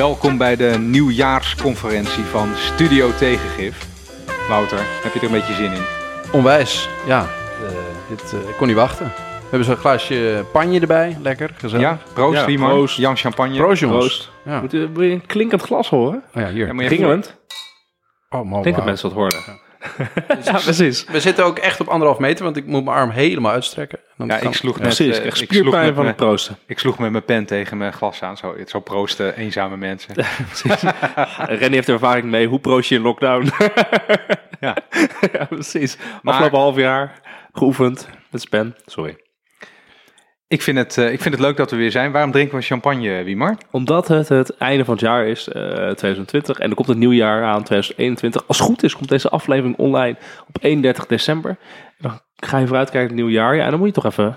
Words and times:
Welkom 0.00 0.38
bij 0.38 0.56
de 0.56 0.78
nieuwjaarsconferentie 0.78 2.24
van 2.24 2.48
Studio 2.54 3.14
Tegengif. 3.14 3.86
Wouter, 4.48 4.78
heb 4.78 5.12
je 5.12 5.18
er 5.18 5.24
een 5.24 5.32
beetje 5.32 5.54
zin 5.54 5.72
in? 5.72 5.82
Onwijs, 6.32 6.88
ja. 7.06 7.26
Uh, 7.62 7.68
dit, 8.08 8.32
uh, 8.32 8.48
ik 8.48 8.54
kon 8.56 8.66
niet 8.66 8.76
wachten. 8.76 9.06
We 9.06 9.40
hebben 9.40 9.64
zo'n 9.64 9.76
glaasje 9.76 10.44
panje 10.52 10.80
erbij, 10.80 11.16
lekker, 11.22 11.50
gezellig. 11.56 11.86
Ja, 11.86 11.98
proost, 12.12 12.46
ja. 12.46 12.56
Proost. 12.56 12.96
Jan 12.96 13.16
Champagne. 13.16 13.56
Proost, 13.56 13.80
jongens. 13.80 13.98
Proost. 13.98 14.30
Ja. 14.44 14.60
Moet, 14.60 14.72
je, 14.72 14.88
een 14.96 15.26
klinkend 15.26 15.62
glas 15.62 15.88
horen? 15.88 16.22
Oh 16.34 16.42
ja, 16.42 16.48
hier. 16.48 16.66
Ja. 16.66 17.20
Oh, 18.28 18.44
man, 18.44 18.58
Ik 18.58 18.64
denk 18.64 18.76
dat 18.76 18.84
mensen 18.84 19.08
wat 19.08 19.16
horen. 19.18 19.42
Ja. 19.46 19.69
Ja, 20.44 20.52
precies. 20.52 21.04
We 21.04 21.20
zitten 21.20 21.44
ook 21.44 21.58
echt 21.58 21.80
op 21.80 21.88
anderhalf 21.88 22.18
meter, 22.18 22.44
want 22.44 22.56
ik 22.56 22.66
moet 22.66 22.84
mijn 22.84 22.96
arm 22.96 23.10
helemaal 23.10 23.52
uitstrekken. 23.52 23.98
Dan 24.16 24.26
ja, 24.26 24.36
ik 24.36 24.54
sloeg 24.54 24.78
net, 24.78 24.82
precies. 24.82 25.18
Ik, 25.18 25.24
ik 25.24 25.34
spierpijn 25.34 25.94
van 25.94 26.06
het 26.06 26.16
proosten. 26.16 26.56
Ik 26.66 26.78
sloeg 26.78 26.98
met 26.98 27.10
mijn 27.10 27.24
pen 27.24 27.46
tegen 27.46 27.76
mijn 27.76 27.92
glas 27.92 28.22
aan. 28.22 28.36
Zo, 28.36 28.56
zo 28.66 28.80
proosten 28.80 29.36
eenzame 29.36 29.76
mensen. 29.76 30.14
precies. 30.52 30.82
Rennie 31.36 31.74
heeft 31.74 31.88
er 31.88 31.94
ervaring 31.94 32.26
mee. 32.26 32.46
Hoe 32.46 32.60
proost 32.60 32.88
je 32.88 32.94
in 32.94 33.00
lockdown? 33.00 33.50
ja. 34.60 34.76
ja, 35.32 35.44
precies. 35.44 35.96
Maar, 36.22 36.34
Afgelopen 36.34 36.58
half 36.58 36.76
jaar 36.76 37.20
geoefend 37.52 38.08
met 38.30 38.48
pen. 38.48 38.76
Sorry. 38.86 39.16
Ik 40.50 40.62
vind, 40.62 40.78
het, 40.78 40.96
uh, 40.96 41.12
ik 41.12 41.20
vind 41.20 41.34
het 41.34 41.42
leuk 41.42 41.56
dat 41.56 41.70
we 41.70 41.76
weer 41.76 41.90
zijn. 41.90 42.12
Waarom 42.12 42.30
drinken 42.30 42.56
we 42.58 42.64
champagne, 42.64 43.22
Wiemar? 43.22 43.56
Omdat 43.70 44.08
het 44.08 44.28
het 44.28 44.56
einde 44.56 44.84
van 44.84 44.94
het 44.94 45.02
jaar 45.02 45.26
is, 45.26 45.48
uh, 45.48 45.54
2020. 45.54 46.58
En 46.58 46.68
er 46.68 46.74
komt 46.74 46.88
het 46.88 46.96
nieuwjaar 46.96 47.44
aan, 47.44 47.62
2021. 47.62 48.48
Als 48.48 48.58
het 48.58 48.66
goed 48.66 48.82
is, 48.82 48.96
komt 48.96 49.08
deze 49.08 49.28
aflevering 49.28 49.76
online 49.76 50.16
op 50.48 50.58
31 50.60 51.06
december. 51.06 51.50
En 51.50 51.56
dan 51.98 52.20
ga 52.36 52.58
je 52.58 52.66
vooruitkijken 52.66 53.08
naar 53.08 53.18
het 53.18 53.26
nieuwjaar. 53.26 53.56
Ja, 53.56 53.64
en 53.64 53.70
dan 53.70 53.78
moet 53.78 53.88
je 53.88 53.94
toch 53.94 54.04
even 54.04 54.36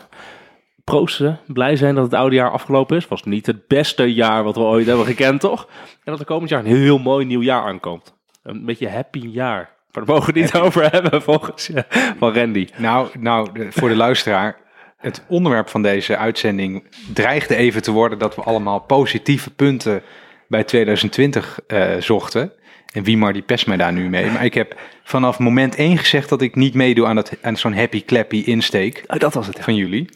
proosten. 0.83 1.39
Blij 1.47 1.75
zijn 1.75 1.95
dat 1.95 2.03
het 2.03 2.13
oude 2.13 2.35
jaar 2.35 2.51
afgelopen 2.51 2.97
is. 2.97 3.07
Was 3.07 3.23
niet 3.23 3.45
het 3.45 3.67
beste 3.67 4.13
jaar 4.13 4.43
wat 4.43 4.55
we 4.55 4.61
ooit 4.61 4.87
hebben 4.87 5.05
gekend, 5.05 5.39
toch? 5.39 5.67
En 6.03 6.11
dat 6.11 6.19
er 6.19 6.25
komend 6.25 6.49
jaar 6.49 6.59
een 6.59 6.75
heel 6.75 6.99
mooi 6.99 7.25
nieuw 7.25 7.41
jaar 7.41 7.63
aankomt. 7.63 8.15
Een 8.43 8.65
beetje 8.65 8.89
happy 8.89 9.27
jaar. 9.27 9.69
Maar 9.91 10.05
daar 10.05 10.15
mogen 10.15 10.33
we 10.33 10.39
het 10.39 10.53
niet 10.53 10.61
over 10.61 10.91
hebben, 10.91 11.21
volgens 11.31 11.67
je, 11.67 11.85
van 12.17 12.33
Randy. 12.33 12.67
Nou, 12.77 13.07
nou 13.19 13.49
voor 13.71 13.89
de 13.89 13.95
luisteraar 13.95 14.61
het 15.03 15.23
onderwerp 15.27 15.69
van 15.69 15.81
deze 15.81 16.17
uitzending 16.17 16.83
dreigde 17.13 17.55
even 17.55 17.81
te 17.81 17.91
worden 17.91 18.19
dat 18.19 18.35
we 18.35 18.41
allemaal 18.41 18.79
positieve 18.79 19.51
punten 19.51 20.01
bij 20.47 20.63
2020 20.63 21.59
uh, 21.67 21.95
zochten. 21.99 22.51
En 22.91 23.03
wie 23.03 23.17
maar 23.17 23.33
die 23.33 23.41
pest 23.41 23.67
mij 23.67 23.77
daar 23.77 23.93
nu 23.93 24.09
mee. 24.09 24.31
Maar 24.31 24.45
ik 24.45 24.53
heb 24.53 24.75
vanaf 25.03 25.39
moment 25.39 25.75
1 25.75 25.97
gezegd 25.97 26.29
dat 26.29 26.41
ik 26.41 26.55
niet 26.55 26.73
meedoe 26.73 27.05
aan, 27.05 27.15
dat, 27.15 27.37
aan 27.41 27.57
zo'n 27.57 27.73
happy 27.73 28.05
clappy 28.05 28.43
insteek. 28.45 29.03
Oh, 29.07 29.19
dat 29.19 29.33
was 29.33 29.47
het. 29.47 29.59
Van 29.59 29.75
jullie. 29.75 30.09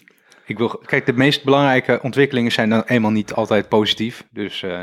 Ik 0.46 0.58
wil, 0.58 0.82
kijk, 0.86 1.06
de 1.06 1.14
meest 1.14 1.44
belangrijke 1.44 2.00
ontwikkelingen 2.02 2.52
zijn 2.52 2.70
dan 2.70 2.84
eenmaal 2.86 3.12
niet 3.12 3.34
altijd 3.34 3.70
positief. 3.70 4.24
Dus 4.32 4.62
uh, 4.62 4.80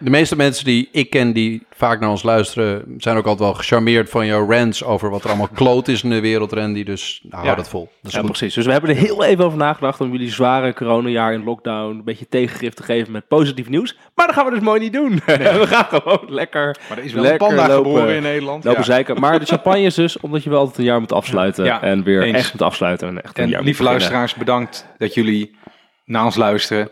de 0.00 0.10
meeste 0.10 0.36
mensen 0.36 0.64
die 0.64 0.88
ik 0.92 1.10
ken 1.10 1.32
die 1.32 1.66
vaak 1.70 2.00
naar 2.00 2.10
ons 2.10 2.22
luisteren, 2.22 2.94
zijn 2.98 3.16
ook 3.16 3.26
altijd 3.26 3.48
wel 3.48 3.58
gecharmeerd 3.58 4.10
van 4.10 4.26
jouw 4.26 4.50
rants 4.50 4.84
over 4.84 5.10
wat 5.10 5.22
er 5.22 5.28
allemaal 5.28 5.48
kloot 5.60 5.88
is 5.88 6.02
in 6.02 6.10
de 6.10 6.20
wereld, 6.20 6.52
Randy. 6.52 6.84
Dus 6.84 7.20
nou, 7.28 7.44
hou 7.44 7.56
dat 7.56 7.68
vol. 7.68 7.90
Dat 8.02 8.12
ja, 8.12 8.22
precies. 8.22 8.54
Dus 8.54 8.64
we 8.64 8.72
hebben 8.72 8.90
er 8.90 8.96
heel 8.96 9.24
even 9.24 9.44
over 9.44 9.58
nagedacht 9.58 10.00
om 10.00 10.12
jullie 10.12 10.30
zware 10.30 10.74
coronajaar 10.74 11.32
in 11.32 11.44
lockdown 11.44 11.90
een 11.90 12.04
beetje 12.04 12.28
tegengif 12.28 12.74
te 12.74 12.82
geven 12.82 13.12
met 13.12 13.28
positief 13.28 13.68
nieuws. 13.68 13.96
Maar 14.14 14.26
dat 14.26 14.34
gaan 14.34 14.44
we 14.44 14.50
dus 14.50 14.60
mooi 14.60 14.80
niet 14.80 14.92
doen. 14.92 15.14
we 15.26 15.66
gaan 15.66 15.84
gewoon 15.84 16.24
lekker. 16.26 16.76
Maar 16.88 16.98
er 16.98 17.04
is 17.04 17.12
wel 17.12 17.26
een 17.26 17.36
panda 17.36 17.68
lopen, 17.68 17.90
geboren 17.90 18.14
in 18.16 18.22
Nederland. 18.22 18.64
Lopen 18.64 18.84
zeiken. 18.84 19.20
Maar 19.20 19.38
de 19.38 19.46
champagne 19.46 19.82
is 19.82 19.94
dus 19.94 20.20
omdat 20.26 20.42
je 20.42 20.50
wel 20.50 20.58
altijd 20.58 20.78
een 20.78 20.84
jaar 20.84 21.00
moet 21.00 21.12
afsluiten 21.12 21.80
en 21.80 22.02
weer 22.02 22.34
echt 22.34 22.52
moet 22.52 22.62
afsluiten. 22.62 23.08
En, 23.08 23.22
echt 23.22 23.38
een 23.38 23.54
en 23.54 23.64
lieve 23.64 23.82
luisteraars, 23.82 24.34
bedankt 24.34 24.86
dat 24.98 25.14
jullie 25.14 25.56
naar 26.04 26.24
ons 26.24 26.36
luisteren. 26.36 26.90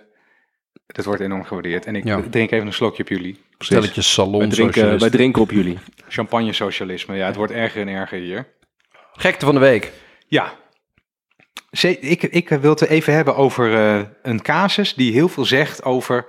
Dat 0.87 1.05
wordt 1.05 1.21
enorm 1.21 1.45
gewaardeerd. 1.45 1.87
En 1.87 1.97
ik 1.97 2.05
drink 2.31 2.51
even 2.51 2.67
een 2.67 2.73
slokje 2.73 3.03
op 3.03 3.09
jullie. 3.09 3.41
Stelletje 3.59 4.03
salon 4.03 4.39
wij 4.39 4.49
drinken, 4.49 4.99
wij 4.99 5.11
drinken 5.11 5.43
op 5.43 5.51
jullie. 5.51 5.79
Champagne 6.09 6.53
socialisme. 6.53 7.17
Ja, 7.17 7.27
het 7.27 7.37
wordt 7.37 7.53
erger 7.53 7.81
en 7.81 7.89
erger 7.89 8.19
hier. 8.19 8.47
Gekte 9.13 9.45
van 9.45 9.55
de 9.55 9.61
week. 9.61 9.93
Ja. 10.27 10.53
Ik, 11.71 12.23
ik 12.23 12.49
wil 12.49 12.71
het 12.71 12.87
even 12.87 13.13
hebben 13.13 13.37
over 13.37 13.73
uh, 13.73 14.01
een 14.23 14.43
casus 14.43 14.95
die 14.95 15.13
heel 15.13 15.29
veel 15.29 15.45
zegt 15.45 15.85
over 15.85 16.27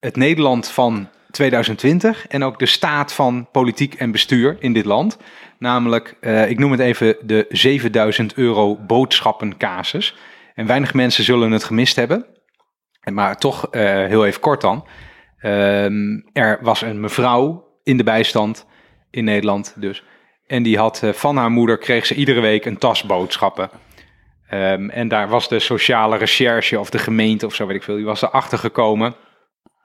het 0.00 0.16
Nederland 0.16 0.68
van 0.68 1.08
2020 1.30 2.26
en 2.26 2.44
ook 2.44 2.58
de 2.58 2.66
staat 2.66 3.12
van 3.12 3.48
politiek 3.52 3.94
en 3.94 4.10
bestuur 4.10 4.56
in 4.58 4.72
dit 4.72 4.84
land. 4.84 5.16
Namelijk, 5.58 6.16
uh, 6.20 6.50
ik 6.50 6.58
noem 6.58 6.70
het 6.70 6.80
even 6.80 7.16
de 7.22 7.46
7000 7.48 8.34
euro 8.34 8.76
boodschappencasus. 8.76 10.16
En 10.54 10.66
weinig 10.66 10.94
mensen 10.94 11.24
zullen 11.24 11.50
het 11.50 11.64
gemist 11.64 11.96
hebben. 11.96 12.26
Maar 13.12 13.36
toch 13.36 13.66
uh, 13.70 13.82
heel 13.82 14.26
even 14.26 14.40
kort 14.40 14.60
dan. 14.60 14.86
Um, 15.42 16.24
er 16.32 16.58
was 16.62 16.82
een 16.82 17.00
mevrouw 17.00 17.64
in 17.82 17.96
de 17.96 18.04
bijstand 18.04 18.66
in 19.10 19.24
Nederland 19.24 19.74
dus. 19.76 20.04
En 20.46 20.62
die 20.62 20.78
had 20.78 21.00
uh, 21.04 21.12
van 21.12 21.36
haar 21.36 21.50
moeder 21.50 21.78
kreeg 21.78 22.06
ze 22.06 22.14
iedere 22.14 22.40
week 22.40 22.64
een 22.64 22.78
tas 22.78 23.02
boodschappen. 23.02 23.70
Um, 24.50 24.90
en 24.90 25.08
daar 25.08 25.28
was 25.28 25.48
de 25.48 25.58
sociale 25.58 26.16
recherche 26.16 26.80
of 26.80 26.90
de 26.90 26.98
gemeente 26.98 27.46
of 27.46 27.54
zo 27.54 27.66
weet 27.66 27.76
ik 27.76 27.82
veel, 27.82 27.96
die 27.96 28.04
was 28.04 28.22
erachter 28.22 28.58
gekomen. 28.58 29.14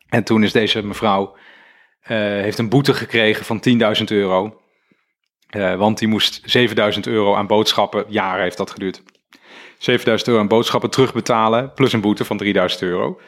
En 0.09 0.23
toen 0.23 0.43
is 0.43 0.51
deze 0.51 0.83
mevrouw, 0.83 1.35
uh, 2.03 2.17
heeft 2.17 2.57
een 2.57 2.69
boete 2.69 2.93
gekregen 2.93 3.45
van 3.45 3.63
10.000 3.99 4.03
euro. 4.05 4.61
Want 5.77 5.97
die 5.97 6.07
moest 6.07 6.57
7.000 6.57 6.99
euro 7.01 7.35
aan 7.35 7.47
boodschappen, 7.47 8.05
jaren 8.07 8.43
heeft 8.43 8.57
dat 8.57 8.71
geduurd, 8.71 9.03
7000 9.81 10.29
euro 10.29 10.41
aan 10.41 10.47
boodschappen 10.47 10.89
terugbetalen, 10.89 11.73
plus 11.73 11.93
een 11.93 12.01
boete 12.01 12.25
van 12.25 12.37
3000 12.37 12.81
euro. 12.81 13.19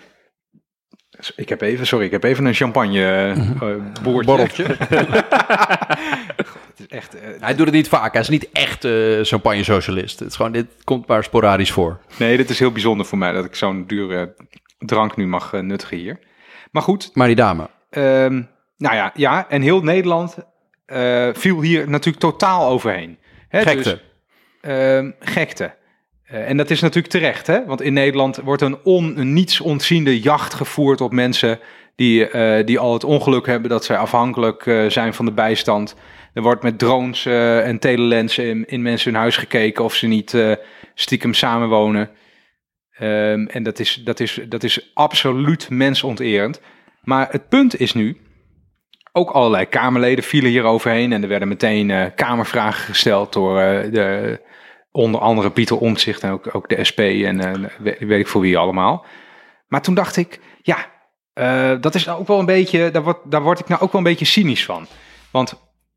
Ik 1.36 1.50
heb 1.50 1.62
even, 1.62 1.88
sorry, 1.88 2.06
ik 2.06 2.12
heb 2.12 2.24
even 2.24 2.46
een 2.46 2.54
champagne 2.54 3.34
uh, 3.64 4.26
boordje. 4.26 4.64
het 6.38 6.78
is 6.78 6.88
echt, 6.88 7.16
uh, 7.16 7.22
hij 7.40 7.56
doet 7.56 7.66
het 7.66 7.76
niet 7.76 7.88
vaak. 7.88 8.14
Hij 8.14 8.22
is 8.22 8.30
niet 8.30 8.52
echt 8.52 8.86
uh, 8.86 9.24
champagne 9.24 9.64
socialist. 9.64 10.20
Het 10.20 10.30
is 10.30 10.36
gewoon, 10.36 10.52
dit 10.52 10.68
komt 10.84 11.08
maar 11.08 11.24
sporadisch 11.24 11.72
voor. 11.72 12.00
Nee, 12.18 12.38
dit 12.38 12.50
is 12.50 12.60
heel 12.60 12.72
bijzonder 12.72 13.06
voor 13.06 13.18
mij 13.18 13.32
dat 13.32 13.46
ik 13.46 13.56
zo'n 13.56 13.84
dure 13.88 14.36
drank 14.78 15.16
nu 15.16 15.28
mag 15.28 15.52
nuttigen 15.52 15.98
hier. 15.98 16.20
Maar 16.72 16.84
goed. 16.84 17.10
Maar 17.14 17.28
die 17.28 17.36
dame. 17.36 17.70
Um, 17.90 18.50
nou 18.78 18.96
ja, 18.96 19.12
ja, 19.14 19.50
en 19.50 19.62
heel 19.62 19.82
Nederland 19.82 20.38
viel 21.34 21.62
hier 21.62 21.90
natuurlijk 21.90 22.24
totaal 22.24 22.70
overheen. 22.70 23.18
Hè, 23.48 23.62
gekte. 23.62 23.84
Dus, 23.84 24.00
ehm, 24.62 25.12
gekte. 25.20 25.82
Uh, 26.32 26.50
en 26.50 26.58
dat 26.58 26.70
is 26.70 26.82
natuurlijk 26.82 27.14
terecht, 27.14 27.48
hè? 27.48 27.66
want 27.66 27.82
in 27.82 27.94
Nederland 27.94 28.38
wordt 28.38 28.62
een, 28.62 28.78
on, 28.84 29.34
niets 29.34 29.62
jacht 30.04 30.54
gevoerd 30.54 31.02
op 31.02 31.12
mensen 31.12 31.60
die, 31.96 32.32
uh, 32.32 32.66
die 32.66 32.80
al 32.80 32.94
het 32.94 33.04
ongeluk 33.04 33.46
hebben 33.46 33.70
dat 33.70 33.86
zij 33.86 33.98
afhankelijk 33.98 34.66
uh, 34.66 34.90
zijn 34.90 35.14
van 35.14 35.26
de 35.26 35.32
bijstand. 35.32 35.96
Er 36.34 36.42
wordt 36.42 36.64
met 36.64 36.80
drones 36.80 37.26
en 37.26 37.80
telelensen 37.80 38.46
in, 38.46 38.66
in, 38.66 38.82
mensen 38.82 39.12
hun 39.12 39.22
huis 39.22 39.38
gekeken 39.38 39.84
of 39.84 39.94
ze 39.94 40.08
niet 40.08 40.38
stiekem 40.96 41.34
samenwonen. 41.34 42.10
Um, 43.02 43.48
en 43.48 43.64
dat 43.64 43.80
is, 43.80 44.02
dat, 44.04 44.20
is, 44.20 44.40
dat 44.50 44.64
is 44.64 44.92
absoluut 44.94 45.70
mensonterend. 45.70 46.62
Maar 47.04 47.28
het 47.32 47.50
punt 47.50 47.80
is 47.80 47.94
nu, 47.94 48.18
ook 49.12 49.30
allerlei 49.30 49.66
Kamerleden 49.66 50.24
vielen 50.24 50.50
hier 50.50 50.64
overheen 50.64 51.14
en 51.14 51.22
er 51.22 51.28
werden 51.28 51.48
meteen 51.48 52.14
Kamervragen 52.16 52.84
gesteld 52.84 53.34
door 53.34 53.58
de 53.92 54.40
Onder 54.96 55.22
andere 55.22 55.52
Pieter 55.52 55.78
Omtzigt 55.78 56.22
en 56.22 56.32
ook, 56.32 56.56
ook 56.56 56.70
de 56.70 56.84
SP 56.90 57.00
en 57.00 57.42
uh, 57.42 57.70
weet, 57.80 58.00
weet, 58.00 58.20
ik 58.20 58.28
voor 58.28 58.42
wie 58.42 58.58
allemaal. 58.58 59.06
Maar 59.68 59.82
toen 59.82 59.96
dacht 59.96 60.18
ik, 60.18 60.40
ja, 60.62 60.92
uh, 61.34 61.82
dat 61.82 61.96
is 61.96 62.06
nou 62.06 62.20
ook 62.20 62.28
wel 62.28 62.40
een 62.40 62.46
beetje, 62.46 62.92
daar 62.92 63.04
word, 63.04 63.18
word 63.30 63.60
ik 63.60 63.68
nou 63.68 63.82
ook 63.82 63.92
wel 63.92 64.02
een 64.02 64.08
beetje 64.08 64.26
cynisch 64.26 64.66
van. 64.66 64.88
Want 65.32 65.54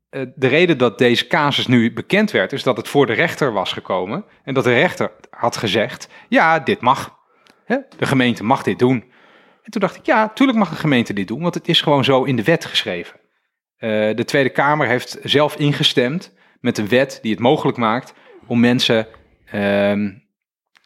uh, 0.09 0.21
de 0.35 0.47
reden 0.47 0.77
dat 0.77 0.97
deze 0.97 1.27
casus 1.27 1.67
nu 1.67 1.93
bekend 1.93 2.31
werd, 2.31 2.53
is 2.53 2.63
dat 2.63 2.77
het 2.77 2.87
voor 2.87 3.05
de 3.05 3.13
rechter 3.13 3.53
was 3.53 3.73
gekomen. 3.73 4.25
En 4.43 4.53
dat 4.53 4.63
de 4.63 4.73
rechter 4.73 5.11
had 5.29 5.57
gezegd, 5.57 6.09
ja, 6.29 6.59
dit 6.59 6.81
mag. 6.81 7.15
Hè? 7.65 7.77
De 7.97 8.05
gemeente 8.05 8.43
mag 8.43 8.63
dit 8.63 8.79
doen. 8.79 9.03
En 9.63 9.71
toen 9.71 9.81
dacht 9.81 9.95
ik, 9.95 10.05
ja, 10.05 10.29
tuurlijk 10.29 10.57
mag 10.57 10.69
de 10.69 10.75
gemeente 10.75 11.13
dit 11.13 11.27
doen, 11.27 11.41
want 11.41 11.53
het 11.53 11.67
is 11.67 11.81
gewoon 11.81 12.03
zo 12.03 12.23
in 12.23 12.35
de 12.35 12.43
wet 12.43 12.65
geschreven. 12.65 13.19
de 13.77 14.23
Tweede 14.25 14.49
Kamer 14.49 14.87
heeft 14.87 15.17
zelf 15.23 15.55
ingestemd 15.55 16.33
met 16.59 16.77
een 16.77 16.87
wet 16.87 17.19
die 17.21 17.31
het 17.31 17.39
mogelijk 17.39 17.77
maakt 17.77 18.13
om 18.47 18.59
mensen 18.59 19.07
um, 19.53 20.23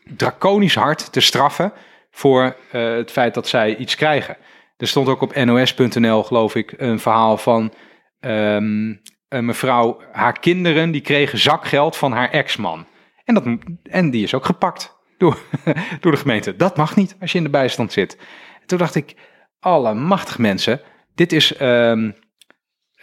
draconisch 0.04 0.75
hard 0.75 1.12
te 1.12 1.19
straffen 1.19 1.74
voor 2.12 2.56
uh, 2.74 2.96
het 2.96 3.12
feit 3.12 3.34
dat 3.34 3.48
zij 3.48 3.75
iets 3.75 3.96
krijgen. 3.96 4.38
Er 4.78 4.88
stond 4.88 5.08
ook 5.08 5.22
op 5.22 5.36
nos.nl, 5.36 6.24
geloof 6.24 6.56
ik, 6.56 6.74
een 6.78 7.00
verhaal 7.00 7.38
van 7.38 7.74
um, 8.19 9.02
een 9.30 9.46
mevrouw, 9.46 10.02
haar 10.12 10.40
kinderen, 10.40 10.92
die 10.92 11.02
kregen 11.02 11.38
zakgeld 11.38 11.98
van 11.98 12.12
haar 12.12 12.30
ex-man. 12.30 12.86
En, 13.24 13.34
dat, 13.34 13.44
en 13.84 14.10
die 14.10 14.24
is 14.24 14.34
ook 14.34 14.46
gepakt 14.46 14.98
door, 15.18 15.38
door 16.02 16.12
de 16.12 16.18
gemeente. 16.18 16.56
Dat 16.56 16.78
mag 16.78 16.96
niet 16.96 17.16
als 17.19 17.31
je 17.31 17.38
in 17.38 17.44
de 17.44 17.50
bijstand 17.50 17.92
zit. 17.92 18.18
En 18.62 18.68
toen 18.68 18.78
dacht 18.78 18.96
ik, 18.96 19.16
alle 19.60 19.94
machtig 19.94 20.38
mensen, 20.38 20.81
dit 21.16 21.31
is, 21.31 21.62
um, 21.62 22.16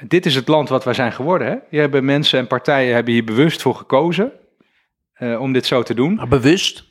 dit 0.06 0.26
is 0.26 0.34
het 0.34 0.48
land 0.48 0.68
wat 0.68 0.84
wij 0.84 0.94
zijn 0.94 1.12
geworden. 1.12 1.46
Hè? 1.46 1.56
Hier 1.70 1.80
hebben 1.80 2.04
mensen 2.04 2.38
en 2.38 2.46
partijen 2.46 2.94
hebben 2.94 3.12
hier 3.12 3.24
bewust 3.24 3.62
voor 3.62 3.74
gekozen 3.74 4.32
uh, 5.18 5.40
om 5.40 5.52
dit 5.52 5.66
zo 5.66 5.82
te 5.82 5.94
doen. 5.94 6.14
Maar 6.14 6.28
bewust? 6.28 6.84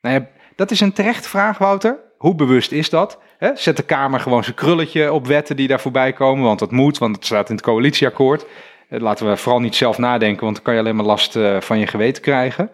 Nou 0.00 0.14
ja, 0.14 0.28
dat 0.56 0.70
is 0.70 0.80
een 0.80 0.92
terechte 0.92 1.28
vraag, 1.28 1.58
Wouter. 1.58 1.98
hoe 2.16 2.34
bewust 2.34 2.72
is 2.72 2.90
dat? 2.90 3.18
Hè? 3.38 3.56
Zet 3.56 3.76
de 3.76 3.82
Kamer 3.82 4.20
gewoon 4.20 4.44
zijn 4.44 4.56
krulletje 4.56 5.12
op 5.12 5.26
wetten 5.26 5.56
die 5.56 5.68
daar 5.68 5.80
voorbij 5.80 6.12
komen, 6.12 6.44
want 6.44 6.58
dat 6.58 6.70
moet, 6.70 6.98
want 6.98 7.16
het 7.16 7.24
staat 7.24 7.48
in 7.48 7.54
het 7.54 7.64
coalitieakkoord. 7.64 8.46
Eh, 8.88 9.00
Laten 9.00 9.28
we 9.28 9.36
vooral 9.36 9.60
niet 9.60 9.74
zelf 9.74 9.98
nadenken, 9.98 10.42
want 10.44 10.54
dan 10.54 10.64
kan 10.64 10.74
je 10.74 10.80
alleen 10.80 10.96
maar 10.96 11.04
last 11.04 11.36
eh, 11.36 11.60
van 11.60 11.78
je 11.78 11.86
geweten 11.86 12.22
krijgen. 12.22 12.70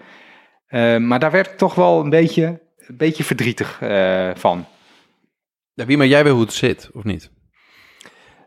Eh, 0.66 0.96
maar 0.96 1.18
daar 1.18 1.30
werd 1.30 1.46
ik 1.46 1.56
toch 1.56 1.74
wel 1.74 2.00
een 2.00 2.10
beetje, 2.10 2.44
een 2.76 2.96
beetje 2.96 3.24
verdrietig 3.24 3.78
eh, 3.80 4.30
van. 4.34 4.64
Ja, 5.74 5.86
wie 5.86 5.96
maar 5.96 6.06
jij 6.06 6.24
weet 6.24 6.32
hoe 6.32 6.40
het 6.42 6.52
zit, 6.52 6.90
of 6.92 7.04
niet? 7.04 7.30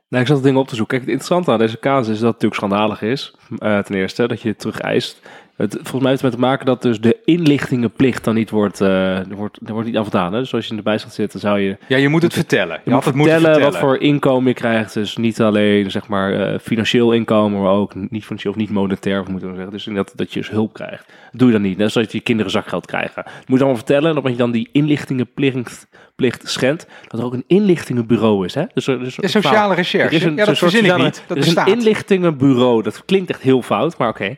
Nou, 0.09 0.23
ik 0.23 0.27
zat 0.29 0.37
het 0.37 0.45
ding 0.45 0.57
op 0.57 0.67
te 0.67 0.75
zoeken. 0.75 0.97
Kijk, 0.97 1.09
het 1.09 1.19
interessante 1.19 1.51
aan 1.51 1.65
deze 1.67 1.79
casus 1.79 2.13
is 2.13 2.19
dat 2.19 2.33
het 2.33 2.41
natuurlijk 2.41 2.55
schandalig 2.61 3.01
is. 3.01 3.35
Eh, 3.57 3.79
ten 3.79 3.95
eerste, 3.95 4.27
dat 4.27 4.41
je 4.41 4.47
het 4.49 4.59
terug 4.59 4.79
eist. 4.79 5.21
Het, 5.55 5.73
volgens 5.73 6.01
mij 6.01 6.09
heeft 6.09 6.21
het 6.21 6.31
met 6.31 6.39
te 6.41 6.47
maken 6.47 6.65
dat 6.65 6.81
dus 6.81 7.01
de 7.01 7.17
inlichtingenplicht 7.25 8.23
dan 8.23 8.35
niet 8.35 8.49
wordt, 8.49 8.81
eh, 8.81 9.17
er 9.17 9.35
wordt, 9.35 9.59
er 9.65 9.73
wordt 9.73 9.87
niet 9.87 9.97
afgedaan. 9.97 10.33
Hè? 10.33 10.39
Dus 10.39 10.53
als 10.53 10.63
je 10.65 10.69
in 10.71 10.75
de 10.77 10.81
bijstand 10.83 11.13
zit, 11.13 11.31
dan 11.31 11.41
zou 11.41 11.59
je 11.59 11.77
Ja, 11.87 11.97
je 11.97 12.09
moet 12.09 12.21
het 12.21 12.33
vertellen. 12.33 12.75
Je, 12.75 12.81
Je 12.83 12.91
moet 12.91 13.05
het 13.05 13.15
vertellen, 13.15 13.41
moeten 13.51 13.61
wat 13.71 13.77
voor 13.77 13.97
inkomen 13.97 14.47
je 14.47 14.53
krijgt. 14.53 14.93
Dus 14.93 15.17
niet 15.17 15.41
alleen 15.41 15.91
zeg 15.91 16.07
maar 16.07 16.33
eh, 16.33 16.59
financieel 16.59 17.11
inkomen, 17.11 17.61
maar 17.61 17.71
ook 17.71 17.95
niet 17.95 18.23
financieel 18.25 18.53
of 18.53 18.59
niet 18.59 18.69
monetair, 18.69 19.23
moeten 19.29 19.49
we 19.49 19.55
zeggen. 19.55 19.71
Dus 19.73 19.83
dat, 19.83 20.11
dat 20.15 20.33
je 20.33 20.39
dus 20.39 20.49
hulp 20.49 20.73
krijgt. 20.73 21.05
Dat 21.31 21.39
doe 21.39 21.47
je 21.47 21.53
dan 21.53 21.61
niet. 21.63 21.77
Net 21.77 21.91
zoals 21.91 22.11
je 22.11 22.19
kinderen 22.21 22.51
zakgeld 22.51 22.85
krijgen. 22.85 23.23
Dat 23.23 23.33
moet 23.47 23.57
je 23.59 23.63
allemaal 23.65 23.75
vertellen. 23.85 24.09
En 24.11 24.17
op 24.17 24.27
je 24.27 24.35
dan 24.35 24.51
die 24.51 24.69
inlichtingenplicht 24.71 25.87
plicht 26.15 26.49
schendt, 26.49 26.87
dat 27.07 27.19
er 27.19 27.25
ook 27.25 27.33
een 27.33 27.43
inlichtingenbureau 27.47 28.45
is. 28.45 28.53
Hè? 28.53 28.63
Dus, 28.73 28.87
er- 28.87 28.99
dus 28.99 29.15
De 29.15 29.27
sociale 29.27 29.75
recherche. 29.75 30.07
er 30.07 30.13
is 30.13 30.23
een, 30.23 30.35
ja, 30.35 30.45
dat 30.45 30.57
verzin 30.57 30.85
ik 30.85 30.97
niet. 30.97 31.23
Dat 31.27 31.37
er 31.37 31.37
is 31.37 31.45
bestaat. 31.45 31.67
een 31.67 31.73
inlichtingenbureau. 31.77 32.83
Dat 32.83 33.05
klinkt 33.05 33.29
echt 33.29 33.41
heel 33.41 33.61
fout, 33.61 33.97
maar 33.97 34.09
oké. 34.09 34.35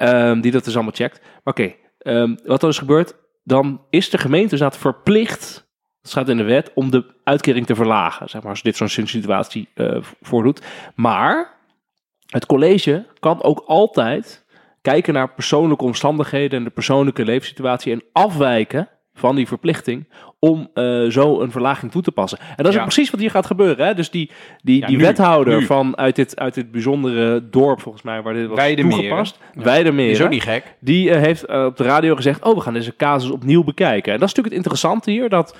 Ehm, 0.00 0.40
die 0.40 0.52
dat 0.52 0.64
dus 0.64 0.74
allemaal 0.74 0.94
checkt. 0.94 1.20
Maar 1.20 1.54
oké, 1.54 1.74
ehm, 1.98 2.36
wat 2.44 2.62
er 2.62 2.68
dus 2.68 2.78
gebeurt, 2.78 3.14
dan 3.44 3.80
is 3.90 4.10
de 4.10 4.18
gemeente 4.18 4.56
dus 4.56 4.76
verplicht, 4.76 5.68
dat 6.00 6.10
staat 6.10 6.28
in 6.28 6.36
de 6.36 6.42
wet, 6.42 6.70
om 6.74 6.90
de 6.90 7.14
uitkering 7.24 7.66
te 7.66 7.74
verlagen. 7.74 8.28
Zeg 8.28 8.42
maar, 8.42 8.50
als 8.50 8.62
dit 8.62 8.76
zo'n 8.76 8.88
situatie 8.88 9.68
eh, 9.74 10.02
voordoet. 10.20 10.62
Maar 10.94 11.54
het 12.26 12.46
college 12.46 13.06
kan 13.18 13.42
ook 13.42 13.62
altijd 13.66 14.44
kijken 14.82 15.14
naar 15.14 15.34
persoonlijke 15.34 15.84
omstandigheden 15.84 16.58
en 16.58 16.64
de 16.64 16.70
persoonlijke 16.70 17.24
leefsituatie 17.24 17.92
en 17.92 18.04
afwijken 18.12 18.88
van 19.12 19.36
die 19.36 19.46
verplichting 19.46 20.08
om 20.42 20.70
eh, 20.74 21.04
zo 21.08 21.40
een 21.40 21.50
verlaging 21.50 21.92
toe 21.92 22.02
te 22.02 22.12
passen. 22.12 22.38
En 22.38 22.46
dat 22.56 22.66
is 22.66 22.72
Ja. 22.72 22.78
ook 22.78 22.84
precies 22.86 23.10
wat 23.10 23.20
hier 23.20 23.30
gaat 23.30 23.46
gebeuren. 23.46 23.86
Hè? 23.86 23.94
Dus 23.94 24.10
die, 24.10 24.30
die, 24.62 24.80
Ja, 24.80 24.86
die 24.86 24.96
nu, 24.96 25.02
wethouder 25.02 25.58
nu. 25.58 25.66
van 25.66 25.96
uit 25.98 26.16
dit, 26.16 26.38
uit 26.38 26.54
dit 26.54 26.70
bijzondere 26.70 27.48
dorp, 27.50 27.80
volgens 27.80 28.04
mij, 28.04 28.22
waar 28.22 28.34
dit 28.34 28.48
was 28.48 28.58
toegepast, 28.76 29.38
Die 29.54 29.62
Weidemeren, 29.64 30.10
is 30.10 30.22
ook 30.22 30.28
niet 30.30 30.42
gek. 30.42 30.74
die 30.80 31.10
eh, 31.10 31.20
heeft 31.20 31.44
eh, 31.44 31.64
op 31.64 31.76
de 31.76 31.84
radio 31.84 32.14
gezegd, 32.16 32.44
oh, 32.44 32.54
we 32.54 32.60
gaan 32.60 32.72
deze 32.72 32.96
casus 32.96 33.30
opnieuw 33.30 33.64
bekijken. 33.64 34.12
En 34.12 34.18
dat 34.18 34.28
is 34.28 34.34
natuurlijk 34.34 34.46
het 34.54 34.56
interessante 34.66 35.10
hier, 35.10 35.28
dat 35.28 35.56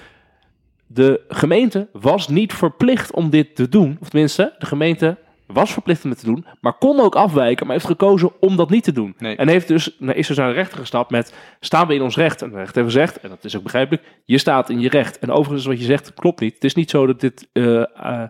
de 0.87 1.21
gemeente 1.29 1.89
was 1.93 2.29
niet 2.29 2.53
verplicht 2.53 3.13
om 3.13 3.31
dit 3.31 3.57
te 3.57 3.69
doen. 3.69 3.97
Of 4.01 4.09
tenminste, 4.09 4.55
de 4.59 4.67
gemeente 4.67 5.17
was 5.53 5.73
verplicht 5.73 6.05
om 6.05 6.11
het 6.11 6.19
te 6.19 6.25
doen, 6.25 6.47
maar 6.61 6.73
kon 6.73 7.01
ook 7.01 7.15
afwijken, 7.15 7.67
maar 7.67 7.75
heeft 7.75 7.89
gekozen 7.89 8.33
om 8.41 8.57
dat 8.57 8.71
niet 8.71 8.85
te 8.85 8.93
doen. 8.93 9.15
Nee. 9.19 9.37
En 9.37 9.49
heeft 9.49 9.69
dus, 9.69 9.97
nou, 9.99 10.19
is 10.19 10.27
dus 10.27 10.37
naar 10.37 10.49
de 10.49 10.55
rechter 10.55 10.79
gestapt 10.79 11.11
met, 11.11 11.35
staan 11.61 11.87
we 11.87 11.95
in 11.95 12.03
ons 12.03 12.17
recht? 12.17 12.43
En 12.43 12.51
de 12.51 12.57
rechter 12.57 12.83
heeft 12.83 12.95
gezegd, 12.95 13.21
en 13.21 13.29
dat 13.29 13.45
is 13.45 13.57
ook 13.57 13.63
begrijpelijk, 13.63 14.03
je 14.25 14.39
staat 14.39 14.71
in 14.71 14.81
je 14.81 14.89
recht. 14.89 15.19
En 15.19 15.31
overigens 15.31 15.67
wat 15.67 15.79
je 15.79 15.85
zegt 15.85 16.15
klopt 16.15 16.41
niet. 16.41 16.55
Het 16.55 16.65
is 16.65 16.75
niet 16.75 16.91
zo 16.91 17.07
dat 17.07 17.21
dit... 17.21 17.49
eh, 17.53 17.83
eh, 17.83 18.29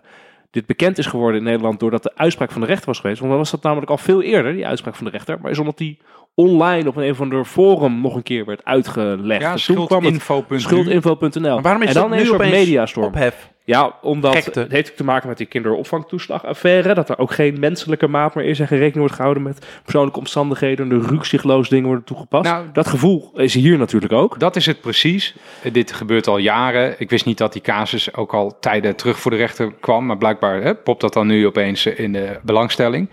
dit 0.51 0.65
bekend 0.65 0.97
is 0.97 1.05
geworden 1.05 1.37
in 1.39 1.45
Nederland 1.45 1.79
doordat 1.79 2.03
de 2.03 2.15
uitspraak 2.15 2.51
van 2.51 2.61
de 2.61 2.67
rechter 2.67 2.85
was 2.85 2.99
geweest. 2.99 3.19
Want 3.19 3.31
dan 3.31 3.39
was 3.39 3.51
dat 3.51 3.63
namelijk 3.63 3.91
al 3.91 3.97
veel 3.97 4.21
eerder, 4.21 4.53
die 4.53 4.67
uitspraak 4.67 4.95
van 4.95 5.05
de 5.05 5.11
rechter. 5.11 5.39
Maar 5.41 5.51
is 5.51 5.59
omdat 5.59 5.77
die 5.77 5.99
online 6.35 6.89
op 6.89 6.95
een, 6.95 7.03
een 7.03 7.11
of 7.11 7.21
ander 7.21 7.45
forum 7.45 8.01
nog 8.01 8.15
een 8.15 8.23
keer 8.23 8.45
werd 8.45 8.65
uitgelegd. 8.65 9.41
Ja, 9.41 9.57
schuldinfo.nu. 9.57 10.59
schuldinfo.nl. 10.59 11.61
Waarom 11.61 11.81
is 11.81 11.87
en 11.87 11.93
dat 11.93 12.03
dan 12.03 12.11
nu 12.11 12.17
is 12.17 12.27
er 12.27 12.33
een 12.33 12.39
opeens 12.39 12.51
mediastorm. 12.51 13.07
Ophef. 13.13 13.49
Ja, 13.63 13.95
omdat 14.01 14.33
Gekte. 14.35 14.59
het 14.59 14.71
heeft 14.71 14.97
te 14.97 15.03
maken 15.03 15.27
met 15.27 15.37
die 15.37 15.47
kinderopvangtoeslagaffaire. 15.47 16.93
Dat 16.93 17.09
er 17.09 17.17
ook 17.17 17.31
geen 17.31 17.59
menselijke 17.59 18.07
maat 18.07 18.35
meer 18.35 18.45
is 18.45 18.59
en 18.59 18.67
geen 18.67 18.77
rekening 18.77 18.99
wordt 18.99 19.15
gehouden 19.15 19.43
met 19.43 19.65
persoonlijke 19.83 20.19
omstandigheden. 20.19 20.91
En 20.91 20.99
de 20.99 21.07
rukzichtloos 21.07 21.69
dingen 21.69 21.85
worden 21.85 22.03
toegepast. 22.05 22.43
Nou, 22.43 22.65
dat 22.73 22.87
gevoel 22.87 23.31
is 23.35 23.53
hier 23.53 23.77
natuurlijk 23.77 24.13
ook. 24.13 24.39
Dat 24.39 24.55
is 24.55 24.65
het 24.65 24.81
precies. 24.81 25.35
Eh, 25.63 25.73
Dit 25.73 25.91
gebeurt 25.91 26.27
al 26.27 26.37
jaren. 26.37 26.95
Ik 26.97 27.09
wist 27.09 27.25
niet 27.25 27.37
dat 27.37 27.53
die 27.53 27.61
casus 27.61 28.13
ook 28.15 28.33
al 28.33 28.57
tijden 28.59 28.95
terug 28.95 29.19
voor 29.19 29.31
de 29.31 29.37
rechter 29.37 29.73
kwam. 29.79 30.05
Maar 30.05 30.17
blijkbaar 30.17 30.61
hè, 30.61 30.75
popt 30.75 31.01
dat 31.01 31.13
dan 31.13 31.27
nu 31.27 31.45
opeens 31.45 31.85
in 31.85 32.13
de 32.13 32.39
belangstelling. 32.43 33.09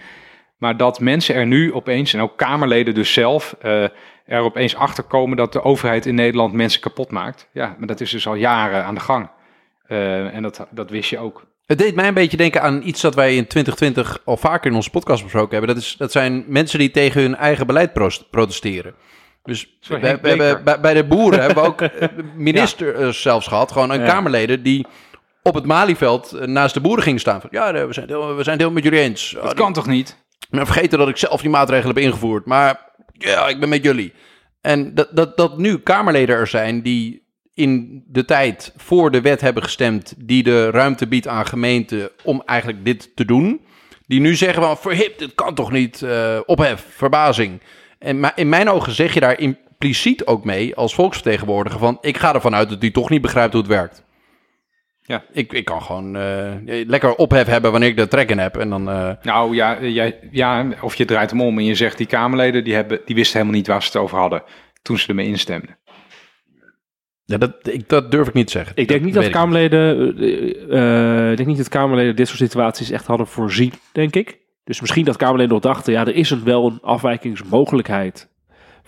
Maar 0.59 0.77
dat 0.77 1.01
mensen 1.01 1.35
er 1.35 1.47
nu 1.47 1.73
opeens, 1.73 2.15
en 2.15 2.21
ook 2.21 2.37
Kamerleden 2.37 2.95
dus 2.95 3.13
zelf, 3.13 3.57
eh, 3.61 3.83
er 4.27 4.41
opeens 4.41 4.75
achter 4.77 5.05
komen 5.05 5.37
dat 5.37 5.53
de 5.53 5.63
overheid 5.63 6.07
in 6.07 6.15
Nederland 6.15 6.53
mensen 6.53 6.81
kapot 6.81 7.11
maakt. 7.11 7.49
Ja, 7.53 7.75
maar 7.79 7.87
dat 7.87 8.01
is 8.01 8.11
dus 8.11 8.27
al 8.27 8.35
jaren 8.35 8.85
aan 8.85 8.95
de 8.95 9.01
gang. 9.01 9.31
Eh, 9.87 10.35
en 10.35 10.43
dat, 10.43 10.67
dat 10.71 10.91
wist 10.91 11.11
je 11.11 11.19
ook. 11.19 11.47
Het 11.67 11.79
deed 11.79 11.95
mij 11.95 12.09
een 12.09 12.15
beetje 12.15 12.37
denken 12.37 12.63
aan 12.63 12.83
iets 12.85 13.01
dat 13.01 13.15
wij 13.15 13.37
in 13.37 13.47
2020 13.47 14.19
al 14.25 14.37
vaker 14.37 14.71
in 14.71 14.77
onze 14.77 14.91
podcast 14.91 15.23
besproken 15.23 15.57
hebben. 15.57 15.75
Dat, 15.75 15.85
is, 15.85 15.95
dat 15.99 16.13
zijn 16.13 16.45
mensen 16.47 16.79
die 16.79 16.91
tegen 16.91 17.21
hun 17.21 17.37
eigen 17.37 17.67
beleid 17.67 17.93
protesteren. 18.31 18.95
Dus 19.43 19.79
hebben, 19.89 20.21
Bleker. 20.21 20.63
bij, 20.63 20.81
bij 20.81 20.95
de 20.95 21.05
boeren 21.05 21.41
hebben 21.41 21.63
we 21.63 21.69
ook 21.69 21.81
eh, 21.83 22.09
ministers 22.37 23.23
zelfs 23.23 23.47
gehad. 23.47 23.73
Gewoon 23.73 23.91
een 23.91 24.01
Ja. 24.01 24.07
Kamerleden 24.07 24.63
die 24.63 24.87
op 25.43 25.55
het 25.55 25.65
Malieveld 25.65 26.47
naast 26.47 26.75
de 26.75 26.81
boeren 26.81 27.03
gingen 27.05 27.21
staan. 27.21 27.41
Van, 27.41 27.51
ja, 27.53 27.87
we 27.87 27.93
zijn, 27.93 28.09
heel- 28.09 28.37
we 28.37 28.43
zijn 28.43 28.73
met 28.73 28.85
jullie 28.85 29.01
eens. 29.01 29.37
Dat 29.43 29.55
kan 29.55 29.73
toch 29.73 29.87
niet? 29.87 30.27
Ben 30.49 30.67
vergeten 30.67 30.99
dat 30.99 31.09
ik 31.09 31.17
zelf 31.17 31.41
die 31.41 31.51
maatregelen 31.51 31.95
heb 31.95 32.05
ingevoerd. 32.05 32.47
Maar 32.47 32.93
ja, 33.13 33.49
ik 33.49 33.61
ben 33.61 33.69
met 33.69 33.85
jullie. 33.85 34.13
En 34.61 34.95
dat, 34.95 35.09
dat, 35.13 35.37
dat 35.37 35.59
nu 35.59 35.79
Kamerleden 35.79 36.37
er 36.37 36.47
zijn 36.47 36.83
die 36.83 37.27
in 37.55 38.05
de 38.07 38.25
tijd 38.25 38.73
voor 38.77 39.11
de 39.11 39.21
wet 39.21 39.41
hebben 39.41 39.63
gestemd... 39.63 40.15
die 40.19 40.43
de 40.43 40.71
ruimte 40.71 41.07
biedt 41.07 41.29
aan 41.29 41.47
gemeenten 41.47 42.11
om 42.25 42.43
eigenlijk 42.47 42.85
dit 42.85 43.17
te 43.17 43.25
doen... 43.25 43.61
die 44.07 44.21
nu 44.21 44.35
zeggen 44.35 44.63
van 44.63 44.77
verhip, 44.77 45.19
dit 45.19 45.35
kan 45.35 45.55
toch 45.55 45.73
niet, 45.73 46.03
eh, 46.03 46.39
ophef, 46.47 46.87
verbazing. 46.91 47.61
En 47.99 48.21
maar 48.21 48.33
in 48.35 48.49
mijn 48.49 48.71
ogen 48.71 48.93
zeg 48.93 49.15
je 49.15 49.21
daar 49.21 49.41
impliciet 49.41 50.27
ook 50.27 50.45
mee 50.45 50.77
als 50.77 50.95
volksvertegenwoordiger... 50.95 51.81
van 51.81 51.99
ik 52.01 52.17
ga 52.17 52.35
ervan 52.35 52.55
uit 52.55 52.69
dat 52.69 52.81
die 52.81 52.91
toch 52.91 53.11
niet 53.11 53.23
begrijpt 53.23 53.53
hoe 53.53 53.63
het 53.63 53.71
werkt. 53.71 54.03
Ja. 55.09 55.25
Ik, 55.33 55.53
ik 55.53 55.65
kan 55.65 55.83
gewoon 55.83 56.17
eh, 56.17 56.53
lekker 56.65 57.15
ophef 57.15 57.47
hebben 57.47 57.71
wanneer 57.71 57.89
ik 57.89 57.99
er 57.99 58.09
trek 58.09 58.31
in 58.31 58.39
heb. 58.39 58.57
En 58.57 58.71
dan... 58.71 58.89
eh, 58.91 59.11
Nou 59.23 59.55
ja, 59.55 59.77
eh, 59.79 59.95
jij, 59.95 60.19
ja, 60.31 60.67
of 60.81 60.95
je 60.95 61.05
draait 61.05 61.31
hem 61.31 61.41
om 61.41 61.59
en 61.59 61.65
je 61.65 61.75
zegt 61.75 61.97
die 61.99 62.07
Kamerleden 62.07 62.65
die, 62.65 62.75
hebben, 62.75 63.01
die 63.05 63.15
wisten 63.15 63.39
helemaal 63.39 63.59
niet 63.59 63.67
waar 63.67 63.83
ze 63.83 63.89
het 63.89 63.97
over 63.97 64.19
hadden 64.19 64.43
toen 64.83 64.99
ze 64.99 65.09
ermee 65.09 65.27
instemden. 65.27 65.77
Ja, 67.25 67.37
dat, 67.37 67.53
ik, 67.63 67.89
dat 67.89 68.11
durf 68.11 68.29
ik 68.29 68.35
niet 68.35 68.47
te 68.47 68.53
zeggen. 68.53 68.73
Ik 68.77 68.89
denk 68.89 69.03
niet 69.03 69.15
dat 69.15 69.29
Kamerleden, 69.29 70.09
ik 71.31 71.37
denk 71.37 71.49
niet 71.49 71.57
dat 71.57 71.69
Kamerleden 71.69 72.17
dit 72.17 72.27
soort 72.29 72.39
situaties 72.39 72.91
echt 72.91 73.07
hadden 73.07 73.27
voorzien, 73.27 73.73
denk 73.93 74.15
ik. 74.15 74.39
Dus 74.65 74.81
misschien 74.81 75.05
dat 75.05 75.17
Kamerleden 75.17 75.53
nog 75.53 75.63
dachten, 75.63 75.93
ja, 75.93 76.01
er 76.07 76.15
is 76.15 76.31
een, 76.31 76.45
wel 76.45 76.67
een 76.67 76.79
afwijkingsmogelijkheid 76.83 78.29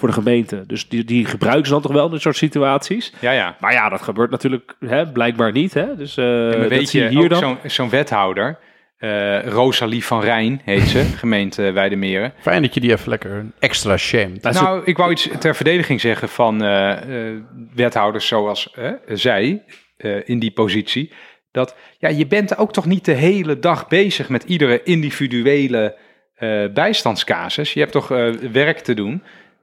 voor 0.01 0.09
de 0.09 0.15
gemeente. 0.15 0.65
Dus 0.67 0.89
die, 0.89 1.05
die 1.05 1.25
gebruiken 1.25 1.67
ze 1.67 1.73
dan 1.73 1.83
toch 1.83 1.93
wel, 1.93 2.09
dit 2.09 2.21
soort 2.21 2.37
situaties. 2.37 3.13
Ja, 3.21 3.31
ja. 3.31 3.57
Maar 3.61 3.73
ja, 3.73 3.89
dat 3.89 4.03
gebeurt 4.03 4.31
natuurlijk 4.31 4.75
hè, 4.87 5.13
blijkbaar 5.13 5.53
niet. 5.53 5.75
Hè? 5.75 5.97
Dus 5.97 6.17
eh 6.17 6.51
weet 6.51 6.93
je, 6.93 7.09
hier 7.09 7.23
ook 7.23 7.29
dan. 7.29 7.39
zo'n 7.39 7.59
zo'n 7.65 7.91
wethouder, 7.91 8.59
eh, 8.99 9.47
Rosalie 9.47 10.05
van 10.05 10.21
Rijn 10.21 10.61
heet 10.65 10.89
ze, 10.89 11.03
gemeente 11.23 11.71
Weidemeren. 11.71 12.33
Fijn 12.41 12.63
dat 12.63 12.75
je 12.75 12.81
die 12.81 12.93
even 12.93 13.09
lekker 13.09 13.47
extra 13.59 13.97
shamed. 13.97 14.43
Nou, 14.43 14.55
Nou, 14.55 14.83
ik 14.85 14.97
wou 14.97 15.11
iets 15.11 15.29
ter 15.39 15.55
verdediging 15.55 16.01
zeggen 16.01 16.29
van 16.29 16.63
eh, 16.63 17.29
eh, 17.31 17.37
wethouders 17.75 18.27
zoals 18.27 18.77
zij 19.07 19.63
eh, 20.01 20.29
in 20.29 20.39
die 20.39 20.51
positie. 20.51 21.13
Dat 21.53 21.77
ja, 21.99 22.09
je 22.09 22.27
bent 22.27 22.59
ook 22.59 22.73
toch 22.73 22.87
niet 22.87 23.05
de 23.05 23.13
hele 23.13 23.59
dag 23.59 23.89
bezig 23.89 24.29
met 24.29 24.45
iedere 24.45 24.83
individuele 24.83 25.97
eh, 26.35 26.65
bijstandscasus. 26.75 27.73
Je 27.73 27.81
hebt 27.81 27.93
toch 27.93 28.11
eh, 28.11 28.33
werk 28.53 28.79
te 28.79 28.95
doen. 28.95 29.23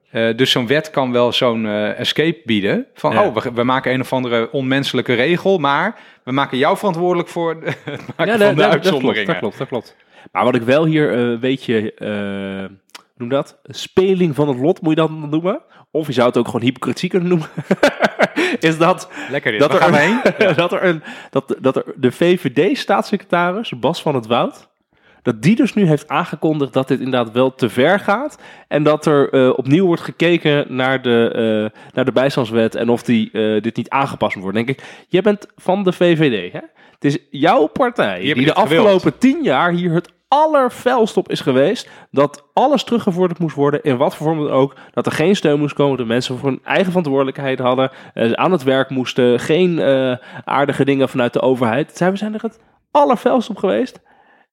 Eh, 0.10 0.36
dus 0.38 0.52
zo'n 0.52 0.68
wet 0.68 0.90
kan 0.90 1.12
wel 1.12 1.32
zo'n 1.32 1.66
eh, 1.66 2.00
escape 2.00 2.42
bieden. 2.46 2.86
Van, 2.94 3.12
Ja. 3.14 3.26
oh, 3.28 3.36
we, 3.36 3.52
we 3.54 3.64
maken 3.64 3.94
een 3.94 4.02
of 4.02 4.14
andere 4.14 4.52
onmenselijke 4.52 5.14
regel, 5.14 5.58
maar 5.58 6.00
we 6.24 6.32
maken 6.32 6.58
jou 6.58 6.78
verantwoordelijk 6.78 7.30
voor 7.30 7.60
de- 7.60 7.66
het 7.92 8.02
maken 8.18 8.26
Ja, 8.26 8.38
van 8.38 8.40
dat, 8.40 8.40
de 8.40 8.56
dat, 8.56 8.56
dat 8.56 8.56
klopt, 8.56 8.74
uitzonderingen. 8.74 9.26
dat 9.28 9.38
klopt, 9.38 9.58
dat 9.58 9.68
klopt. 9.68 9.96
Maar 10.32 10.44
wat 10.44 10.56
ik 10.56 10.62
wel 10.62 10.86
hier 10.86 11.14
eh, 11.14 11.20
een 11.20 11.40
beetje, 11.40 11.94
eh, 11.94 12.08
hoe 12.10 13.16
noem 13.18 13.30
dat? 13.30 13.60
Een 13.64 13.76
speling 13.76 14.36
van 14.36 14.48
het 14.48 14.58
lot 14.60 14.82
moet 14.82 14.90
je 14.90 14.96
dat 15.02 15.10
noemen. 15.12 15.62
Of 15.92 16.08
je 16.08 16.14
zou 16.14 16.28
het 16.28 16.38
ook 16.38 16.46
gewoon 16.46 16.62
hypocrisie 16.62 17.10
kunnen 17.10 17.28
noemen. 17.30 17.48
is 18.60 18.78
dat, 18.78 19.10
Lekker 19.32 19.52
dit. 19.52 19.60
dat, 19.60 19.74
er, 19.74 19.80
gaan 19.82 19.94
heen? 19.94 20.20
dat, 20.56 20.72
er 20.72 20.84
een, 20.84 21.04
dat, 21.30 21.56
dat 21.60 21.76
er 21.76 21.84
de 21.96 22.12
VVD-staatssecretaris, 22.12 23.80
Bas 23.80 24.02
van 24.02 24.16
het 24.16 24.28
Woud, 24.28 24.68
dat 25.28 25.42
die 25.42 25.56
dus 25.56 25.74
nu 25.74 25.86
heeft 25.86 26.08
aangekondigd 26.08 26.74
dat 26.74 26.88
dit 26.88 27.00
inderdaad 27.00 27.32
wel 27.32 27.56
te 27.56 27.70
ver 27.70 28.00
gaat. 28.00 28.38
En 28.68 28.84
dat 28.84 29.06
er 29.06 29.30
eh, 29.30 29.50
opnieuw 29.56 29.86
wordt 29.86 30.02
gekeken 30.02 30.76
naar 30.76 31.02
de, 31.02 31.32
eh, 31.74 31.80
naar 31.94 32.06
de 32.06 32.12
bijstandswet 32.12 32.76
en 32.76 32.90
of 32.90 33.04
die, 33.04 33.32
eh, 33.32 33.62
dit 33.62 33.76
niet 33.76 33.90
aangepast 33.90 34.36
moet 34.36 34.44
worden. 34.44 34.66
Denk 34.66 34.80
ik, 34.80 35.06
jij 35.08 35.22
bent 35.22 35.48
van 35.56 35.84
de 35.84 35.92
VVD, 35.92 36.54
hè? 36.54 36.60
Het 36.92 37.06
is 37.06 37.18
jouw 37.30 37.68
partij 37.68 38.20
Die 38.20 38.34
de 38.34 38.40
dit 38.40 38.58
gewild. 38.58 38.58
afgelopen 38.58 39.18
tien 39.18 39.44
jaar 39.44 39.72
hier 39.72 39.94
het 39.94 40.12
allerfelst 40.28 41.18
op 41.18 41.30
is 41.30 41.42
geweest 41.42 41.90
dat 42.12 42.44
alles 42.54 42.84
teruggevorderd 42.84 43.40
moest 43.40 43.56
worden, 43.56 43.84
in 43.84 43.98
wat 43.98 44.16
voor 44.16 44.28
vorm 44.28 44.44
dan 44.44 44.54
ook. 44.54 44.76
Dat 44.94 45.06
er 45.06 45.12
geen 45.12 45.36
steun 45.36 45.60
moest 45.60 45.74
komen, 45.74 45.98
dat 45.98 46.08
mensen 46.08 46.38
voor 46.38 46.50
hun 46.50 46.60
eigen 46.64 46.88
verantwoordelijkheid 46.88 47.60
hadden, 47.60 47.92
aan 48.14 48.52
het 48.52 48.64
werk 48.64 48.90
moesten, 48.90 49.40
geen 49.40 49.82
aardige 50.44 50.86
dingen 50.86 51.10
vanuit 51.10 51.34
de 51.34 51.42
overheid. 51.42 51.98
Zij 51.98 52.12
we 52.12 52.18
zijn 52.18 52.34
er 52.34 52.42
het 52.42 52.60
allerfelst 52.92 53.50
op 53.50 53.58
geweest. 53.58 54.00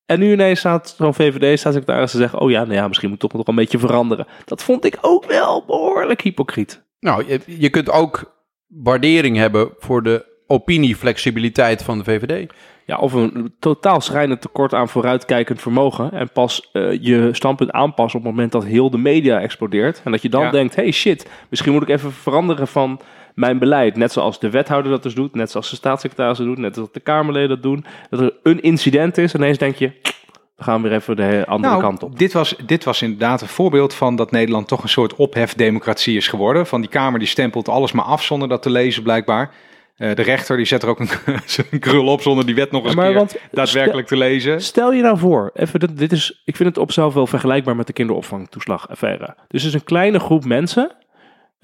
En 0.06 0.18
nu 0.18 0.32
ineens 0.32 0.58
staat 0.58 0.94
zo'n 0.98 1.14
VVD-staatssecretaris 1.14 2.10
te 2.10 2.16
zeggen, 2.16 2.40
oh 2.40 2.50
ja, 2.50 2.60
nou 2.62 2.74
ja, 2.74 2.86
misschien 2.88 3.08
moet 3.10 3.22
het 3.22 3.30
toch 3.30 3.40
nog 3.40 3.48
een 3.48 3.62
beetje 3.62 3.78
veranderen. 3.78 4.26
Dat 4.44 4.62
vond 4.62 4.84
ik 4.84 4.98
ook 5.00 5.24
wel 5.26 5.64
behoorlijk 5.66 6.20
hypocriet. 6.20 6.82
Nou, 7.00 7.24
je, 7.28 7.40
je 7.46 7.70
kunt 7.70 7.90
ook 7.90 8.34
waardering 8.66 9.36
hebben 9.36 9.70
voor 9.78 10.02
de 10.02 10.24
opinieflexibiliteit 10.46 11.82
van 11.82 11.98
de 11.98 12.04
VVD. 12.04 12.52
Ja, 12.86 12.96
of 12.96 13.12
een 13.12 13.54
totaal 13.58 14.00
schrijnend 14.00 14.40
tekort 14.40 14.74
aan 14.74 14.88
vooruitkijkend 14.88 15.60
vermogen. 15.60 16.12
En 16.12 16.30
pas 16.32 16.68
eh, 16.72 17.02
je 17.02 17.28
standpunt 17.32 17.70
aanpassen 17.70 18.18
op 18.18 18.24
het 18.24 18.34
moment 18.34 18.52
dat 18.52 18.64
heel 18.64 18.90
de 18.90 18.98
media 18.98 19.40
explodeert. 19.40 20.00
En 20.04 20.10
dat 20.10 20.22
je 20.22 20.28
dan 20.28 20.42
Ja. 20.42 20.50
denkt, 20.50 20.74
hey 20.76 20.90
shit, 20.92 21.28
misschien 21.50 21.72
moet 21.72 21.82
ik 21.82 21.88
even 21.88 22.12
veranderen 22.12 22.68
van 22.68 23.00
mijn 23.34 23.58
beleid. 23.58 23.96
Net 23.96 24.12
zoals 24.12 24.38
de 24.38 24.50
wethouder 24.50 24.90
dat 24.90 25.02
dus 25.02 25.14
doet, 25.14 25.34
net 25.34 25.50
zoals 25.50 25.70
de 25.70 25.76
staatssecretaris 25.76 26.38
dat 26.38 26.46
doet, 26.46 26.58
net 26.58 26.74
zoals 26.74 26.92
de 26.92 27.00
Kamerleden 27.00 27.48
dat 27.48 27.62
doen. 27.62 27.84
Dat 28.10 28.20
er 28.20 28.34
een 28.42 28.62
incident 28.62 29.18
is 29.18 29.34
en 29.34 29.40
ineens 29.40 29.58
denk 29.58 29.76
je, 29.76 29.92
we 30.56 30.64
gaan 30.64 30.82
weer 30.82 30.92
even 30.92 31.16
de 31.16 31.44
andere 31.46 31.72
Nou, 31.72 31.82
kant 31.82 32.02
op. 32.02 32.18
Dit 32.18 32.32
was, 32.32 32.56
dit 32.66 32.84
was 32.84 33.02
inderdaad 33.02 33.40
een 33.40 33.48
voorbeeld 33.48 33.94
van 33.94 34.16
dat 34.16 34.30
Nederland 34.30 34.68
toch 34.68 34.82
een 34.82 34.88
soort 34.88 35.14
ophefdemocratie 35.14 36.16
is 36.16 36.28
geworden. 36.28 36.66
Van 36.66 36.80
die 36.80 36.90
Kamer 36.90 37.18
die 37.18 37.28
stempelt 37.28 37.68
alles 37.68 37.92
maar 37.92 38.04
af 38.04 38.22
zonder 38.22 38.48
dat 38.48 38.62
te 38.62 38.70
lezen 38.70 39.02
blijkbaar. 39.02 39.54
Eh, 39.96 40.14
de 40.14 40.22
rechter 40.22 40.56
die 40.56 40.66
zet 40.66 40.82
er 40.82 40.88
ook 40.88 41.00
een, 41.00 41.08
een 41.70 41.78
krul 41.78 42.06
op 42.06 42.22
zonder 42.22 42.46
die 42.46 42.54
wet 42.54 42.70
nog 42.70 42.84
eens 42.84 42.94
Ja, 42.94 43.00
maar 43.00 43.08
keer 43.08 43.18
want 43.18 43.36
daadwerkelijk 43.50 44.06
te 44.06 44.16
lezen. 44.16 44.60
Stel 44.62 44.92
je 44.92 45.02
nou 45.02 45.18
voor, 45.18 45.50
even, 45.54 45.80
dit, 45.80 45.98
dit 45.98 46.12
is, 46.12 46.42
ik 46.44 46.56
vind 46.56 46.68
het 46.68 46.78
op 46.78 46.86
zichzelf 46.86 47.14
wel 47.14 47.26
vergelijkbaar 47.26 47.76
met 47.76 47.86
de 47.86 47.92
kinderopvangtoeslagaffaire. 47.92 49.36
Dus 49.48 49.62
er 49.62 49.68
is 49.68 49.74
een 49.74 49.84
kleine 49.84 50.18
groep 50.18 50.44
mensen 50.44 50.96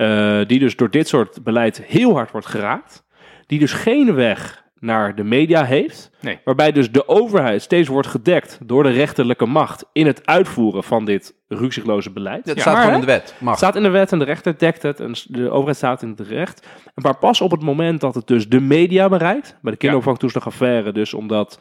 eh, 0.00 0.38
die 0.46 0.58
dus 0.58 0.76
door 0.76 0.90
dit 0.90 1.08
soort 1.08 1.44
beleid 1.44 1.82
heel 1.86 2.12
hard 2.14 2.30
wordt 2.30 2.46
geraakt. 2.46 3.04
Die 3.46 3.58
dus 3.58 3.72
geen 3.72 4.14
weg 4.14 4.64
naar 4.78 5.14
de 5.14 5.24
media 5.24 5.64
heeft. 5.64 6.10
Nee. 6.20 6.38
Waarbij 6.44 6.72
dus 6.72 6.90
de 6.92 7.08
overheid 7.08 7.62
steeds 7.62 7.88
wordt 7.88 8.08
gedekt 8.08 8.58
door 8.64 8.82
de 8.82 8.90
rechterlijke 8.90 9.46
macht 9.46 9.84
in 9.92 10.06
het 10.06 10.26
uitvoeren 10.26 10.84
van 10.84 11.04
dit 11.04 11.34
rukzichtloze 11.48 12.10
beleid. 12.10 12.46
Het 12.46 12.54
Ja, 12.56 12.60
staat 12.60 12.74
maar, 12.74 12.82
gewoon 12.82 13.00
in 13.00 13.06
de 13.06 13.12
wet. 13.12 13.34
het 13.44 13.56
staat 13.56 13.76
in 13.76 13.82
de 13.82 13.88
wet 13.88 14.12
en 14.12 14.18
de 14.18 14.24
rechter 14.24 14.58
dekt 14.58 14.82
het 14.82 15.00
en 15.00 15.12
de 15.28 15.50
overheid 15.50 15.76
staat 15.76 16.02
in 16.02 16.08
het 16.08 16.20
recht. 16.20 16.66
Maar 16.94 17.16
pas 17.16 17.40
op 17.40 17.50
het 17.50 17.62
moment 17.62 18.00
dat 18.00 18.14
het 18.14 18.26
dus 18.26 18.48
de 18.48 18.60
media 18.60 19.08
bereikt, 19.08 19.56
bij 19.62 19.72
de 19.72 19.78
kinderopvangtoeslagaffaire 19.78 20.92
dus 20.92 21.14
omdat 21.14 21.60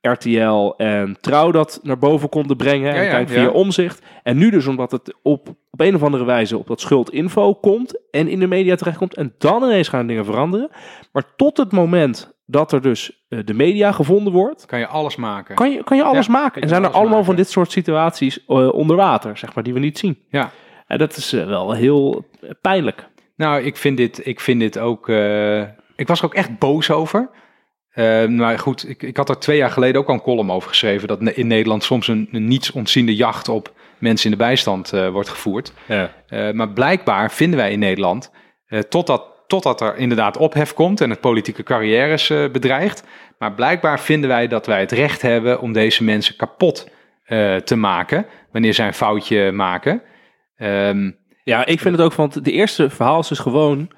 RTL 0.00 0.74
en 0.76 1.16
Trouw 1.20 1.50
dat 1.50 1.80
naar 1.82 1.98
boven 1.98 2.28
konden 2.28 2.56
brengen 2.56 2.90
en 2.90 2.96
Ja, 2.96 3.02
ja, 3.02 3.10
kijk 3.10 3.28
ja. 3.28 3.34
via 3.34 3.48
omzicht. 3.50 4.02
En 4.22 4.36
nu 4.36 4.50
dus 4.50 4.66
omdat 4.66 4.90
het 4.90 5.14
op, 5.22 5.48
op 5.70 5.80
een 5.80 5.94
of 5.94 6.02
andere 6.02 6.24
wijze 6.24 6.58
op 6.58 6.66
dat 6.66 6.80
schuldinfo 6.80 7.54
komt 7.54 8.10
en 8.10 8.28
in 8.28 8.40
de 8.40 8.46
media 8.46 8.74
terechtkomt 8.74 9.14
en 9.14 9.34
dan 9.38 9.62
ineens 9.62 9.88
gaan 9.88 10.06
dingen 10.06 10.24
veranderen. 10.24 10.70
Maar 11.12 11.24
tot 11.36 11.56
het 11.56 11.72
moment 11.72 12.32
dat 12.46 12.72
er 12.72 12.80
dus 12.80 13.24
eh, 13.28 13.38
de 13.44 13.54
media 13.54 13.92
gevonden 13.92 14.32
wordt, 14.32 14.66
Kan 14.66 14.78
je 14.78 14.86
alles 14.86 15.16
maken. 15.16 15.54
kan 15.54 15.70
je, 15.70 15.84
kan 15.84 15.96
je 15.96 16.02
alles 16.02 16.28
maken. 16.28 16.62
En 16.62 16.68
zijn 16.68 16.82
er 16.82 16.90
allemaal 16.90 17.08
maken. 17.08 17.24
van 17.24 17.36
dit 17.36 17.50
soort 17.50 17.70
situaties 17.72 18.44
eh, 18.46 18.72
onder 18.72 18.96
water, 18.96 19.36
zeg 19.36 19.54
maar, 19.54 19.64
die 19.64 19.72
we 19.72 19.78
niet 19.78 19.98
zien. 19.98 20.18
Ja. 20.28 20.50
En 20.86 20.98
dat 20.98 21.16
is 21.16 21.32
eh, 21.32 21.46
wel 21.46 21.72
heel 21.72 22.24
pijnlijk. 22.60 23.06
Nou, 23.36 23.62
ik 23.62 23.76
vind 23.76 23.96
dit, 23.96 24.26
ik 24.26 24.40
vind 24.40 24.60
dit 24.60 24.78
ook. 24.78 25.08
ik 25.96 26.08
was 26.08 26.18
er 26.18 26.24
ook 26.24 26.34
echt 26.34 26.58
boos 26.58 26.90
over. 26.90 27.30
Eh, 27.92 28.26
maar 28.26 28.58
goed, 28.58 28.88
ik, 28.88 29.02
ik 29.02 29.16
had 29.16 29.28
er 29.28 29.38
twee 29.38 29.56
jaar 29.56 29.70
geleden 29.70 30.00
ook 30.00 30.08
al 30.08 30.14
een 30.14 30.20
column 30.20 30.50
over 30.50 30.68
geschreven. 30.68 31.08
dat 31.08 31.20
in 31.20 31.46
Nederland 31.46 31.84
soms 31.84 32.08
een, 32.08 32.28
een 32.32 32.48
niets 32.48 32.70
ontziende 32.70 33.14
jacht 33.14 33.48
op 33.48 33.72
mensen 34.02 34.30
in 34.30 34.36
de 34.38 34.44
bijstand 34.44 34.92
eh, 34.92 35.08
wordt 35.08 35.28
gevoerd. 35.28 35.72
Ja. 35.86 36.10
Eh, 36.26 36.50
maar 36.50 36.68
blijkbaar 36.68 37.32
vinden 37.32 37.58
wij 37.58 37.72
in 37.72 37.78
Nederland, 37.78 38.30
eh, 38.66 38.78
totdat, 38.78 39.24
totdat 39.46 39.80
er 39.80 39.96
inderdaad 39.96 40.36
ophef 40.36 40.74
komt 40.74 41.00
en 41.00 41.10
het 41.10 41.20
politieke 41.20 41.62
carrières 41.62 42.28
bedreigt. 42.28 43.04
Maar 43.38 43.52
blijkbaar 43.52 44.00
vinden 44.00 44.28
wij 44.28 44.48
dat 44.48 44.66
wij 44.66 44.80
het 44.80 44.92
recht 44.92 45.22
hebben 45.22 45.60
om 45.60 45.72
deze 45.72 46.04
mensen 46.04 46.36
kapot 46.36 46.90
te 47.64 47.76
maken. 47.76 48.26
wanneer 48.52 48.74
zij 48.74 48.86
een 48.86 48.94
foutje 48.94 49.52
maken. 49.52 50.02
Ehm, 50.56 51.10
Ja, 51.44 51.66
ik 51.66 51.80
vind 51.80 51.96
het 51.96 52.04
ook, 52.04 52.14
want 52.14 52.44
de 52.44 52.52
eerste 52.52 52.90
verhaal 52.90 53.20
is 53.20 53.28
dus 53.28 53.38
gewoon... 53.38 53.90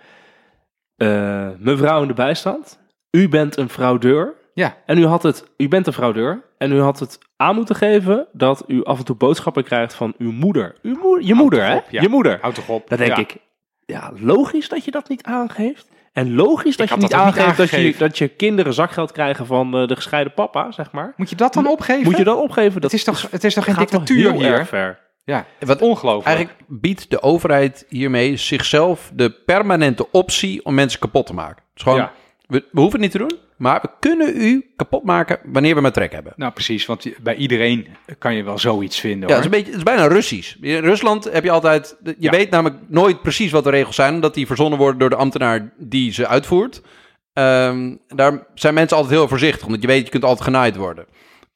mevrouw 1.58 2.02
in 2.02 2.08
de 2.08 2.14
bijstand, 2.14 2.80
u 3.14 3.28
bent 3.28 3.56
een 3.56 3.68
fraudeur. 3.68 4.34
ja, 4.54 4.76
En 4.86 4.98
u 4.98 5.06
had 5.06 5.22
het, 5.22 5.44
u 5.56 5.68
bent 5.68 5.86
een 5.86 5.92
fraudeur. 5.92 6.42
En 6.58 6.72
u 6.72 6.80
had 6.80 6.98
het 6.98 7.18
aan 7.36 7.54
moeten 7.54 7.76
geven 7.76 8.26
dat 8.32 8.64
u 8.66 8.84
af 8.84 8.98
en 8.98 9.04
toe 9.04 9.16
boodschappen 9.16 9.64
krijgt 9.64 9.94
van 9.94 10.14
uw 10.18 10.32
moeder. 10.32 10.74
Uw 10.82 10.96
moeder 11.02 11.26
je 11.26 11.34
moeder, 11.34 11.64
hè? 11.64 11.74
op, 11.76 11.84
ja. 11.90 12.02
Je 12.02 12.08
moeder. 12.08 12.38
houd 12.40 12.54
toch 12.54 12.68
op. 12.68 12.88
Dan 12.88 12.98
denk 12.98 13.10
Ja. 13.10 13.16
ik, 13.18 13.36
ja, 13.86 14.12
logisch 14.16 14.68
dat 14.68 14.84
je 14.84 14.90
dat 14.90 15.08
niet 15.08 15.22
aangeeft. 15.22 15.88
En 16.12 16.34
logisch 16.34 16.76
dat 16.76 16.88
je 16.88 16.96
niet 16.96 17.10
dat 17.10 17.20
aangeeft 17.20 17.56
dat 17.56 17.70
je, 17.70 17.94
dat 17.98 18.18
je 18.18 18.28
kinderen 18.28 18.74
zakgeld 18.74 19.12
krijgen 19.12 19.46
van 19.46 19.76
eh, 19.76 19.86
de 19.86 19.94
gescheiden 19.96 20.34
papa, 20.34 20.72
zeg 20.72 20.92
maar. 20.92 21.12
Moet 21.16 21.30
je 21.30 21.36
dat 21.36 21.52
dan 21.54 21.66
opgeven? 21.68 22.04
Moet 22.04 22.16
je 22.16 22.24
dan 22.24 22.36
opgeven? 22.36 22.80
Dat 22.80 22.90
Het 22.90 23.00
is 23.00 23.04
toch, 23.06 23.30
het 23.30 23.44
is 23.44 23.54
toch 23.54 23.64
geen 23.64 23.74
dictatuur 23.74 24.30
heel 24.30 24.40
hier? 24.40 24.52
erg 24.52 24.68
ver. 24.68 24.98
Ja, 25.24 25.46
Wat 25.60 25.80
ongelooflijk. 25.80 26.26
Eigenlijk 26.36 26.58
biedt 26.68 27.10
de 27.10 27.22
overheid 27.22 27.86
hiermee 27.88 28.36
zichzelf 28.36 29.10
de 29.14 29.30
permanente 29.30 30.10
optie 30.10 30.64
om 30.64 30.74
mensen 30.74 31.00
kapot 31.00 31.26
te 31.26 31.34
maken. 31.34 31.56
Het 31.56 31.76
is 31.76 31.82
gewoon, 31.82 31.98
Ja. 31.98 32.12
We, 32.54 32.64
we 32.70 32.80
hoeven 32.80 33.00
het 33.00 33.00
niet 33.00 33.10
te 33.10 33.28
doen, 33.28 33.38
maar 33.56 33.80
we 33.82 33.88
kunnen 34.00 34.42
u 34.42 34.72
kapot 34.76 35.04
maken 35.04 35.38
wanneer 35.44 35.74
we 35.74 35.80
maar 35.80 35.92
trek 35.92 36.12
hebben. 36.12 36.32
Nou, 36.36 36.52
precies, 36.52 36.86
want 36.86 37.22
bij 37.22 37.34
iedereen 37.34 37.86
kan 38.18 38.34
je 38.34 38.42
wel 38.42 38.58
zoiets 38.58 39.00
vinden. 39.00 39.28
Ja, 39.28 39.34
hoor. 39.34 39.44
het 39.44 39.52
is, 39.52 39.58
een 39.58 39.64
beetje, 39.64 39.78
het 39.78 39.88
is 39.88 39.94
bijna 39.94 40.14
Russisch. 40.14 40.54
In 40.60 40.80
Rusland 40.80 41.24
heb 41.32 41.44
je 41.44 41.50
altijd... 41.50 41.96
Je 42.04 42.14
Ja. 42.18 42.30
weet 42.30 42.50
namelijk 42.50 42.80
nooit 42.88 43.22
precies 43.22 43.50
wat 43.50 43.64
de 43.64 43.70
regels 43.70 43.94
zijn... 43.94 44.14
omdat 44.14 44.34
die 44.34 44.46
verzonnen 44.46 44.78
worden 44.78 44.98
door 44.98 45.10
de 45.10 45.16
ambtenaar 45.16 45.72
die 45.78 46.12
ze 46.12 46.26
uitvoert. 46.26 46.82
Ehm, 47.32 47.94
daar 48.08 48.46
zijn 48.54 48.74
mensen 48.74 48.96
altijd 48.96 49.14
heel 49.14 49.28
voorzichtig... 49.28 49.66
omdat 49.66 49.80
je 49.80 49.86
weet, 49.86 50.04
je 50.04 50.10
kunt 50.10 50.24
altijd 50.24 50.44
genaaid 50.44 50.76
worden. 50.76 51.06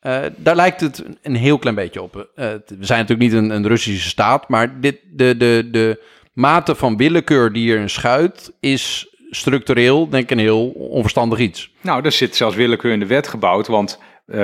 Eh, 0.01 0.21
daar 0.37 0.57
lijkt 0.57 0.81
het 0.81 1.05
een 1.23 1.37
heel 1.37 1.59
klein 1.59 1.77
beetje 1.77 2.03
op. 2.03 2.17
Eh, 2.17 2.47
we 2.67 2.85
zijn 2.85 3.01
natuurlijk 3.01 3.31
niet 3.31 3.43
een, 3.43 3.51
een 3.51 3.67
Russische 3.67 4.09
staat... 4.09 4.49
maar 4.49 4.81
dit, 4.81 4.99
de, 5.11 5.37
de, 5.37 5.69
de 5.71 6.03
mate 6.33 6.75
van 6.75 6.97
willekeur 6.97 7.53
die 7.53 7.63
hierin 7.63 7.91
schuilt... 7.91 8.53
is 8.61 9.08
structureel, 9.31 10.09
denk 10.09 10.23
ik, 10.25 10.31
een 10.31 10.39
heel 10.39 10.69
onverstandig 10.69 11.39
iets. 11.39 11.73
Nou, 11.81 12.05
er 12.05 12.13
zit 12.13 12.37
zelfs 12.37 12.57
willekeur 12.57 12.93
in 12.93 12.99
de 12.99 13.07
wet 13.07 13.29
gebouwd, 13.29 13.67
want 13.67 13.99
eh, 14.27 14.39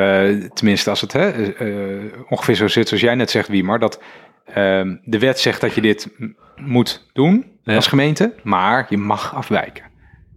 tenminste 0.54 0.90
als 0.90 1.00
het 1.00 1.12
hè, 1.12 1.30
eh, 1.30 1.96
eh, 1.96 2.12
ongeveer 2.28 2.54
zo 2.54 2.68
zit 2.68 2.88
zoals 2.88 3.02
jij 3.02 3.14
net 3.14 3.30
zegt, 3.30 3.48
Wiemar, 3.48 3.78
dat 3.78 4.02
ehm, 4.44 4.96
de 5.04 5.18
wet 5.18 5.40
zegt 5.40 5.60
dat 5.60 5.74
je 5.74 5.80
dit 5.80 6.08
moet 6.56 7.10
doen 7.12 7.52
Ja. 7.62 7.74
als 7.74 7.86
gemeente, 7.86 8.34
maar 8.42 8.86
je 8.88 8.96
mag 8.96 9.34
afwijken 9.34 9.84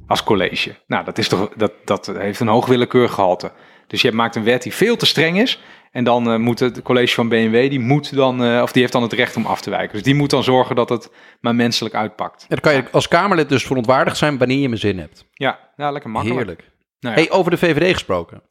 als 0.07 0.23
college. 0.23 0.75
Nou, 0.87 1.05
dat, 1.05 1.17
is 1.17 1.27
toch, 1.27 1.49
dat, 1.55 1.71
dat 1.85 2.11
heeft 2.17 2.39
een 2.39 2.47
hoog 2.47 2.65
willekeurgehalte. 2.65 3.51
Dus 3.87 4.01
je 4.01 4.11
maakt 4.11 4.35
een 4.35 4.43
wet 4.43 4.63
die 4.63 4.73
veel 4.73 4.95
te 4.95 5.05
streng 5.05 5.39
is. 5.41 5.61
En 5.91 6.03
dan 6.03 6.31
eh, 6.31 6.37
moet 6.37 6.59
het 6.59 6.81
college 6.81 7.13
van 7.13 7.29
BMW, 7.29 7.69
die 7.69 7.79
moet 7.79 8.15
dan, 8.15 8.43
eh, 8.43 8.61
of 8.61 8.71
die 8.71 8.81
heeft 8.81 8.93
dan 8.93 9.01
het 9.01 9.13
recht 9.13 9.35
om 9.35 9.45
af 9.45 9.61
te 9.61 9.69
wijken. 9.69 9.93
Dus 9.93 10.03
die 10.03 10.15
moet 10.15 10.29
dan 10.29 10.43
zorgen 10.43 10.75
dat 10.75 10.89
het 10.89 11.11
maar 11.41 11.55
menselijk 11.55 11.95
uitpakt. 11.95 12.41
En 12.41 12.47
dan 12.47 12.59
kan 12.59 12.73
je 12.73 12.91
als 12.91 13.07
Kamerlid 13.07 13.49
dus 13.49 13.65
verontwaardigd 13.65 14.17
zijn... 14.17 14.37
wanneer 14.37 14.57
je 14.57 14.67
mijn 14.67 14.79
zin 14.79 14.99
hebt. 14.99 15.25
Ja, 15.33 15.59
nou, 15.75 15.93
lekker 15.93 16.09
makkelijk. 16.09 16.39
Heerlijk. 16.39 16.71
Nou 16.99 17.15
ja. 17.15 17.21
Hey, 17.21 17.31
over 17.31 17.51
de 17.51 17.57
VVD 17.57 17.93
gesproken. 17.93 18.41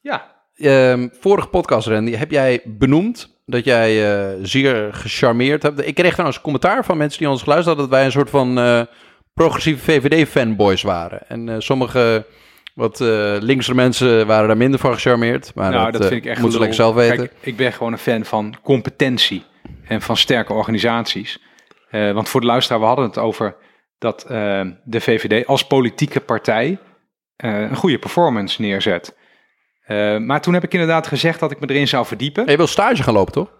ja, 0.00 0.36
Ehm, 0.54 1.08
vorige 1.20 1.48
podcast, 1.48 1.86
Randy, 1.86 2.14
heb 2.14 2.30
jij 2.30 2.60
benoemd 2.64 3.40
dat 3.46 3.64
jij 3.64 4.10
eh, 4.10 4.38
zeer 4.42 4.94
gecharmeerd 4.94 5.62
hebt. 5.62 5.86
Ik 5.86 5.94
kreeg 5.94 6.12
trouwens 6.12 6.40
commentaar 6.40 6.84
van 6.84 6.96
mensen 6.96 7.18
die 7.18 7.28
ons 7.28 7.42
geluisterd 7.42 7.76
hadden... 7.76 7.90
dat 7.90 7.98
wij 7.98 8.06
een 8.06 8.26
soort 8.26 8.30
van 8.30 8.86
progressieve 9.34 9.84
VVD-fanboys 9.92 10.82
waren. 10.82 11.28
En 11.28 11.62
sommige 11.62 12.26
wat 12.78 13.00
eh 13.00 13.36
linkse 13.40 13.74
mensen 13.74 14.26
waren 14.26 14.48
daar 14.48 14.56
minder 14.56 14.80
van 14.80 14.94
gecharmeerd. 14.94 15.54
Maar 15.54 15.70
nou, 15.70 15.84
dat, 15.84 15.92
dat, 15.92 16.02
eh, 16.02 16.08
vind 16.08 16.24
ik 16.24 16.30
echt 16.30 16.40
moeten 16.40 16.52
ze 16.52 16.58
lekker 16.58 16.84
zelf 16.84 16.94
weten. 16.94 17.16
Kijk, 17.16 17.32
ik 17.40 17.56
ben 17.56 17.72
gewoon 17.72 17.92
een 17.92 17.98
fan 17.98 18.24
van 18.24 18.54
competentie 18.62 19.44
en 19.84 20.02
van 20.02 20.16
sterke 20.16 20.52
organisaties. 20.52 21.38
Eh, 21.90 22.12
want 22.12 22.28
voor 22.28 22.40
de 22.40 22.46
luisteraar, 22.46 22.80
we 22.80 22.86
hadden 22.86 23.04
het 23.04 23.18
over 23.18 23.56
dat 23.98 24.22
eh, 24.22 24.60
de 24.84 25.00
VVD 25.00 25.46
als 25.46 25.66
politieke 25.66 26.20
partij 26.20 26.78
eh, 27.36 27.60
een 27.60 27.76
goede 27.76 27.98
performance 27.98 28.60
neerzet. 28.60 29.16
Eh, 29.84 30.16
maar 30.16 30.40
toen 30.40 30.54
heb 30.54 30.64
ik 30.64 30.72
inderdaad 30.72 31.06
gezegd 31.06 31.40
dat 31.40 31.50
ik 31.50 31.60
me 31.60 31.66
erin 31.66 31.88
zou 31.88 32.06
verdiepen. 32.06 32.50
Je 32.50 32.56
wil 32.56 32.66
stage 32.66 33.02
gaan 33.02 33.14
lopen, 33.14 33.32
toch? 33.32 33.52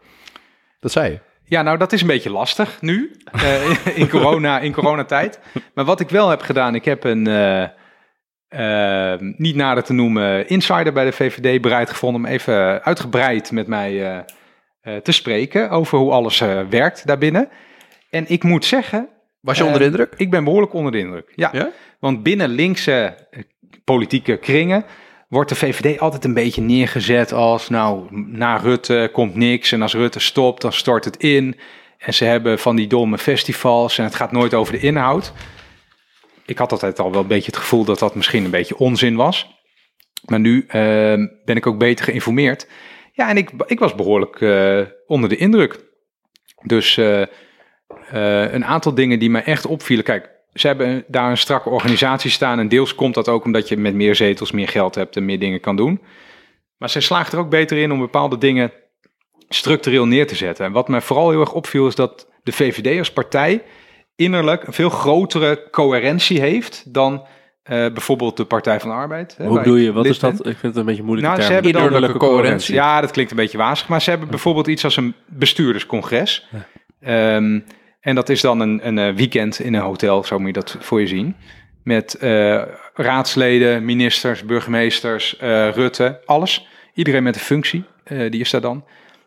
Dat 0.81 0.93
zei 0.93 1.11
je. 1.11 1.21
Ja, 1.45 1.63
nou 1.63 1.79
dat 1.79 1.93
is 1.93 2.01
een 2.01 2.07
beetje 2.07 2.31
lastig 2.31 2.81
nu, 2.81 3.17
eh, 3.33 3.97
in, 3.97 4.09
corona, 4.09 4.59
in 4.59 4.73
coronatijd. 4.73 5.41
Maar 5.75 5.85
wat 5.85 6.01
ik 6.01 6.09
wel 6.09 6.29
heb 6.29 6.41
gedaan, 6.41 6.75
ik 6.75 6.85
heb 6.85 7.05
een, 7.05 7.25
eh, 8.49 9.13
eh, 9.13 9.21
niet 9.37 9.55
nader 9.57 9.83
te 9.83 9.93
noemen, 9.93 10.49
insider 10.49 10.93
bij 10.93 11.05
de 11.05 11.13
VVD 11.13 11.61
bereid 11.61 11.91
gevonden 11.91 12.21
om 12.25 12.27
even 12.27 12.83
uitgebreid 12.85 13.51
met 13.53 13.67
mij 13.67 14.05
eh, 14.07 14.19
eh, 14.81 14.97
te 14.97 15.13
spreken 15.13 15.71
over 15.71 15.99
hoe 15.99 16.13
alles 16.13 16.41
eh, 16.41 16.61
werkt 16.71 17.07
daarbinnen. 17.07 17.49
En 18.11 18.25
ik 18.29 18.43
moet 18.43 18.65
zeggen, 18.65 19.09
Was 19.41 19.59
je 19.59 19.65
onder 19.65 19.79
de 19.79 19.85
indruk? 19.87 20.15
ik 20.17 20.31
ben 20.31 20.45
behoorlijk 20.45 20.73
onder 20.73 20.93
de 20.93 20.99
indruk. 20.99 21.33
Ja, 21.35 21.49
Ja? 21.53 21.71
want 22.01 22.23
binnen 22.23 22.49
linkse 22.49 23.15
politieke 23.85 24.37
kringen 24.37 24.85
wordt 25.29 25.49
de 25.49 25.55
VVD 25.55 26.01
altijd 26.01 26.25
een 26.25 26.35
beetje 26.35 26.61
neergezet 26.61 27.33
als, 27.33 27.69
nou, 27.69 28.07
na 28.11 28.57
Rutte 28.57 29.11
komt 29.13 29.35
niks 29.35 29.73
en 29.73 29.83
als 29.83 29.95
Rutte 29.95 30.21
stopt, 30.21 30.63
dan 30.63 30.73
stort 30.73 31.05
het 31.05 31.17
in. 31.17 31.57
En 31.99 32.15
ze 32.15 32.25
hebben 32.25 32.59
van 32.59 32.77
die 32.77 32.87
domme 32.87 33.19
festivals 33.19 33.99
en 33.99 34.05
het 34.05 34.15
gaat 34.15 34.33
nooit 34.33 34.55
over 34.55 34.73
de 34.73 34.79
inhoud. 34.81 35.33
Ik 36.49 36.59
had 36.59 36.73
altijd 36.73 36.99
al 36.99 37.11
wel 37.11 37.21
een 37.21 37.27
beetje 37.27 37.51
het 37.51 37.61
gevoel 37.61 37.85
dat 37.85 37.99
dat 37.99 38.15
misschien 38.15 38.45
een 38.45 38.51
beetje 38.51 38.79
onzin 38.79 39.17
was. 39.17 39.57
Maar 40.25 40.41
nu 40.41 40.65
ehm, 40.69 41.27
ben 41.45 41.57
ik 41.57 41.67
ook 41.67 41.79
beter 41.79 42.05
geïnformeerd. 42.05 42.69
Ja, 43.13 43.29
en 43.29 43.37
ik, 43.37 43.51
ik 43.67 43.79
was 43.79 43.95
behoorlijk 43.95 44.41
eh, 44.41 44.81
onder 45.07 45.29
de 45.29 45.37
indruk. 45.37 45.79
Dus 46.63 46.97
eh, 46.97 47.23
eh, 47.23 48.53
een 48.53 48.65
aantal 48.65 48.95
dingen 48.95 49.19
die 49.19 49.31
mij 49.31 49.45
echt 49.45 49.67
opvielen. 49.67 50.05
Kijk, 50.05 50.31
ze 50.53 50.67
hebben 50.67 51.05
daar 51.09 51.31
een 51.31 51.39
strakke 51.39 51.69
organisatie 51.69 52.31
staan. 52.31 52.59
En 52.59 52.69
deels 52.69 52.95
komt 52.95 53.15
dat 53.15 53.29
ook 53.29 53.45
omdat 53.45 53.69
je 53.69 53.77
met 53.77 53.95
meer 53.95 54.15
zetels 54.15 54.53
meer 54.53 54.69
geld 54.69 54.95
hebt 54.95 55.17
en 55.17 55.25
meer 55.25 55.39
dingen 55.39 55.61
kan 55.61 55.77
doen. 55.77 56.03
Maar 56.77 56.91
zij 56.91 57.01
slaagt 57.01 57.33
er 57.33 57.39
ook 57.39 57.51
beter 57.51 57.79
in 57.79 57.93
om 57.93 57.99
bepaalde 57.99 58.39
dingen 58.39 58.73
structureel 59.49 60.07
neer 60.07 60.27
te 60.27 60.37
zetten. 60.37 60.65
En 60.67 60.73
wat 60.73 60.89
mij 60.89 61.01
vooral 61.01 61.31
heel 61.31 61.41
erg 61.41 61.53
opviel 61.53 61.87
is 61.87 61.95
dat 61.95 62.29
de 62.43 62.53
VVD 62.53 62.99
als 62.99 63.13
partij 63.13 63.63
innerlijk 64.19 64.67
een 64.67 64.73
veel 64.73 64.91
grotere 64.91 65.69
coherentie 65.71 66.41
heeft 66.41 66.95
dan 66.95 67.27
eh, 67.63 67.77
bijvoorbeeld 67.77 68.37
de 68.37 68.45
Partij 68.45 68.81
van 68.81 68.89
de 68.89 68.95
Arbeid. 68.97 69.37
hè, 69.37 69.47
Hoe 69.47 69.59
ik 69.59 69.65
je? 69.65 69.93
Wat 69.93 70.07
is 70.07 70.19
dat? 70.19 70.43
ben. 70.43 70.53
Ik 70.53 70.59
vind 70.59 70.63
het 70.63 70.77
een 70.77 70.85
beetje 70.85 71.01
een 71.01 71.07
moeilijke 71.07 71.37
Nou, 71.37 71.43
ze 71.43 71.53
term. 71.53 71.65
hebben 71.65 71.73
dan 71.73 71.93
Innerlijke 71.93 72.27
coherentie. 72.27 72.75
Ja, 72.75 73.01
dat 73.01 73.11
klinkt 73.11 73.31
een 73.31 73.37
beetje 73.37 73.59
wazig, 73.59 73.89
maar 73.89 74.03
ze 74.03 74.11
hebben 74.11 74.29
bijvoorbeeld 74.29 74.67
iets 74.67 74.85
als 74.85 74.97
een 74.97 75.15
bestuurderscongres. 75.27 76.49
Ehm, 77.01 77.61
en 78.01 78.15
dat 78.15 78.29
is 78.29 78.41
dan 78.41 78.61
een, 78.61 78.87
een 78.87 78.99
eh, 78.99 79.15
weekend 79.15 79.61
in 79.61 79.75
een 79.75 79.81
hotel, 79.83 80.25
zo 80.25 80.39
moet 80.39 80.47
je 80.47 80.53
dat 80.53 80.77
voor 80.81 81.01
je 81.01 81.07
zien. 81.07 81.37
Met 81.85 82.15
eh, 82.15 82.63
raadsleden, 82.95 83.85
ministers, 83.85 84.45
burgemeesters, 84.45 85.37
Rutte, 85.75 86.21
alles. 86.25 86.67
Iedereen 86.95 87.23
met 87.23 87.35
een 87.35 87.41
functie, 87.41 87.85
die 88.05 88.41
is 88.41 88.51
daar 88.51 88.61
dan. 88.61 88.85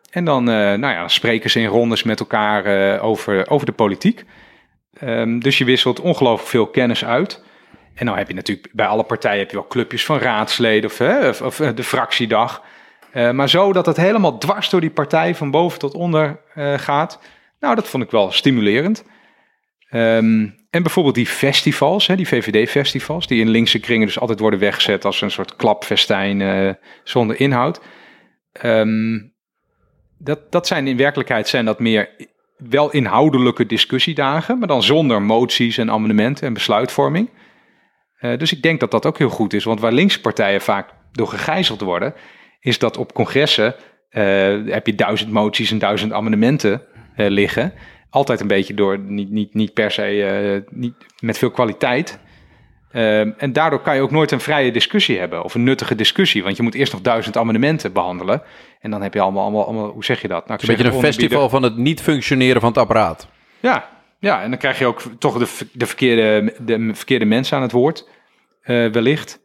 En 0.09 0.25
dan 0.25 0.43
nou 0.43 0.79
ja, 0.79 1.07
spreken 1.07 1.49
ze 1.49 1.59
in 1.59 1.65
rondes 1.65 2.03
met 2.03 2.19
elkaar 2.19 2.99
over, 2.99 3.49
over 3.49 3.65
de 3.65 3.71
politiek. 3.71 4.25
Ehm, 5.01 5.39
dus 5.39 5.57
je 5.57 5.65
wisselt 5.65 5.99
ongelooflijk 5.99 6.49
veel 6.49 6.67
kennis 6.67 7.05
uit. 7.05 7.43
En 7.93 8.05
nou 8.05 8.17
heb 8.17 8.27
je 8.27 8.33
natuurlijk 8.33 8.69
bij 8.71 8.85
alle 8.85 9.03
partijen 9.03 9.39
heb 9.39 9.49
je 9.49 9.55
wel 9.55 9.67
clubjes 9.67 10.05
van 10.05 10.17
raadsleden 10.17 10.89
of, 10.89 10.97
hè, 10.97 11.29
of, 11.29 11.59
eh, 11.59 11.69
de 11.75 11.83
fractiedag. 11.83 12.63
Eh, 13.11 13.31
maar 13.31 13.49
zo 13.49 13.73
dat 13.73 13.85
het 13.85 13.97
helemaal 13.97 14.37
dwars 14.37 14.69
door 14.69 14.81
die 14.81 14.89
partij 14.89 15.35
van 15.35 15.51
boven 15.51 15.79
tot 15.79 15.93
onder 15.93 16.41
eh, 16.53 16.73
gaat. 16.73 17.19
Nou, 17.59 17.75
dat 17.75 17.87
vond 17.87 18.03
ik 18.03 18.11
wel 18.11 18.31
stimulerend. 18.31 19.03
Ehm, 19.89 20.47
en 20.69 20.83
bijvoorbeeld 20.83 21.15
die 21.15 21.27
festivals, 21.27 22.07
hè, 22.07 22.15
die 22.15 22.27
VVD-festivals, 22.27 23.27
die 23.27 23.41
in 23.41 23.49
linkse 23.49 23.79
kringen 23.79 24.07
dus 24.07 24.19
altijd 24.19 24.39
worden 24.39 24.59
weggezet 24.59 25.05
als 25.05 25.21
een 25.21 25.31
soort 25.31 25.55
klapfestijn 25.55 26.77
zonder 27.03 27.39
inhoud. 27.39 27.81
Ehm, 28.51 29.19
dat, 30.17 30.51
dat 30.51 30.67
zijn 30.67 30.87
in 30.87 30.97
werkelijkheid 30.97 31.47
zijn 31.47 31.65
dat 31.65 31.79
meer 31.79 32.09
wel 32.69 32.91
inhoudelijke 32.91 33.65
discussiedagen, 33.65 34.59
maar 34.59 34.67
dan 34.67 34.83
zonder 34.83 35.21
moties 35.21 35.77
en 35.77 35.91
amendementen 35.91 36.47
en 36.47 36.53
besluitvorming. 36.53 37.29
Eh, 38.17 38.37
dus 38.37 38.53
ik 38.53 38.61
denk 38.61 38.79
dat 38.79 38.91
dat 38.91 39.05
ook 39.05 39.17
heel 39.17 39.29
goed 39.29 39.53
is, 39.53 39.63
want 39.63 39.79
waar 39.79 39.91
linkse 39.91 40.21
partijen 40.21 40.61
vaak 40.61 40.89
door 41.11 41.27
gegijzeld 41.27 41.81
worden, 41.81 42.13
is 42.59 42.79
dat 42.79 42.97
op 42.97 43.13
congressen 43.13 43.75
eh, 44.09 44.23
heb 44.65 44.85
je 44.85 44.95
duizend 44.95 45.31
moties 45.31 45.71
en 45.71 45.79
duizend 45.79 46.13
amendementen 46.13 46.81
eh, 47.15 47.29
liggen. 47.29 47.73
Altijd 48.09 48.39
een 48.39 48.47
beetje 48.47 48.73
door, 48.73 48.99
niet, 48.99 49.29
niet, 49.29 49.53
niet 49.53 49.73
per 49.73 49.91
se, 49.91 50.63
niet 50.69 50.93
met 51.19 51.37
veel 51.37 51.51
kwaliteit. 51.51 52.19
Ehm, 52.91 53.31
en 53.37 53.53
daardoor 53.53 53.81
kan 53.81 53.95
je 53.95 54.01
ook 54.01 54.11
nooit 54.11 54.31
een 54.31 54.39
vrije 54.39 54.71
discussie 54.71 55.19
hebben 55.19 55.43
of 55.43 55.55
een 55.55 55.63
nuttige 55.63 55.95
discussie, 55.95 56.43
want 56.43 56.57
je 56.57 56.63
moet 56.63 56.75
eerst 56.75 56.93
nog 56.93 57.01
duizend 57.01 57.37
amendementen 57.37 57.93
behandelen. 57.93 58.41
En 58.81 58.91
dan 58.91 59.01
heb 59.01 59.13
je 59.13 59.19
allemaal, 59.21 59.43
allemaal, 59.43 59.65
allemaal 59.65 59.89
hoe 59.89 60.03
zeg 60.03 60.21
je 60.21 60.27
dat? 60.27 60.47
Nou, 60.47 60.59
ik 60.61 60.67
Een 60.69 60.75
beetje 60.75 60.91
een 60.91 60.99
festival 61.03 61.49
van 61.49 61.63
het 61.63 61.77
niet 61.77 62.01
functioneren 62.01 62.61
van 62.61 62.69
het 62.69 62.77
apparaat. 62.79 63.27
ja, 63.59 63.89
ja, 64.19 64.41
en 64.41 64.49
dan 64.49 64.59
krijg 64.59 64.79
je 64.79 64.85
ook 64.85 65.01
toch 65.19 65.37
de, 65.37 65.67
de, 65.73 65.85
verkeerde, 65.85 66.53
de 66.61 66.89
verkeerde 66.93 67.25
mensen 67.25 67.55
aan 67.57 67.63
het 67.63 67.71
woord, 67.71 68.07
eh, 68.61 68.87
wellicht. 68.91 69.39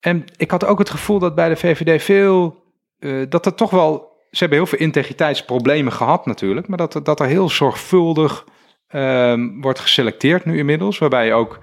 En 0.00 0.24
ik 0.36 0.50
had 0.50 0.64
ook 0.64 0.78
het 0.78 0.90
gevoel 0.90 1.18
dat 1.18 1.34
bij 1.34 1.48
de 1.48 1.56
VVD 1.56 2.02
veel, 2.02 2.62
eh, 2.98 3.12
dat 3.28 3.46
er 3.46 3.54
toch 3.54 3.70
wel, 3.70 4.08
ze 4.30 4.38
hebben 4.38 4.58
heel 4.58 4.66
veel 4.66 4.78
integriteitsproblemen 4.78 5.92
gehad 5.92 6.26
natuurlijk, 6.26 6.68
maar 6.68 6.78
dat, 6.78 6.94
er- 6.94 7.04
dat 7.04 7.20
er 7.20 7.26
heel 7.26 7.48
zorgvuldig 7.48 8.44
ehm, 8.88 9.60
wordt 9.60 9.78
geselecteerd 9.78 10.44
nu 10.44 10.58
inmiddels, 10.58 10.98
waarbij 10.98 11.26
je 11.26 11.32
ook, 11.32 11.58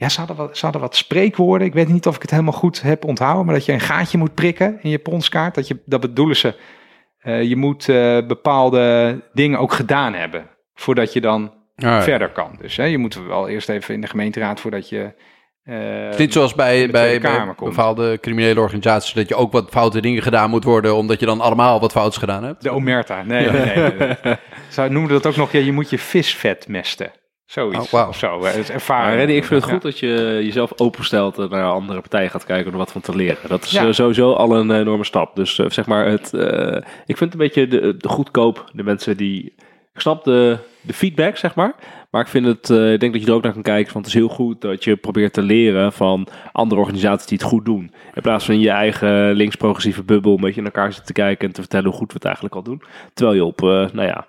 ja, 0.00 0.08
ze 0.08 0.18
hadden, 0.18 0.36
wat, 0.36 0.56
ze 0.56 0.64
hadden 0.64 0.80
wat 0.82 0.96
spreekwoorden, 0.96 1.66
ik 1.66 1.72
weet 1.74 1.88
niet 1.88 2.06
of 2.06 2.14
ik 2.16 2.22
het 2.22 2.30
helemaal 2.30 2.52
goed 2.52 2.82
heb 2.82 3.04
onthouden, 3.04 3.44
maar 3.44 3.54
dat 3.54 3.64
je 3.64 3.72
een 3.72 3.80
gaatje 3.80 4.18
moet 4.18 4.34
prikken 4.34 4.78
in 4.82 4.90
je 4.90 4.98
ponskaart, 4.98 5.54
dat, 5.54 5.68
je, 5.68 5.82
dat 5.86 6.00
bedoelen 6.00 6.36
ze, 6.36 6.54
eh, 7.18 7.42
je 7.42 7.56
moet 7.56 7.88
eh, 7.88 8.18
bepaalde 8.26 9.20
dingen 9.32 9.58
ook 9.58 9.72
gedaan 9.72 10.14
hebben, 10.14 10.46
voordat 10.74 11.12
je 11.12 11.20
dan 11.20 11.52
Ja, 11.76 12.02
verder 12.02 12.28
kan. 12.30 12.56
Dus 12.60 12.76
hè, 12.76 12.84
je 12.84 12.98
moet 12.98 13.26
wel 13.26 13.48
eerst 13.48 13.68
even 13.68 13.94
in 13.94 14.00
de 14.00 14.06
gemeenteraad 14.06 14.60
voordat 14.60 14.88
je. 14.88 15.14
eh, 15.64 15.76
Het 16.04 16.12
is 16.12 16.18
niet 16.18 16.32
zoals 16.32 16.54
bij, 16.54 16.90
bij, 16.90 17.20
bij 17.20 17.54
bepaalde 17.58 18.18
criminele 18.20 18.60
organisaties 18.60 19.12
dat 19.14 19.28
je 19.28 19.34
ook 19.34 19.52
wat 19.52 19.70
foute 19.70 20.00
dingen 20.00 20.22
gedaan 20.22 20.50
moet 20.50 20.64
worden 20.64 20.94
omdat 20.96 21.20
je 21.20 21.26
dan 21.26 21.40
allemaal 21.40 21.80
wat 21.80 21.92
fouts 21.92 22.16
gedaan 22.16 22.44
hebt. 22.44 22.62
de 22.62 22.70
omerta. 22.70 23.22
Nee, 23.22 23.50
nee, 23.50 23.74
nee. 23.76 23.94
nee. 24.22 24.36
Zou 24.68 24.90
noemen 24.90 25.10
dat 25.12 25.26
ook 25.26 25.36
nog? 25.36 25.52
Ja, 25.52 25.58
je 25.58 25.72
moet 25.72 25.90
je 25.90 25.98
visvet 25.98 26.68
mesten. 26.68 27.10
Zoiets. 27.50 27.92
Oh. 27.92 28.08
Of 28.08 28.16
zo. 28.16 28.42
ervaring. 28.44 28.80
Maar 29.06 29.16
Reddy, 29.16 29.32
ik 29.32 29.44
vind 29.44 29.60
het 29.60 29.68
Ja. 29.70 29.74
goed 29.76 29.82
dat 29.82 29.98
je 29.98 30.40
jezelf 30.42 30.72
openstelt 30.76 31.38
en 31.38 31.48
naar 31.50 31.64
andere 31.70 32.00
partijen 32.00 32.30
gaat 32.30 32.44
kijken 32.44 32.66
om 32.66 32.72
er 32.72 32.78
wat 32.78 32.92
van 32.92 33.00
te 33.00 33.16
leren. 33.16 33.48
Dat 33.48 33.64
is 33.64 33.70
Ja. 33.70 33.86
eh, 33.86 33.92
sowieso 33.92 34.32
al 34.32 34.56
een 34.56 34.70
enorme 34.70 35.04
stap. 35.04 35.36
Dus 35.36 35.58
eh, 35.58 35.70
zeg 35.70 35.86
maar, 35.86 36.06
het, 36.06 36.34
eh, 36.34 36.76
ik 37.06 37.16
vind 37.16 37.20
het 37.20 37.32
een 37.32 37.38
beetje 37.38 37.66
de, 37.66 37.96
de 37.96 38.08
goedkoop, 38.08 38.70
de 38.72 38.82
mensen 38.82 39.16
die... 39.16 39.54
Ik 39.94 40.00
snap 40.00 40.24
de, 40.24 40.58
de 40.80 40.92
feedback, 40.92 41.36
zeg 41.36 41.54
maar. 41.54 41.74
Maar 42.10 42.20
ik 42.22 42.28
vind 42.28 42.46
het, 42.46 42.70
eh, 42.70 42.92
ik 42.92 43.00
denk 43.00 43.12
dat 43.12 43.22
je 43.22 43.28
er 43.28 43.34
ook 43.34 43.42
naar 43.42 43.52
kan 43.52 43.62
kijken. 43.62 43.92
Want 43.92 44.04
het 44.06 44.14
is 44.14 44.20
heel 44.20 44.30
goed 44.30 44.60
dat 44.60 44.84
je 44.84 44.96
probeert 44.96 45.32
te 45.32 45.42
leren 45.42 45.92
van 45.92 46.26
andere 46.52 46.80
organisaties 46.80 47.26
die 47.26 47.38
het 47.38 47.46
goed 47.46 47.64
doen. 47.64 47.92
In 48.14 48.22
plaats 48.22 48.44
van 48.44 48.54
in 48.54 48.60
je 48.60 48.70
eigen 48.70 49.32
links-progressieve 49.32 50.02
bubbel 50.02 50.34
een 50.34 50.40
beetje 50.40 50.62
naar 50.62 50.72
elkaar 50.72 50.92
zitten 50.92 51.14
te 51.14 51.20
kijken 51.20 51.46
en 51.48 51.54
te 51.54 51.60
vertellen 51.60 51.86
hoe 51.86 51.94
goed 51.98 52.08
we 52.08 52.14
het 52.14 52.24
eigenlijk 52.24 52.54
al 52.54 52.62
doen. 52.62 52.82
Terwijl 53.14 53.36
je 53.36 53.44
op, 53.44 53.62
eh, 53.62 53.68
nou 53.68 54.02
ja, 54.02 54.26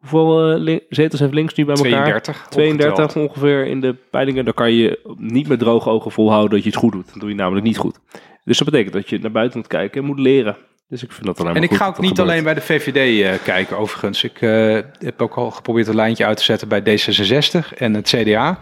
hoeveel 0.00 0.56
eh, 0.66 0.78
zetels 0.88 1.20
heeft 1.20 1.34
links 1.34 1.54
nu 1.54 1.64
bij 1.64 1.74
elkaar? 1.74 1.90
32. 1.90 2.46
32 2.48 3.04
opgeteld. 3.04 3.28
ongeveer 3.28 3.66
in 3.66 3.80
de 3.80 3.94
peilingen. 4.10 4.44
Dan 4.44 4.54
kan 4.54 4.72
je 4.72 5.14
niet 5.16 5.48
met 5.48 5.58
droge 5.58 5.90
ogen 5.90 6.10
volhouden 6.10 6.50
dat 6.50 6.62
je 6.62 6.70
het 6.70 6.78
goed 6.78 6.92
doet. 6.92 7.08
Dan 7.10 7.18
doe 7.18 7.28
je 7.28 7.34
namelijk 7.34 7.66
niet 7.66 7.78
goed. 7.78 7.98
Dus 8.44 8.58
dat 8.58 8.70
betekent 8.70 8.94
dat 8.94 9.08
je 9.08 9.18
naar 9.18 9.30
buiten 9.30 9.58
moet 9.58 9.68
kijken 9.68 10.00
en 10.00 10.06
moet 10.06 10.18
leren. 10.18 10.56
Dus 10.88 11.02
ik 11.02 11.12
vind 11.12 11.26
dat 11.26 11.40
alleen 11.40 11.56
En 11.56 11.62
ik 11.62 11.74
ga 11.74 11.86
ook 11.86 11.98
niet 11.98 12.08
gebeurt. 12.08 12.28
alleen 12.28 12.44
bij 12.44 12.54
de 12.54 12.60
VVD 12.60 13.22
eh, 13.22 13.44
kijken, 13.44 13.78
overigens. 13.78 14.24
Ik 14.24 14.40
eh, 14.40 14.78
heb 14.98 15.22
ook 15.22 15.34
al 15.34 15.50
geprobeerd 15.50 15.86
een 15.86 15.94
lijntje 15.94 16.26
uit 16.26 16.36
te 16.36 16.44
zetten 16.44 16.68
bij 16.68 16.80
D66 16.80 17.76
en 17.76 17.94
het 17.94 18.08
CDA. 18.08 18.58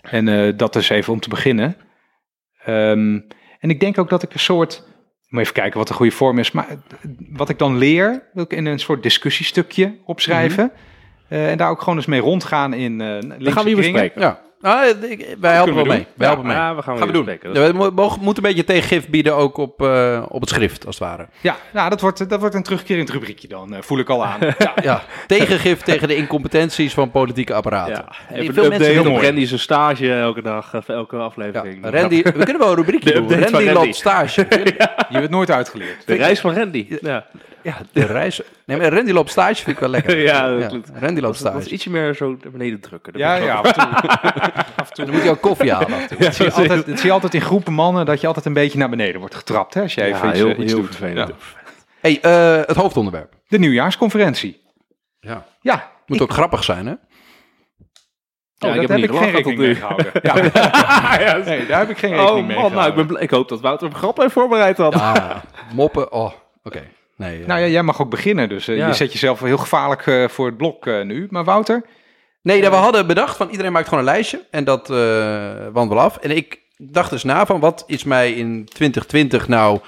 En 0.00 0.56
dat 0.56 0.76
is 0.76 0.88
even 0.88 1.12
om 1.12 1.20
te 1.20 1.28
beginnen. 1.28 1.76
Ehm, 2.64 3.20
en 3.58 3.70
ik 3.70 3.80
denk 3.80 3.98
ook 3.98 4.08
dat 4.08 4.22
ik 4.22 4.32
een 4.32 4.40
soort. 4.40 4.87
Moet 5.28 5.40
even 5.40 5.54
kijken 5.54 5.78
wat 5.78 5.88
de 5.88 5.94
goede 5.94 6.12
vorm 6.12 6.38
is. 6.38 6.50
Maar 6.50 6.66
wat 7.30 7.48
ik 7.48 7.58
dan 7.58 7.76
leer, 7.76 8.22
wil 8.32 8.44
ik 8.44 8.52
in 8.52 8.66
een 8.66 8.78
soort 8.78 9.02
discussiestukje 9.02 9.94
opschrijven. 10.04 10.72
Eh, 11.28 11.50
en 11.50 11.56
daar 11.58 11.70
ook 11.70 11.80
gewoon 11.80 11.96
eens 11.96 12.06
mee 12.06 12.20
rondgaan 12.20 12.72
in. 12.72 13.00
eh 13.00 13.20
Dan 13.20 13.52
gaan 13.52 13.64
we 13.64 13.70
hier 13.70 13.76
bespreken. 13.76 14.20
Ja, 14.20 14.40
nou, 14.60 14.86
ik- 14.86 15.36
wij 15.40 15.54
helpen 15.54 15.74
wel 15.74 15.82
we 15.82 15.88
mee. 15.88 16.06
Wij 16.14 16.26
helpen 16.26 16.46
mee. 16.46 16.56
Ja, 16.56 16.74
we 16.74 16.82
gaan, 16.82 16.98
Gaan 16.98 17.06
we 17.06 17.12
doen. 17.12 17.38
Ja, 17.52 17.66
We 17.66 17.72
mo- 17.72 17.90
mogen- 17.90 18.22
moeten 18.22 18.44
een 18.44 18.48
beetje 18.54 18.64
tegengif 18.64 19.08
bieden 19.08 19.34
ook 19.36 19.56
op, 19.56 19.82
eh, 19.82 20.22
op 20.28 20.40
het 20.40 20.50
schrift, 20.50 20.86
als 20.86 20.98
het 20.98 21.08
ware. 21.08 21.26
Ja, 21.40 21.56
nou, 21.72 21.90
dat 21.90 22.00
wordt, 22.00 22.28
dat 22.30 22.40
wordt 22.40 22.54
een 22.54 22.62
terugkerend 22.62 23.10
rubriekje 23.10 23.48
dan. 23.48 23.74
eh, 23.74 23.82
voel 23.82 23.98
ik 23.98 24.08
al 24.08 24.24
aan. 24.24 24.38
Ja. 24.58 24.72
Ja, 24.82 25.02
tegengif 25.26 25.80
tegen 25.80 26.08
de 26.08 26.16
incompetenties 26.16 26.94
van 26.94 27.10
politieke 27.10 27.54
apparaten. 27.54 28.04
Ja, 28.28 28.36
even 28.36 28.54
veel 28.54 28.62
een 28.64 28.68
mensen 28.70 28.98
op 29.00 29.06
mooi. 29.06 29.24
Randy's 29.26 29.60
stage 29.62 30.12
elke 30.14 30.42
dag, 30.42 30.74
of 30.74 30.88
elke 30.88 31.16
Ja, 31.16 31.22
aflevering. 31.22 31.90
Randy, 31.90 32.22
we 32.22 32.32
kunnen 32.32 32.58
wel 32.58 32.70
een 32.70 32.76
rubriekje 32.76 33.12
De 33.12 33.18
doen. 33.18 33.28
Randy 33.30 33.52
Randy. 33.52 33.70
loopt 33.72 33.96
stage. 33.96 34.46
Je 35.08 35.18
bent 35.18 35.30
nooit 35.30 35.50
uitgeleerd. 35.50 36.06
De 36.06 36.14
reis 36.14 36.40
van 36.40 36.54
Randy. 36.54 36.86
Ja, 37.00 37.26
Ja, 37.62 37.76
de 37.92 38.04
reis. 38.06 38.40
Nee, 38.64 38.76
maar 38.78 38.92
Randy 38.92 39.12
loopt 39.12 39.30
stage 39.30 39.54
vind 39.54 39.68
ik 39.68 39.78
wel 39.78 39.88
lekker. 39.88 40.18
Ja, 40.32 40.56
dat 40.56 40.68
klopt. 40.68 40.88
Randy 41.00 41.20
loopt 41.20 41.42
dat 41.42 41.54
is 41.54 41.60
stage. 41.60 41.74
ietsje 41.74 41.90
meer 41.90 42.14
zo 42.14 42.36
naar 42.42 42.52
beneden 42.52 42.80
drukken. 42.80 43.12
Dat 43.12 43.22
Ja, 43.22 43.36
vind 43.36 43.48
ik 43.48 43.54
ja, 43.54 43.62
wel- 43.62 43.72
af 44.76 44.88
en 44.88 44.94
toe. 44.94 45.04
Dan 45.04 45.14
moet 45.14 45.22
je 45.22 45.30
ook 45.30 45.40
koffie 45.40 45.72
halen 45.72 45.92
af 45.92 46.00
en 46.00 46.08
toe. 46.08 46.18
Dat 46.18 46.34
zie, 46.34 46.44
je 46.44 46.52
altijd, 46.52 46.86
dat 46.86 46.96
zie 46.98 47.06
je 47.06 47.12
altijd 47.12 47.34
in 47.34 47.40
groepen 47.40 47.72
mannen, 47.72 48.06
dat 48.06 48.20
je 48.20 48.26
altijd 48.26 48.44
een 48.46 48.52
beetje 48.52 48.78
naar 48.78 48.88
beneden 48.90 49.20
wordt 49.20 49.34
getrapt. 49.34 49.74
Hè, 49.74 49.82
als 49.82 49.94
je 49.94 50.02
even 50.02 50.18
Ja, 50.18 50.28
iets, 50.28 50.38
heel, 50.38 50.50
iets 50.50 50.72
heel 50.72 50.80
doet. 50.82 50.96
vervelend. 50.96 51.28
Ja. 51.28 51.34
hey, 52.00 52.20
eh, 52.20 52.66
het 52.66 52.76
hoofdonderwerp. 52.76 53.32
De 53.48 53.58
nieuwjaarsconferentie. 53.58 54.60
Ja. 55.20 55.44
Ja, 55.60 55.90
Moet 56.06 56.20
ook 56.20 56.32
grappig 56.32 56.64
zijn, 56.64 56.86
hè? 56.86 56.92
oh, 56.92 56.98
Ja, 58.58 58.68
ik 58.74 58.80
heb, 58.80 58.88
heb 58.88 58.98
ik 58.98 59.10
niet 59.10 59.20
geen 59.20 59.30
rekening 59.30 59.58
mee 59.58 59.74
gehouden. 59.74 60.10
Ja. 60.22 60.34
Nee, 61.44 61.66
daar 61.66 61.78
heb 61.78 61.90
ik 61.90 61.98
geen 61.98 62.10
rekening 62.10 62.38
Oh 62.40 62.46
mee 62.46 62.56
man, 62.58 62.72
nou, 62.72 63.00
ik, 63.00 63.06
ben, 63.08 63.28
hoop 63.30 63.48
dat 63.48 63.60
Wouter 63.60 63.86
een 63.88 63.94
grap 63.94 64.16
heeft 64.16 64.32
voorbereid 64.32 64.76
had. 64.76 64.94
Ah, 64.94 65.36
moppen. 65.74 66.12
Oh, 66.12 66.32
oké. 66.62 66.82
Nee, 67.18 67.46
Nou 67.46 67.60
ja, 67.60 67.66
jij 67.66 67.82
mag 67.82 68.00
ook 68.00 68.10
beginnen, 68.10 68.48
dus 68.48 68.68
eh, 68.68 68.76
Ja. 68.76 68.86
je 68.86 68.92
zet 68.94 69.12
jezelf 69.12 69.40
heel 69.40 69.58
gevaarlijk 69.58 70.06
eh, 70.06 70.28
voor 70.28 70.46
het 70.46 70.56
blok 70.56 70.86
eh, 70.86 71.02
nu. 71.02 71.26
Maar 71.30 71.44
Wouter? 71.44 71.82
nee, 72.42 72.60
we 72.60 72.66
hadden 72.76 73.06
bedacht 73.06 73.36
van 73.36 73.48
iedereen 73.50 73.72
maakt 73.72 73.88
gewoon 73.88 74.04
een 74.04 74.10
lijstje. 74.10 74.44
En 74.50 74.64
dat 74.64 74.90
eh 74.90 75.66
wandelen 75.72 76.02
af. 76.02 76.16
En 76.16 76.30
ik 76.36 76.60
dacht 76.76 77.12
eens 77.12 77.24
na 77.24 77.46
van 77.46 77.60
wat 77.60 77.84
is 77.86 78.04
mij 78.04 78.32
in 78.32 78.64
2020 78.64 79.48
nou 79.48 79.78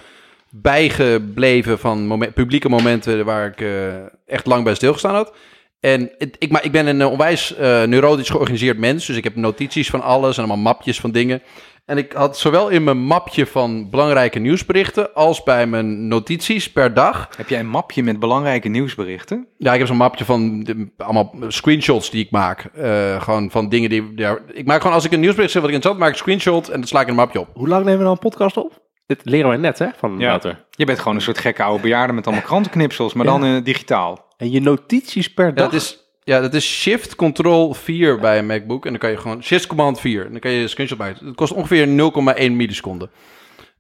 bijgebleven 0.50 1.78
van 1.78 2.06
moment, 2.06 2.34
publieke 2.34 2.68
momenten 2.68 3.24
waar 3.24 3.46
ik 3.46 3.60
eh, 3.60 3.94
echt 4.26 4.46
lang 4.46 4.64
bij 4.64 4.74
stilgestaan 4.74 5.14
had. 5.14 5.32
En 5.80 6.10
het- 6.18 6.36
ik, 6.38 6.50
maar 6.50 6.64
ik 6.64 6.72
ben 6.72 6.86
een 6.86 7.04
onwijs 7.06 7.54
eh, 7.56 7.82
neurotisch 7.82 8.28
georganiseerd 8.30 8.78
mens, 8.78 9.06
dus 9.06 9.16
ik 9.16 9.24
heb 9.24 9.34
notities 9.36 9.90
van 9.90 10.02
alles 10.02 10.36
en 10.36 10.44
allemaal 10.44 10.72
mapjes 10.74 11.00
van 11.00 11.10
dingen. 11.10 11.42
En 11.90 11.98
ik 11.98 12.12
had 12.12 12.38
zowel 12.38 12.68
in 12.68 12.84
mijn 12.84 13.04
mapje 13.06 13.46
van 13.46 13.90
belangrijke 13.90 14.38
nieuwsberichten 14.38 15.14
als 15.14 15.42
bij 15.42 15.66
mijn 15.66 16.08
notities 16.08 16.72
per 16.72 16.94
dag 16.94 17.28
Heb 17.36 17.48
jij 17.48 17.58
een 17.60 17.68
mapje 17.68 18.02
met 18.02 18.18
belangrijke 18.18 18.68
nieuwsberichten? 18.68 19.46
ja, 19.58 19.72
ik 19.72 19.78
heb 19.78 19.88
zo'n 19.88 19.96
mapje 19.96 20.24
van 20.24 20.60
de- 20.62 20.88
allemaal 20.96 21.34
screenshots 21.48 22.10
die 22.10 22.24
ik 22.24 22.30
maak. 22.30 22.64
Eh, 22.74 23.22
gewoon 23.22 23.50
van 23.50 23.68
dingen 23.68 23.90
die... 23.90 24.12
Ja, 24.16 24.38
ik 24.52 24.66
maak 24.66 24.80
gewoon, 24.80 24.94
als 24.96 25.04
ik 25.04 25.12
een 25.12 25.20
nieuwsbericht 25.20 25.52
zeg 25.52 25.62
wat 25.62 25.70
ik 25.70 25.76
interessant 25.76 25.98
maak, 25.98 26.08
ik 26.08 26.26
een 26.26 26.38
screenshot 26.40 26.68
en 26.68 26.80
dat 26.80 26.88
sla 26.88 27.00
ik 27.00 27.06
in 27.06 27.12
een 27.12 27.18
mapje 27.18 27.40
op. 27.40 27.48
Hoe 27.54 27.68
lang 27.68 27.80
nemen 27.84 27.98
we 27.98 28.04
nou 28.04 28.14
een 28.20 28.28
podcast 28.30 28.56
op? 28.56 28.88
Dit 29.06 29.20
leren 29.24 29.48
wij 29.48 29.58
net, 29.58 29.78
hè, 29.78 29.86
van 29.96 30.18
Ja. 30.18 30.26
Wouter. 30.28 30.64
Je 30.70 30.84
bent 30.84 30.98
gewoon 30.98 31.14
een 31.14 31.22
soort 31.22 31.38
gekke 31.38 31.62
oude 31.62 31.82
bejaarde 31.82 32.12
met 32.12 32.26
allemaal 32.26 32.44
krantenknipsels, 32.44 33.14
maar 33.14 33.26
Ja. 33.26 33.32
dan 33.38 33.44
eh, 33.44 33.64
digitaal. 33.64 34.26
En 34.36 34.50
je 34.50 34.60
notities 34.60 35.32
per 35.34 35.46
Ja, 35.46 35.52
dag. 35.52 35.64
dat 35.70 35.80
is, 35.80 35.98
ja, 36.24 36.40
dat 36.40 36.54
is 36.54 36.80
Shift 36.80 37.14
Control 37.16 37.74
4 37.74 38.18
bij 38.18 38.38
een 38.38 38.46
MacBook. 38.46 38.84
En 38.84 38.90
dan 38.90 39.00
kan 39.00 39.10
je 39.10 39.16
gewoon... 39.16 39.42
Shift 39.42 39.66
Command 39.66 40.00
4. 40.00 40.24
En 40.24 40.30
dan 40.30 40.40
kan 40.40 40.50
je 40.50 40.62
een 40.62 40.68
screenshot 40.68 40.98
maken. 40.98 41.26
Het 41.26 41.34
kost 41.36 41.52
ongeveer 41.52 41.86
0,1 41.86 42.52
milliseconde. 42.52 43.08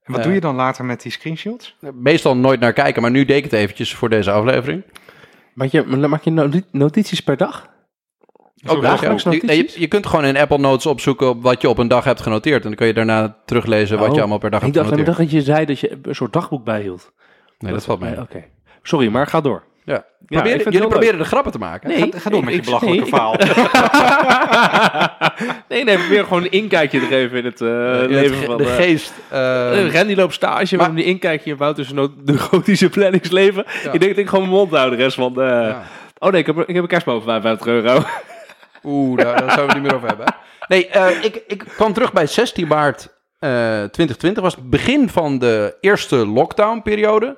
En 0.02 0.12
wat 0.12 0.18
Eh. 0.18 0.24
doe 0.24 0.34
je 0.34 0.40
dan 0.40 0.54
later 0.54 0.84
met 0.84 1.02
die 1.02 1.12
screenshots? 1.12 1.76
Meestal 1.94 2.36
nooit 2.36 2.60
naar 2.60 2.72
kijken, 2.72 3.02
maar 3.02 3.10
nu 3.10 3.24
deed 3.24 3.36
ik 3.36 3.44
het 3.44 3.52
eventjes 3.52 3.94
voor 3.94 4.08
deze 4.08 4.30
aflevering. 4.30 4.82
Maak 5.54 5.68
je, 5.68 5.82
maak 5.82 6.22
je 6.22 6.30
noti- 6.30 6.64
notities 6.72 7.20
per 7.20 7.36
dag? 7.36 7.68
Ook 8.66 8.82
dagelijks 8.82 9.22
ja. 9.22 9.30
Je, 9.30 9.36
nee, 9.42 9.46
notities? 9.56 9.74
je, 9.74 9.80
je 9.80 9.86
kunt 9.88 10.06
gewoon 10.06 10.24
in 10.24 10.36
Apple 10.36 10.58
Notes 10.58 10.86
opzoeken 10.86 11.28
op 11.28 11.42
wat 11.42 11.60
je 11.60 11.68
op 11.68 11.78
een 11.78 11.88
dag 11.88 12.04
hebt 12.04 12.20
genoteerd. 12.20 12.62
En 12.62 12.68
dan 12.68 12.74
kun 12.76 12.86
je 12.86 12.92
daarna 12.94 13.36
teruglezen 13.44 13.98
wat 13.98 14.08
Oh. 14.08 14.14
je 14.14 14.20
allemaal 14.20 14.38
per 14.38 14.50
dag 14.50 14.60
hebt 14.60 14.74
dacht, 14.74 14.86
ik 14.86 14.92
genoteerd. 14.92 15.18
dacht 15.18 15.30
dat 15.30 15.40
je 15.40 15.52
zei 15.52 15.64
dat 15.66 15.80
je 15.80 15.98
een 16.02 16.14
soort 16.14 16.32
dagboek 16.32 16.64
bijhield. 16.64 17.12
Nee, 17.58 17.72
dat 17.72 17.84
valt 17.84 18.00
mee. 18.00 18.10
Nee, 18.10 18.20
Oké. 18.20 18.44
Sorry, 18.82 19.08
maar 19.08 19.26
ga 19.26 19.40
door. 19.40 19.62
Ja. 19.90 19.96
ik 19.96 20.04
Probeer, 20.26 20.62
jullie 20.72 20.88
proberen 20.88 21.18
de 21.18 21.24
grappen 21.24 21.52
te 21.52 21.58
maken. 21.58 21.88
Nee, 21.88 22.12
ga, 22.12 22.18
ga 22.18 22.30
door 22.30 22.44
met 22.44 22.54
je 22.54 22.60
belachelijke 22.62 23.00
nee, 23.00 23.08
verhaal. 23.08 23.36
nee, 25.68 25.84
nee, 25.84 25.98
probeer 25.98 26.24
gewoon 26.24 26.42
een 26.42 26.50
inkijkje 26.50 27.00
te 27.00 27.06
geven 27.06 27.38
in 27.38 27.44
het 27.44 27.60
eh, 27.60 27.90
het 28.00 28.10
leven 28.10 28.36
ge- 28.36 28.44
van... 28.44 28.56
de 28.56 28.64
eh, 28.64 28.74
geest. 28.74 29.12
eh, 29.28 29.94
Randy 29.94 30.14
loopt 30.14 30.34
stage, 30.34 30.76
maar- 30.76 30.86
maar 30.86 30.96
die 30.96 31.04
inkijkje 31.04 31.50
in 31.50 31.56
Wouter's 31.56 31.92
no- 31.92 32.12
neurotische 32.24 32.88
planningsleven. 32.88 33.64
Ja. 33.84 33.92
Ik 33.92 34.00
denk 34.00 34.12
dat 34.14 34.24
ik 34.24 34.28
gewoon 34.28 34.44
mijn 34.44 34.56
mond 34.56 34.70
hou 34.70 34.90
de 34.90 34.96
rest 34.96 35.16
van... 35.16 35.32
ja. 35.36 35.82
Oh 36.18 36.30
nee, 36.30 36.40
ik 36.40 36.46
heb, 36.46 36.58
ik 36.58 36.74
heb 36.74 36.82
een 36.82 36.88
kerstboom 36.88 37.22
van 37.22 37.40
55 37.42 37.66
euro. 37.66 38.02
Oeh, 38.84 39.18
daar, 39.18 39.40
daar 39.40 39.52
zouden 39.52 39.66
we 39.66 39.72
het 39.72 39.74
niet 39.74 39.82
meer 39.82 39.94
over 39.94 40.08
hebben. 40.08 40.34
Nee, 40.68 40.88
ik, 41.22 41.42
ik 41.46 41.64
kwam 41.76 41.92
terug 41.92 42.12
bij 42.12 42.26
16 42.26 42.66
maart 42.66 43.18
eh 43.38 43.48
2020. 43.50 44.42
was 44.42 44.54
het 44.54 44.70
begin 44.70 45.08
van 45.08 45.38
de 45.38 45.76
eerste 45.80 46.16
lockdown-periode. 46.26 47.36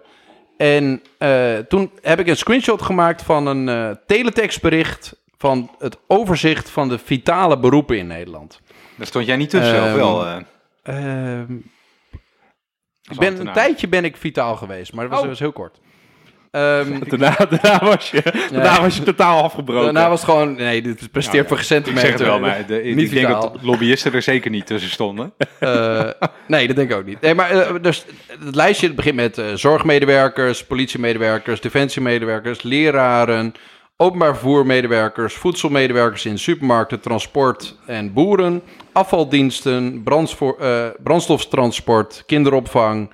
En 0.63 1.03
eh, 1.19 1.59
toen 1.59 1.91
heb 2.03 2.19
ik 2.21 2.27
een 2.27 2.37
screenshot 2.37 2.83
gemaakt 2.83 3.23
van 3.23 3.47
een 3.47 3.69
eh 3.69 3.91
teletextbericht 4.07 5.17
van 5.37 5.71
het 5.79 5.99
overzicht 6.07 6.71
van 6.71 6.89
de 6.89 6.99
vitale 6.99 7.59
beroepen 7.59 7.99
in 7.99 8.07
Nederland. 8.07 8.61
Daar 8.97 9.07
stond 9.07 9.27
jij 9.27 9.37
niet 9.37 9.51
tussen, 9.51 9.77
Ehm, 9.77 9.95
wel? 9.95 10.27
ik 10.29 10.45
als 13.09 13.19
ben, 13.19 13.41
een 13.47 13.53
tijdje 13.53 13.89
ben 13.89 14.05
ik 14.05 14.17
vitaal 14.17 14.57
geweest, 14.57 14.93
maar 14.93 15.03
dat 15.09 15.11
was, 15.13 15.21
Oh. 15.23 15.29
dat 15.29 15.39
was 15.39 15.47
heel 15.49 15.63
kort. 15.63 15.81
Ehm, 16.53 16.99
Daarna, 17.09 17.37
daarna, 17.51 17.79
was 17.87 18.11
je, 18.11 18.23
daarna 18.51 18.81
was 18.81 18.97
je 18.97 19.03
totaal 19.03 19.43
afgebroken. 19.43 19.85
daarna 19.95 20.09
was 20.09 20.21
het 20.21 20.31
gewoon, 20.31 20.55
nee, 20.55 20.83
dit 20.83 21.11
presteert 21.11 21.37
Nou, 21.37 21.49
voor 21.49 21.59
Ik 21.59 21.65
centimeter. 21.65 22.09
zeg 22.09 22.19
het 22.19 22.27
wel, 22.29 22.41
maar 22.41 22.67
de, 22.67 22.83
ik 22.83 22.95
Niet 22.95 23.11
denk 23.13 23.29
dat 23.29 23.57
lobbyisten 23.63 24.13
er 24.13 24.23
zeker 24.23 24.51
niet 24.51 24.67
tussen 24.67 24.91
stonden. 24.91 25.33
Eh, 25.59 26.09
nee, 26.47 26.67
dat 26.67 26.77
denk 26.77 26.91
ik 26.91 26.97
ook 26.97 27.05
niet. 27.05 27.21
Nee, 27.21 27.35
maar 27.35 27.51
eh, 27.51 27.75
dus 27.83 28.05
het 28.45 28.55
lijstje 28.55 28.95
begint 28.95 29.15
met 29.15 29.39
eh, 29.39 29.47
zorgmedewerkers, 29.55 30.65
politiemedewerkers, 30.65 31.61
defensiemedewerkers, 31.61 32.63
leraren, 32.63 33.55
openbaar 33.97 34.37
vervoermedewerkers, 34.37 35.35
voedselmedewerkers 35.35 36.25
in 36.25 36.39
supermarkten, 36.39 37.01
transport 37.01 37.77
en 37.87 38.13
boeren, 38.13 38.63
afvaldiensten, 38.93 40.03
eh, 40.05 40.87
brandstoftransport, 41.03 42.23
kinderopvang, 42.27 43.11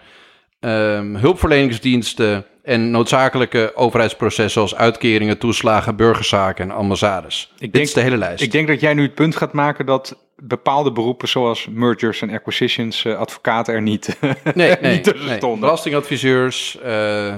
ehm, 0.61 1.15
hulpverleningsdiensten 1.15 2.45
en 2.69 2.91
noodzakelijke 2.91 3.73
overheidsprocessen 3.75 4.51
zoals 4.51 4.75
uitkeringen, 4.75 5.39
toeslagen, 5.39 5.97
burgerzaken 5.97 6.65
en 6.65 6.77
ambassades. 6.77 7.53
Dit 7.59 7.73
denk- 7.73 7.85
is 7.85 7.93
de 7.93 8.01
hele 8.01 8.17
lijst. 8.17 8.43
Ik 8.43 8.53
denk 8.53 8.69
dat 8.69 8.81
jij 8.81 8.95
nu 8.95 9.03
het 9.03 9.15
punt 9.15 9.37
gaat 9.37 9.53
maken 9.53 9.87
dat 9.87 10.17
bepaalde 10.37 10.93
beroepen 10.93 11.29
zoals 11.29 11.67
mergers 11.71 12.23
en 12.23 12.31
acquisitions, 12.31 13.05
eh, 13.05 13.19
advocaten 13.19 13.75
er 13.75 13.83
niet, 13.83 14.17
nee, 14.55 14.77
nee, 14.81 14.93
niet 14.95 15.05
tussen 15.05 15.27
nee. 15.27 15.37
stonden. 15.37 15.61
Belastingadviseurs, 15.61 16.79
eh, 16.81 17.35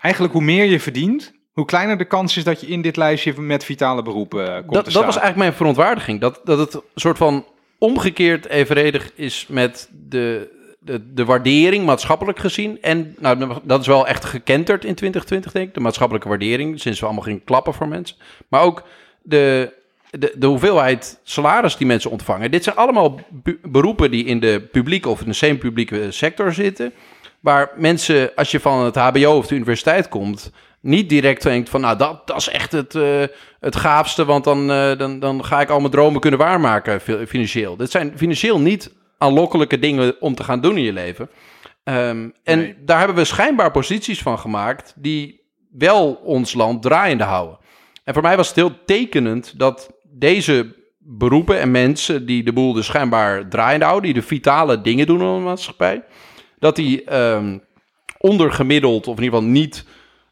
Eigenlijk 0.00 0.32
hoe 0.32 0.42
meer 0.42 0.64
je 0.64 0.80
verdient, 0.80 1.32
hoe 1.52 1.64
kleiner 1.64 1.98
de 1.98 2.04
kans 2.04 2.36
is 2.36 2.44
dat 2.44 2.60
je 2.60 2.66
in 2.66 2.82
dit 2.82 2.96
lijstje 2.96 3.40
met 3.40 3.64
vitale 3.64 4.02
beroepen 4.02 4.46
eh, 4.46 4.52
komt 4.54 4.72
dat, 4.72 4.84
te 4.84 4.92
dat 4.92 5.04
was 5.04 5.12
staan. 5.14 5.22
eigenlijk 5.22 5.36
mijn 5.36 5.52
verontwaardiging. 5.52 6.20
Dat, 6.20 6.40
dat 6.44 6.58
het 6.58 6.74
een 6.74 6.82
soort 6.94 7.18
van 7.18 7.46
omgekeerd 7.78 8.48
evenredig 8.48 9.10
is 9.14 9.46
met 9.48 9.88
de, 9.92 10.56
de, 10.78 11.12
de 11.14 11.24
waardering 11.24 11.84
maatschappelijk 11.86 12.38
gezien. 12.38 12.78
En 12.82 13.14
nou, 13.18 13.52
dat 13.62 13.80
is 13.80 13.86
wel 13.86 14.06
echt 14.06 14.24
gekenterd 14.24 14.84
in 14.84 14.94
2020, 14.94 15.52
denk 15.52 15.68
ik. 15.68 15.74
De 15.74 15.80
maatschappelijke 15.80 16.28
waardering, 16.28 16.80
sinds 16.80 17.00
we 17.00 17.06
allemaal 17.06 17.24
gingen 17.24 17.44
klappen 17.44 17.74
voor 17.74 17.88
mensen. 17.88 18.16
Maar 18.48 18.62
ook 18.62 18.82
de, 19.22 19.72
de, 20.10 20.32
de 20.36 20.46
hoeveelheid 20.46 21.20
salaris 21.22 21.76
die 21.76 21.86
mensen 21.86 22.10
ontvangen. 22.10 22.50
Dit 22.50 22.64
zijn 22.64 22.76
allemaal 22.76 23.20
beroepen 23.62 24.10
die 24.10 24.24
in 24.24 24.40
de 24.40 24.60
publieke 24.72 25.08
of 25.08 25.20
in 25.20 25.26
de 25.26 25.32
semi-publieke 25.32 26.10
sector 26.10 26.52
zitten. 26.52 26.92
Waar 27.40 27.70
mensen, 27.76 28.34
als 28.34 28.50
je 28.50 28.60
van 28.60 28.84
het 28.84 28.96
HBO 28.96 29.36
of 29.36 29.46
de 29.46 29.54
universiteit 29.54 30.08
komt, 30.08 30.52
niet 30.80 31.08
direct 31.08 31.42
denkt 31.42 31.68
van, 31.68 31.80
nou, 31.80 31.98
dat, 31.98 32.26
dat 32.26 32.36
is 32.36 32.48
echt 32.48 32.72
het, 32.72 32.94
eh, 32.94 33.22
het 33.60 33.76
gaafste, 33.76 34.24
want 34.24 34.44
dan, 34.44 34.70
eh, 34.70 34.98
dan, 34.98 35.18
dan 35.18 35.44
ga 35.44 35.60
ik 35.60 35.68
al 35.70 35.78
mijn 35.80 35.92
dromen 35.92 36.20
kunnen 36.20 36.38
waarmaken 36.40 37.00
fi- 37.00 37.26
financieel. 37.26 37.76
Dit 37.76 37.90
zijn 37.90 38.12
financieel 38.16 38.60
niet 38.60 38.94
aanlokkelijke 39.18 39.78
dingen 39.78 40.20
om 40.20 40.34
te 40.34 40.44
gaan 40.44 40.60
doen 40.60 40.76
in 40.76 40.82
je 40.82 40.92
leven. 40.92 41.30
Ehm, 41.84 42.28
en 42.44 42.58
Nee. 42.58 42.76
daar 42.84 42.98
hebben 42.98 43.16
we 43.16 43.24
schijnbaar 43.24 43.70
posities 43.70 44.22
van 44.22 44.38
gemaakt 44.38 44.94
die 44.96 45.40
wel 45.70 46.12
ons 46.12 46.54
land 46.54 46.82
draaiende 46.82 47.24
houden. 47.24 47.58
En 48.04 48.14
voor 48.14 48.22
mij 48.22 48.36
was 48.36 48.46
het 48.46 48.56
heel 48.56 48.84
tekenend 48.84 49.58
dat 49.58 49.90
deze 50.04 50.74
beroepen 50.98 51.60
en 51.60 51.70
mensen 51.70 52.26
die 52.26 52.42
de 52.42 52.52
boel 52.52 52.72
dus 52.72 52.86
schijnbaar 52.86 53.48
draaiende 53.48 53.84
houden, 53.84 54.12
die 54.12 54.20
de 54.20 54.26
vitale 54.26 54.80
dingen 54.80 55.06
doen 55.06 55.20
in 55.20 55.34
de 55.34 55.40
maatschappij, 55.40 56.04
dat 56.58 56.76
die 56.76 57.04
ehm, 57.04 57.58
ondergemiddeld 58.18 59.06
of 59.06 59.16
in 59.16 59.22
ieder 59.22 59.38
geval 59.38 59.52
niet 59.54 59.84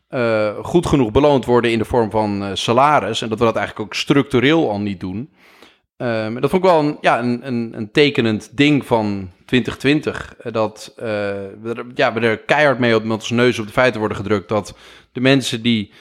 eh, 0.08 0.54
goed 0.62 0.86
genoeg 0.86 1.10
beloond 1.10 1.44
worden 1.44 1.70
in 1.70 1.78
de 1.78 1.84
vorm 1.84 2.10
van 2.10 2.42
eh, 2.44 2.50
salaris. 2.54 3.22
En 3.22 3.28
dat 3.28 3.38
we 3.38 3.44
dat 3.44 3.56
eigenlijk 3.56 3.86
ook 3.86 3.94
structureel 3.94 4.70
al 4.70 4.80
niet 4.80 5.00
doen. 5.00 5.30
Ehm, 5.96 6.40
dat 6.40 6.50
vond 6.50 6.64
ik 6.64 6.70
wel 6.70 6.80
een, 6.80 6.96
ja, 7.00 7.18
een, 7.18 7.46
een, 7.46 7.72
een 7.76 7.90
tekenend 7.90 8.56
ding 8.56 8.86
van 8.86 9.30
2020. 9.44 10.34
eh, 10.38 10.52
Dat 10.52 10.92
eh, 10.96 11.04
we, 11.62 11.72
er, 11.74 11.86
ja, 11.94 12.12
we 12.12 12.20
er 12.20 12.38
keihard 12.38 12.78
mee 12.78 12.94
op, 12.94 13.02
met 13.02 13.12
ons 13.12 13.30
neus 13.30 13.58
op 13.58 13.66
de 13.66 13.72
feiten 13.72 13.98
worden 14.00 14.16
gedrukt. 14.18 14.48
Dat 14.48 14.76
de 15.12 15.20
mensen 15.20 15.62
die 15.62 15.92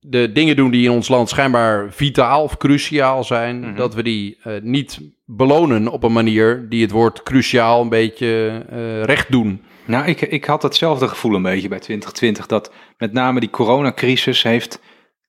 de 0.00 0.32
dingen 0.32 0.56
doen 0.56 0.70
die 0.70 0.84
in 0.84 0.90
ons 0.90 1.08
land 1.08 1.28
schijnbaar 1.28 1.92
vitaal 1.92 2.42
of 2.42 2.56
cruciaal 2.56 3.24
zijn, 3.24 3.60
Mhm. 3.60 3.74
dat 3.76 3.94
we 3.94 4.02
die 4.02 4.38
eh, 4.42 4.52
niet 4.62 5.00
belonen 5.24 5.88
op 5.88 6.02
een 6.02 6.12
manier 6.12 6.66
die 6.68 6.82
het 6.82 6.90
woord 6.90 7.22
cruciaal 7.22 7.80
een 7.82 7.88
beetje 7.88 8.58
recht 9.04 9.30
doen. 9.30 9.62
Nou, 9.84 10.06
ik, 10.06 10.20
ik 10.20 10.44
had 10.44 10.62
hetzelfde 10.62 11.08
gevoel 11.08 11.34
een 11.34 11.42
beetje 11.42 11.68
bij 11.68 11.78
2020. 11.78 12.46
Dat 12.46 12.72
met 12.98 13.12
name 13.12 13.40
die 13.40 13.50
coronacrisis 13.50 14.42
heeft 14.42 14.80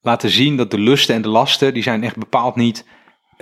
laten 0.02 0.30
zien 0.30 0.58
dat 0.58 0.72
de 0.72 0.80
lusten 0.80 1.16
en 1.16 1.22
de 1.22 1.28
lasten, 1.30 1.74
die 1.74 1.84
zijn 1.84 2.04
echt 2.04 2.18
bepaald 2.18 2.56
niet 2.56 2.86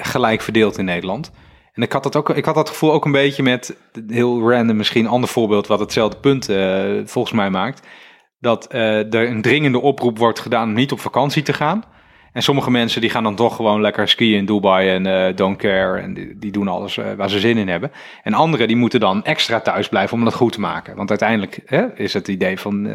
gelijk 0.02 0.42
verdeeld 0.42 0.78
in 0.78 0.86
Nederland. 0.86 1.32
En 1.74 1.82
ik 1.82 1.92
had 1.92 2.04
dat, 2.04 2.16
ook, 2.16 2.30
ik 2.30 2.46
had 2.46 2.56
dat 2.56 2.70
gevoel 2.70 2.94
ook 2.94 3.06
een 3.06 3.12
beetje 3.12 3.44
met, 3.44 3.78
heel 4.08 4.50
random 4.50 4.76
misschien, 4.76 5.08
ander 5.08 5.30
voorbeeld 5.30 5.68
wat 5.68 5.80
hetzelfde 5.80 6.18
punt 6.18 6.50
eh, 6.50 6.84
volgens 7.06 7.34
mij 7.34 7.50
maakt. 7.50 7.88
Dat 8.40 8.68
eh, 8.68 9.14
er 9.14 9.30
een 9.30 9.42
dringende 9.42 9.82
oproep 9.82 10.18
wordt 10.18 10.40
gedaan 10.40 10.68
om 10.68 10.74
niet 10.74 10.92
op 10.92 11.00
vakantie 11.00 11.44
te 11.44 11.54
gaan. 11.54 11.84
En 12.34 12.44
sommige 12.44 12.72
mensen 12.72 13.02
die 13.02 13.10
gaan 13.10 13.24
dan 13.24 13.36
toch 13.36 13.56
gewoon 13.56 13.82
lekker 13.82 14.08
skiën 14.08 14.38
in 14.38 14.46
Dubai 14.46 14.90
en 14.90 15.06
eh, 15.06 15.36
don't 15.36 15.58
care. 15.58 16.00
En 16.00 16.14
die, 16.40 16.52
doen 16.52 16.68
alles 16.68 16.96
waar 16.96 17.30
ze 17.30 17.40
zin 17.40 17.58
in 17.58 17.68
hebben. 17.68 17.92
En 18.24 18.34
anderen 18.34 18.68
die 18.68 18.76
moeten 18.76 19.00
dan 19.00 19.24
extra 19.24 19.60
thuis 19.60 19.90
blijven 19.90 20.18
om 20.18 20.24
dat 20.24 20.34
goed 20.34 20.52
te 20.52 20.60
maken. 20.60 20.96
Want 20.96 21.10
uiteindelijk 21.10 21.60
hè, 21.66 21.98
is 21.98 22.14
het 22.14 22.28
idee 22.28 22.60
van 22.60 22.90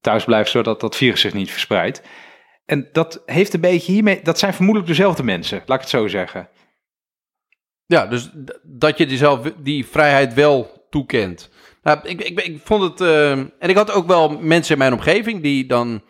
thuis 0.00 0.24
blijven 0.24 0.50
zodat 0.50 0.80
dat 0.80 0.96
virus 0.96 1.20
zich 1.20 1.34
niet 1.34 1.50
verspreidt. 1.50 2.02
En 2.72 2.88
dat 2.92 3.22
heeft 3.26 3.54
een 3.54 3.60
beetje 3.60 3.92
hiermee, 3.92 4.20
dat 4.22 4.38
zijn 4.38 4.54
vermoedelijk 4.54 4.90
dezelfde 4.90 5.22
mensen, 5.22 5.62
laat 5.66 5.76
ik 5.76 5.80
het 5.80 5.90
zo 6.00 6.08
zeggen. 6.08 6.48
Ja, 7.86 8.06
dus 8.06 8.30
dat 8.62 8.98
je 8.98 9.06
jezelf 9.06 9.40
die 9.62 9.86
vrijheid 9.86 10.34
wel 10.34 10.86
toekent. 10.90 11.50
Nou, 11.82 11.98
ik, 12.02 12.20
ik, 12.20 12.40
ik 12.40 12.60
vond 12.64 12.82
het. 12.82 13.00
eh, 13.00 13.30
en 13.30 13.50
ik 13.58 13.76
had 13.76 13.92
ook 13.92 14.06
wel 14.06 14.38
mensen 14.40 14.72
in 14.72 14.78
mijn 14.78 14.92
omgeving 14.92 15.42
die 15.42 15.66
dan. 15.66 16.02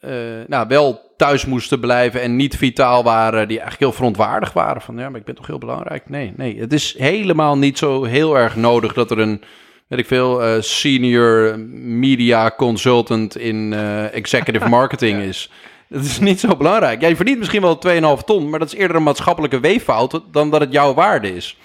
eh, 0.00 0.12
nou, 0.46 0.68
wel 0.68 1.14
thuis 1.16 1.44
moesten 1.44 1.80
blijven 1.80 2.20
en 2.22 2.36
niet 2.36 2.56
vitaal 2.56 3.02
waren, 3.02 3.48
die 3.48 3.58
eigenlijk 3.60 3.80
heel 3.80 3.92
verontwaardigd 3.98 4.52
waren 4.52 4.82
van 4.82 4.98
ja, 4.98 5.08
maar 5.10 5.20
ik 5.20 5.26
ben 5.26 5.34
toch 5.34 5.46
heel 5.46 5.58
belangrijk. 5.58 6.08
Nee, 6.08 6.32
nee, 6.36 6.60
het 6.60 6.72
is 6.72 6.94
helemaal 6.98 7.58
niet 7.58 7.78
zo 7.78 8.04
heel 8.04 8.38
erg 8.38 8.56
nodig 8.56 8.92
dat 8.92 9.10
er 9.10 9.18
een, 9.18 9.42
weet 9.88 9.98
ik 9.98 10.06
veel, 10.06 10.42
eh, 10.42 10.60
senior 10.60 11.58
media 11.78 12.50
consultant 12.56 13.36
in 13.36 13.72
executive 14.12 14.68
marketing 14.78 15.22
is. 15.22 15.50
Dat 15.88 16.02
is 16.02 16.18
niet 16.18 16.40
zo 16.40 16.56
belangrijk. 16.56 17.00
Jij 17.00 17.16
verdient 17.16 17.38
misschien 17.38 17.60
wel 17.60 17.78
2,5 18.18 18.24
ton, 18.24 18.50
maar 18.50 18.58
dat 18.58 18.72
is 18.72 18.78
eerder 18.78 18.96
een 18.96 19.02
maatschappelijke 19.02 19.60
weeffout 19.60 20.22
dan 20.32 20.50
dat 20.50 20.60
het 20.60 20.72
jouw 20.72 20.94
waarde 20.94 21.34
is. 21.34 21.58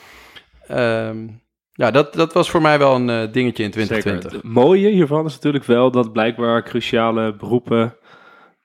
Ehm, 0.68 1.28
ja, 1.74 1.92
dat, 1.92 2.14
dat 2.14 2.34
was 2.34 2.50
voor 2.50 2.62
mij 2.62 2.80
wel 2.80 2.96
een 2.96 3.10
eh, 3.10 3.32
dingetje 3.32 3.64
in 3.64 3.72
2020. 3.72 4.32
Het 4.32 4.44
mooie 4.44 4.90
hiervan 4.90 5.26
is 5.26 5.34
natuurlijk 5.34 5.66
wel 5.66 5.92
dat 5.92 6.12
blijkbaar 6.12 6.64
cruciale 6.64 7.36
beroepen 7.36 7.96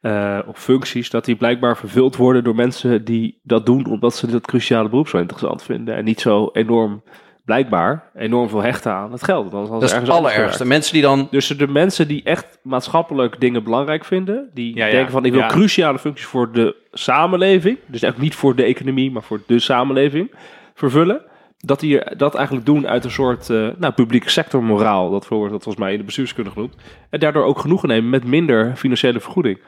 eh, 0.00 0.38
of 0.46 0.58
functies, 0.58 1.10
dat 1.10 1.24
die 1.24 1.36
blijkbaar 1.36 1.76
vervuld 1.76 2.16
worden 2.16 2.44
door 2.44 2.54
mensen 2.54 3.04
die 3.04 3.40
dat 3.42 3.66
doen 3.66 3.86
omdat 3.86 4.16
ze 4.16 4.26
dat 4.26 4.46
cruciale 4.46 4.88
beroep 4.88 5.08
zo 5.08 5.18
interessant 5.18 5.62
vinden. 5.62 5.96
En 5.96 6.04
niet 6.04 6.20
zo 6.20 6.50
enorm, 6.52 7.02
blijkbaar, 7.46 8.10
enorm 8.14 8.48
veel 8.48 8.62
hechten 8.62 8.92
aan 8.92 9.12
het 9.12 9.24
geld. 9.24 9.50
Dat 9.50 9.82
is 9.82 9.92
het 9.92 10.08
allerergste. 10.08 10.66
Mensen 10.66 10.92
die 10.92 11.02
dan 11.02 11.28
Dus 11.30 11.46
de 11.46 11.68
mensen 11.68 12.08
die 12.08 12.22
echt 12.24 12.58
maatschappelijk 12.62 13.40
dingen 13.40 13.64
belangrijk 13.64 14.04
vinden, 14.04 14.50
die 14.54 14.76
Ja, 14.76 14.84
ja. 14.86 14.92
denken 14.92 15.12
van 15.12 15.24
ik 15.24 15.32
wil 15.32 15.40
Ja. 15.40 15.46
cruciale 15.46 15.98
functies 15.98 16.26
voor 16.26 16.52
de 16.52 16.76
samenleving, 16.92 17.78
dus 17.86 18.02
eigenlijk 18.02 18.18
niet 18.22 18.34
voor 18.34 18.54
de 18.54 18.62
economie, 18.62 19.10
maar 19.10 19.22
voor 19.22 19.40
de 19.46 19.58
samenleving 19.58 20.34
vervullen, 20.74 21.22
dat 21.58 21.80
die 21.80 22.16
dat 22.16 22.34
eigenlijk 22.34 22.66
doen 22.66 22.88
uit 22.88 23.04
een 23.04 23.10
soort 23.10 23.50
eh, 23.50 23.68
nou, 23.78 23.92
publieke 23.92 24.30
sector 24.30 24.62
moraal, 24.62 25.10
dat 25.10 25.28
wordt 25.28 25.52
dat 25.52 25.62
volgens 25.62 25.84
mij 25.84 25.92
in 25.92 25.98
de 25.98 26.04
bestuurskunde 26.04 26.50
genoemd, 26.50 26.74
en 27.10 27.20
daardoor 27.20 27.44
ook 27.44 27.58
genoegen 27.58 27.88
nemen 27.88 28.10
met 28.10 28.24
minder 28.24 28.72
financiële 28.76 29.20
vergoeding. 29.20 29.58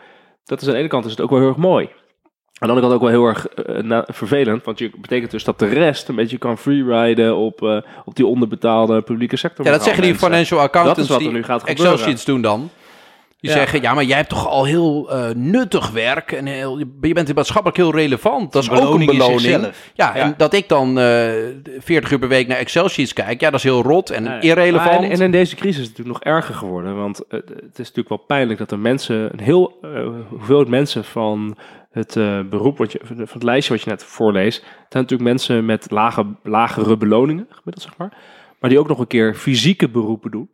Dat 0.44 0.60
is 0.60 0.66
aan 0.66 0.72
de 0.72 0.78
ene 0.78 0.88
kant 0.88 1.04
is 1.04 1.10
het 1.10 1.20
ook 1.20 1.30
wel 1.30 1.38
heel 1.38 1.48
erg 1.48 1.56
mooi. 1.56 1.88
Aan 2.60 2.68
de 2.68 2.74
andere 2.74 2.80
kant 2.80 2.92
ook 2.92 3.00
wel 3.10 3.20
heel 3.20 3.26
erg 3.28 3.46
eh, 3.48 3.82
na- 3.82 4.04
vervelend, 4.08 4.64
want 4.64 4.78
je 4.78 4.90
betekent 5.00 5.30
dus 5.30 5.44
dat 5.44 5.58
de 5.58 5.66
rest 5.66 6.08
een 6.08 6.14
beetje 6.14 6.38
kan 6.38 6.58
freeriden 6.58 7.36
op, 7.36 7.62
eh, 7.62 7.76
op 8.04 8.14
die 8.16 8.26
onderbetaalde 8.26 9.02
publieke 9.02 9.36
sector. 9.36 9.64
Ja, 9.64 9.70
dat 9.70 9.82
zeggen 9.84 10.02
die 10.02 10.14
financial 10.14 10.60
accountants 10.60 10.98
Dat 11.08 11.08
is 11.18 11.24
wat 11.24 11.32
er 11.32 11.38
nu 11.38 11.44
gaat 11.44 11.64
Excel 11.64 11.74
gebeuren. 11.84 11.98
sheets 12.08 12.24
doen 12.24 12.40
dan. 12.42 12.70
Die 13.40 13.50
Ja. 13.50 13.56
zeggen, 13.56 13.82
ja, 13.82 13.94
maar 13.94 14.04
jij 14.04 14.16
hebt 14.16 14.28
toch 14.28 14.48
al 14.48 14.64
heel 14.64 15.10
eh, 15.10 15.30
nuttig 15.34 15.90
werk 15.90 16.32
en 16.32 16.46
heel, 16.46 16.78
je 17.00 17.12
bent 17.12 17.34
maatschappelijk 17.34 17.76
heel 17.76 17.92
relevant. 17.94 18.52
Dat 18.52 18.62
is 18.62 18.70
ook 18.70 18.76
een 18.76 18.82
beloning 18.84 19.10
in 19.10 19.16
beloning. 19.18 19.40
zichzelf. 19.40 19.90
Ja, 19.94 20.14
en 20.14 20.28
Ja. 20.28 20.34
dat 20.36 20.52
ik 20.52 20.68
dan 20.68 20.98
eh 20.98 21.30
40 21.78 22.10
uur 22.10 22.18
per 22.18 22.28
week 22.28 22.46
naar 22.46 22.56
Excel 22.58 22.88
sheets 22.88 23.12
kijk, 23.12 23.40
ja, 23.40 23.50
dat 23.50 23.58
is 23.58 23.64
heel 23.64 23.82
rot 23.82 24.10
en 24.10 24.40
irrelevant. 24.42 25.02
En, 25.04 25.10
en 25.10 25.20
in 25.20 25.30
deze 25.30 25.56
crisis 25.56 25.80
is 25.80 25.86
het 25.88 25.96
natuurlijk 25.98 26.24
nog 26.24 26.34
erger 26.34 26.54
geworden. 26.54 26.96
Want 26.96 27.22
het 27.28 27.50
is 27.72 27.76
natuurlijk 27.78 28.08
wel 28.08 28.18
pijnlijk 28.26 28.58
dat 28.58 28.70
er 28.70 28.78
mensen, 28.78 29.28
een 29.32 29.40
heel 29.40 29.78
hoeveelheid 30.28 30.68
mensen 30.68 31.04
van 31.04 31.56
het 31.90 32.16
eh, 32.16 32.40
beroep, 32.42 32.78
wat 32.78 32.92
je, 32.92 33.00
van 33.02 33.18
het 33.18 33.42
lijstje 33.42 33.72
wat 33.72 33.82
je 33.82 33.90
net 33.90 34.04
voorleest, 34.04 34.60
zijn 34.60 34.72
natuurlijk 34.88 35.30
mensen 35.30 35.64
met 35.64 35.90
lage, 35.90 36.26
lagere 36.42 36.96
beloningen, 36.96 37.46
gemiddeld 37.48 37.82
zeg 37.82 37.96
maar. 37.96 38.16
Maar 38.60 38.70
die 38.70 38.78
ook 38.78 38.88
nog 38.88 38.98
een 38.98 39.06
keer 39.06 39.34
fysieke 39.34 39.88
beroepen 39.88 40.30
doen. 40.30 40.50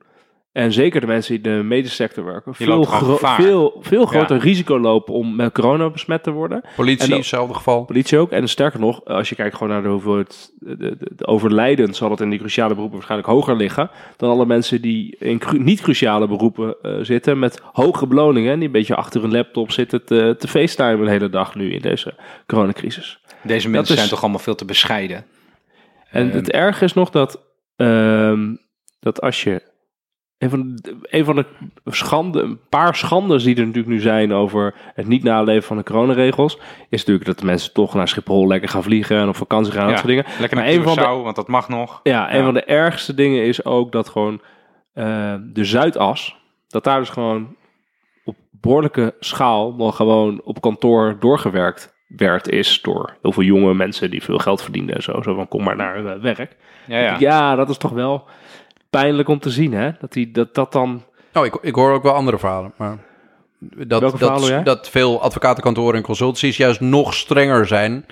En 0.54 0.72
zeker 0.72 1.00
de 1.00 1.06
mensen 1.06 1.42
die 1.42 1.52
in 1.52 1.58
de 1.58 1.64
medische 1.64 1.94
sector 1.96 2.24
werken, 2.24 2.54
veel, 2.54 2.82
gro- 2.84 3.16
veel, 3.16 3.78
veel 3.80 4.06
groter 4.06 4.38
risico 4.38 4.78
lopen 4.78 5.14
om 5.14 5.36
met 5.36 5.52
corona 5.52 5.90
besmet 5.90 6.22
te 6.22 6.30
worden. 6.30 6.62
Politie, 6.76 7.08
dan- 7.08 7.18
hetzelfde 7.18 7.54
geval. 7.54 7.84
Politie 7.84 8.18
ook. 8.18 8.30
En 8.30 8.48
sterker 8.48 8.80
nog, 8.80 9.04
als 9.04 9.28
je 9.28 9.34
kijkt 9.34 9.54
gewoon 9.56 9.68
naar 9.72 9.82
de 9.82 9.88
hoeveelheid 9.88 10.52
de, 10.58 10.76
de, 10.76 10.96
de 11.16 11.26
overlijden, 11.26 11.94
zal 11.94 12.10
het 12.10 12.20
in 12.20 12.30
die 12.30 12.38
cruciale 12.38 12.74
beroepen 12.74 12.96
waarschijnlijk 12.96 13.30
hoger 13.30 13.56
liggen 13.56 13.90
dan 14.16 14.30
alle 14.30 14.46
mensen 14.46 14.82
die 14.82 15.16
in 15.18 15.38
cru- 15.38 15.58
niet-cruciale 15.58 16.26
beroepen 16.28 16.76
eh, 16.82 16.92
zitten 17.02 17.38
met 17.38 17.60
hoge 17.72 18.06
beloningen 18.06 18.52
en 18.52 18.58
die 18.58 18.66
een 18.66 18.72
beetje 18.72 18.96
achter 18.96 19.24
een 19.24 19.32
laptop 19.32 19.70
zitten 19.70 20.04
te, 20.04 20.36
te 20.38 20.48
facetimen 20.48 21.04
de 21.04 21.10
hele 21.10 21.30
dag 21.30 21.54
nu 21.54 21.72
in 21.72 21.80
deze 21.80 22.14
coronacrisis. 22.46 23.18
Deze 23.42 23.68
mensen 23.68 23.92
is- 23.94 23.98
zijn 24.00 24.10
toch 24.12 24.22
allemaal 24.22 24.40
veel 24.40 24.54
te 24.54 24.64
bescheiden. 24.64 25.24
En 26.10 26.26
Ehm. 26.28 26.36
het 26.36 26.50
erge 26.50 26.84
is 26.84 26.92
nog 26.94 27.10
dat, 27.10 27.40
ehm, 27.76 28.54
dat 29.00 29.20
als 29.20 29.42
je. 29.42 29.72
Een 30.38 30.50
van, 30.50 30.74
de, 30.74 30.96
een 31.02 31.24
van 31.24 31.36
de 31.36 31.46
schande, 31.84 32.42
een 32.42 32.58
paar 32.68 32.94
schandes 32.96 33.44
die 33.44 33.54
er 33.56 33.60
natuurlijk 33.66 33.94
nu 33.94 34.00
zijn 34.00 34.32
over 34.32 34.74
het 34.94 35.06
niet 35.06 35.22
naleven 35.22 35.62
van 35.62 35.76
de 35.76 35.82
coronaregels, 35.82 36.56
is 36.88 36.98
natuurlijk 36.98 37.26
dat 37.26 37.38
de 37.38 37.44
mensen 37.44 37.72
toch 37.72 37.94
naar 37.94 38.08
Schiphol 38.08 38.46
lekker 38.46 38.68
gaan 38.68 38.82
vliegen 38.82 39.18
en 39.18 39.28
op 39.28 39.36
vakantie 39.36 39.72
gaan 39.72 39.82
en 39.82 39.88
dat 39.88 39.96
soort 39.98 40.08
dingen. 40.08 40.24
Lekker 40.24 40.56
naar 40.56 40.66
Maar 40.66 40.74
een 40.74 40.82
van 40.82 40.94
de- 40.94 41.22
want 41.22 41.36
dat 41.36 41.48
mag 41.48 41.68
nog. 41.68 42.00
Ja, 42.02 42.30
een 42.32 42.38
Ja. 42.38 42.44
van 42.44 42.54
de 42.54 42.64
ergste 42.64 43.14
dingen 43.14 43.44
is 43.44 43.64
ook 43.64 43.92
dat 43.92 44.08
gewoon 44.08 44.40
eh, 44.94 45.34
de 45.52 45.64
Zuidas, 45.64 46.36
dat 46.68 46.84
daar 46.84 46.98
dus 46.98 47.08
gewoon 47.08 47.56
op 48.24 48.36
behoorlijke 48.50 49.14
schaal 49.20 49.74
nog 49.74 49.96
gewoon 49.96 50.40
op 50.44 50.60
kantoor 50.60 51.16
doorgewerkt 51.20 51.94
werd 52.08 52.48
is 52.48 52.80
door 52.82 53.16
heel 53.22 53.32
veel 53.32 53.42
jonge 53.42 53.74
mensen 53.74 54.10
die 54.10 54.22
veel 54.22 54.38
geld 54.38 54.62
verdienden 54.62 54.94
en 54.96 55.02
zo. 55.02 55.22
Zo 55.22 55.34
van 55.34 55.48
kom 55.48 55.62
maar 55.64 55.76
naar 55.76 56.06
eh, 56.06 56.20
werk. 56.20 56.56
Ja, 56.86 56.98
ja. 56.98 57.16
Ja. 57.18 57.54
dat 57.56 57.68
is 57.70 57.76
toch 57.78 57.90
wel 57.90 58.24
pijnlijk 59.00 59.28
om 59.28 59.38
te 59.38 59.50
zien, 59.50 59.72
hè? 59.72 59.90
Dat 60.00 60.12
die, 60.12 60.30
dat, 60.30 60.54
dat 60.54 60.72
dan... 60.72 61.02
Nou, 61.32 61.46
ik, 61.46 61.54
ik 61.62 61.74
hoor 61.74 61.92
ook 61.92 62.02
wel 62.02 62.12
andere 62.12 62.38
verhalen, 62.38 62.72
maar 62.76 62.98
dat, 63.58 64.00
Welke 64.00 64.18
verhalen 64.18 64.50
dat, 64.54 64.64
dat 64.64 64.88
veel 64.90 65.22
advocatenkantoren 65.22 65.96
en 65.96 66.02
consultancies 66.02 66.56
juist 66.56 66.80
nog 66.80 67.14
strenger 67.14 67.66
zijn, 67.66 68.06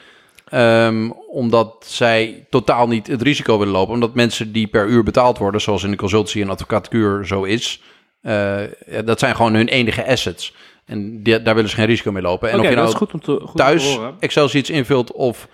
ehm, 0.49 1.11
omdat 1.31 1.85
zij 1.87 2.47
totaal 2.51 2.87
niet 2.89 3.07
het 3.07 3.23
risico 3.23 3.59
willen 3.59 3.73
lopen, 3.73 3.95
omdat 3.95 4.15
mensen 4.15 4.53
die 4.53 4.67
per 4.67 4.87
uur 4.87 5.03
betaald 5.03 5.39
worden, 5.39 5.61
zoals 5.61 5.83
in 5.83 5.91
de 5.91 5.97
consultancy 5.97 6.41
en 6.41 6.51
advocatuur 6.51 7.27
zo 7.27 7.43
is, 7.43 7.83
eh, 8.23 8.57
dat 9.05 9.19
zijn 9.19 9.37
gewoon 9.37 9.55
hun 9.55 9.69
enige 9.69 10.07
assets. 10.07 10.55
En 10.85 11.23
die- 11.23 11.43
daar 11.43 11.55
willen 11.55 11.71
ze 11.71 11.77
geen 11.77 11.87
risico 11.87 12.13
mee 12.13 12.23
lopen. 12.23 12.49
En 12.49 12.55
Oké, 12.55 12.65
of 12.65 12.71
je 12.71 12.77
nou 12.77 12.89
is 12.89 12.95
goed 12.95 13.13
om 13.13 13.21
te, 13.21 13.41
goed 13.45 13.57
thuis. 13.57 13.99
Excel 14.19 14.49
sheets 14.49 14.71
invult 14.71 15.13
of 15.13 15.49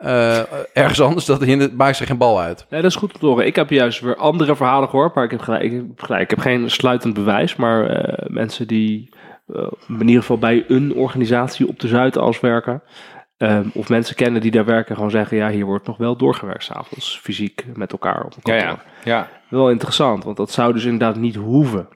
eh, 0.00 0.38
ergens 0.72 1.00
anders, 1.00 1.24
dat 1.24 1.40
het 1.40 1.76
maakt 1.76 1.96
zich 1.96 2.06
geen 2.06 2.18
bal 2.18 2.40
uit. 2.40 2.66
Nee, 2.70 2.82
dat 2.82 2.90
is 2.90 2.96
goed 2.96 3.18
te 3.20 3.26
horen. 3.26 3.46
Ik 3.46 3.56
heb 3.56 3.70
juist 3.70 4.00
weer 4.00 4.16
andere 4.16 4.56
verhalen 4.56 4.88
gehoord, 4.88 5.14
maar 5.14 5.24
ik 5.24 5.30
heb 5.30 5.40
gelijk. 5.40 5.62
Ik 5.62 5.72
heb, 5.72 6.02
gelijk, 6.02 6.22
ik 6.22 6.30
heb 6.30 6.38
geen 6.38 6.70
sluitend 6.70 7.14
bewijs, 7.14 7.56
maar 7.56 7.86
eh, 7.86 8.26
mensen 8.30 8.66
die 8.66 9.14
eh, 9.54 9.66
in 9.88 10.00
ieder 10.08 10.20
geval 10.20 10.38
bij 10.38 10.64
een 10.68 10.94
organisatie 10.94 11.68
op 11.68 11.80
de 11.80 11.88
Zuidas 11.88 12.40
werken, 12.40 12.82
ehm, 13.36 13.68
of 13.74 13.88
mensen 13.88 14.16
kennen 14.16 14.40
die 14.40 14.50
daar 14.50 14.64
werken, 14.64 14.94
gewoon 14.94 15.10
zeggen, 15.10 15.36
ja, 15.36 15.50
hier 15.50 15.64
wordt 15.64 15.86
nog 15.86 15.96
wel 15.96 16.16
doorgewerkt 16.16 16.64
s'avonds, 16.64 17.18
fysiek 17.22 17.64
met 17.74 17.92
elkaar 17.92 18.24
op 18.24 18.32
Ja, 18.32 18.40
kantoor. 18.42 18.84
ja. 19.04 19.16
ja. 19.16 19.28
Wel 19.48 19.70
interessant, 19.70 20.24
want 20.24 20.36
dat 20.36 20.50
zou 20.50 20.72
dus 20.72 20.84
inderdaad 20.84 21.16
niet 21.16 21.34
hoeven. 21.36 21.88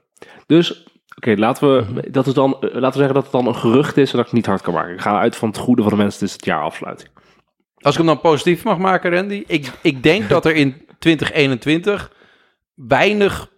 Dus, 0.46 0.86
oké, 1.16 1.34
laten 1.36 1.74
we 1.76 1.84
Mhm. 1.92 2.12
dat 2.12 2.26
het 2.26 2.34
dan, 2.34 2.52
eh, 2.52 2.60
laten 2.60 2.80
we 2.80 2.96
zeggen 2.96 3.14
dat 3.14 3.22
het 3.22 3.32
dan 3.32 3.46
een 3.46 3.56
gerucht 3.56 3.96
is 3.96 4.10
en 4.10 4.16
dat 4.16 4.20
ik 4.26 4.26
het 4.26 4.34
niet 4.40 4.46
hard 4.46 4.62
kan 4.62 4.74
maken. 4.74 4.92
Ik 4.92 5.00
ga 5.00 5.18
uit 5.20 5.36
van 5.36 5.48
het 5.48 5.58
goede 5.58 5.82
van 5.82 5.90
de 5.90 5.96
mensen, 5.96 6.20
het 6.20 6.28
is 6.28 6.34
het 6.34 6.44
jaar 6.44 6.62
afsluiting. 6.62 7.10
Als 7.84 7.94
ik 7.94 7.98
hem 8.00 8.06
dan 8.06 8.20
positief 8.20 8.64
mag 8.64 8.78
maken, 8.78 9.10
Randy. 9.14 9.44
Ik, 9.46 9.70
ik 9.82 10.02
denk 10.02 10.28
dat 10.34 10.44
er 10.44 10.54
in 10.54 10.86
2021 10.98 12.12
weinig 12.74 13.50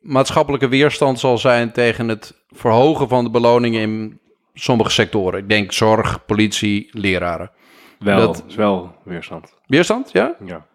maatschappelijke 0.00 0.68
weerstand 0.68 1.20
zal 1.20 1.38
zijn 1.38 1.72
tegen 1.72 2.08
het 2.08 2.44
verhogen 2.48 3.08
van 3.08 3.24
de 3.24 3.30
beloningen 3.30 3.80
in 3.80 4.20
sommige 4.54 4.90
sectoren. 4.90 5.38
Ik 5.40 5.48
denk 5.48 5.72
zorg, 5.72 6.24
politie, 6.24 6.88
leraren. 6.90 7.50
Wel, 7.98 8.18
Dat- 8.18 8.44
is 8.48 8.54
wel 8.54 8.96
weerstand. 9.04 9.54
Weerstand, 9.66 10.12
ja? 10.12 10.34
Ja. 10.44 10.66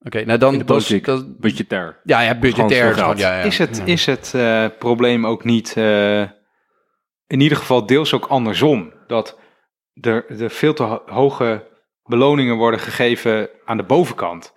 Oké, 0.00 0.24
nou 0.24 0.38
dan... 0.38 0.58
De 0.58 0.64
dat 0.64 0.76
is- 0.76 0.82
politiek. 0.86 1.04
dat- 1.04 1.38
Budgetair. 1.40 2.00
ja, 2.04 2.20
ja, 2.20 2.38
budgetair. 2.38 2.94
Gewoon 2.94 3.16
ja, 3.16 3.38
ja. 3.38 3.42
Is 3.42 3.58
het, 3.58 3.82
is 3.84 4.06
het 4.06 4.32
eh, 4.34 4.66
probleem 4.78 5.26
ook 5.26 5.44
niet 5.44 5.76
eh, 5.76 6.20
in 7.26 7.40
ieder 7.40 7.58
geval 7.58 7.86
deels 7.86 8.14
ook 8.14 8.26
andersom? 8.26 8.92
Dat 9.06 9.38
er, 10.00 10.40
er 10.40 10.50
veel 10.50 10.74
te 10.74 10.82
ho- 10.82 11.02
hoge 11.06 11.70
beloningen 12.18 12.56
worden 12.56 12.80
gegeven 12.80 13.48
aan 13.64 13.76
de 13.76 13.82
bovenkant. 13.82 14.52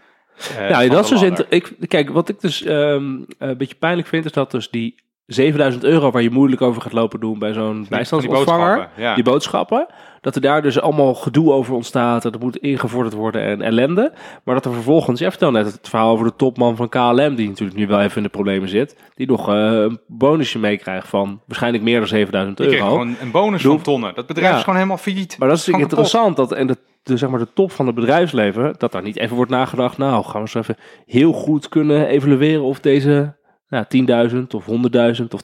eh, 0.58 0.70
Ja, 0.70 0.80
van 0.80 0.90
dat 0.90 1.12
is 1.12 1.20
dus 1.20 1.46
ik, 1.50 1.72
kijk, 1.88 2.10
wat 2.10 2.30
ik 2.30 2.40
dus 2.40 2.64
ehm, 2.64 3.06
een 3.38 3.58
beetje 3.58 3.76
pijnlijk 3.76 4.08
vind, 4.08 4.26
is 4.26 4.32
dat 4.32 4.52
dus 4.52 4.70
die 4.70 5.04
7000 5.26 5.84
euro 5.84 6.12
waar 6.12 6.22
je 6.22 6.30
moeilijk 6.30 6.62
over 6.62 6.82
gaat 6.82 6.92
lopen 6.94 7.20
doen 7.20 7.40
bij 7.40 7.54
zo'n 7.54 7.64
Van 7.74 7.80
die 7.80 7.90
bijstandsontvanger, 7.90 8.46
boodschappen, 8.76 9.04
ja. 9.04 9.16
die 9.16 9.24
boodschappen, 9.24 9.88
dat 10.22 10.36
er 10.36 10.42
daar 10.42 10.62
dus 10.62 10.80
allemaal 10.82 11.14
gedoe 11.14 11.52
over 11.52 11.74
ontstaat, 11.74 12.22
dat 12.22 12.34
er 12.34 12.40
moet 12.40 12.58
ingevorderd 12.58 13.14
worden 13.14 13.42
en 13.42 13.62
ellende, 13.62 14.14
maar 14.44 14.56
dat 14.56 14.66
er 14.66 14.74
vervolgens, 14.74 15.20
jij 15.20 15.30
vertelde 15.30 15.58
net 15.58 15.72
het 15.72 15.90
verhaal 15.90 16.12
over 16.12 16.26
de 16.26 16.36
topman 16.36 16.76
van 16.76 16.90
KLM, 16.90 17.36
die 17.36 17.48
natuurlijk 17.48 17.78
nu 17.78 17.88
wel 17.88 18.02
even 18.02 18.18
in 18.18 18.24
de 18.24 18.30
problemen 18.30 18.70
zit, 18.70 18.96
die 19.16 19.28
nog 19.28 19.50
eh, 19.50 19.56
een 19.56 20.00
bonusje 20.08 20.60
meekrijgt 20.60 21.08
van 21.08 21.42
waarschijnlijk 21.46 21.84
meer 21.84 22.00
dan 22.00 22.08
7000 22.08 22.58
Die 22.58 22.68
kreeg 22.68 22.80
euro. 22.80 22.92
gewoon 22.92 23.16
een 23.22 23.32
bonus 23.32 23.62
Doe- 23.62 23.72
van 23.74 23.82
tonnen. 23.82 24.16
Dat 24.16 24.26
bedrijf 24.28 24.50
Ja. 24.50 24.56
is 24.58 24.62
gewoon 24.64 24.76
helemaal 24.78 24.98
failliet. 24.98 25.36
Maar 25.40 25.48
dat 25.50 25.58
is 25.58 25.66
natuurlijk 25.66 25.92
kapot. 25.92 26.06
interessant 26.08 26.50
dat 26.50 26.60
en 26.60 26.68
de, 26.68 26.78
de, 27.06 27.18
zeg 27.18 27.30
maar 27.30 27.40
de 27.40 27.54
top 27.54 27.72
van 27.72 27.86
het 27.86 27.96
bedrijfsleven, 27.96 28.76
dat 28.78 28.92
daar 28.92 29.02
niet 29.04 29.18
even 29.18 29.36
wordt 29.36 29.52
nagedacht. 29.52 29.98
Nou, 29.98 30.24
gaan 30.24 30.34
we 30.34 30.40
eens 30.40 30.54
even 30.54 30.76
heel 31.06 31.32
goed 31.32 31.70
kunnen 31.70 32.08
evalueren 32.08 32.64
of 32.64 32.80
deze 32.80 33.36
nou, 33.70 33.86
10.000 34.32 34.38
of 34.56 34.66
100.000 34.66 35.28
of 35.30 35.42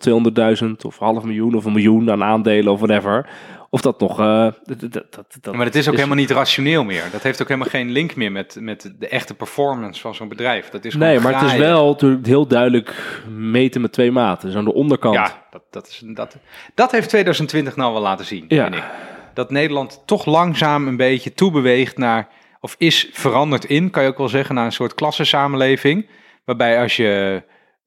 200.000 0.63 0.69
of 0.85 0.97
half 0.97 1.23
miljoen 1.23 1.55
of 1.55 1.65
een 1.65 1.71
miljoen 1.73 2.11
aan 2.11 2.23
aandelen 2.23 2.71
of 2.73 2.79
whatever. 2.79 3.29
of 3.69 3.81
dat 3.81 3.99
nog... 3.99 4.19
eh, 4.19 4.47
dat, 4.63 4.79
dat, 4.91 5.25
dat, 5.41 5.55
maar 5.55 5.65
het 5.65 5.75
is 5.75 5.87
ook 5.87 5.95
helemaal 5.95 6.15
niet 6.15 6.31
rationeel 6.31 6.83
meer. 6.83 7.03
Dat 7.11 7.23
heeft 7.23 7.41
ook 7.41 7.47
helemaal 7.47 7.69
geen 7.69 7.91
link 7.91 8.15
meer 8.15 8.31
met, 8.31 8.57
met 8.59 8.93
de 8.99 9.07
echte 9.07 9.33
performance 9.33 10.01
van 10.01 10.15
zo'n 10.15 10.27
bedrijf. 10.27 10.69
Dat 10.69 10.85
is 10.85 10.95
Nee, 10.95 11.19
maar 11.19 11.41
het 11.41 11.51
is 11.51 11.57
wel 11.57 11.87
natuurlijk 11.87 12.25
heel 12.25 12.47
duidelijk 12.47 13.21
meten 13.37 13.81
met 13.81 13.91
twee 13.91 14.11
maten. 14.11 14.47
Dus 14.47 14.57
aan 14.57 14.65
de 14.65 14.73
onderkant. 14.73 15.15
Ja, 15.15 15.45
dat, 15.51 15.61
dat, 15.69 15.87
is, 15.87 16.03
dat, 16.05 16.37
dat 16.75 16.91
heeft 16.91 17.09
2020 17.09 17.75
nou 17.75 17.93
wel 17.93 18.01
laten 18.01 18.25
zien, 18.25 18.45
Ja. 18.47 18.63
vind 18.63 18.75
ik. 18.75 18.83
Dat 19.33 19.51
Nederland 19.51 20.01
toch 20.05 20.25
langzaam 20.25 20.87
een 20.87 20.97
beetje 20.97 21.33
toebeweegt 21.33 21.97
naar, 21.97 22.27
of 22.59 22.75
is 22.77 23.09
veranderd 23.13 23.65
in, 23.65 23.89
kan 23.89 24.03
je 24.03 24.09
ook 24.09 24.17
wel 24.17 24.29
zeggen, 24.29 24.55
naar 24.55 24.65
een 24.65 24.71
soort 24.71 24.93
klassensamenleving. 24.93 26.09
Waarbij 26.45 26.81
als 26.81 26.95
je 26.95 27.43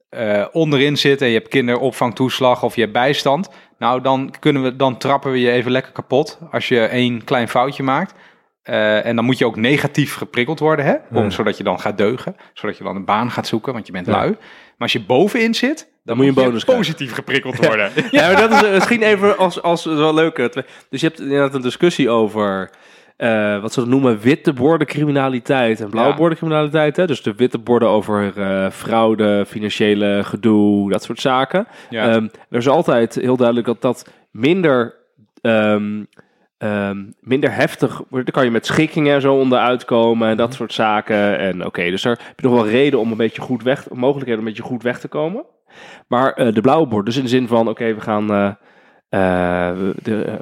eh, 0.08 0.44
onderin 0.52 0.96
zit 0.96 1.20
en 1.22 1.28
je 1.28 1.34
hebt 1.34 1.48
kinderopvangtoeslag 1.48 2.62
of 2.62 2.74
je 2.74 2.80
hebt 2.80 2.92
bijstand, 2.92 3.48
nou 3.78 4.00
dan, 4.00 4.34
kunnen 4.40 4.62
we, 4.62 4.76
dan 4.76 4.98
trappen 4.98 5.30
we 5.32 5.40
je 5.40 5.50
even 5.50 5.70
lekker 5.70 5.92
kapot 5.92 6.38
als 6.50 6.68
je 6.68 6.80
één 6.84 7.24
klein 7.24 7.48
foutje 7.48 7.82
maakt. 7.82 8.14
Eh, 8.62 9.06
en 9.06 9.16
dan 9.16 9.24
moet 9.24 9.38
je 9.38 9.46
ook 9.46 9.56
negatief 9.56 10.14
geprikkeld 10.14 10.58
worden, 10.58 10.84
hè? 10.84 10.94
Om, 11.10 11.22
Ja. 11.22 11.30
zodat 11.30 11.56
je 11.56 11.64
dan 11.64 11.80
gaat 11.80 11.98
deugen, 11.98 12.36
zodat 12.54 12.78
je 12.78 12.84
dan 12.84 12.96
een 12.96 13.04
baan 13.04 13.30
gaat 13.30 13.46
zoeken, 13.46 13.72
want 13.72 13.86
je 13.86 13.92
bent 13.92 14.06
Ja. 14.06 14.12
lui. 14.12 14.30
Maar 14.30 14.38
als 14.78 14.92
je 14.92 15.04
bovenin 15.04 15.54
zit, 15.54 15.92
dan, 16.04 16.16
moet 16.16 16.24
je 16.24 16.30
een 16.30 16.36
bonus 16.46 16.64
krijgen. 16.64 16.84
positief 16.84 17.12
geprikkeld 17.14 17.56
worden. 17.66 17.90
Ja, 18.10 18.26
maar 18.32 18.48
dat 18.48 18.62
is 18.62 18.70
misschien 18.70 19.02
even 19.02 19.38
als, 19.38 19.62
als 19.62 19.84
wel 19.84 20.14
leuk. 20.14 20.36
Dus 20.90 21.00
je 21.00 21.06
hebt 21.06 21.20
inderdaad 21.20 21.54
een 21.54 21.62
discussie 21.62 22.10
over 22.10 22.70
eh, 23.16 23.60
wat 23.60 23.72
ze 23.72 23.80
dat 23.80 23.88
noemen 23.88 24.18
witte 24.20 24.52
borden 24.52 24.86
criminaliteit 24.86 25.80
en 25.80 25.90
blauwe 25.90 26.10
Ja. 26.12 26.16
borden 26.18 26.38
criminaliteit. 26.38 26.96
Hè? 26.96 27.06
Dus 27.06 27.22
de 27.22 27.34
witte 27.34 27.58
borden 27.58 27.88
over 27.88 28.32
eh, 28.36 28.70
fraude, 28.70 29.44
financiële 29.48 30.20
gedoe, 30.24 30.90
dat 30.90 31.02
soort 31.02 31.20
zaken. 31.20 31.66
Ja. 31.90 32.08
Ehm, 32.10 32.24
er 32.50 32.58
is 32.58 32.68
altijd 32.68 33.14
heel 33.14 33.36
duidelijk 33.36 33.66
dat 33.66 33.80
dat 33.82 34.10
minder, 34.30 34.94
ehm, 35.40 36.02
ehm, 36.58 37.02
minder 37.20 37.54
heftig 37.54 37.96
wordt. 38.08 38.24
Daar 38.26 38.34
kan 38.34 38.44
je 38.44 38.50
met 38.50 38.66
schikkingen 38.66 39.14
en 39.14 39.20
zo 39.20 39.34
onderuit 39.34 39.84
komen 39.84 40.28
en 40.28 40.36
dat 40.36 40.48
Mhm. 40.48 40.56
soort 40.56 40.72
zaken. 40.72 41.38
En 41.38 41.66
oké, 41.66 41.90
dus 41.90 42.02
daar 42.02 42.18
heb 42.26 42.40
je 42.40 42.46
nog 42.46 42.56
wel 42.56 42.68
reden 42.68 42.98
om 42.98 43.10
een 43.10 43.16
beetje 43.16 43.42
goed 43.42 43.62
weg, 43.62 43.86
mogelijkheden 43.90 44.40
om 44.40 44.46
een 44.46 44.52
beetje 44.52 44.68
goed 44.68 44.82
weg 44.82 45.00
te 45.00 45.08
komen. 45.08 45.44
Maar 46.08 46.32
eh, 46.32 46.54
de 46.54 46.60
blauwe 46.60 46.86
bord, 46.86 47.06
dus 47.06 47.16
in 47.16 47.22
de 47.22 47.28
zin 47.28 47.46
van, 47.48 47.68
oké, 47.68 47.94
we 47.94 48.00
gaan 48.00 48.30
eh, 48.32 48.50
eh, 49.08 49.78
de, 50.02 50.36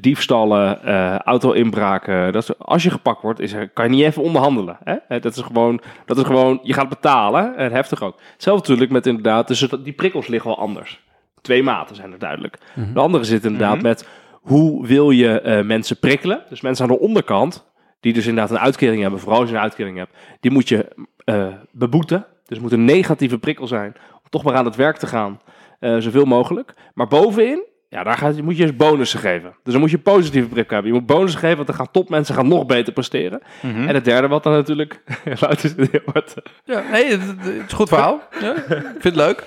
diefstallen, 0.00 0.82
eh, 0.84 1.16
auto-inbraken. 1.18 2.32
Dat 2.32 2.42
is- 2.42 2.58
als 2.58 2.82
je 2.82 2.90
gepakt 2.90 3.22
wordt, 3.22 3.40
is 3.40 3.52
er, 3.52 3.68
kan 3.68 3.84
je 3.84 3.90
niet 3.90 4.04
even 4.04 4.22
onderhandelen. 4.22 4.78
Hè? 4.84 5.18
Dat, 5.20 5.36
is 5.36 5.42
gewoon, 5.42 5.80
dat 6.06 6.16
is 6.16 6.22
gewoon, 6.22 6.58
je 6.62 6.72
gaat 6.72 6.88
betalen, 6.88 7.56
en 7.56 7.72
heftig 7.72 8.02
ook. 8.02 8.20
Hetzelfde 8.32 8.60
natuurlijk 8.62 8.92
met 8.92 9.06
inderdaad, 9.06 9.48
dus 9.48 9.68
die 9.82 9.92
prikkels 9.92 10.26
liggen 10.26 10.50
wel 10.50 10.58
anders. 10.58 11.06
Twee 11.40 11.62
maten 11.62 11.96
zijn 11.96 12.12
er 12.12 12.18
duidelijk. 12.18 12.58
De 12.94 13.00
andere 13.00 13.24
zit 13.24 13.44
inderdaad 13.44 13.74
Mhm. 13.74 13.82
met, 13.82 14.08
hoe 14.32 14.86
wil 14.86 15.10
je 15.10 15.40
eh, 15.40 15.64
mensen 15.64 15.98
prikkelen? 15.98 16.42
Dus 16.48 16.60
mensen 16.60 16.84
aan 16.84 16.92
de 16.92 17.00
onderkant, 17.00 17.66
die 18.00 18.12
dus 18.12 18.26
inderdaad 18.26 18.50
een 18.50 18.58
uitkering 18.64 19.02
hebben, 19.02 19.20
vooral 19.20 19.40
als 19.40 19.48
je 19.48 19.54
een 19.54 19.60
uitkering 19.62 19.96
hebt, 19.96 20.12
die 20.40 20.50
moet 20.50 20.68
je 20.68 20.88
eh, 21.24 21.46
beboeten. 21.72 22.18
Dus 22.46 22.56
het 22.56 22.60
moet 22.60 22.72
een 22.72 22.84
negatieve 22.84 23.38
prikkel 23.38 23.66
zijn 23.66 23.94
toch 24.28 24.44
maar 24.44 24.54
aan 24.54 24.64
het 24.64 24.76
werk 24.76 24.96
te 24.96 25.06
gaan, 25.06 25.40
eh, 25.80 25.96
zoveel 25.98 26.24
mogelijk. 26.24 26.74
Maar 26.94 27.06
bovenin, 27.06 27.64
ja, 27.88 28.02
daar 28.02 28.16
gaat, 28.18 28.42
moet 28.42 28.56
je 28.56 28.62
eens 28.62 28.76
bonussen 28.76 29.20
geven. 29.20 29.54
Dus 29.62 29.72
dan 29.72 29.80
moet 29.82 29.90
je 29.90 29.96
een 29.96 30.02
positieve 30.02 30.48
prikkel 30.48 30.74
hebben. 30.74 30.92
Je 30.92 30.98
moet 30.98 31.06
bonussen 31.08 31.40
geven, 31.40 31.56
want 31.56 31.68
dan 31.68 31.76
gaan 31.76 31.90
topmensen 31.90 32.34
gaan 32.34 32.48
nog 32.48 32.66
beter 32.66 32.92
presteren. 32.92 33.42
Mhm. 33.62 33.88
En 33.88 33.94
het 33.94 34.04
derde 34.04 34.28
wat 34.28 34.42
dan 34.42 34.52
natuurlijk... 34.52 35.02
Is 35.24 35.40
heel 35.76 36.00
hard- 36.12 36.34
Ja, 36.64 36.82
nee, 36.90 37.04
het, 37.10 37.20
het 37.26 37.46
is 37.46 37.54
een 37.58 37.70
goed 37.72 37.88
verhaal. 37.88 38.22
Ja, 38.40 38.54
ik 38.54 38.64
vind 38.98 39.02
het 39.02 39.16
leuk. 39.16 39.44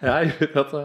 Ja, 0.00 0.18
je 0.18 0.28
vindt 0.30 0.52
dat, 0.52 0.72
eh, 0.74 0.80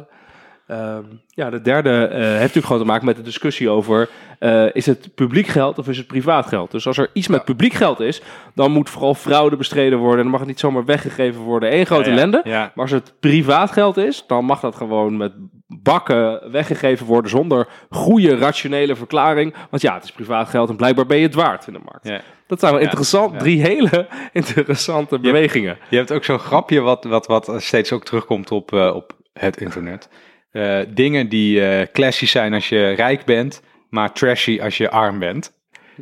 ehm, 0.67 1.04
ja, 1.28 1.49
de 1.49 1.62
derde 1.62 1.89
eh, 2.08 2.19
heeft 2.19 2.39
natuurlijk 2.39 2.65
gewoon 2.65 2.82
te 2.82 2.88
maken 2.88 3.06
met 3.06 3.15
de 3.15 3.21
discussie 3.21 3.69
over... 3.69 4.10
eh, 4.39 4.65
is 4.76 4.86
het 4.86 5.15
publiek 5.15 5.47
geld 5.47 5.80
of 5.80 5.88
is 5.88 5.97
het 5.97 6.08
privaat 6.08 6.45
geld? 6.45 6.71
Dus 6.71 6.88
als 6.88 6.97
er 6.97 7.10
iets 7.13 7.28
met 7.28 7.45
publiek 7.45 7.73
geld 7.73 7.99
is, 7.99 8.21
dan 8.56 8.71
moet 8.71 8.89
vooral 8.89 9.13
fraude 9.13 9.56
bestreden 9.56 9.97
worden. 9.97 10.17
En 10.17 10.21
dan 10.23 10.32
mag 10.32 10.39
het 10.39 10.49
niet 10.49 10.60
zomaar 10.60 10.86
weggegeven 10.86 11.41
worden. 11.41 11.73
Eén 11.73 11.86
grote 11.86 12.10
Ja, 12.10 12.15
ja. 12.15 12.21
ellende. 12.21 12.41
Ja. 12.43 12.60
Maar 12.60 12.71
als 12.86 12.91
het 12.91 13.13
privaat 13.19 13.71
geld 13.71 13.97
is, 13.97 14.23
dan 14.28 14.45
mag 14.45 14.60
dat 14.60 14.76
gewoon 14.76 15.17
met 15.17 15.32
bakken 15.67 16.52
weggegeven 16.52 17.06
worden 17.06 17.32
zonder 17.32 17.67
goede 17.89 18.38
rationele 18.38 18.95
verklaring. 18.95 19.56
Want 19.69 19.82
ja, 19.82 19.93
het 19.93 20.04
is 20.04 20.12
privaat 20.12 20.49
geld 20.49 20.69
en 20.69 20.76
blijkbaar 20.76 21.06
ben 21.06 21.17
je 21.17 21.26
het 21.26 21.36
waard 21.36 21.67
in 21.67 21.73
de 21.73 21.80
markt. 21.84 22.23
Dat 22.47 22.60
zijn 22.60 22.73
wel 22.73 22.82
interessant, 22.82 23.39
drie 23.39 23.62
hele 23.62 24.08
interessante 24.34 25.19
bewegingen. 25.19 25.78
Je 25.89 25.97
hebt 25.97 26.12
ook 26.12 26.23
zo'n 26.23 26.39
grapje 26.39 26.80
wat, 26.80 27.04
wat, 27.04 27.28
wat 27.28 27.52
steeds 27.58 27.91
ook 27.91 28.04
terugkomt 28.04 28.52
op, 28.52 28.73
eh, 28.73 28.95
op 28.95 29.15
het 29.34 29.58
internet. 29.58 30.10
Eh, 30.53 30.79
dingen 30.89 31.29
die 31.29 31.65
eh 31.65 31.87
classy 31.91 32.25
zijn 32.25 32.53
als 32.53 32.69
je 32.69 32.89
rijk 32.93 33.25
bent, 33.25 33.61
maar 33.89 34.13
trashy 34.13 34.59
als 34.61 34.77
je 34.77 34.89
arm 34.89 35.19
bent. 35.19 35.53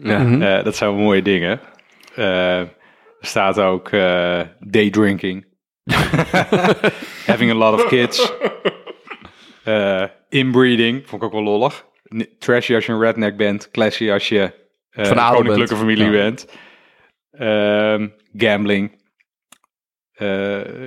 Ja. 0.01 0.19
Mhm. 0.19 0.41
Eh, 0.41 0.63
dat 0.63 0.75
zijn 0.75 0.93
mooie 0.95 1.21
dingen. 1.21 1.59
Er 2.15 2.69
staat 3.19 3.59
ook 3.59 3.89
day 4.59 4.89
drinking. 4.89 5.45
Having 7.27 7.51
a 7.51 7.53
lot 7.53 7.73
of 7.73 7.87
kids. 7.87 8.33
Inbreeding, 10.29 11.01
vond 11.07 11.21
ik 11.21 11.27
ook 11.27 11.33
wel 11.33 11.43
lollig. 11.43 11.85
Trashy 12.39 12.75
als 12.75 12.85
je 12.85 12.91
een 12.91 12.99
redneck 13.01 13.37
bent. 13.37 13.71
Classy 13.71 14.11
als 14.11 14.29
je 14.29 14.51
Van 14.91 15.17
een 15.17 15.33
koninklijke 15.33 15.57
bent. 15.75 15.79
familie 15.79 16.05
Ja. 16.05 16.11
bent. 16.11 16.47
Ehm, 17.31 18.07
gambling. 18.37 18.99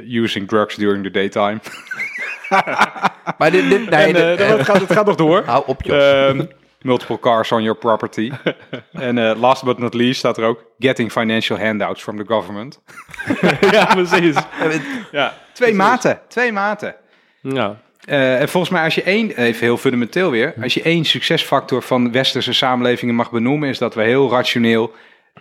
Using 0.08 0.48
drugs 0.48 0.74
during 0.76 1.04
the 1.04 1.10
daytime. 1.10 1.58
Maar 3.38 3.50
dit, 3.50 3.68
dit, 3.68 3.90
nee, 3.90 4.06
en, 4.06 4.12
dit- 4.12 4.40
eh, 4.40 4.48
het, 4.48 4.64
gaat, 4.64 4.80
het 4.80 4.92
gaat 4.92 5.06
nog 5.06 5.16
door. 5.16 5.42
hou 5.46 5.62
op, 5.66 5.82
joh. 5.82 6.26
Ehm, 6.28 6.44
multiple 6.82 7.18
cars 7.18 7.52
on 7.52 7.62
your 7.62 7.78
property. 7.78 8.30
en 8.92 9.18
eh, 9.18 9.40
last 9.40 9.64
but 9.64 9.78
not 9.78 9.94
least 9.94 10.18
staat 10.18 10.38
er 10.38 10.44
ook 10.44 10.64
getting 10.78 11.12
financial 11.12 11.58
handouts 11.58 12.02
from 12.02 12.16
the 12.16 12.24
government. 12.26 12.80
ja, 13.70 13.84
precies. 13.84 14.36
Ja, 15.12 15.34
twee 15.52 15.74
maten. 15.74 16.20
Twee 16.28 16.52
maten. 16.52 16.94
Ja. 17.40 17.76
Eh, 18.04 18.40
en 18.40 18.48
volgens 18.48 18.72
mij 18.72 18.84
als 18.84 18.94
je 18.94 19.02
één, 19.02 19.30
even 19.36 19.60
heel 19.60 19.76
fundamenteel 19.76 20.30
weer, 20.30 20.54
als 20.62 20.74
je 20.74 20.82
één 20.82 21.04
succesfactor 21.04 21.82
van 21.82 22.12
westerse 22.12 22.52
samenlevingen 22.52 23.14
mag 23.14 23.30
benoemen, 23.30 23.68
is 23.68 23.78
dat 23.78 23.94
we 23.94 24.02
heel 24.02 24.30
rationeel 24.30 24.92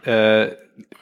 eh, 0.04 0.42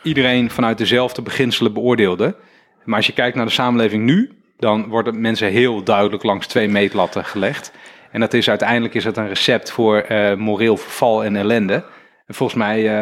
iedereen 0.03 0.49
vanuit 0.49 0.77
dezelfde 0.77 1.21
beginselen 1.21 1.73
beoordeelden. 1.73 2.35
Maar 2.83 2.97
als 2.97 3.07
je 3.07 3.13
kijkt 3.13 3.35
naar 3.35 3.45
de 3.45 3.51
samenleving 3.51 4.03
nu, 4.03 4.31
dan 4.61 4.87
worden 4.87 5.21
mensen 5.21 5.47
heel 5.47 5.83
duidelijk 5.83 6.23
langs 6.23 6.47
twee 6.47 6.67
meetlatten 6.69 7.25
gelegd. 7.25 7.71
En 8.11 8.19
dat 8.19 8.33
is 8.33 8.49
uiteindelijk 8.49 8.93
is 8.93 9.03
het 9.03 9.17
een 9.17 9.27
recept 9.27 9.71
voor 9.71 9.97
eh, 9.97 10.35
moreel 10.35 10.77
verval 10.77 11.23
en 11.23 11.35
ellende. 11.35 11.83
En 12.27 12.33
volgens 12.33 12.57
mij 12.59 12.79
eh, 12.87 12.93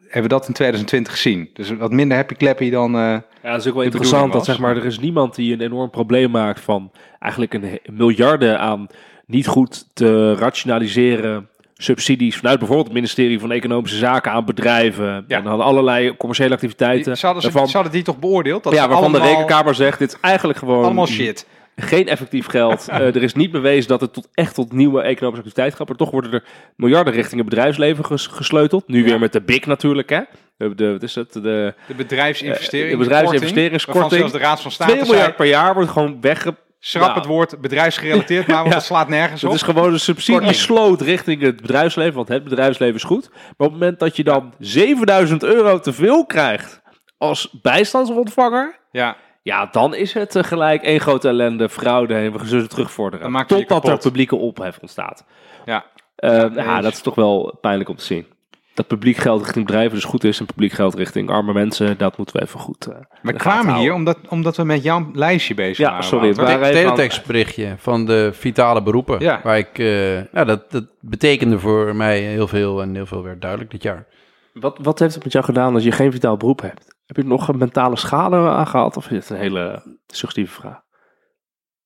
hebben 0.00 0.22
we 0.22 0.28
dat 0.28 0.48
in 0.48 0.54
2020 0.54 1.12
gezien. 1.12 1.50
Dus 1.52 1.76
wat 1.76 1.90
minder 1.90 2.16
happy 2.16 2.34
clappy 2.34 2.70
dan... 2.70 2.94
eh, 2.94 3.00
Ja, 3.00 3.50
dat 3.50 3.60
is 3.60 3.66
ook 3.66 3.74
wel 3.74 3.82
interessant 3.82 4.32
dat 4.32 4.44
zeg 4.44 4.58
maar, 4.58 4.76
er 4.76 4.84
is 4.84 4.98
niemand 4.98 5.34
die 5.34 5.52
een 5.52 5.60
enorm 5.60 5.90
probleem 5.90 6.30
maakt 6.30 6.60
van 6.60 6.90
eigenlijk 7.18 7.54
een 7.54 7.78
miljarden 7.86 8.58
aan 8.60 8.86
niet 9.26 9.46
goed 9.46 9.86
te 9.94 10.34
rationaliseren 10.34 11.48
subsidies 11.82 12.36
vanuit 12.36 12.58
bijvoorbeeld 12.58 12.88
het 12.88 12.96
ministerie 12.96 13.40
van 13.40 13.52
Economische 13.52 13.96
Zaken 13.96 14.32
aan 14.32 14.44
bedrijven 14.44 15.24
Ja. 15.28 15.38
en 15.38 15.46
aan 15.48 15.60
allerlei 15.60 16.16
commerciële 16.16 16.54
activiteiten. 16.54 17.16
ze, 17.16 17.24
hadden 17.26 17.42
ze, 17.44 17.50
waarvan, 17.50 17.68
ze 17.70 17.76
hadden 17.76 17.92
die 17.94 18.02
toch 18.02 18.18
beoordeeld? 18.18 18.62
Dat 18.64 18.72
ja, 18.72 18.88
waarvan 18.88 19.12
de 19.12 19.18
rekenkamer 19.20 19.74
zegt, 19.74 19.98
dit 19.98 20.12
is 20.12 20.18
eigenlijk 20.20 20.58
gewoon 20.58 20.84
Allemaal 20.84 21.06
shit. 21.06 21.46
geen 21.76 22.08
effectief 22.08 22.46
geld. 22.46 22.86
Eh, 22.90 23.00
er 23.00 23.22
is 23.22 23.34
niet 23.34 23.50
bewezen 23.50 23.88
dat 23.88 24.00
het 24.00 24.12
tot 24.12 24.28
echt 24.34 24.54
tot 24.54 24.72
nieuwe 24.72 25.00
economische 25.02 25.38
activiteit 25.44 25.74
gaat. 25.74 25.88
Maar 25.88 25.96
toch 25.96 26.10
worden 26.10 26.32
er 26.32 26.44
miljarden 26.76 27.12
richting 27.12 27.40
het 27.40 27.48
bedrijfsleven 27.48 28.04
ges- 28.04 28.26
gesleuteld. 28.26 28.88
Nu 28.88 29.04
weer 29.04 29.18
met 29.18 29.32
de 29.32 29.40
BIC 29.40 29.66
natuurlijk, 29.66 30.10
hè. 30.10 30.20
De, 30.56 30.74
de, 30.74 30.92
wat 30.92 31.02
is 31.02 31.14
het? 31.14 31.32
De, 31.32 31.74
De 31.86 31.94
bedrijfsinvestering. 31.96 32.92
Eh, 32.92 32.98
de 32.98 33.04
bedrijfsinvesteringskorting. 33.04 34.12
Zelfs 34.12 34.32
de 34.32 34.38
Raad 34.38 34.60
van 34.60 34.70
State 34.70 34.90
2 34.92 35.04
zei, 35.04 35.12
miljard 35.16 35.36
per 35.36 35.46
jaar 35.46 35.74
wordt 35.74 35.90
gewoon 35.90 36.20
wegge... 36.20 36.54
Schrap 36.84 37.14
het 37.14 37.26
woord 37.26 37.60
bedrijfsgerelateerd 37.60 38.46
maar, 38.46 38.56
want 38.62 38.68
Ja. 38.68 38.74
dat 38.74 38.84
slaat 38.84 39.08
nergens 39.08 39.40
Het 39.42 39.50
op. 39.50 39.56
is 39.56 39.62
gewoon 39.62 39.92
een 39.92 40.00
subsidie 40.00 40.52
sloot 40.52 41.00
richting 41.00 41.42
het 41.42 41.60
bedrijfsleven, 41.60 42.14
want 42.14 42.28
het 42.28 42.44
bedrijfsleven 42.44 42.94
is 42.94 43.02
goed. 43.04 43.28
Maar 43.30 43.40
op 43.56 43.58
het 43.58 43.72
moment 43.72 43.98
dat 43.98 44.16
je 44.16 44.24
dan 44.24 44.54
7000 44.58 45.42
euro 45.42 45.78
te 45.78 45.92
veel 45.92 46.26
krijgt 46.26 46.80
als 47.18 47.48
bijstandsontvanger, 47.62 48.78
Ja, 48.90 49.16
ja, 49.42 49.66
dan 49.66 49.94
is 49.94 50.12
het 50.12 50.36
eh, 50.36 50.42
gelijk 50.44 50.82
één 50.82 51.00
grote 51.00 51.28
ellende, 51.28 51.68
fraude 51.68 52.14
en 52.14 52.32
we 52.38 52.46
zullen 52.46 52.68
terugvorderen. 52.68 53.46
Totdat 53.46 53.88
er 53.88 53.98
publieke 53.98 54.36
ophef 54.36 54.78
ontstaat. 54.80 55.24
ja. 55.64 55.84
Eh, 56.16 56.30
nee, 56.44 56.64
ja, 56.64 56.80
dat 56.80 56.92
is 56.92 57.00
toch 57.00 57.14
wel 57.14 57.58
pijnlijk 57.60 57.88
om 57.90 57.96
te 57.96 58.04
zien. 58.04 58.26
Dat 58.74 58.86
publiek 58.86 59.16
geld 59.16 59.42
richting 59.42 59.66
bedrijven 59.66 59.94
dus 59.94 60.04
goed 60.04 60.24
is 60.24 60.40
en 60.40 60.46
publiek 60.46 60.72
geld 60.72 60.94
richting 60.94 61.30
arme 61.30 61.52
mensen, 61.52 61.98
dat 61.98 62.16
moeten 62.16 62.36
we 62.36 62.42
even 62.42 62.60
goed. 62.60 62.86
eh, 62.86 62.96
in 62.96 63.04
We 63.22 63.32
kwamen 63.32 63.74
hier 63.74 63.92
omdat, 63.94 64.18
omdat 64.28 64.56
we 64.56 64.64
met 64.64 64.82
jouw 64.82 65.10
lijstje 65.12 65.54
bezig 65.54 65.76
Ja, 65.76 65.88
waren. 65.90 66.04
sorry, 66.04 66.28
het 66.28 66.36
waren- 66.36 66.66
aan- 66.66 66.72
Teletextberichtje 66.72 67.74
van 67.78 68.06
de 68.06 68.30
vitale 68.32 68.82
beroepen. 68.82 69.20
Ja. 69.20 69.40
Waar 69.42 69.58
ik, 69.58 69.78
eh, 69.78 70.20
nou, 70.32 70.46
dat, 70.46 70.70
dat 70.70 70.84
betekende 71.00 71.58
voor 71.58 71.96
mij 71.96 72.20
heel 72.20 72.48
veel 72.48 72.82
en 72.82 72.94
heel 72.94 73.06
veel 73.06 73.22
werd 73.22 73.40
duidelijk 73.40 73.70
dit 73.70 73.82
jaar. 73.82 74.06
Wat, 74.52 74.78
wat 74.82 74.98
heeft 74.98 75.14
het 75.14 75.24
met 75.24 75.32
jou 75.32 75.44
gedaan 75.44 75.74
als 75.74 75.84
je 75.84 75.92
geen 75.92 76.12
vitaal 76.12 76.36
beroep 76.36 76.60
hebt? 76.60 76.96
Heb 77.06 77.16
je 77.16 77.24
nog 77.24 77.48
een 77.48 77.58
mentale 77.58 77.96
schade 77.96 78.36
aangehad 78.36 78.96
of 78.96 79.10
is 79.10 79.16
het 79.16 79.30
een 79.30 79.36
hele 79.44 79.82
suggestieve 80.06 80.52
vraag? 80.60 80.80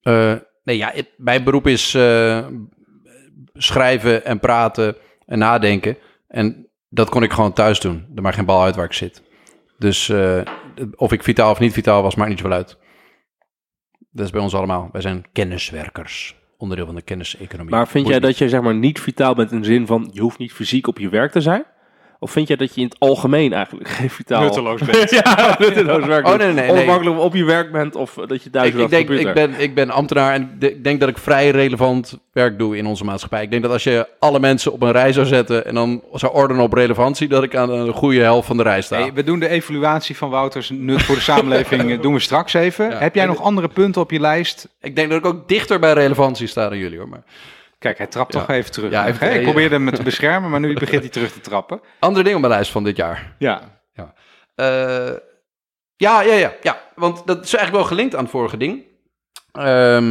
Eh, 0.01 0.35
nee, 0.65 0.77
ja, 0.77 0.91
het- 0.95 1.15
mijn 1.17 1.45
beroep 1.45 1.67
is 1.67 1.95
eh, 1.95 2.47
schrijven 3.55 4.25
en 4.25 4.41
praten 4.41 4.97
en 5.27 5.39
nadenken. 5.39 5.97
En 6.29 6.66
dat 6.97 7.09
kon 7.09 7.23
ik 7.23 7.33
gewoon 7.33 7.53
thuis 7.53 7.81
doen. 7.81 8.07
Er 8.15 8.23
maakt 8.23 8.37
geen 8.37 8.45
bal 8.45 8.63
uit 8.63 8.77
waar 8.77 8.85
ik 8.85 8.93
zit. 8.93 9.23
Dus 9.79 10.09
eh, 10.09 10.41
of 10.95 11.13
ik 11.13 11.23
vitaal 11.23 11.51
of 11.51 11.59
niet 11.59 11.73
vitaal 11.73 12.03
was, 12.03 12.15
maakt 12.15 12.29
niet 12.29 12.39
zoveel 12.39 12.57
uit. 12.57 12.79
Dat 14.11 14.25
is 14.25 14.31
bij 14.31 14.41
ons 14.41 14.55
allemaal. 14.55 14.89
Wij 14.93 15.01
zijn 15.01 15.25
kenniswerkers. 15.33 16.37
Onderdeel 16.59 16.87
van 16.87 16.95
de 16.95 17.03
kenniseconomie. 17.03 17.71
Maar 17.71 17.89
vind 17.89 18.07
jij 18.07 18.21
dat 18.21 18.39
je 18.39 18.49
zeg 18.49 18.61
maar 18.61 18.75
niet 18.75 19.01
vitaal 19.01 19.35
bent 19.35 19.53
in 19.53 19.61
de 19.61 19.67
zin 19.67 19.87
van 19.87 20.11
je 20.13 20.21
hoeft 20.21 20.39
niet 20.39 20.53
fysiek 20.53 20.87
op 20.87 20.99
je 20.99 21.09
werk 21.09 21.33
te 21.33 21.41
zijn? 21.41 21.65
Of 22.19 22.31
vind 22.31 22.49
jij 22.49 22.57
dat 22.57 22.75
je 22.75 22.81
in 22.81 22.87
het 22.87 22.97
algemeen 22.99 23.53
eigenlijk 23.53 23.89
geen 23.89 24.11
vitaal... 24.11 24.43
Nutteloos 24.43 24.81
bent. 24.91 25.11
ja, 25.11 25.57
nutteloos 25.59 26.05
werk 26.07 26.27
Oh, 26.27 26.35
nee, 26.37 26.47
nee, 26.47 26.55
nee. 26.55 26.71
Onafhankelijk 26.71 27.17
of 27.19 27.25
op 27.25 27.35
je 27.35 27.45
werk 27.45 27.73
bent 27.73 27.95
of 27.97 28.15
dat 28.27 28.43
je 28.43 28.51
thuis 28.51 28.69
ik, 28.69 28.79
ik, 28.79 28.89
denk, 28.91 29.09
ik, 29.09 29.35
ben, 29.35 29.55
ik 29.61 29.75
ben 29.75 29.91
ambtenaar 29.91 30.33
en 30.33 30.43
ik 30.43 30.61
de- 30.61 30.71
ik 30.71 30.85
denk 30.85 31.01
dat 31.01 31.09
ik 31.09 31.19
vrij 31.19 31.51
relevant 31.51 32.19
werk 32.33 32.59
doe 32.59 32.77
in 32.77 32.87
onze 32.87 33.05
maatschappij. 33.05 33.43
Ik 33.43 33.51
denk 33.51 33.63
dat 33.63 33.73
als 33.73 33.85
je 33.85 34.09
alle 34.19 34.41
mensen 34.41 34.73
op 34.73 34.83
een 34.83 34.93
rij 34.93 35.13
zou 35.13 35.27
zetten 35.27 35.67
en 35.67 35.75
dan 35.75 36.03
zou 36.13 36.35
ordenen 36.35 36.63
op 36.63 36.73
relevantie, 36.73 37.29
dat 37.29 37.43
ik 37.43 37.57
aan 37.57 37.85
de 37.85 37.93
goede 37.93 38.21
helft 38.21 38.47
van 38.47 38.57
de 38.57 38.63
rij 38.63 38.83
sta. 38.83 38.97
Hey, 38.99 39.13
we 39.13 39.23
doen 39.25 39.39
de 39.39 39.49
evaluatie 39.49 40.17
van 40.17 40.31
Wouters 40.31 40.71
nut 40.71 41.03
voor 41.03 41.15
de 41.15 41.21
samenleving 41.21 41.91
eh, 41.91 42.01
doen 42.03 42.13
we 42.13 42.21
straks 42.21 42.55
even. 42.55 42.91
Ja. 42.91 42.99
Heb 42.99 43.15
jij 43.15 43.27
nog 43.27 43.43
andere 43.43 43.69
punten 43.69 44.01
op 44.03 44.11
je 44.11 44.21
lijst? 44.21 44.69
Ik 44.81 44.97
denk 44.97 45.11
dat 45.11 45.19
ik 45.19 45.27
ook 45.27 45.49
dichter 45.49 45.79
bij 45.79 45.93
relevantie 45.93 46.47
sta 46.47 46.69
dan 46.69 46.79
jullie 46.79 46.99
hoor. 46.99 47.09
Maar 47.09 47.23
Kijk, 47.87 47.99
hij 47.99 48.07
trapt 48.07 48.33
Ja. 48.33 48.39
toch 48.41 48.49
even 48.49 48.73
terug. 48.73 48.91
Ja, 48.91 49.07
even- 49.07 49.31
ik 49.31 49.37
ja. 49.37 49.43
probeerde 49.43 49.75
hem 49.75 49.91
te 49.91 50.03
beschermen, 50.13 50.51
maar 50.51 50.61
nu 50.61 50.75
begint 50.75 51.01
hij 51.03 51.11
terug 51.11 51.33
te 51.33 51.41
trappen. 51.41 51.81
andere 51.99 52.23
dingen 52.25 52.39
op 52.39 52.45
mijn 52.45 52.55
lijst 52.59 52.73
van 52.73 52.85
dit 52.85 52.97
jaar. 52.97 53.35
Ja. 53.39 53.75
Eh, 54.55 55.13
ja, 55.97 56.21
ja, 56.23 56.35
ja, 56.35 56.53
ja. 56.63 56.81
Want 56.95 57.27
dat 57.27 57.45
is 57.45 57.55
eigenlijk 57.55 57.73
wel 57.73 57.85
gelinkt 57.97 58.15
aan 58.15 58.23
het 58.23 58.31
vorige 58.31 58.57
ding. 58.57 58.85
Eh, 59.53 60.09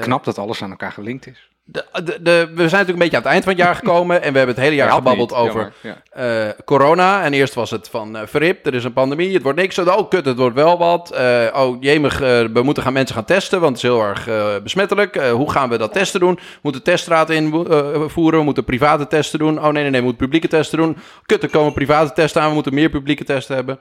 Knap 0.00 0.24
dat 0.24 0.38
alles 0.38 0.62
aan 0.62 0.70
elkaar 0.70 0.92
gelinkt 0.92 1.26
is. 1.26 1.49
De, 1.72 1.84
de, 2.04 2.22
de- 2.22 2.50
we 2.54 2.68
zijn 2.68 2.86
natuurlijk 2.86 2.88
een 2.88 2.94
beetje 2.98 3.16
aan 3.16 3.22
het 3.22 3.32
eind 3.32 3.44
van 3.44 3.52
het 3.52 3.62
jaar 3.62 3.74
gekomen 3.74 4.22
en 4.22 4.32
we 4.32 4.38
hebben 4.38 4.54
het 4.56 4.64
hele 4.64 4.76
jaar 4.76 4.90
gebabbeld 4.90 5.30
niet, 5.30 5.38
over 5.38 5.72
ja. 5.80 6.02
eh, 6.10 6.48
corona. 6.64 7.22
En 7.24 7.32
eerst 7.32 7.54
was 7.54 7.70
het 7.70 7.88
van 7.88 8.16
eh 8.16 8.22
verrip, 8.26 8.66
er 8.66 8.74
is 8.74 8.84
een 8.84 8.92
pandemie, 8.92 9.34
het 9.34 9.42
wordt 9.42 9.58
niks. 9.58 9.78
Oh, 9.78 10.08
kut, 10.08 10.24
het 10.24 10.36
wordt 10.36 10.54
wel 10.54 10.78
wat. 10.78 11.10
Eh, 11.10 11.46
oh, 11.54 11.76
jemig, 11.82 12.18
we 12.18 12.60
moeten 12.62 12.82
gaan 12.82 12.92
mensen 12.92 13.14
gaan 13.14 13.24
testen, 13.24 13.60
want 13.60 13.76
het 13.76 13.84
is 13.84 13.90
heel 13.90 14.02
erg 14.02 14.28
besmettelijk. 14.62 15.16
Hoe 15.16 15.50
gaan 15.50 15.68
we 15.68 15.78
dat 15.78 15.92
testen 15.92 16.20
doen? 16.20 16.34
We 16.34 16.58
moeten 16.62 16.82
teststraat 16.82 17.30
invoeren, 17.30 18.38
we 18.38 18.44
moeten 18.44 18.64
private 18.64 19.06
testen 19.06 19.38
doen. 19.38 19.58
Oh, 19.58 19.62
nee, 19.64 19.72
nee, 19.72 19.82
nee, 19.82 20.00
we 20.00 20.06
moeten 20.06 20.24
publieke 20.24 20.48
testen 20.48 20.78
doen. 20.78 20.96
Kut, 21.26 21.42
er 21.42 21.50
komen 21.50 21.72
private 21.72 22.12
testen 22.12 22.42
aan, 22.42 22.48
we 22.48 22.54
moeten 22.54 22.74
meer 22.74 22.90
publieke 22.90 23.24
testen 23.24 23.54
hebben. 23.54 23.78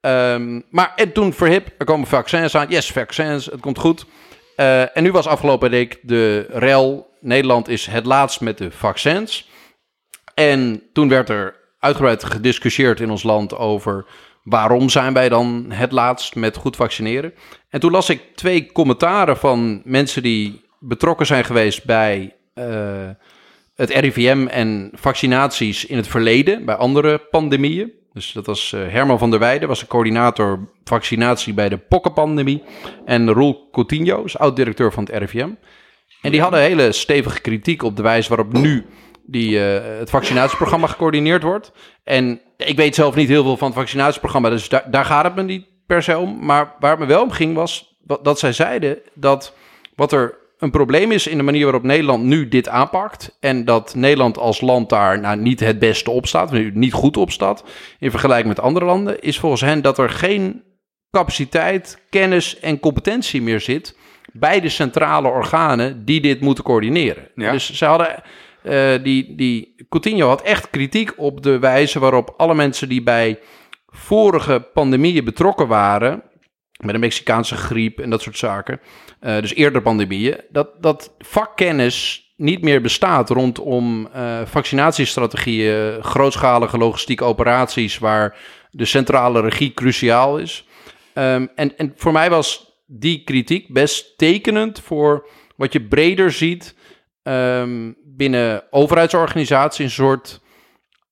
Ehm, 0.00 0.60
maar 0.70 0.92
en 0.96 1.12
toen 1.12 1.32
verhip, 1.32 1.68
er 1.78 1.86
komen 1.86 2.06
vaccins 2.06 2.54
aan. 2.54 2.66
Yes, 2.68 2.90
vaccins, 2.92 3.46
het 3.46 3.60
komt 3.60 3.78
goed. 3.78 4.04
En 4.94 5.02
nu 5.02 5.12
was 5.12 5.26
afgelopen 5.26 5.70
week 5.70 5.98
de 6.02 6.46
rel. 6.50 7.09
Nederland 7.20 7.68
is 7.68 7.86
het 7.86 8.06
laatst 8.06 8.40
met 8.40 8.58
de 8.58 8.70
vaccins. 8.70 9.48
En 10.34 10.82
toen 10.92 11.08
werd 11.08 11.28
er 11.28 11.56
uitgebreid 11.78 12.24
gediscussieerd 12.24 13.00
in 13.00 13.10
ons 13.10 13.22
land 13.22 13.56
over 13.56 14.06
waarom 14.42 14.88
zijn 14.88 15.12
wij 15.12 15.28
dan 15.28 15.66
het 15.68 15.92
laatst 15.92 16.34
met 16.34 16.56
goed 16.56 16.76
vaccineren. 16.76 17.34
En 17.68 17.80
toen 17.80 17.90
las 17.90 18.08
ik 18.08 18.22
twee 18.34 18.72
commentaren 18.72 19.36
van 19.36 19.82
mensen 19.84 20.22
die 20.22 20.64
betrokken 20.78 21.26
zijn 21.26 21.44
geweest 21.44 21.84
bij 21.84 22.36
eh, 22.54 23.08
het 23.74 23.90
RIVM 23.90 24.46
en 24.46 24.90
vaccinaties 24.94 25.86
in 25.86 25.96
het 25.96 26.08
verleden, 26.08 26.64
bij 26.64 26.74
andere 26.74 27.18
pandemieën. 27.18 27.92
Dus 28.12 28.32
dat 28.32 28.46
was 28.46 28.72
eh, 28.72 28.80
Herman 28.88 29.18
van 29.18 29.30
der 29.30 29.38
Weijden, 29.38 29.68
was 29.68 29.80
de 29.80 29.86
coördinator 29.86 30.68
vaccinatie 30.84 31.54
bij 31.54 31.68
de 31.68 31.78
pokkenpandemie. 31.78 32.62
En 33.04 33.30
Roel 33.30 33.68
Coutinho 33.70 34.24
oud-directeur 34.32 34.92
van 34.92 35.04
het 35.04 35.16
RIVM. 35.16 35.50
En 36.22 36.30
die 36.30 36.40
hadden 36.40 36.60
hele 36.60 36.92
stevige 36.92 37.40
kritiek 37.40 37.82
op 37.82 37.96
de 37.96 38.02
wijze 38.02 38.28
waarop 38.28 38.52
nu 38.52 38.86
die, 39.26 39.64
eh, 39.64 39.98
het 39.98 40.10
vaccinatieprogramma 40.10 40.86
gecoördineerd 40.86 41.42
wordt. 41.42 41.72
En 42.04 42.40
ik 42.56 42.76
weet 42.76 42.94
zelf 42.94 43.14
niet 43.14 43.28
heel 43.28 43.42
veel 43.42 43.56
van 43.56 43.68
het 43.68 43.76
vaccinatieprogramma, 43.76 44.48
dus 44.48 44.68
daar, 44.68 44.90
daar 44.90 45.04
gaat 45.04 45.24
het 45.24 45.34
me 45.34 45.42
niet 45.42 45.66
per 45.86 46.02
se 46.02 46.18
om. 46.18 46.44
Maar 46.44 46.74
waar 46.80 46.90
het 46.90 47.00
me 47.00 47.06
wel 47.06 47.22
om 47.22 47.30
ging 47.30 47.54
was 47.54 47.96
wat- 48.06 48.24
dat 48.24 48.38
zij 48.38 48.52
zeiden 48.52 48.98
dat 49.14 49.54
wat 49.94 50.12
er 50.12 50.38
een 50.58 50.70
probleem 50.70 51.12
is 51.12 51.26
in 51.26 51.36
de 51.36 51.42
manier 51.42 51.62
waarop 51.62 51.82
Nederland 51.82 52.24
nu 52.24 52.48
dit 52.48 52.68
aanpakt. 52.68 53.36
En 53.40 53.64
dat 53.64 53.94
Nederland 53.94 54.38
als 54.38 54.60
land 54.60 54.88
daar 54.88 55.20
nou, 55.20 55.36
niet 55.36 55.60
het 55.60 55.78
beste 55.78 56.10
op 56.10 56.26
staat, 56.26 56.52
niet 56.52 56.92
goed 56.92 57.16
op 57.16 57.30
staat 57.30 57.64
in 57.98 58.10
vergelijking 58.10 58.48
met 58.48 58.60
andere 58.60 58.84
landen, 58.84 59.20
is 59.20 59.38
volgens 59.38 59.60
hen 59.60 59.82
dat 59.82 59.98
er 59.98 60.10
geen 60.10 60.62
capaciteit, 61.10 61.98
kennis 62.10 62.58
en 62.58 62.80
competentie 62.80 63.42
meer 63.42 63.60
zit 63.60 63.96
bij 64.32 64.60
de 64.60 64.68
centrale 64.68 65.28
organen 65.28 66.04
die 66.04 66.20
dit 66.20 66.40
moeten 66.40 66.64
coördineren. 66.64 67.28
Ja. 67.34 67.52
Dus 67.52 67.72
ze 67.72 67.84
hadden, 67.84 68.22
eh, 68.62 68.92
die, 69.02 69.34
die 69.34 69.74
Coutinho 69.88 70.28
had 70.28 70.42
echt 70.42 70.70
kritiek 70.70 71.12
op 71.16 71.42
de 71.42 71.58
wijze 71.58 71.98
waarop 71.98 72.34
alle 72.36 72.54
mensen 72.54 72.88
die 72.88 73.02
bij 73.02 73.38
vorige 73.86 74.68
pandemieën 74.74 75.24
betrokken 75.24 75.68
waren, 75.68 76.22
met 76.84 76.94
de 76.94 77.00
Mexicaanse 77.00 77.56
griep 77.56 77.98
en 77.98 78.10
dat 78.10 78.22
soort 78.22 78.38
zaken, 78.38 78.80
eh, 79.20 79.40
dus 79.40 79.54
eerder 79.54 79.82
pandemieën, 79.82 80.40
dat, 80.48 80.82
dat 80.82 81.14
vakkennis 81.18 82.28
niet 82.36 82.62
meer 82.62 82.80
bestaat 82.80 83.30
rondom 83.30 84.08
eh, 84.12 84.40
vaccinatiestrategieën, 84.44 86.02
grootschalige 86.02 86.78
logistieke 86.78 87.24
operaties 87.24 87.98
waar 87.98 88.36
de 88.70 88.84
centrale 88.84 89.40
regie 89.40 89.74
cruciaal 89.74 90.38
is. 90.38 90.64
Ehm, 91.12 91.46
en, 91.54 91.76
en 91.76 91.92
voor 91.96 92.12
mij 92.12 92.30
was 92.30 92.69
die 92.92 93.24
kritiek 93.24 93.72
best 93.72 94.18
tekenend 94.18 94.80
voor 94.80 95.28
wat 95.56 95.72
je 95.72 95.80
breder 95.80 96.32
ziet 96.32 96.74
ehm, 97.22 97.92
binnen 98.04 98.62
overheidsorganisaties, 98.70 99.84
een 99.84 99.90
soort 99.90 100.40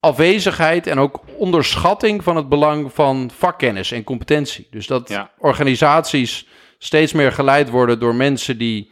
afwezigheid 0.01 0.87
en 0.87 0.99
ook 0.99 1.21
onderschatting 1.37 2.23
van 2.23 2.37
het 2.37 2.49
belang 2.49 2.93
van 2.93 3.31
vakkennis 3.35 3.93
en 3.93 4.05
competentie. 4.05 4.67
Dus 4.71 4.87
dat 4.87 5.09
Ja. 5.09 5.31
organisaties 5.39 6.47
steeds 6.79 7.13
meer 7.13 7.33
geleid 7.33 7.71
worden 7.71 8.01
door 8.01 8.15
mensen 8.15 8.59
die 8.59 8.91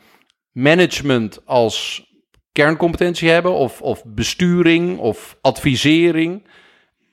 management 0.52 1.46
als 1.46 2.06
kerncompetentie 2.52 3.30
hebben, 3.30 3.52
of, 3.52 3.82
of 3.82 4.02
besturing 4.04 4.98
of 4.98 5.36
advisering, 5.40 6.46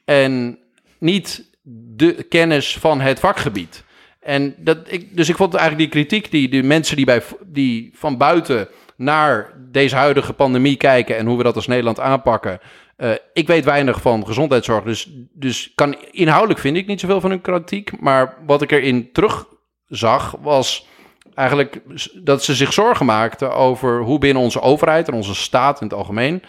en 0.06 0.60
niet 1.00 1.58
de 1.64 2.24
kennis 2.24 2.78
van 2.78 3.02
het 3.02 3.20
vakgebied. 3.20 3.84
En 4.24 4.56
dat, 4.58 4.78
ik, 4.88 5.16
dus 5.16 5.30
ik 5.30 5.36
vond 5.36 5.54
eigenlijk 5.54 5.92
die 5.92 6.02
kritiek, 6.02 6.32
die 6.32 6.50
de 6.50 6.64
mensen 6.64 6.96
die, 6.96 7.06
bij, 7.06 7.22
die 7.46 7.92
van 7.94 8.18
buiten 8.18 8.68
naar 8.96 9.54
deze 9.72 9.96
huidige 9.96 10.34
pandemie 10.34 10.76
kijken 10.76 11.18
en 11.18 11.26
hoe 11.26 11.38
we 11.38 11.44
dat 11.44 11.56
als 11.56 11.68
Nederland 11.68 12.00
aanpakken. 12.00 12.60
eh, 12.96 13.12
ik 13.34 13.48
weet 13.48 13.66
weinig 13.66 14.02
van 14.02 14.26
gezondheidszorg, 14.26 14.84
dus, 14.84 15.10
dus 15.34 15.72
kan, 15.76 15.96
inhoudelijk 16.12 16.60
vind 16.60 16.78
ik 16.78 16.88
niet 16.88 17.00
zoveel 17.00 17.22
van 17.22 17.30
hun 17.30 17.42
kritiek. 17.42 18.02
Maar 18.02 18.38
wat 18.46 18.62
ik 18.62 18.72
erin 18.72 19.12
terugzag 19.12 20.36
was 20.42 20.88
eigenlijk 21.36 21.82
dat 22.14 22.44
ze 22.44 22.56
zich 22.56 22.74
zorgen 22.74 23.06
maakten 23.06 23.56
over 23.56 24.02
hoe 24.02 24.20
binnen 24.20 24.44
onze 24.44 24.62
overheid 24.62 25.08
en 25.08 25.14
onze 25.14 25.36
staat 25.36 25.82
in 25.82 25.88
het 25.88 25.96
algemeen 25.96 26.44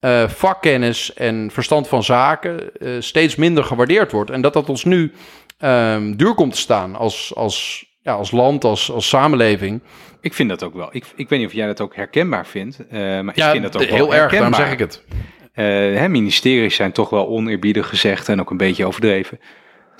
eh, 0.00 0.28
vakkennis 0.28 1.14
en 1.14 1.50
verstand 1.52 1.88
van 1.88 2.02
zaken 2.02 2.76
eh, 2.76 2.90
steeds 2.98 3.36
minder 3.36 3.64
gewaardeerd 3.64 4.12
wordt. 4.12 4.30
En 4.30 4.40
dat 4.40 4.52
dat 4.52 4.68
ons 4.68 4.84
nu 4.84 5.12
ehm, 5.60 6.12
duur 6.16 6.34
komt 6.34 6.52
te 6.52 6.58
staan 6.58 6.96
als, 6.96 7.32
als, 7.34 7.86
ja, 8.02 8.12
als 8.12 8.30
land, 8.30 8.64
als, 8.64 8.90
als 8.90 9.08
samenleving. 9.08 9.82
Ik 10.20 10.34
vind 10.34 10.48
dat 10.48 10.62
ook 10.62 10.74
wel. 10.74 10.88
Ik, 10.92 11.04
ik 11.16 11.28
weet 11.28 11.38
niet 11.38 11.48
of 11.48 11.54
jij 11.54 11.66
dat 11.66 11.80
ook 11.80 11.96
herkenbaar 11.96 12.46
vindt, 12.46 12.86
eh, 12.88 12.98
maar 13.00 13.32
Ja, 13.34 13.46
ik 13.46 13.50
vind 13.50 13.62
dat 13.62 13.82
ook 13.82 13.88
wel 13.88 13.96
heel 13.96 14.14
erg, 14.14 14.32
daarom 14.32 14.54
zeg 14.54 14.72
ik 14.72 14.78
het. 14.78 15.04
Eh, 15.52 15.64
hè, 15.64 16.08
ministeries 16.08 16.74
zijn 16.74 16.92
toch 16.92 17.10
wel 17.10 17.28
oneerbiedig 17.28 17.88
gezegd 17.88 18.28
en 18.28 18.40
ook 18.40 18.50
een 18.50 18.56
beetje 18.56 18.86
overdreven. 18.86 19.40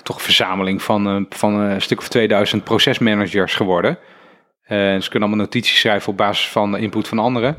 Toch 0.03 0.15
een 0.15 0.23
verzameling 0.23 0.81
van, 0.81 1.07
eh, 1.07 1.37
van 1.37 1.53
een 1.53 1.81
stuk 1.81 1.99
of 1.99 2.07
2000 2.07 2.63
procesmanagers 2.63 3.53
geworden. 3.55 3.97
Ze 4.67 5.07
kunnen 5.09 5.29
allemaal 5.29 5.45
notities 5.45 5.79
schrijven 5.79 6.11
op 6.11 6.17
basis 6.17 6.47
van 6.47 6.71
de 6.71 6.79
input 6.79 7.07
van 7.07 7.19
anderen. 7.19 7.57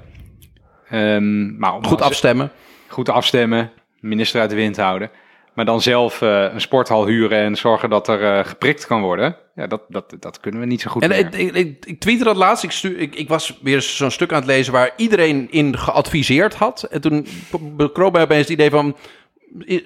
Ehm, 0.88 1.58
maar 1.58 1.72
Goed 1.82 2.00
afstemmen. 2.00 2.50
goed 2.88 3.08
afstemmen, 3.08 3.70
minister 4.00 4.40
uit 4.40 4.50
de 4.50 4.56
wind 4.56 4.76
houden. 4.76 5.10
Maar 5.54 5.64
dan 5.64 5.82
zelf 5.82 6.22
eh, 6.22 6.46
een 6.52 6.60
sporthal 6.60 7.06
huren 7.06 7.38
en 7.38 7.56
zorgen 7.56 7.90
dat 7.90 8.08
er 8.08 8.22
eh, 8.22 8.44
geprikt 8.44 8.86
kan 8.86 9.00
worden. 9.00 9.36
Ja, 9.54 9.66
dat, 9.66 9.82
dat, 9.88 10.14
dat 10.18 10.40
kunnen 10.40 10.60
we 10.60 10.66
niet 10.66 10.80
zo 10.80 10.90
goed 10.90 11.02
En 11.02 11.18
ik, 11.18 11.34
ik, 11.34 11.84
ik, 11.84 12.00
tweette 12.00 12.24
dat 12.24 12.36
laatst. 12.36 12.64
Ik, 12.64 12.70
stu- 12.70 12.98
ik, 12.98 13.14
ik 13.14 13.28
was 13.28 13.58
weer 13.62 13.82
zo'n 13.82 14.10
stuk 14.10 14.32
aan 14.32 14.38
het 14.38 14.46
lezen 14.46 14.72
waar 14.72 14.92
iedereen 14.96 15.50
in 15.50 15.78
geadviseerd 15.78 16.54
had. 16.54 16.82
En 16.82 17.00
toen 17.00 17.26
bekroop 17.76 18.12
mij 18.12 18.22
opeens 18.22 18.40
het 18.40 18.48
idee 18.48 18.70
van... 18.70 18.96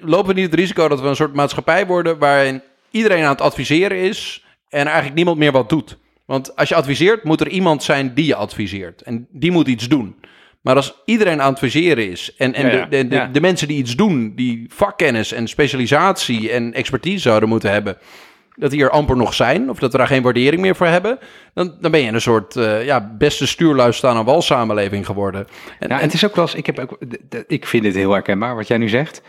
lopen 0.01 0.27
we 0.27 0.39
niet 0.39 0.51
het 0.51 0.59
risico 0.59 0.87
dat 0.87 1.01
we 1.01 1.07
een 1.07 1.15
soort 1.15 1.33
maatschappij 1.33 1.87
worden... 1.87 2.17
waarin 2.17 2.61
iedereen 2.91 3.23
aan 3.23 3.29
het 3.29 3.41
adviseren 3.41 3.97
is 3.97 4.45
en 4.69 4.85
eigenlijk 4.85 5.15
niemand 5.15 5.37
meer 5.37 5.51
wat 5.51 5.69
doet? 5.69 5.97
Want 6.25 6.55
als 6.55 6.69
je 6.69 6.75
adviseert, 6.75 7.23
moet 7.23 7.41
er 7.41 7.47
iemand 7.47 7.83
zijn 7.83 8.13
die 8.13 8.25
je 8.25 8.35
adviseert. 8.35 9.01
En 9.01 9.27
die 9.31 9.51
moet 9.51 9.67
iets 9.67 9.87
doen. 9.87 10.15
Maar 10.67 10.75
als 10.75 11.01
iedereen 11.05 11.41
aan 11.41 11.47
het 11.47 11.53
adviseren 11.53 12.11
is... 12.11 12.35
en, 12.37 12.53
en 12.53 12.67
Ja, 12.67 12.73
ja. 12.73 12.85
De, 12.85 13.07
de, 13.07 13.31
de, 13.31 13.41
mensen 13.41 13.67
die 13.67 13.77
iets 13.77 13.95
doen... 13.95 14.33
die 14.35 14.65
vakkennis 14.69 15.31
en 15.31 15.47
specialisatie 15.47 16.51
en 16.51 16.73
expertise 16.73 17.19
zouden 17.19 17.49
moeten 17.49 17.71
hebben... 17.71 17.97
dat 18.55 18.71
die 18.71 18.81
er 18.81 18.89
amper 18.89 19.17
nog 19.17 19.33
zijn, 19.33 19.69
of 19.69 19.79
dat 19.79 19.91
we 19.91 19.97
daar 19.97 20.07
geen 20.07 20.21
waardering 20.21 20.61
meer 20.61 20.75
voor 20.75 20.87
hebben, 20.87 21.19
dan, 21.53 21.75
dan 21.81 21.91
ben 21.91 21.99
je 21.99 22.11
een 22.11 22.21
soort 22.21 22.55
eh, 22.55 22.85
ja, 22.85 23.13
beste 23.17 23.47
stuurluis 23.47 23.97
staan 23.97 24.17
aan 24.17 24.25
wal 24.25 24.41
samenleving 24.41 25.05
geworden. 25.05 25.47
En, 25.79 25.89
Ja, 25.89 25.95
en 25.95 26.01
het 26.03 26.13
is 26.13 26.25
ook 26.25 26.35
wel 26.35 26.45
eens, 26.45 26.55
ik, 26.55 26.65
heb 26.65 26.79
ook, 26.79 26.97
ik 27.47 27.65
vind 27.65 27.83
dit 27.83 27.95
heel 27.95 28.11
herkenbaar 28.11 28.55
wat 28.55 28.67
jij 28.67 28.77
nu 28.77 28.89
zegt. 28.89 29.21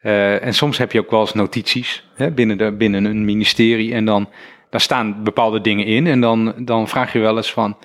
Eh, 0.00 0.44
en 0.44 0.54
soms 0.54 0.78
heb 0.78 0.92
je 0.92 1.00
ook 1.00 1.10
wel 1.10 1.20
eens 1.20 1.34
notities 1.34 2.08
hè, 2.14 2.30
binnen, 2.30 2.58
de, 2.58 2.72
binnen 2.72 3.04
een 3.04 3.24
ministerie 3.24 3.94
en 3.94 4.04
dan 4.04 4.28
daar 4.70 4.80
staan 4.80 5.22
bepaalde 5.22 5.60
dingen 5.60 5.86
in. 5.86 6.06
En 6.06 6.20
dan, 6.20 6.54
dan 6.58 6.88
vraag 6.88 7.12
je 7.12 7.18
wel 7.18 7.36
eens 7.36 7.52
van, 7.52 7.76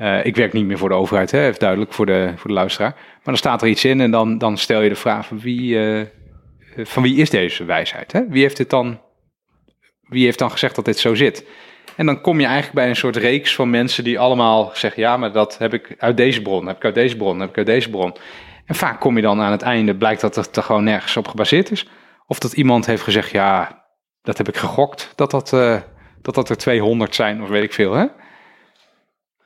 eh, 0.00 0.24
ik 0.24 0.36
werk 0.36 0.52
niet 0.52 0.66
meer 0.66 0.78
voor 0.78 0.88
de 0.88 0.94
overheid, 0.94 1.30
hè, 1.30 1.46
even 1.46 1.60
duidelijk 1.60 1.92
voor 1.92 2.06
de, 2.06 2.32
voor 2.36 2.48
de 2.48 2.56
luisteraar. 2.56 2.90
Maar 2.92 3.20
dan 3.24 3.36
staat 3.36 3.62
er 3.62 3.68
iets 3.68 3.84
in 3.84 4.00
en 4.00 4.10
dan, 4.10 4.38
dan 4.38 4.58
stel 4.58 4.80
je 4.80 4.88
de 4.88 4.94
vraag 4.94 5.26
van 5.26 5.40
wie, 5.40 5.80
eh, 5.80 6.06
van 6.86 7.02
wie 7.02 7.16
is 7.16 7.30
deze 7.30 7.64
wijsheid? 7.64 8.12
Hè? 8.12 8.20
Wie 8.28 8.42
heeft 8.42 8.56
dit 8.56 8.70
dan, 8.70 9.00
wie 10.02 10.24
heeft 10.24 10.38
dan 10.38 10.50
gezegd 10.50 10.74
dat 10.74 10.84
dit 10.84 10.98
zo 10.98 11.14
zit? 11.14 11.46
En 11.96 12.06
dan 12.06 12.20
kom 12.20 12.40
je 12.40 12.46
eigenlijk 12.46 12.74
bij 12.74 12.88
een 12.88 12.96
soort 12.96 13.16
reeks 13.16 13.54
van 13.54 13.70
mensen 13.70 14.04
die 14.04 14.18
allemaal 14.18 14.70
zeggen: 14.74 15.02
ja, 15.02 15.16
maar 15.16 15.32
dat 15.32 15.58
heb 15.58 15.74
ik 15.74 15.94
uit 15.98 16.16
deze 16.16 16.42
bron, 16.42 16.66
heb 16.66 16.76
ik 16.76 16.84
uit 16.84 16.94
deze 16.94 17.16
bron, 17.16 17.40
heb 17.40 17.48
ik 17.48 17.56
uit 17.56 17.66
deze 17.66 17.90
bron. 17.90 18.16
En 18.66 18.74
vaak 18.74 19.00
kom 19.00 19.16
je 19.16 19.22
dan 19.22 19.40
aan 19.40 19.52
het 19.52 19.62
einde, 19.62 19.96
blijkt 19.96 20.20
dat 20.20 20.34
het 20.34 20.56
er 20.56 20.62
gewoon 20.62 20.84
nergens 20.84 21.16
op 21.16 21.28
gebaseerd 21.28 21.70
is. 21.70 21.88
Of 22.26 22.38
dat 22.38 22.52
iemand 22.52 22.86
heeft 22.86 23.02
gezegd: 23.02 23.30
ja, 23.30 23.84
dat 24.22 24.38
heb 24.38 24.48
ik 24.48 24.56
gegokt, 24.56 25.12
dat 25.14 25.30
dat, 25.30 25.52
eh, 25.52 25.76
dat, 26.22 26.34
dat 26.34 26.48
er 26.48 26.56
200 26.56 27.14
zijn, 27.14 27.42
of 27.42 27.48
weet 27.48 27.64
ik 27.64 27.72
veel. 27.72 27.92
Hè? 27.92 28.06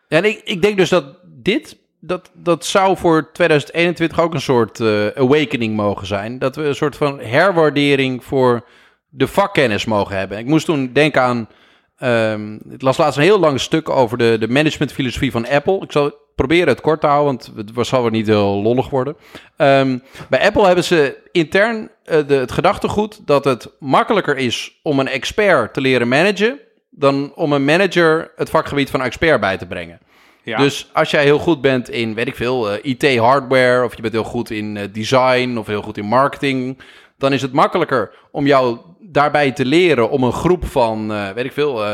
En 0.09 0.25
ik, 0.25 0.41
ik 0.45 0.63
denk 0.63 0.77
dus 0.77 0.89
dat 0.89 1.05
dit, 1.25 1.77
dat, 2.01 2.31
dat 2.35 2.65
zou 2.65 2.97
voor 2.97 3.33
2021 3.33 4.21
ook 4.21 4.35
een 4.35 4.41
soort 4.41 4.81
eh, 4.81 5.07
awakening 5.07 5.77
mogen 5.77 6.07
zijn. 6.07 6.39
Dat 6.39 6.57
we 6.57 6.63
een 6.63 6.75
soort 6.75 6.97
van 6.97 7.21
herwaardering 7.21 8.25
voor 8.25 8.65
de 9.09 9.27
vakkennis 9.27 9.85
mogen 9.85 10.17
hebben. 10.17 10.39
Ik 10.39 10.47
moest 10.47 10.67
toen 10.67 10.93
denken 10.93 11.23
aan, 11.23 11.49
ehm, 11.97 12.55
ik 12.55 12.83
las 12.83 12.97
laatst 12.97 13.19
een 13.19 13.25
heel 13.25 13.39
lang 13.39 13.61
stuk 13.61 13.89
over 13.89 14.19
de, 14.19 14.37
de 14.41 14.49
managementfilosofie 14.49 15.31
van 15.31 15.49
Apple. 15.49 15.81
Ik 15.81 15.93
zal 15.93 16.23
proberen 16.35 16.69
het 16.69 16.81
kort 16.81 17.01
te 17.01 17.07
houden, 17.07 17.53
want 17.55 17.77
het 17.77 17.87
zal 17.87 18.03
weer 18.03 18.11
niet 18.11 18.27
heel 18.27 18.63
lollig 18.63 18.91
worden. 18.91 19.17
Ehm, 19.57 19.99
bij 20.29 20.47
Apple 20.47 20.67
hebben 20.67 20.85
ze 20.85 21.29
intern 21.33 21.91
eh, 22.05 22.27
de, 22.27 22.35
het 22.35 22.53
gedachtegoed 22.53 23.27
dat 23.27 23.45
het 23.45 23.71
makkelijker 23.79 24.37
is 24.37 24.81
om 24.83 24.99
een 24.99 25.09
expert 25.09 25.75
te 25.75 25.81
leren 25.81 26.09
managen 26.09 26.59
dan 26.97 27.33
om 27.35 27.53
een 27.53 27.65
manager 27.65 28.31
het 28.37 28.51
vakgebied 28.51 28.91
van 28.91 29.03
expert 29.03 29.41
bij 29.41 29.57
te 29.57 29.67
brengen. 29.67 29.99
Ja. 30.45 30.59
Dus 30.59 30.91
als 30.93 31.11
jij 31.11 31.23
heel 31.23 31.39
goed 31.39 31.61
bent 31.61 31.91
in, 31.91 32.15
weet 32.15 32.27
ik 32.27 32.37
veel, 32.37 32.71
eh, 32.71 32.79
IT-hardware... 32.83 33.85
of 33.85 33.97
je 33.97 34.03
bent 34.03 34.15
heel 34.15 34.25
goed 34.25 34.51
in 34.51 34.77
eh, 34.77 34.85
design 34.93 35.57
of 35.59 35.67
heel 35.67 35.83
goed 35.83 35.97
in 35.97 36.05
marketing... 36.05 36.79
dan 37.19 37.33
is 37.33 37.43
het 37.43 37.53
makkelijker 37.53 38.15
om 38.31 38.47
jou 38.47 38.79
daarbij 39.01 39.53
te 39.53 39.65
leren... 39.65 40.11
om 40.11 40.23
een 40.23 40.33
groep 40.33 40.67
van, 40.67 41.13
eh, 41.13 41.31
weet 41.31 41.45
ik 41.45 41.53
veel, 41.53 41.85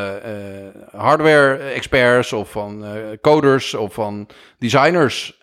hardware-experts... 0.96 2.32
of 2.32 2.51
van 2.51 2.84
coders 3.20 3.74
of 3.74 3.94
van 3.94 4.28
designers... 4.59 5.40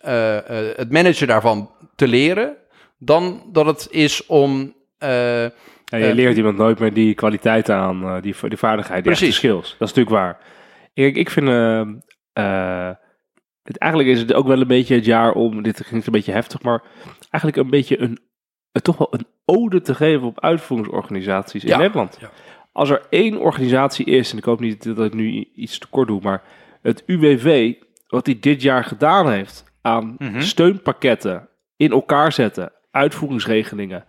het 0.76 0.92
managen 0.92 1.28
daarvan 1.28 1.72
te 1.96 2.08
leren... 2.08 2.56
dan 2.98 3.44
dat 3.52 3.66
het 3.66 3.88
is 3.90 4.26
om... 4.26 4.76
Ja, 5.90 5.98
je 5.98 6.06
Eh, 6.06 6.14
leert 6.14 6.38
iemand 6.38 6.58
nooit 6.58 6.80
meer 6.80 6.94
die 6.94 7.14
kwaliteiten 7.14 7.76
aan, 7.76 8.04
eh, 8.04 8.22
die, 8.22 8.36
die 8.42 8.58
vaardigheid, 8.58 9.04
die 9.04 9.12
Precies. 9.16 9.36
skills. 9.36 9.76
Dat 9.80 9.90
is 9.90 9.94
natuurlijk 9.96 10.16
waar. 10.16 10.38
Ik, 10.94 11.16
ik 11.16 11.30
vind, 11.30 11.48
eh, 12.34 12.90
het, 13.64 13.78
eigenlijk 13.78 14.12
is 14.12 14.20
het 14.20 14.34
ook 14.34 14.48
wel 14.48 14.62
een 14.62 14.68
beetje 14.68 14.96
het 14.96 15.06
jaar 15.06 15.32
om, 15.34 15.62
dit 15.64 15.84
klinkt 15.88 16.06
een 16.06 16.12
beetje 16.12 16.32
heftig, 16.32 16.62
maar 16.62 16.84
eigenlijk 17.30 17.56
een 17.64 17.70
beetje 17.70 18.00
een, 18.02 18.20
toch 18.72 18.98
wel 18.98 19.08
een 19.12 19.26
ode 19.46 19.82
te 19.82 19.96
geven 19.96 20.28
op 20.28 20.40
uitvoeringsorganisaties 20.42 21.64
in 21.64 21.70
Ja, 21.70 21.78
Nederland. 21.78 22.18
ja. 22.22 22.30
Als 22.72 22.90
er 22.90 23.02
één 23.10 23.38
organisatie 23.40 24.06
is, 24.06 24.32
en 24.32 24.38
ik 24.38 24.44
hoop 24.44 24.60
niet 24.60 24.84
dat 24.96 25.06
ik 25.06 25.14
nu 25.14 25.48
iets 25.56 25.78
te 25.78 25.88
kort 25.88 26.08
doe, 26.08 26.20
maar 26.24 26.42
het 26.82 27.04
UWV, 27.06 27.74
wat 28.08 28.26
hij 28.26 28.38
dit 28.40 28.62
jaar 28.62 28.84
gedaan 28.84 29.32
heeft 29.32 29.64
aan 29.82 30.16
Mhm. 30.18 30.42
steunpakketten 30.42 31.50
in 31.76 31.92
elkaar 31.92 32.32
zetten, 32.32 32.72
uitvoeringsregelingen, 32.92 34.06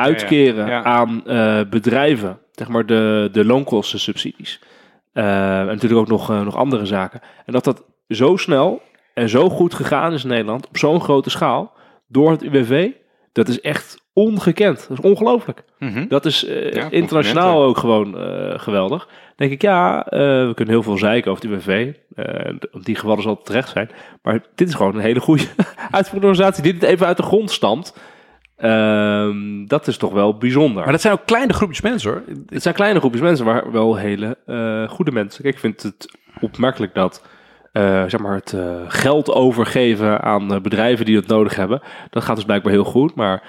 uitkeren 0.00 0.66
Ja. 0.66 0.82
aan 0.82 1.26
eh, 1.26 1.60
bedrijven, 1.70 2.38
zeg 2.52 2.68
maar 2.68 2.86
de, 2.86 3.28
de 3.32 3.44
loonkostensubsidies. 3.44 4.60
Eh, 5.12 5.58
en 5.60 5.66
natuurlijk 5.66 6.00
ook 6.00 6.08
nog, 6.08 6.30
eh, 6.30 6.42
nog 6.42 6.56
andere 6.56 6.86
zaken. 6.86 7.20
En 7.46 7.52
dat 7.52 7.64
dat 7.64 7.84
zo 8.08 8.36
snel 8.36 8.82
en 9.14 9.28
zo 9.28 9.48
goed 9.50 9.74
gegaan 9.74 10.12
is 10.12 10.22
in 10.22 10.28
Nederland, 10.28 10.68
op 10.68 10.76
zo'n 10.76 11.00
grote 11.00 11.30
schaal, 11.30 11.72
door 12.08 12.30
het 12.30 12.42
UWV, 12.42 12.88
dat 13.32 13.48
is 13.48 13.60
echt 13.60 14.02
ongekend. 14.12 14.88
Dat 14.88 14.98
is 14.98 15.10
ongelooflijk. 15.10 15.64
Mhm. 15.78 16.08
Dat 16.08 16.24
is 16.24 16.40
Ja, 16.70 16.90
internationaal 16.90 17.62
ook 17.62 17.78
gewoon 17.78 18.14
geweldig. 18.60 19.08
denk 19.36 19.52
ik, 19.52 19.62
ja, 19.62 20.06
we 20.10 20.52
kunnen 20.54 20.74
heel 20.74 20.82
veel 20.82 20.98
zeiken 20.98 21.30
over 21.30 21.48
de 21.48 21.52
UWV. 21.54 21.92
op 22.72 22.84
die 22.84 22.94
gevallen 22.94 23.22
zal 23.22 23.34
het 23.34 23.44
terecht 23.44 23.68
zijn. 23.68 23.90
Maar 24.22 24.40
dit 24.54 24.68
is 24.68 24.74
gewoon 24.74 24.94
een 24.94 25.00
hele 25.00 25.20
goede 25.20 25.44
uitvoerende 25.90 26.26
organisatie 26.26 26.62
die 26.62 26.72
dit 26.72 26.82
even 26.82 27.06
uit 27.06 27.16
de 27.16 27.22
grond 27.22 27.50
stamt. 27.50 27.94
Ehm, 28.60 29.66
dat 29.66 29.86
is 29.86 29.96
toch 29.96 30.12
wel 30.12 30.36
bijzonder. 30.36 30.82
maar 30.82 30.92
dat 30.92 31.00
zijn 31.00 31.12
ook 31.12 31.24
kleine 31.24 31.52
groepjes 31.52 31.80
mensen, 31.80 32.10
hoor. 32.10 32.22
Het 32.46 32.62
zijn 32.62 32.74
kleine 32.74 32.98
groepjes 32.98 33.22
mensen, 33.22 33.44
maar 33.44 33.72
wel 33.72 33.96
hele 33.96 34.36
eh, 34.46 34.88
goede 34.88 35.12
mensen. 35.12 35.42
Kijk, 35.42 35.54
ik 35.54 35.60
vind 35.60 35.82
het 35.82 36.10
opmerkelijk 36.40 36.94
dat 36.94 37.22
eh, 37.72 38.04
zeg 38.06 38.20
maar 38.20 38.34
het 38.34 38.52
eh, 38.52 38.76
geld 38.88 39.32
overgeven 39.32 40.20
aan 40.22 40.62
bedrijven 40.62 41.04
die 41.04 41.16
het 41.16 41.26
nodig 41.26 41.56
hebben. 41.56 41.82
Dat 42.10 42.22
gaat 42.22 42.36
dus 42.36 42.44
blijkbaar 42.44 42.72
heel 42.72 42.84
goed. 42.84 43.14
Maar 43.14 43.42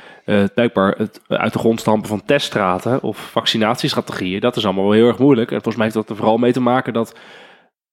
blijkbaar 0.54 0.96
het 0.98 1.22
uit 1.28 1.54
de 1.54 1.60
grond 1.60 1.80
stampen 1.80 2.10
van 2.10 2.26
teststraten 2.26 3.02
of 3.04 3.18
vaccinatiestrategieën, 3.18 4.40
dat 4.40 4.56
is 4.56 4.66
allemaal 4.66 4.84
wel 4.84 4.94
heel 4.94 5.08
erg 5.08 5.18
moeilijk. 5.18 5.52
En 5.52 5.62
volgens 5.62 5.76
mij 5.76 5.86
heeft 5.86 5.98
dat 5.98 6.10
er 6.10 6.16
vooral 6.16 6.38
mee 6.38 6.52
te 6.52 6.62
maken 6.62 6.94
dat 6.94 7.16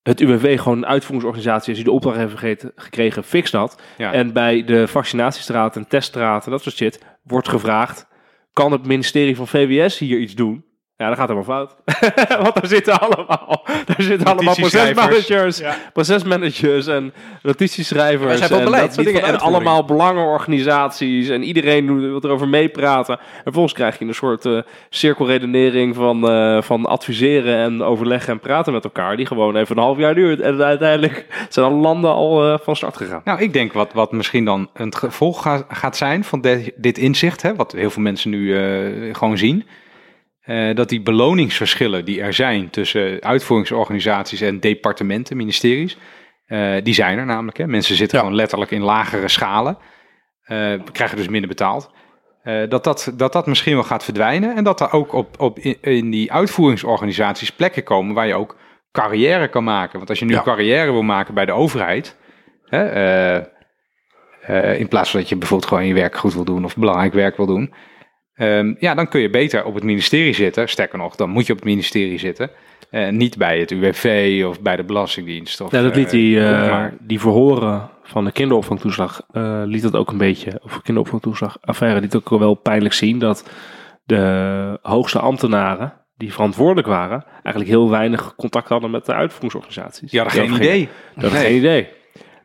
het 0.09 0.21
UWV 0.21 0.59
gewoon 0.59 0.79
een 0.79 0.87
uitvoeringsorganisatie 0.87 1.71
is 1.71 1.77
die 1.77 1.85
de 1.85 1.93
opdracht 1.93 2.17
heeft 2.17 2.31
vergeten- 2.31 2.73
gekregen, 2.77 3.25
fix 3.25 3.51
dat. 3.51 3.83
Ja. 3.99 4.13
En 4.13 4.33
bij 4.33 4.65
de 4.65 4.89
vaccinatiestraten 4.89 5.83
en 5.83 5.89
teststraten, 5.89 6.51
dat 6.51 6.63
soort 6.63 6.77
shit, 6.77 7.05
wordt 7.23 7.49
gevraagd: 7.49 8.07
kan 8.53 8.73
het 8.73 8.87
ministerie 8.87 9.37
van 9.37 9.47
VWS 9.47 9.99
hier 9.99 10.19
iets 10.19 10.35
doen? 10.35 10.65
Ja, 10.99 11.09
dat 11.09 11.19
gaat 11.19 11.29
helemaal 11.29 11.57
fout. 11.57 11.75
Want 12.43 12.55
daar 12.55 12.67
zitten 12.67 13.01
allemaal, 13.01 13.65
daar 13.85 13.97
zitten 14.03 14.27
allemaal 14.27 14.55
procesmanagers, 14.55 15.63
procesmanagers 15.93 16.87
en 16.87 17.13
notitieschrijvers. 17.43 18.41
En 18.41 18.49
beleid, 18.65 18.83
dat 18.85 18.95
soort 18.95 19.07
dingen. 19.07 19.23
En 19.23 19.39
allemaal 19.41 19.85
belangenorganisaties 19.85 21.29
en 21.29 21.43
iedereen 21.43 22.01
wil 22.01 22.21
erover 22.25 22.49
meepraten. 22.49 23.19
En 23.19 23.43
vervolgens 23.43 23.75
krijg 23.75 23.99
je 23.99 24.05
een 24.05 24.15
soort 24.15 24.47
eh, 24.47 24.59
cirkelredenering 24.91 25.95
van, 25.95 26.29
eh, 26.29 26.63
van 26.63 26.87
adviseren 26.87 27.57
en 27.57 27.83
overleggen 27.83 28.33
en 28.33 28.41
praten 28.41 28.73
met 28.73 28.85
elkaar, 28.85 29.17
die 29.17 29.27
gewoon 29.27 29.57
even 29.57 29.77
een 29.77 29.83
half 29.83 29.99
jaar 29.99 30.15
duurt. 30.15 30.41
En 30.41 30.63
uiteindelijk 30.63 31.27
zijn 31.49 31.67
alle 31.67 31.75
landen 31.81 32.11
al 32.13 32.53
eh, 32.53 32.59
van 32.63 32.77
start 32.77 32.97
gegaan. 32.97 33.21
Nou, 33.25 33.41
ik 33.41 33.53
denk 33.53 33.73
wat, 33.73 33.93
wat 33.93 34.13
misschien 34.13 34.45
dan 34.45 34.69
een 34.75 34.95
gevolg 34.95 35.43
ga- 35.43 35.65
gaat 35.69 35.97
zijn 35.97 36.25
van 36.25 36.41
de- 36.41 36.73
dit 36.77 36.99
inzicht, 36.99 37.43
hè, 37.43 37.55
wat 37.55 37.73
heel 37.73 37.91
veel 37.91 38.03
mensen 38.03 38.31
nu 38.31 38.55
gewoon 39.15 39.39
zien, 39.39 39.67
eh, 40.49 40.75
dat 40.75 40.89
die 40.89 41.01
beloningsverschillen 41.01 42.05
die 42.05 42.21
er 42.21 42.33
zijn 42.33 42.71
tussen 42.71 43.23
uitvoeringsorganisaties 43.23 44.41
en 44.41 44.61
departementen, 44.61 45.37
ministeries, 45.37 45.99
eh, 46.47 46.75
die 46.83 46.95
zijn 46.95 47.19
er 47.19 47.27
namelijk. 47.27 47.57
Hè. 47.59 47.67
Mensen 47.67 47.95
zitten 47.97 48.17
Ja. 48.19 48.23
gewoon 48.25 48.39
letterlijk 48.39 48.71
in 48.71 48.83
lagere 48.83 49.29
schalen, 49.29 49.79
eh, 50.43 50.73
krijgen 50.93 51.17
dus 51.17 51.29
minder 51.29 51.49
betaald. 51.49 51.91
Dat, 52.69 52.85
dat, 52.85 53.13
dat 53.17 53.33
dat 53.33 53.47
misschien 53.47 53.75
wel 53.75 53.83
gaat 53.85 54.05
verdwijnen 54.05 54.57
en 54.57 54.65
dat 54.65 54.81
er 54.81 54.93
ook 54.93 55.13
op, 55.13 55.41
op 55.41 55.59
in, 55.59 55.77
in 55.81 56.11
die 56.11 56.33
uitvoeringsorganisaties 56.33 57.53
plekken 57.53 57.83
komen 57.83 58.15
waar 58.15 58.27
je 58.27 58.35
ook 58.35 58.57
carrière 58.93 59.49
kan 59.49 59.65
maken. 59.65 59.97
Want 59.99 60.09
als 60.11 60.19
je 60.19 60.25
nu 60.25 60.33
Ja. 60.33 60.43
carrière 60.43 60.93
wil 60.93 61.03
maken 61.03 61.35
bij 61.35 61.45
de 61.45 61.53
overheid, 61.53 62.17
Hè, 62.65 63.43
in 64.75 64.89
plaats 64.89 65.11
van 65.11 65.21
dat 65.21 65.29
je 65.29 65.37
bijvoorbeeld 65.37 65.69
gewoon 65.69 65.87
je 65.87 65.95
werk 65.95 66.17
goed 66.17 66.35
wil 66.35 66.45
doen 66.45 66.65
of 66.65 66.77
belangrijk 66.77 67.13
werk 67.13 67.37
wil 67.37 67.47
doen. 67.47 67.75
Ehm, 68.39 68.75
ja, 68.79 68.95
dan 68.95 69.09
kun 69.09 69.21
je 69.21 69.31
beter 69.31 69.65
op 69.65 69.75
het 69.75 69.85
ministerie 69.85 70.33
zitten. 70.33 70.69
Sterker 70.69 70.99
nog, 70.99 71.17
dan 71.17 71.31
moet 71.31 71.47
je 71.47 71.53
op 71.53 71.59
het 71.59 71.69
ministerie 71.69 72.19
zitten. 72.19 72.51
En 72.91 73.17
niet 73.17 73.37
bij 73.37 73.59
het 73.59 73.71
UWV 73.71 74.43
of 74.47 74.61
bij 74.61 74.77
de 74.77 74.85
Belastingdienst. 74.85 75.61
Of, 75.61 75.71
Ja, 75.71 75.83
dat 75.83 75.97
liet 75.97 76.07
eh, 76.07 76.13
die, 76.13 76.41
eh, 76.41 76.85
die 77.01 77.21
verhoren 77.21 77.91
van 78.03 78.25
de 78.25 78.33
kinderopvangtoeslag, 78.33 79.23
eh, 79.33 79.63
liet 79.65 79.83
dat 79.83 79.95
ook 79.95 80.11
een 80.11 80.19
beetje, 80.19 80.61
of 80.63 80.83
kinderopvangtoeslag 80.83 81.59
affaire, 81.61 82.01
liet 82.01 82.17
ook 82.17 82.29
wel 82.29 82.55
pijnlijk 82.55 82.95
zien 82.95 83.19
dat 83.19 83.51
de 84.05 84.79
hoogste 84.83 85.19
ambtenaren 85.19 85.93
die 86.17 86.33
verantwoordelijk 86.33 86.87
waren, 86.87 87.25
eigenlijk 87.43 87.69
heel 87.69 87.91
weinig 87.91 88.35
contact 88.37 88.69
hadden 88.69 88.91
met 88.91 89.07
de 89.07 89.15
uitvoeringsorganisaties. 89.15 90.11
Die 90.11 90.21
hadden 90.21 90.41
geen 90.41 90.55
idee. 90.55 90.89
Geen 91.17 91.57
idee. 91.57 91.89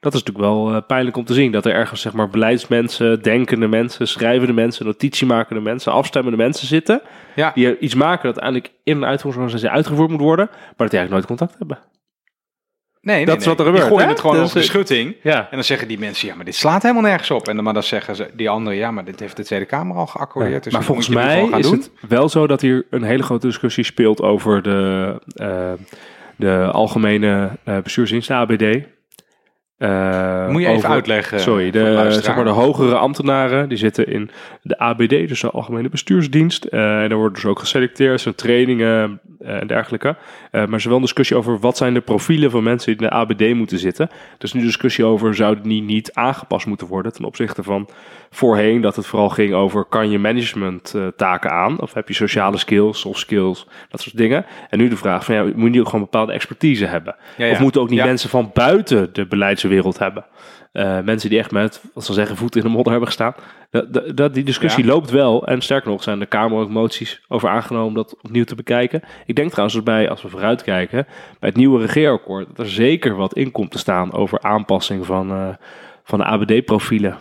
Dat 0.03 0.13
is 0.13 0.23
natuurlijk 0.23 0.45
wel 0.53 0.73
eh, 0.75 0.81
pijnlijk 0.87 1.17
om 1.17 1.25
te 1.25 1.33
zien. 1.33 1.51
Dat 1.51 1.65
er 1.65 1.73
ergens 1.73 2.01
zeg 2.01 2.13
maar 2.13 2.29
beleidsmensen, 2.29 3.21
denkende 3.21 3.67
mensen, 3.67 4.07
schrijvende 4.07 4.53
mensen, 4.53 4.85
notitiemakende 4.85 5.61
mensen, 5.61 5.91
afstemmende 5.91 6.37
mensen 6.37 6.67
zitten. 6.67 7.01
Ja. 7.35 7.51
Die 7.55 7.79
iets 7.79 7.95
maken 7.95 8.23
dat 8.23 8.39
uiteindelijk 8.41 8.81
in 8.83 8.97
een 8.97 9.05
uitvoeringsorganisatie 9.05 9.75
uitgevoerd 9.75 10.09
moet 10.09 10.19
worden. 10.21 10.45
Maar 10.51 10.73
dat 10.77 10.89
die 10.89 10.99
eigenlijk 10.99 11.11
nooit 11.11 11.39
contact 11.39 11.55
hebben. 11.57 11.79
Nee, 13.01 13.25
Dat 13.25 13.39
is 13.39 13.45
wat 13.45 13.59
er 13.59 13.65
gebeurt, 13.65 13.83
Die 13.83 13.91
gooien 13.91 14.05
hè? 14.07 14.11
het 14.11 14.21
gewoon 14.21 14.35
Dus, 14.35 14.43
over 14.45 14.59
de 14.59 14.65
eh, 14.65 14.69
schutting. 14.71 15.15
Ja. 15.23 15.39
En 15.39 15.47
dan 15.51 15.63
zeggen 15.63 15.87
die 15.87 15.99
mensen, 15.99 16.27
ja, 16.27 16.35
maar 16.35 16.45
dit 16.45 16.55
slaat 16.55 16.81
helemaal 16.81 17.03
nergens 17.03 17.31
op. 17.31 17.47
En 17.47 17.55
dan, 17.55 17.63
maar 17.63 17.73
dan 17.73 17.83
zeggen 17.83 18.15
ze, 18.15 18.29
die 18.33 18.49
anderen, 18.49 18.77
ja, 18.77 18.91
maar 18.91 19.05
dit 19.05 19.19
heeft 19.19 19.35
de 19.37 19.43
Tweede 19.43 19.65
Kamer 19.65 19.97
al 19.97 20.07
geaccordeerd. 20.07 20.63
dus 20.63 20.73
maar 20.73 20.83
volgens 20.83 21.07
mij 21.07 21.43
is 21.57 21.69
doen. 21.69 21.77
het 21.77 21.91
wel 22.07 22.29
zo 22.29 22.47
dat 22.47 22.61
hier 22.61 22.85
een 22.89 23.03
hele 23.03 23.23
grote 23.23 23.47
discussie 23.47 23.83
speelt 23.83 24.21
over 24.21 24.61
de, 24.61 25.19
eh, 25.35 25.71
de 26.35 26.69
algemene 26.71 27.49
eh 27.63 27.77
bestuursdienst, 27.77 28.27
de 28.27 28.33
ABD. 28.33 28.63
Eh, 29.83 30.47
Moet 30.49 30.61
je 30.61 30.67
even 30.67 30.77
over- 30.77 30.89
uitleggen. 30.89 31.39
Sorry, 31.39 31.71
de, 31.71 32.07
zeg 32.09 32.35
maar 32.35 32.43
de 32.43 32.49
hogere 32.49 32.95
ambtenaren 32.95 33.69
die 33.69 33.77
zitten 33.77 34.07
in 34.07 34.29
de 34.61 34.77
ABD, 34.79 35.09
dus 35.09 35.41
de 35.41 35.49
Algemene 35.49 35.89
Bestuursdienst. 35.89 36.63
Eh, 36.65 37.01
en 37.01 37.09
daar 37.09 37.17
worden 37.17 37.33
dus 37.33 37.45
ook 37.45 37.59
geselecteerd, 37.59 38.21
zijn 38.21 38.35
trainingen 38.35 39.19
eh, 39.39 39.59
en 39.59 39.67
dergelijke. 39.67 40.15
Maar 40.51 40.67
er 40.67 40.73
is 40.73 40.85
wel 40.85 40.95
een 40.95 41.01
discussie 41.01 41.37
over 41.37 41.59
wat 41.59 41.77
zijn 41.77 41.93
de 41.93 42.01
profielen 42.01 42.51
van 42.51 42.63
mensen 42.63 42.91
die 42.97 43.01
in 43.01 43.09
de 43.09 43.15
ABD 43.15 43.53
moeten 43.55 43.79
zitten. 43.79 44.09
Er 44.09 44.43
is 44.43 44.53
nu 44.53 44.61
discussie 44.61 45.05
over, 45.05 45.35
zouden 45.35 45.63
die 45.63 45.81
niet 45.81 46.13
aangepast 46.13 46.65
moeten 46.65 46.87
worden 46.87 47.13
ten 47.13 47.25
opzichte 47.25 47.63
van 47.63 47.89
voorheen, 48.35 48.81
dat 48.81 48.95
het 48.95 49.05
vooral 49.05 49.29
ging 49.29 49.53
over, 49.53 49.85
kan 49.85 50.09
je 50.09 50.19
management 50.19 50.93
eh, 50.95 51.07
taken 51.15 51.51
aan? 51.51 51.81
Of 51.81 51.93
heb 51.93 52.07
je 52.07 52.13
sociale 52.13 52.57
skills 52.57 53.05
of 53.05 53.17
skills, 53.17 53.67
dat 53.89 54.01
soort 54.01 54.17
dingen. 54.17 54.45
En 54.69 54.77
nu 54.77 54.87
de 54.87 54.97
vraag 54.97 55.25
van, 55.25 55.35
ja, 55.35 55.45
moet 55.55 55.73
je 55.73 55.79
ook 55.79 55.85
gewoon 55.85 56.01
bepaalde 56.01 56.33
expertise 56.33 56.85
hebben? 56.85 57.15
Ja, 57.37 57.45
ja. 57.45 57.51
Of 57.51 57.59
moeten 57.59 57.81
ook 57.81 57.89
niet 57.89 57.99
Ja. 57.99 58.05
mensen 58.05 58.29
van 58.29 58.51
buiten 58.53 59.13
de 59.13 59.25
beleidswereld 59.25 59.99
hebben? 59.99 60.25
Eh, 60.71 60.99
mensen 60.99 61.29
die 61.29 61.39
echt 61.39 61.51
met, 61.51 61.81
wat 61.93 62.05
ze 62.05 62.13
zeggen, 62.13 62.37
voeten 62.37 62.61
in 62.61 62.65
de 62.67 62.73
modder 62.73 62.91
hebben 62.91 63.09
gestaan. 63.09 63.33
Dat, 63.71 63.93
dat, 63.93 64.17
dat- 64.17 64.33
die 64.33 64.43
discussie 64.43 64.85
loopt 64.85 65.09
wel. 65.09 65.47
En 65.47 65.61
sterker 65.61 65.89
nog, 65.91 66.03
zijn 66.03 66.19
de 66.19 66.25
Kamer 66.25 66.57
ook 66.59 66.69
moties 66.69 67.21
over 67.27 67.49
aangenomen 67.49 67.87
om 67.87 67.93
dat 67.93 68.15
opnieuw 68.21 68.43
te 68.43 68.55
bekijken. 68.55 69.01
Ik 69.25 69.35
denk 69.35 69.49
trouwens 69.49 69.75
dat 69.75 69.83
bij, 69.85 70.09
als 70.09 70.21
we 70.21 70.29
vooruitkijken, 70.29 71.05
bij 71.39 71.49
het 71.49 71.57
nieuwe 71.57 71.81
regeerakkoord, 71.81 72.47
dat 72.47 72.65
er 72.65 72.71
zeker 72.71 73.15
wat 73.15 73.35
in 73.35 73.51
komt 73.51 73.71
te 73.71 73.77
staan 73.77 74.13
over 74.13 74.41
aanpassing 74.41 75.05
van, 75.05 75.31
eh, 75.31 75.47
van 76.03 76.19
de 76.19 76.25
ABD-profielen. 76.25 77.17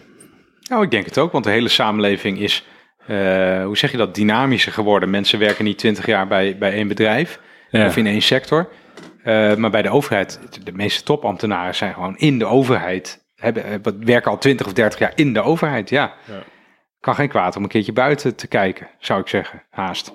Nou, 0.68 0.82
ik 0.82 0.90
denk 0.90 1.04
het 1.04 1.18
ook, 1.18 1.32
want 1.32 1.44
de 1.44 1.50
hele 1.50 1.68
samenleving 1.68 2.38
is, 2.38 2.64
eh, 3.06 3.64
hoe 3.64 3.76
zeg 3.76 3.90
je 3.90 3.96
dat, 3.96 4.14
dynamischer 4.14 4.72
geworden. 4.72 5.10
Mensen 5.10 5.38
werken 5.38 5.64
niet 5.64 5.78
twintig 5.78 6.06
jaar 6.06 6.26
bij, 6.26 6.58
bij 6.58 6.72
één 6.72 6.88
bedrijf 6.88 7.40
of 7.70 7.96
in 7.96 8.06
één 8.06 8.22
sector. 8.22 8.68
Eh, 9.22 9.54
maar 9.54 9.70
bij 9.70 9.82
de 9.82 9.90
overheid, 9.90 10.40
de 10.64 10.72
meeste 10.72 11.02
topambtenaren 11.02 11.74
zijn 11.74 11.94
gewoon 11.94 12.16
in 12.16 12.38
de 12.38 12.44
overheid. 12.44 13.24
Hebben, 13.36 13.64
eh, 13.64 13.74
wat- 13.82 13.94
werken 13.98 14.30
al 14.30 14.38
20 14.38 14.66
of 14.66 14.72
30 14.72 14.98
jaar 14.98 15.12
in 15.14 15.32
de 15.32 15.40
overheid, 15.42 15.90
ja. 15.90 16.12
Ja. 16.24 16.42
Kan 17.00 17.14
geen 17.14 17.28
kwaad 17.28 17.56
om 17.56 17.62
een 17.62 17.68
keertje 17.68 17.92
buiten 17.92 18.36
te 18.36 18.46
kijken, 18.46 18.88
zou 18.98 19.20
ik 19.20 19.28
zeggen, 19.28 19.62
haast. 19.70 20.12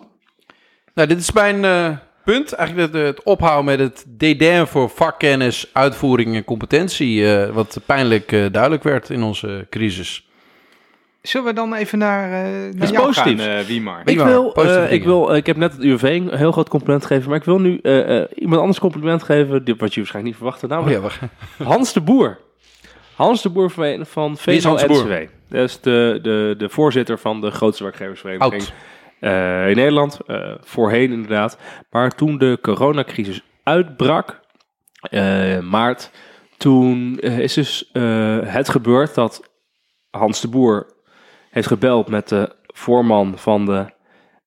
Nou, 0.94 1.08
dit 1.08 1.20
is 1.20 1.32
mijn 1.32 1.62
punt. 2.24 2.54
Eigenlijk 2.54 2.94
het, 2.94 3.02
het 3.06 3.24
ophouden 3.24 3.66
met 3.66 3.80
het 3.80 4.06
dédain 4.08 4.68
voor 4.68 4.90
vakkennis, 4.90 5.70
uitvoering 5.74 6.36
en 6.36 6.44
competentie. 6.44 7.28
wat 7.52 7.80
pijnlijk 7.86 8.30
duidelijk 8.30 8.84
werd 8.84 9.10
in 9.10 9.24
onze 9.24 9.68
crisis. 9.70 10.27
Zullen 11.28 11.48
we 11.48 11.54
dan 11.54 11.74
even 11.74 11.98
naar, 11.98 12.24
eh 12.32 12.74
naar 12.74 12.84
is 12.84 12.90
jou 12.90 13.14
gaan, 13.14 13.40
eh, 13.40 13.60
Wiemar? 13.60 14.02
Ik 14.06 14.18
wil, 14.20 14.54
eh, 14.54 14.92
ik, 14.92 15.04
wil, 15.04 15.36
ik 15.36 15.46
heb 15.46 15.58
net 15.58 15.72
het 15.72 15.82
UWV 15.84 16.04
een 16.04 16.38
heel 16.38 16.52
groot 16.52 16.70
compliment 16.70 17.06
gegeven, 17.06 17.30
maar 17.30 17.38
ik 17.38 17.44
wil 17.44 17.60
nu 17.60 17.80
eh, 17.82 18.18
eh, 18.22 18.28
iemand 18.36 18.60
anders 18.62 18.80
compliment 18.80 19.24
geven, 19.24 19.64
dit 19.66 19.80
wat 19.80 19.94
je 19.94 20.00
waarschijnlijk 20.00 20.24
niet 20.24 20.36
verwachtte, 20.36 20.66
Oh 20.66 20.72
namelijk 20.72 20.96
ja, 20.96 21.02
wacht. 21.02 21.20
Hans 21.64 21.94
de 21.94 22.02
Boer. 22.02 22.40
Hans 23.16 23.42
de 23.42 23.50
Boer 23.50 23.72
van, 23.72 24.06
van 24.06 24.38
Wie 24.46 24.56
is 24.56 24.64
Hans 24.64 24.82
de 24.82 24.88
Boer? 24.88 24.98
VNO-NCW. 25.06 25.30
Dat 25.50 25.64
is 25.64 25.82
de, 25.82 26.20
de, 26.22 26.56
de 26.58 26.70
voorzitter 26.70 27.20
van 27.20 27.42
de 27.42 27.52
grootste 27.52 27.84
werkgeversvereniging 27.84 28.64
eh, 29.20 29.70
in 29.70 29.76
Nederland. 29.76 30.20
eh, 30.28 30.52
voorheen 30.62 31.12
inderdaad. 31.12 31.58
Maar 31.90 32.12
toen 32.16 32.38
de 32.38 32.58
coronacrisis 32.62 33.42
uitbrak, 33.64 34.40
eh, 35.02 35.60
maart, 35.60 36.12
toen 36.58 37.20
is 37.20 37.54
dus 37.54 37.90
eh, 37.94 38.38
het 38.44 38.70
gebeurd 38.70 39.16
dat 39.16 39.50
Hans 40.10 40.42
de 40.42 40.48
Boer 40.48 40.96
heeft 41.58 41.70
gebeld 41.70 42.08
met 42.08 42.30
de 42.30 42.56
voorman 42.68 43.38
van 43.38 43.66
de 43.66 43.86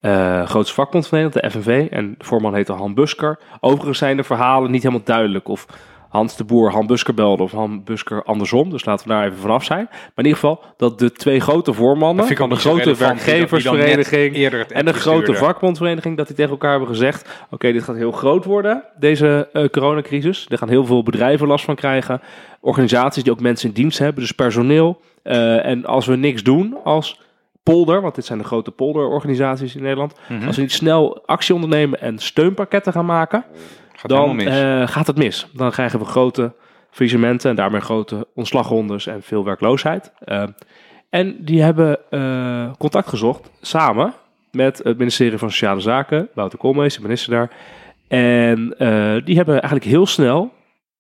eh, 0.01 0.47
grootste 0.47 0.75
vakbond 0.75 1.07
van 1.07 1.19
Nederland, 1.19 1.45
de 1.45 1.61
FNV. 1.61 1.89
En 1.91 2.15
de 2.19 2.25
voorman 2.25 2.55
heette 2.55 2.73
Han 2.73 2.95
Busker. 2.95 3.39
Overigens 3.61 3.99
zijn 3.99 4.17
de 4.17 4.25
verhalen 4.25 4.71
niet 4.71 4.83
helemaal 4.83 5.05
duidelijk 5.05 5.49
of 5.49 5.67
Hans 6.11 6.37
de 6.37 6.45
Boer 6.45 6.71
Han 6.71 6.87
Busker 6.87 7.15
belde 7.15 7.43
of 7.43 7.53
Han 7.53 7.85
Busker 7.85 8.23
andersom. 8.23 8.71
Dus 8.71 8.85
laten 8.85 9.09
we 9.09 9.13
daar 9.15 9.25
even 9.25 9.39
vanaf 9.39 9.65
zijn. 9.65 9.87
Maar 9.91 10.11
in 10.15 10.25
ieder 10.25 10.39
geval 10.39 10.63
dat 10.77 10.99
de 10.99 11.13
twee 11.13 11.41
grote 11.41 11.73
voormannen 11.73 12.27
van 12.27 12.49
de 12.49 12.57
grote 12.57 12.95
werkgeversvereniging 12.95 14.37
en 14.69 14.85
de 14.85 14.93
grote 14.93 15.21
stuurde. 15.21 15.35
vakbondvereniging, 15.35 16.17
dat 16.17 16.27
die 16.27 16.37
tegen 16.37 16.51
elkaar 16.51 16.71
hebben 16.71 16.89
gezegd: 16.89 17.29
Oké, 17.51 17.73
dit 17.73 17.83
gaat 17.83 17.97
heel 17.97 18.13
groot 18.13 18.45
worden, 18.45 18.85
deze 18.99 19.49
eh, 19.53 19.65
coronacrisis. 19.65 20.47
Er 20.49 20.59
gaan 20.59 20.69
heel 20.69 20.87
veel 20.87 21.03
bedrijven 21.03 21.47
last 21.47 21.65
van 21.65 21.75
krijgen. 21.75 22.21
Organisaties 22.61 23.23
die 23.23 23.33
ook 23.33 23.41
mensen 23.41 23.69
in 23.69 23.75
dienst 23.75 23.99
hebben, 23.99 24.23
dus 24.23 24.33
personeel. 24.33 25.01
Eh, 25.23 25.67
en 25.67 25.85
als 25.85 26.07
we 26.07 26.17
niks 26.17 26.43
doen 26.43 26.77
als 26.85 27.21
polder, 27.63 28.01
want 28.01 28.15
dit 28.15 28.25
zijn 28.25 28.39
de 28.39 28.45
grote 28.45 28.71
polderorganisaties 28.71 29.77
in 29.77 29.83
Nederland. 29.83 30.15
Mhm. 30.29 30.47
Als 30.47 30.57
we 30.57 30.63
niet 30.63 30.73
snel 30.73 31.23
actie 31.27 31.55
ondernemen 31.55 32.01
en 32.01 32.19
steunpakketten 32.19 32.93
gaan 32.93 33.07
maken, 33.07 33.45
Gaat 34.01 34.11
dan 34.11 34.37
mis. 34.37 34.47
eh, 34.47 34.89
gaat 34.89 35.07
het 35.07 35.17
mis. 35.17 35.47
Dan 35.53 35.71
krijgen 35.71 35.99
we 35.99 36.05
grote 36.05 36.53
faillissementen 36.91 37.51
en 37.51 37.57
daarmee 37.57 37.81
grote 37.81 38.27
ontslagrondes 38.35 39.07
en 39.07 39.23
veel 39.23 39.45
werkloosheid. 39.45 40.13
Eh, 40.19 40.43
en 41.11 41.45
die 41.45 41.63
hebben 41.63 41.99
eh, 42.11 42.71
contact 42.79 43.09
gezocht 43.09 43.51
samen 43.61 44.15
met 44.51 44.81
het 44.85 44.99
ministerie 44.99 45.39
van 45.39 45.51
Sociale 45.51 45.81
Zaken, 45.81 46.29
Wouter 46.35 46.59
Koolmees, 46.59 46.95
de 46.95 47.03
minister 47.03 47.33
daar. 47.33 47.51
En 48.09 48.75
eh, 48.79 49.25
die 49.25 49.37
hebben 49.37 49.55
eigenlijk 49.55 49.85
heel 49.85 50.07
snel 50.07 50.53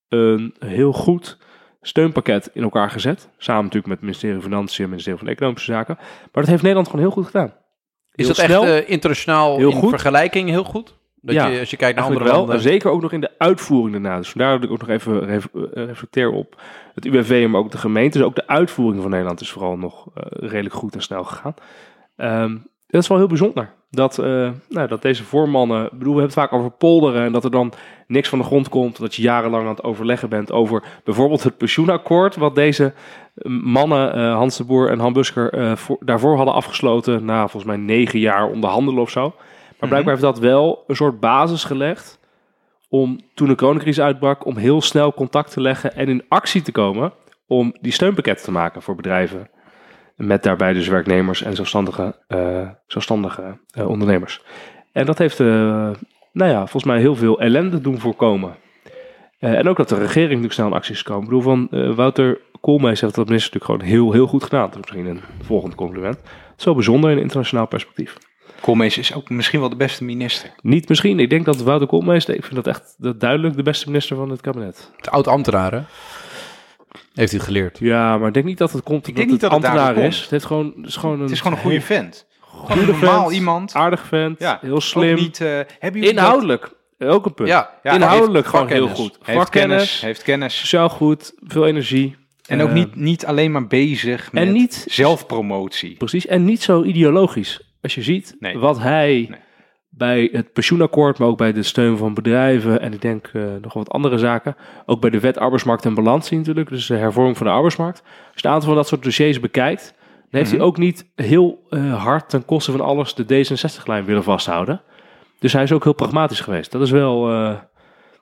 een 0.08 0.54
heel 0.58 0.92
goed 0.92 1.38
steunpakket 1.82 2.50
in 2.52 2.62
elkaar 2.62 2.90
gezet. 2.90 3.28
Samen 3.38 3.64
natuurlijk 3.64 3.86
met 3.86 3.96
het 3.96 4.04
ministerie 4.06 4.34
van 4.40 4.44
Financiën 4.44 4.74
en 4.76 4.82
het 4.82 4.90
ministerie 4.90 5.18
van 5.18 5.28
Economische 5.28 5.72
Zaken. 5.72 5.94
Maar 5.98 6.28
dat 6.32 6.46
heeft 6.46 6.62
Nederland 6.62 6.88
gewoon 6.88 7.04
heel 7.04 7.14
goed 7.14 7.26
gedaan. 7.26 7.52
Is 8.14 8.26
dat 8.26 8.36
snel. 8.36 8.66
echt 8.66 8.86
internationaal 8.86 9.56
Heel 9.56 9.70
in 9.70 9.76
goed. 9.76 9.90
vergelijking 9.90 10.48
heel 10.48 10.64
goed? 10.64 10.98
Dat 11.22 11.34
Ja, 11.34 11.46
je, 11.46 11.58
als 11.58 11.70
je 11.70 11.76
kijkt 11.76 11.96
naar 11.96 12.04
andere 12.06 12.24
wel, 12.24 12.34
landen. 12.36 12.54
en 12.54 12.60
zeker 12.60 12.90
ook 12.90 13.02
nog 13.02 13.12
in 13.12 13.20
de 13.20 13.30
uitvoering 13.38 13.92
daarna. 13.92 14.16
Dus 14.18 14.30
vandaar 14.30 14.54
dat 14.54 14.64
ik 14.64 14.70
ook 14.70 14.80
nog 14.80 14.88
even 14.88 15.24
ref- 15.24 15.48
eh, 15.54 15.62
reflecteer 15.86 16.30
op 16.30 16.60
het 16.94 17.04
UWV, 17.04 17.46
maar 17.50 17.60
ook 17.60 17.70
de 17.70 17.78
gemeente. 17.78 18.18
Dus 18.18 18.26
ook 18.26 18.34
de 18.34 18.46
uitvoering 18.46 19.00
van 19.02 19.10
Nederland 19.10 19.40
is 19.40 19.50
vooral 19.50 19.76
nog 19.76 20.06
eh, 20.14 20.22
redelijk 20.48 20.74
goed 20.74 20.94
en 20.94 21.02
snel 21.02 21.24
gegaan. 21.24 21.54
Ehm, 22.16 22.56
dat 22.86 23.02
is 23.02 23.08
wel 23.08 23.18
heel 23.18 23.26
bijzonder. 23.26 23.72
Dat, 23.90 24.18
eh, 24.18 24.50
nou, 24.68 24.88
dat 24.88 25.02
deze 25.02 25.24
voormannen, 25.24 25.84
ik 25.84 25.90
bedoel, 25.98 26.14
we 26.14 26.20
hebben 26.20 26.22
het 26.40 26.48
vaak 26.48 26.52
over 26.52 26.70
polderen 26.70 27.22
en 27.24 27.32
dat 27.32 27.44
er 27.44 27.50
dan 27.50 27.72
niks 28.06 28.28
van 28.28 28.38
de 28.38 28.44
grond 28.44 28.68
komt. 28.68 28.98
Dat 28.98 29.14
je 29.14 29.22
jarenlang 29.22 29.62
aan 29.62 29.68
het 29.74 29.82
overleggen 29.82 30.28
bent 30.28 30.52
over 30.52 30.82
bijvoorbeeld 31.04 31.42
het 31.42 31.56
pensioenakkoord. 31.56 32.36
Wat 32.36 32.54
deze 32.54 32.92
mannen, 33.44 34.30
Hans 34.32 34.56
de 34.56 34.64
Boer 34.64 34.90
en 34.90 34.98
Han 34.98 35.12
Busker, 35.12 35.76
voor- 35.78 35.98
daarvoor 36.00 36.36
hadden 36.36 36.54
afgesloten. 36.54 37.24
Na 37.24 37.40
volgens 37.40 37.64
mij 37.64 37.76
negen 37.76 38.18
jaar 38.18 38.50
onderhandelen 38.50 39.02
of 39.02 39.10
zo. 39.10 39.34
Maar 39.80 39.88
blijkbaar 39.88 40.14
heeft 40.14 40.26
dat 40.26 40.38
wel 40.38 40.84
een 40.86 40.96
soort 40.96 41.20
basis 41.20 41.64
gelegd 41.64 42.18
om 42.88 43.20
toen 43.34 43.48
de 43.48 43.54
coronacrisis 43.54 44.04
uitbrak, 44.04 44.46
om 44.46 44.56
heel 44.56 44.80
snel 44.80 45.14
contact 45.14 45.52
te 45.52 45.60
leggen 45.60 45.94
en 45.94 46.08
in 46.08 46.24
actie 46.28 46.62
te 46.62 46.72
komen 46.72 47.12
om 47.46 47.74
die 47.80 47.92
steunpakketten 47.92 48.44
te 48.44 48.50
maken 48.50 48.82
voor 48.82 48.94
bedrijven. 48.94 49.50
Met 50.16 50.42
daarbij 50.42 50.72
dus 50.72 50.88
werknemers 50.88 51.42
en 51.42 51.54
zelfstandige, 51.54 52.16
eh, 52.26 52.68
zelfstandige 52.86 53.58
eh, 53.70 53.88
ondernemers. 53.88 54.42
En 54.92 55.06
dat 55.06 55.18
heeft, 55.18 55.40
eh, 55.40 55.46
nou 56.32 56.50
ja, 56.50 56.58
volgens 56.58 56.84
mij 56.84 56.98
heel 56.98 57.16
veel 57.16 57.40
ellende 57.40 57.80
doen 57.80 57.98
voorkomen. 57.98 58.54
En 59.38 59.68
ook 59.68 59.76
dat 59.76 59.88
de 59.88 59.94
regering 59.94 60.28
natuurlijk 60.28 60.52
snel 60.52 60.66
in 60.66 60.72
actie 60.72 60.94
is 60.94 61.02
gekomen. 61.02 61.22
Ik 61.22 61.28
bedoel, 61.28 61.42
van 61.42 61.94
Wouter 61.94 62.40
Koolmees 62.60 63.00
heeft 63.00 63.14
dat 63.14 63.28
minister 63.28 63.52
natuurlijk 63.52 63.84
gewoon 63.84 64.00
heel, 64.00 64.12
heel 64.12 64.26
goed 64.26 64.42
gedaan. 64.42 64.70
Dat 64.70 64.84
is 64.84 64.92
misschien 64.92 65.06
een 65.06 65.20
volgend 65.42 65.74
compliment. 65.74 66.20
Wel 66.64 66.74
bijzonder 66.74 67.10
in 67.10 67.18
internationaal 67.18 67.66
perspectief. 67.66 68.16
Koolmees 68.60 68.98
is 68.98 69.14
ook 69.14 69.30
misschien 69.30 69.60
wel 69.60 69.68
de 69.68 69.76
beste 69.76 70.04
minister. 70.04 70.50
Niet 70.62 70.88
misschien. 70.88 71.20
Ik 71.20 71.30
denk 71.30 71.44
dat 71.44 71.62
Wouter 71.62 71.88
Koolmees, 71.88 72.24
ik 72.26 72.42
vind 72.44 72.54
dat 72.54 72.66
echt 72.66 72.94
dat 72.98 73.20
duidelijk 73.20 73.56
de 73.56 73.62
beste 73.62 73.86
minister 73.86 74.16
van 74.16 74.30
het 74.30 74.40
kabinet. 74.40 74.90
Het 74.96 75.10
oud-ambtenaar, 75.10 75.72
hè? 75.72 75.80
Heeft 77.14 77.32
hij 77.32 77.40
geleerd. 77.40 77.78
Ja, 77.78 78.18
maar 78.18 78.28
ik 78.28 78.34
denk 78.34 78.46
niet 78.46 78.58
dat 78.58 78.72
het 78.72 78.82
komt 78.82 79.06
Ik 79.06 79.08
omdat 79.08 79.16
denk 79.16 79.30
niet 79.30 79.40
het 79.40 79.50
dat 79.50 79.60
het 79.62 79.70
ambtenaar 79.70 79.96
is. 80.04 80.10
komt. 80.10 80.20
Het, 80.22 80.30
heeft 80.30 80.44
gewoon, 80.44 80.72
het 80.76 80.86
is 80.86 80.96
gewoon 80.96 81.14
een, 81.16 81.22
Het 81.22 81.30
is 81.30 81.40
gewoon 81.40 81.56
een 81.56 81.62
goede 81.62 81.80
vent. 81.80 82.26
Goede 82.40 82.86
normaal 82.86 83.22
vent, 83.22 83.34
iemand. 83.34 83.74
aardig 83.74 84.06
vent, 84.06 84.38
Ja, 84.38 84.58
heel 84.60 84.80
slim. 84.80 85.14
Niet, 85.14 85.40
eh, 85.40 85.46
hebben 85.78 86.00
jullie 86.00 86.08
Inhoudelijk, 86.16 86.72
ook 86.98 87.26
een 87.26 87.34
punt. 87.34 87.48
Ja, 87.48 87.70
Ja, 87.82 87.92
Inhoudelijk 87.92 88.46
gewoon 88.46 88.68
heel 88.68 88.88
goed. 88.88 89.12
dat? 89.12 89.26
Heeft 89.26 89.38
Vakkennis, 89.38 89.70
kennis, 89.76 90.00
heeft 90.00 90.22
kennis. 90.22 90.58
sociaal 90.58 90.88
goed, 90.88 91.32
veel 91.46 91.66
energie. 91.66 92.16
En 92.46 92.60
ook 92.62 92.68
Eh, 92.68 92.74
niet, 92.74 92.94
niet 92.94 93.26
alleen 93.26 93.52
maar 93.52 93.66
bezig 93.66 94.32
met 94.32 94.46
en 94.46 94.52
niet- 94.52 94.84
zelfpromotie. 94.88 95.96
Precies, 95.96 96.26
en 96.26 96.44
niet 96.44 96.62
zo 96.62 96.82
ideologisch. 96.82 97.69
Als 97.82 97.94
je 97.94 98.02
ziet 98.02 98.36
Nee. 98.38 98.58
wat 98.58 98.78
hij 98.78 99.26
Nee. 99.30 99.38
bij 99.88 100.28
het 100.32 100.52
pensioenakkoord, 100.52 101.18
maar 101.18 101.28
ook 101.28 101.38
bij 101.38 101.52
de 101.52 101.62
steun 101.62 101.96
van 101.96 102.14
bedrijven 102.14 102.80
en 102.80 102.92
ik 102.92 103.00
denk 103.00 103.30
eh, 103.32 103.42
nog 103.60 103.72
wat 103.72 103.90
andere 103.90 104.18
zaken, 104.18 104.56
ook 104.86 105.00
bij 105.00 105.10
de 105.10 105.20
wet 105.20 105.38
arbeidsmarkt 105.38 105.84
en 105.84 105.94
balans 105.94 106.26
zien 106.26 106.38
natuurlijk, 106.38 106.68
dus 106.68 106.86
de 106.86 106.96
hervorming 106.96 107.36
van 107.36 107.46
de 107.46 107.52
arbeidsmarkt. 107.52 108.02
Als 108.32 108.40
je 108.42 108.46
een 108.48 108.52
aantal 108.54 108.68
van 108.68 108.76
dat 108.76 108.88
soort 108.88 109.02
dossiers 109.02 109.40
bekijkt, 109.40 109.94
dan 110.30 110.40
heeft 110.40 110.46
Mhm. 110.50 110.56
hij 110.58 110.66
ook 110.68 110.76
niet 110.78 111.06
heel 111.14 111.66
eh, 111.70 112.02
hard 112.04 112.28
ten 112.28 112.44
koste 112.44 112.70
van 112.70 112.80
alles 112.80 113.14
de 113.14 113.24
D66-lijn 113.24 114.04
willen 114.04 114.22
vasthouden. 114.22 114.80
Dus 115.38 115.52
hij 115.52 115.62
is 115.62 115.72
ook 115.72 115.84
heel 115.84 115.92
pragmatisch 115.94 116.40
geweest. 116.40 116.72
Dat 116.72 116.82
is 116.82 116.90
wel, 116.90 117.30
eh, 117.32 117.54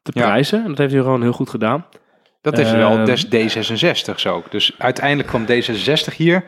te 0.03 0.11
Ja. 0.15 0.23
prijzen. 0.27 0.63
En 0.63 0.69
dat 0.69 0.79
heeft 0.79 0.93
hij 0.93 1.03
gewoon 1.03 1.23
heel 1.23 1.33
goed 1.33 1.51
gedaan. 1.51 1.87
Dat 2.41 2.59
is 2.59 2.71
wel 2.73 2.91
Ehm. 2.97 3.05
des 3.05 3.25
D66's 3.29 4.27
ook. 4.27 4.51
Dus 4.51 4.75
uiteindelijk 4.79 5.29
kwam 5.29 5.47
D66 5.47 6.17
hier 6.17 6.45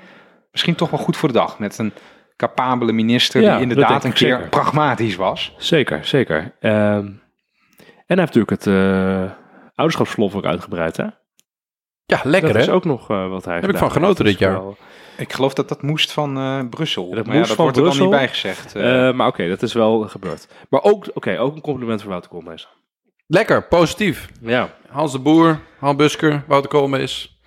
misschien 0.52 0.74
toch 0.74 0.90
wel 0.90 1.00
goed 1.00 1.16
voor 1.16 1.28
de 1.28 1.34
dag. 1.34 1.58
Met 1.58 1.78
een 1.78 1.92
capabele 2.40 2.92
minister 2.92 3.40
Ja, 3.42 3.52
die 3.52 3.62
inderdaad 3.62 4.04
een 4.04 4.10
ik 4.10 4.16
keer 4.16 4.32
zeker. 4.34 4.48
pragmatisch 4.48 5.16
was. 5.16 5.54
Zeker, 5.58 6.04
zeker. 6.04 6.54
Ehm, 6.60 6.74
en 6.76 8.16
hij 8.16 8.26
heeft 8.26 8.34
natuurlijk 8.34 8.50
het 8.50 8.66
eh 8.66 9.30
ouderschapsverlof 9.74 10.34
ook 10.34 10.44
uitgebreid, 10.44 10.96
hè? 10.96 11.04
Ja, 12.04 12.20
lekker 12.22 12.52
dat 12.52 12.56
hè? 12.62 12.68
is 12.68 12.74
ook 12.74 12.84
nog 12.84 13.10
eh, 13.10 13.28
wat 13.28 13.44
hij 13.44 13.56
ik 13.56 13.64
gedaan 13.64 13.78
van 13.78 13.90
genoten 13.90 14.24
dit 14.24 14.38
jaar. 14.38 14.52
wel- 14.52 14.76
Ik 15.16 15.32
geloof 15.32 15.54
dat 15.54 15.68
dat 15.68 15.82
moest 15.82 16.12
van 16.12 16.36
eh, 16.38 16.60
Brussel. 16.70 17.08
Ja, 17.08 17.14
dat 17.14 17.24
maar 17.26 17.34
ja, 17.34 17.38
moest 17.40 17.56
dat 17.56 17.56
van 17.56 17.64
wordt 17.64 17.78
er 17.80 17.84
dan 17.84 17.92
niet 17.92 18.08
Brussel. 18.08 18.26
bij 18.26 18.28
gezegd. 18.28 18.74
eh. 18.74 19.08
Eh, 19.08 19.14
maar 19.14 19.26
oké, 19.26 19.48
dat 19.48 19.62
is 19.62 19.72
wel 19.72 20.00
gebeurd. 20.08 20.48
Maar 20.68 20.82
ook, 20.82 21.06
oké, 21.14 21.38
ook 21.38 21.54
een 21.54 21.60
compliment 21.60 22.00
voor 22.00 22.10
Wouter 22.10 22.30
Koolmees. 22.30 22.68
Lekker, 23.26 23.62
positief. 23.68 24.28
Ja. 24.40 24.68
Hans 24.88 25.12
de 25.12 25.18
Boer, 25.18 25.58
Han 25.78 25.96
Busker, 25.96 26.42
Wouter 26.46 26.70
Koolmees. 26.70 27.39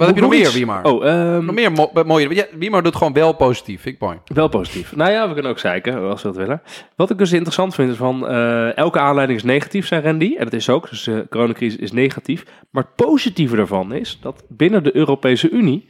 Wat 0.00 0.08
heb 0.08 0.18
je 0.18 0.22
nog 0.22 0.30
meer? 0.30 0.52
Wiemar? 0.52 0.84
Oh, 0.84 1.06
ehm, 1.06 1.44
Nog 1.44 1.54
meer 1.54 1.72
mo 1.72 1.90
mooie... 2.06 2.34
Ja, 2.34 2.44
Wiemar 2.52 2.82
doet 2.82 2.96
gewoon 2.96 3.12
wel 3.12 3.32
positief, 3.32 3.86
ik 3.86 3.98
mooi. 3.98 4.18
Wel 4.24 4.48
positief. 4.48 4.96
Nou 4.96 5.10
ja, 5.10 5.26
we 5.26 5.32
kunnen 5.32 5.50
ook 5.50 5.58
zeiken, 5.58 6.08
als 6.10 6.22
we 6.22 6.28
dat 6.28 6.36
willen. 6.36 6.62
Wat 6.96 7.10
ik 7.10 7.18
dus 7.18 7.32
interessant 7.32 7.74
vind, 7.74 7.90
is 7.90 7.96
van 7.96 8.28
eh, 8.28 8.76
elke 8.76 8.98
aanleiding 8.98 9.38
is 9.38 9.44
negatief, 9.44 9.86
zei 9.86 10.02
Randy. 10.02 10.34
En 10.38 10.44
dat 10.44 10.52
is 10.52 10.68
ook, 10.68 10.90
dus 10.90 11.02
de 11.02 11.26
coronacrisis 11.30 11.80
is 11.80 11.92
negatief. 11.92 12.44
Maar 12.70 12.82
het 12.82 13.06
positieve 13.06 13.56
daarvan 13.56 13.92
is 13.92 14.18
dat 14.20 14.44
binnen 14.48 14.82
de 14.82 14.96
Europese 14.96 15.50
Unie 15.50 15.88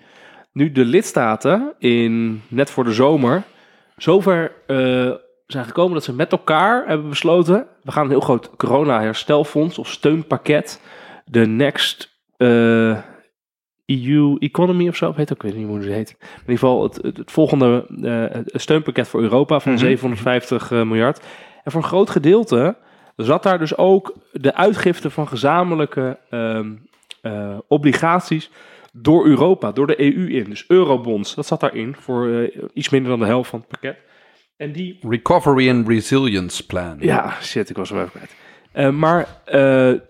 nu 0.52 0.72
de 0.72 0.84
lidstaten 0.84 1.74
in, 1.78 2.42
net 2.48 2.70
voor 2.70 2.84
de 2.84 2.92
zomer 2.92 3.42
zover 3.96 4.52
eh, 4.66 5.10
zijn 5.46 5.64
gekomen 5.64 5.94
dat 5.94 6.04
ze 6.04 6.14
met 6.14 6.32
elkaar 6.32 6.86
hebben 6.86 7.08
besloten, 7.08 7.66
we 7.82 7.92
gaan 7.92 8.04
een 8.04 8.10
heel 8.10 8.20
groot 8.20 8.50
corona-herstelfonds 8.56 9.78
of 9.78 9.88
steunpakket, 9.88 10.80
de 11.24 11.46
Next 11.46 12.18
eh, 12.36 12.98
EU 13.90 14.36
Economy 14.38 14.88
of 14.88 14.96
zo, 14.96 15.06
ook, 15.06 15.18
ik 15.18 15.42
weet 15.42 15.56
niet 15.56 15.66
hoe 15.66 15.82
ze 15.82 15.90
heet. 15.90 16.10
In 16.20 16.28
ieder 16.40 16.54
geval 16.54 16.82
het, 16.82 16.96
het, 17.02 17.16
het 17.16 17.30
volgende 17.30 17.86
eh, 18.02 18.36
het 18.52 18.60
steunpakket 18.62 19.08
voor 19.08 19.20
Europa 19.20 19.60
van 19.60 19.72
Mhm. 19.72 19.80
750 19.80 20.70
eh, 20.72 20.82
miljard. 20.82 21.20
En 21.64 21.72
voor 21.72 21.82
een 21.82 21.88
groot 21.88 22.10
gedeelte 22.10 22.76
zat 23.16 23.42
daar 23.42 23.58
dus 23.58 23.76
ook 23.76 24.14
de 24.32 24.54
uitgifte 24.54 25.10
van 25.10 25.28
gezamenlijke 25.28 26.18
ehm, 26.30 26.72
eh, 27.22 27.58
obligaties 27.68 28.50
door 28.92 29.26
Europa, 29.26 29.72
door 29.72 29.86
de 29.86 30.00
EU 30.00 30.28
in. 30.30 30.44
Dus 30.44 30.64
eurobonds, 30.68 31.34
dat 31.34 31.46
zat 31.46 31.60
daarin 31.60 31.94
voor 31.98 32.50
iets 32.72 32.88
minder 32.88 33.10
dan 33.10 33.20
de 33.20 33.26
helft 33.26 33.50
van 33.50 33.58
het 33.58 33.68
pakket. 33.68 33.96
En 34.56 34.72
die 34.72 34.98
Recovery 35.08 35.70
and 35.70 35.88
Resilience 35.88 36.66
Plan. 36.66 36.96
ja, 37.00 37.34
shit, 37.40 37.70
ik 37.70 37.76
was 37.76 37.90
hem 37.90 37.98
even 37.98 38.10
kwijt. 38.72 38.94
Maar 38.94 39.28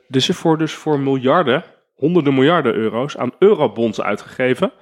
dus 0.09 0.29
er 0.29 0.35
voor, 0.35 0.59
dus 0.59 0.73
voor 0.73 1.01
miljarden, 1.01 1.65
honderden 2.01 2.35
miljarden 2.35 2.75
euro's 2.75 3.17
aan 3.17 3.33
eurobonds 3.39 4.01
uitgegeven. 4.01 4.73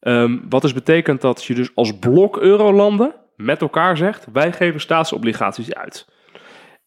Ehm, 0.00 0.36
wat 0.48 0.62
dus 0.62 0.72
betekent 0.72 1.20
dat 1.20 1.44
je 1.44 1.54
dus 1.54 1.70
als 1.74 1.98
blok 1.98 2.36
eurolanden 2.38 3.14
met 3.36 3.60
elkaar 3.60 3.96
zegt, 3.96 4.26
wij 4.32 4.52
geven 4.52 4.80
staatsobligaties 4.80 5.74
uit. 5.74 6.06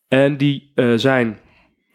En 0.07 0.37
die 0.37 0.71
eh, 0.75 0.93
zijn 0.95 1.39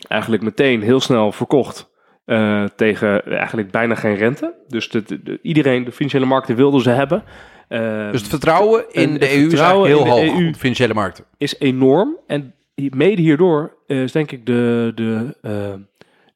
eigenlijk 0.08 0.42
meteen 0.42 0.82
heel 0.82 1.00
snel 1.00 1.32
verkocht 1.32 1.90
eh, 2.24 2.64
tegen 2.76 3.24
eigenlijk 3.24 3.70
bijna 3.70 3.94
geen 3.94 4.14
rente. 4.14 4.54
Dus 4.68 4.88
de, 4.88 5.02
de- 5.02 5.22
de- 5.22 5.38
iedereen, 5.42 5.84
de 5.84 5.92
financiële 5.92 6.26
markten 6.26 6.56
wilden 6.56 6.80
ze 6.80 6.90
hebben. 6.90 7.22
Ehm, 7.68 8.10
Dus 8.12 8.20
het 8.20 8.30
vertrouwen 8.30 8.84
in 8.90 9.02
En 9.12 9.18
de 9.18 9.36
EU 9.38 9.46
is 9.46 9.60
heel 9.60 9.84
in 9.84 10.04
de 10.04 10.10
hoog 10.10 10.20
EU. 10.22 10.46
op 10.46 10.52
de 10.52 10.58
financiële 10.58 10.94
markten. 10.94 11.24
is 11.38 11.58
enorm. 11.58 12.16
En 12.26 12.54
mede 12.74 13.22
hierdoor 13.22 13.76
eh, 13.86 14.02
is 14.02 14.12
denk 14.12 14.30
ik 14.32 14.46
de, 14.46 14.92
de, 14.94 15.36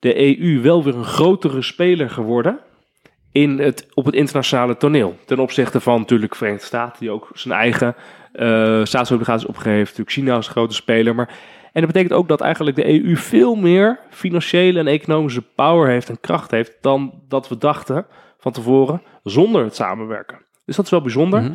de 0.01 0.41
EU 0.43 0.61
wel 0.61 0.85
weer 0.85 0.95
een 0.95 1.05
grotere 1.05 1.63
speler 1.63 2.11
geworden 2.11 2.59
in 3.33 3.59
het, 3.59 3.87
op 3.95 4.05
het 4.05 4.15
internationale 4.15 4.77
toneel. 4.77 5.17
Ten 5.27 5.39
opzichte 5.39 5.81
van 5.81 5.99
natuurlijk 5.99 6.33
de 6.33 6.39
Verenigde 6.39 6.67
Staten, 6.67 7.01
die 7.01 7.11
ook 7.11 7.31
zijn 7.35 7.55
eigen 7.55 7.95
eh 8.33 8.85
staatsobligaties 8.85 9.47
opgegeven. 9.47 9.79
Natuurlijk 9.79 10.11
China 10.11 10.39
is 10.39 10.47
een 10.47 10.53
grote 10.53 10.75
speler. 10.75 11.15
Maar, 11.15 11.29
en 11.73 11.83
dat 11.83 11.93
betekent 11.93 12.13
ook 12.13 12.29
dat 12.29 12.41
eigenlijk 12.41 12.77
de 12.77 13.03
EU 13.05 13.17
veel 13.17 13.55
meer 13.55 13.99
financiële 14.11 14.79
en 14.79 14.87
economische 14.87 15.43
power 15.43 15.89
heeft 15.89 16.09
en 16.09 16.21
kracht 16.21 16.51
heeft 16.51 16.79
dan 16.81 17.23
dat 17.29 17.49
we 17.49 17.59
dachten 17.59 18.07
van 18.39 18.53
tevoren 18.53 19.03
zonder 19.23 19.65
het 19.65 19.75
samenwerken. 19.75 20.39
Dus 20.65 20.77
dat 20.77 20.85
is 20.85 20.91
wel 20.91 21.01
bijzonder. 21.01 21.41
Mhm. 21.43 21.53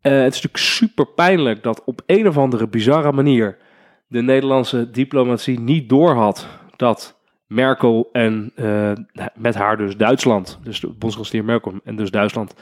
Eh, 0.00 0.12
het 0.12 0.34
is 0.34 0.42
natuurlijk 0.42 0.56
super 0.56 1.06
pijnlijk 1.06 1.62
dat 1.62 1.84
op 1.84 2.02
een 2.06 2.28
of 2.28 2.38
andere 2.38 2.68
bizarre 2.68 3.12
manier 3.12 3.56
de 4.06 4.22
Nederlandse 4.22 4.90
diplomatie 4.90 5.60
niet 5.60 5.88
doorhad 5.88 6.48
dat 6.76 7.13
Merkel 7.46 8.08
en 8.12 8.52
eh, 8.54 8.92
met 9.34 9.54
haar 9.54 9.76
dus 9.76 9.96
Duitsland, 9.96 10.58
dus 10.62 10.80
de 10.80 10.88
bondskanselier 10.98 11.44
Merkel 11.44 11.72
en 11.84 11.96
dus 11.96 12.10
Duitsland, 12.10 12.54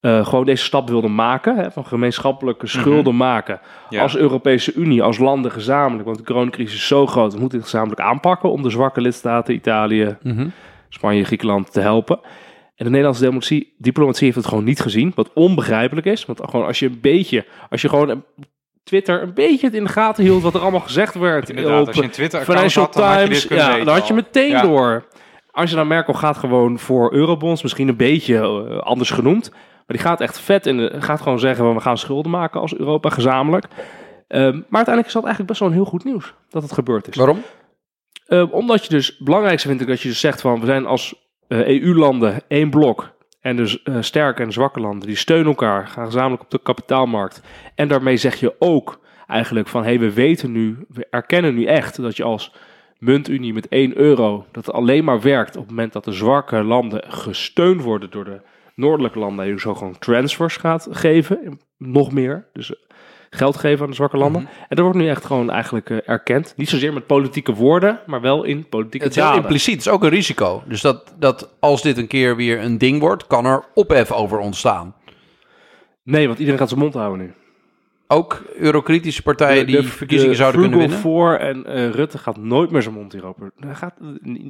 eh, 0.00 0.26
gewoon 0.26 0.44
deze 0.44 0.64
stap 0.64 0.88
wilden 0.88 1.14
maken, 1.14 1.56
hè, 1.56 1.70
van 1.70 1.86
gemeenschappelijke 1.86 2.66
schulden 2.66 3.16
maken 3.16 3.60
Ja. 3.88 4.02
als 4.02 4.16
Europese 4.16 4.72
Unie, 4.74 5.02
als 5.02 5.18
landen 5.18 5.50
gezamenlijk, 5.50 6.04
want 6.04 6.18
de 6.18 6.24
coronacrisis 6.24 6.74
is 6.74 6.86
zo 6.86 7.06
groot, 7.06 7.32
we 7.34 7.40
moeten 7.40 7.58
het 7.58 7.66
gezamenlijk 7.68 8.00
aanpakken 8.00 8.50
om 8.50 8.62
de 8.62 8.70
zwakke 8.70 9.00
lidstaten, 9.00 9.54
Italië, 9.54 10.16
Mhm. 10.22 10.48
Spanje, 10.88 11.24
Griekenland 11.24 11.72
te 11.72 11.80
helpen. 11.80 12.20
En 12.76 12.84
de 12.84 12.90
Nederlandse 12.90 13.22
diplomatie, 13.22 13.74
diplomatie 13.78 14.24
heeft 14.24 14.36
het 14.36 14.46
gewoon 14.46 14.64
niet 14.64 14.80
gezien, 14.80 15.12
wat 15.14 15.32
onbegrijpelijk 15.32 16.06
is. 16.06 16.26
Want 16.26 16.40
gewoon 16.44 16.66
als 16.66 16.78
je 16.78 16.86
een 16.86 16.98
beetje, 17.00 17.46
als 17.70 17.82
je 17.82 17.88
gewoon 17.88 18.24
Twitter 18.88 19.22
een 19.22 19.34
beetje 19.34 19.66
het 19.66 19.74
in 19.74 19.84
de 19.84 19.90
gaten 19.90 20.24
hield 20.24 20.42
wat 20.42 20.54
er 20.54 20.60
allemaal 20.60 20.80
gezegd 20.80 21.14
werd 21.14 21.48
Inderdaad, 21.50 21.80
op 21.80 21.86
als 21.86 21.96
je 21.96 22.02
een 22.02 22.10
Twitter-account 22.10 22.58
Financial 22.58 22.84
had, 22.84 22.94
dan 22.94 23.04
had 23.04 23.20
je 23.20 23.26
Times, 23.26 23.42
ja, 23.48 23.84
dan 23.84 23.94
had 23.94 24.06
je 24.06 24.14
meteen 24.14 24.50
Ja. 24.50 24.62
door. 24.62 25.04
Angela 25.50 25.84
Merkel 25.84 26.14
gaat 26.14 26.36
gewoon 26.36 26.78
voor 26.78 27.12
eurobonds, 27.12 27.62
misschien 27.62 27.88
een 27.88 27.96
beetje 27.96 28.36
eh, 28.36 28.78
anders 28.78 29.10
genoemd, 29.10 29.50
maar 29.50 29.96
die 29.96 29.98
gaat 29.98 30.20
echt 30.20 30.40
vet 30.40 30.66
in 30.66 30.76
de, 30.76 30.96
gaat 30.98 31.20
gewoon 31.20 31.38
zeggen 31.38 31.64
van 31.64 31.74
we 31.74 31.80
gaan 31.80 31.98
schulden 31.98 32.30
maken 32.30 32.60
als 32.60 32.76
Europa 32.76 33.08
gezamenlijk. 33.08 33.64
Ehm, 34.28 34.42
maar 34.52 34.52
uiteindelijk 34.52 35.06
is 35.06 35.12
dat 35.12 35.24
eigenlijk 35.24 35.46
best 35.46 35.60
wel 35.60 35.68
een 35.68 35.74
heel 35.74 35.84
goed 35.84 36.04
nieuws 36.04 36.34
dat 36.50 36.62
het 36.62 36.72
gebeurd 36.72 37.08
is. 37.08 37.16
Waarom? 37.16 37.42
Eh, 38.26 38.52
omdat 38.52 38.84
je 38.84 38.88
dus, 38.88 39.06
het 39.06 39.24
belangrijkste 39.24 39.68
vind 39.68 39.80
ik 39.80 39.86
dat 39.86 40.00
je 40.00 40.08
dus 40.08 40.20
zegt 40.20 40.40
van 40.40 40.60
we 40.60 40.66
zijn 40.66 40.86
als 40.86 41.14
EU-landen 41.48 42.40
één 42.48 42.70
blok. 42.70 43.16
En 43.48 43.56
dus 43.56 43.82
eh, 43.82 43.96
sterke 44.00 44.42
en 44.42 44.52
zwakke 44.52 44.80
landen, 44.80 45.08
die 45.08 45.16
steunen 45.16 45.46
elkaar, 45.46 45.86
gaan 45.86 46.04
gezamenlijk 46.04 46.42
op 46.42 46.50
de 46.50 46.60
kapitaalmarkt. 46.62 47.42
En 47.74 47.88
daarmee 47.88 48.16
zeg 48.16 48.40
je 48.40 48.54
ook 48.58 49.00
eigenlijk 49.26 49.68
van 49.68 49.82
hé, 49.82 49.88
hey, 49.88 49.98
we 49.98 50.12
weten 50.12 50.52
nu, 50.52 50.76
we 50.88 51.06
erkennen 51.10 51.54
nu 51.54 51.64
echt 51.64 52.02
dat 52.02 52.16
je 52.16 52.22
als 52.22 52.54
muntunie 52.98 53.52
met 53.52 53.68
1 53.68 53.96
euro, 53.96 54.46
dat 54.52 54.66
het 54.66 54.74
alleen 54.74 55.04
maar 55.04 55.20
werkt 55.20 55.56
op 55.56 55.62
het 55.62 55.70
moment 55.70 55.92
dat 55.92 56.04
de 56.04 56.12
zwakke 56.12 56.62
landen 56.62 57.04
gesteund 57.08 57.82
worden 57.82 58.10
door 58.10 58.24
de 58.24 58.40
noordelijke 58.74 59.18
landen. 59.18 59.44
En 59.44 59.50
je 59.50 59.60
zo 59.60 59.74
gewoon 59.74 59.98
transfers 59.98 60.56
gaat 60.56 60.88
geven, 60.90 61.60
nog 61.76 62.12
meer. 62.12 62.46
Dus 62.52 62.74
geld 63.30 63.56
geven 63.56 63.84
aan 63.84 63.90
de 63.90 63.96
zwakke 63.96 64.16
landen. 64.16 64.42
Mhm. 64.42 64.50
En 64.60 64.76
dat 64.76 64.78
wordt 64.84 64.96
nu 64.98 65.08
echt 65.08 65.24
gewoon 65.24 65.50
eigenlijk 65.50 65.90
eh, 65.90 65.96
erkend. 66.04 66.52
Niet 66.56 66.68
zozeer 66.68 66.92
met 66.92 67.06
politieke 67.06 67.54
woorden, 67.54 68.00
maar 68.06 68.20
wel 68.20 68.44
in 68.44 68.68
politieke 68.68 69.04
Het 69.06 69.16
is 69.16 69.20
heel 69.22 69.24
daden. 69.30 69.42
impliciet, 69.42 69.74
het 69.76 69.86
is 69.86 69.92
ook 69.92 70.02
een 70.02 70.08
risico. 70.10 70.62
Dus 70.66 70.80
dat, 70.80 71.14
dat 71.18 71.54
als 71.60 71.82
dit 71.82 71.96
een 71.98 72.06
keer 72.06 72.36
weer 72.36 72.62
een 72.62 72.78
ding 72.78 73.00
wordt, 73.00 73.26
kan 73.26 73.44
er 73.46 73.64
ophef 73.74 74.12
over 74.12 74.38
ontstaan. 74.38 74.94
Nee, 76.02 76.26
want 76.26 76.38
iedereen 76.38 76.60
gaat 76.60 76.68
zijn 76.68 76.80
mond 76.80 76.94
houden 76.94 77.18
nu. 77.26 77.32
Ook 78.10 78.42
eurokritische 78.56 79.22
partijen 79.22 79.66
die 79.66 79.82
verkiezingen 79.82 80.36
zouden 80.36 80.60
kunnen 80.60 80.78
winnen. 80.78 80.98
voor 80.98 81.34
en 81.34 81.66
eh, 81.66 81.90
Rutte 81.90 82.18
gaat 82.18 82.36
nooit 82.36 82.70
meer 82.70 82.82
zijn 82.82 82.94
mond 82.94 83.12
hierover. 83.12 83.52
Gaat, 83.72 83.94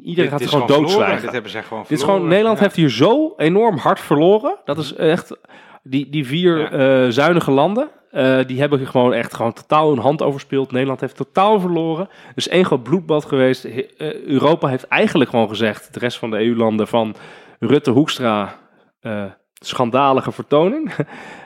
iedereen 0.02 0.30
gaat 0.30 0.38
Dit 0.38 0.46
is 0.48 0.52
gewoon 0.54 0.66
verloren. 0.66 0.88
doodzwijgen. 0.88 1.22
Dit 1.22 1.32
hebben 1.32 1.50
ze 1.50 1.62
gewoon 1.62 1.84
Dit 1.88 1.98
is 1.98 2.04
gewoon, 2.04 2.28
Nederland 2.28 2.56
Ja. 2.58 2.62
heeft 2.62 2.76
hier 2.76 2.90
zo 2.90 3.34
enorm 3.36 3.76
hard 3.76 4.00
verloren. 4.00 4.56
Dat 4.64 4.78
is 4.78 4.94
echt, 4.94 5.36
die, 5.82 6.08
die 6.10 6.26
vier 6.26 6.58
Ja. 6.58 7.04
eh, 7.04 7.10
zuinige 7.10 7.50
landen, 7.50 7.88
eh, 8.10 8.38
die 8.46 8.60
hebben 8.60 8.86
gewoon 8.86 9.12
echt 9.12 9.34
gewoon 9.34 9.52
totaal 9.52 9.88
hun 9.88 9.98
hand 9.98 10.22
overspeeld. 10.22 10.72
Nederland 10.72 11.00
heeft 11.00 11.16
totaal 11.16 11.60
verloren. 11.60 12.08
Dus 12.34 12.48
één 12.48 12.64
groot 12.64 12.82
bloedbad 12.82 13.24
geweest. 13.24 13.64
Eh, 13.64 14.24
Europa 14.24 14.68
heeft 14.68 14.86
eigenlijk 14.86 15.30
gewoon 15.30 15.48
gezegd, 15.48 15.94
de 15.94 15.98
rest 15.98 16.18
van 16.18 16.30
de 16.30 16.44
EU-landen, 16.44 16.88
van 16.88 17.14
Rutte, 17.58 17.90
Hoekstra, 17.90 18.58
eh, 19.00 19.24
schandalige 19.54 20.32
vertoning. 20.32 20.92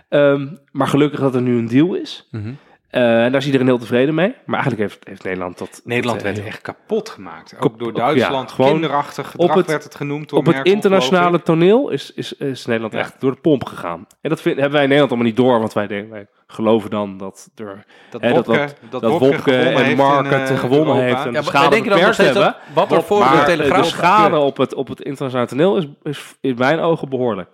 Ehm, 0.08 0.46
maar 0.72 0.86
gelukkig 0.86 1.20
dat 1.20 1.34
er 1.34 1.42
nu 1.42 1.58
een 1.58 1.68
deal 1.68 1.94
is. 1.94 2.28
Mhm. 2.30 2.52
Daar 3.00 3.34
is 3.34 3.46
iedereen 3.46 3.66
heel 3.66 3.78
tevreden 3.78 4.14
mee. 4.14 4.34
Maar 4.46 4.60
eigenlijk 4.60 4.90
heeft, 4.90 5.08
heeft 5.08 5.24
Nederland 5.24 5.58
dat... 5.58 5.80
Nederland 5.84 6.20
dat, 6.20 6.28
eh, 6.28 6.34
werd 6.34 6.46
echt 6.46 6.60
kapot 6.60 7.08
gemaakt. 7.08 7.54
Ook 7.54 7.60
Kap- 7.60 7.78
door 7.78 7.92
Duitsland. 7.92 8.48
ja, 8.48 8.54
gewoon 8.54 8.70
kinderachtig 8.70 9.30
gedrag 9.30 9.50
op 9.50 9.56
het- 9.56 9.66
werd 9.66 9.84
het 9.84 9.94
genoemd 9.94 10.28
door 10.28 10.38
op 10.38 10.46
het 10.46 10.66
internationale 10.66 11.42
toneel 11.42 11.88
is, 11.90 12.12
is, 12.14 12.32
is 12.36 12.66
Nederland 12.66 12.92
Ja. 12.92 12.98
echt 12.98 13.14
door 13.20 13.30
de 13.32 13.40
pomp 13.40 13.64
gegaan. 13.64 14.06
En 14.20 14.30
dat 14.30 14.40
vind, 14.40 14.54
hebben 14.54 14.72
wij 14.72 14.82
in 14.82 14.88
Nederland 14.88 15.12
allemaal 15.12 15.30
niet 15.32 15.40
door, 15.40 15.58
want 15.58 15.72
wij, 15.72 15.86
denken, 15.86 16.10
wij 16.10 16.26
geloven 16.46 16.90
dan 16.90 17.16
dat 17.18 17.50
er. 17.54 17.84
Dat 18.10 18.20
Hè, 18.20 18.32
dat- 18.32 18.46
Wopke, 18.46 18.68
dat, 18.90 19.00
dat 19.00 19.10
Wopke 19.18 19.56
en 19.56 19.84
heeft 19.84 19.96
Market 19.96 20.48
in, 20.48 20.54
eh, 20.54 20.60
gewonnen 20.60 20.86
Europa. 20.94 21.02
heeft 21.02 21.24
en- 21.26 21.32
Ja, 21.32 21.38
de 21.40 21.44
schade 21.46 21.76
steeds 22.12 22.16
dat 22.32 22.42
hebben. 22.42 22.54
wat 22.74 22.92
er 22.92 23.02
voor 23.02 23.18
maar 23.18 23.46
de 23.56 23.82
schade 23.84 24.38
op 24.38 24.56
het, 24.56 24.74
op 24.74 24.88
het 24.88 25.00
internationale 25.00 25.48
toneel 25.48 25.76
is, 25.76 25.86
is 26.02 26.34
in 26.40 26.54
mijn 26.58 26.80
ogen 26.80 27.08
behoorlijk. 27.08 27.48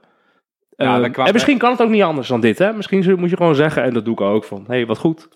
Ja, 0.85 1.01
Ehm, 1.03 1.11
kwam- 1.13 1.27
en 1.27 1.33
misschien 1.33 1.59
kan 1.59 1.71
het 1.71 1.83
ook 1.83 1.89
niet 1.91 2.03
anders 2.03 2.29
dan 2.29 2.41
dit. 2.41 2.59
Hè? 2.59 2.73
Misschien 2.73 3.19
moet 3.21 3.31
je 3.31 3.37
gewoon 3.37 3.55
zeggen, 3.55 3.83
en 3.83 3.95
dat 3.95 4.05
doe 4.05 4.15
ik 4.15 4.21
ook, 4.21 4.45
van 4.45 4.65
hé, 4.67 4.75
hey, 4.75 4.87
wat 4.87 4.99
goed. 4.99 5.29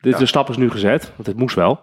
Dit, 0.00 0.12
Ja. 0.12 0.18
De 0.18 0.26
stap 0.26 0.48
is 0.48 0.56
nu 0.56 0.70
gezet, 0.70 1.12
want 1.16 1.24
dit 1.24 1.36
moest 1.36 1.54
wel. 1.56 1.80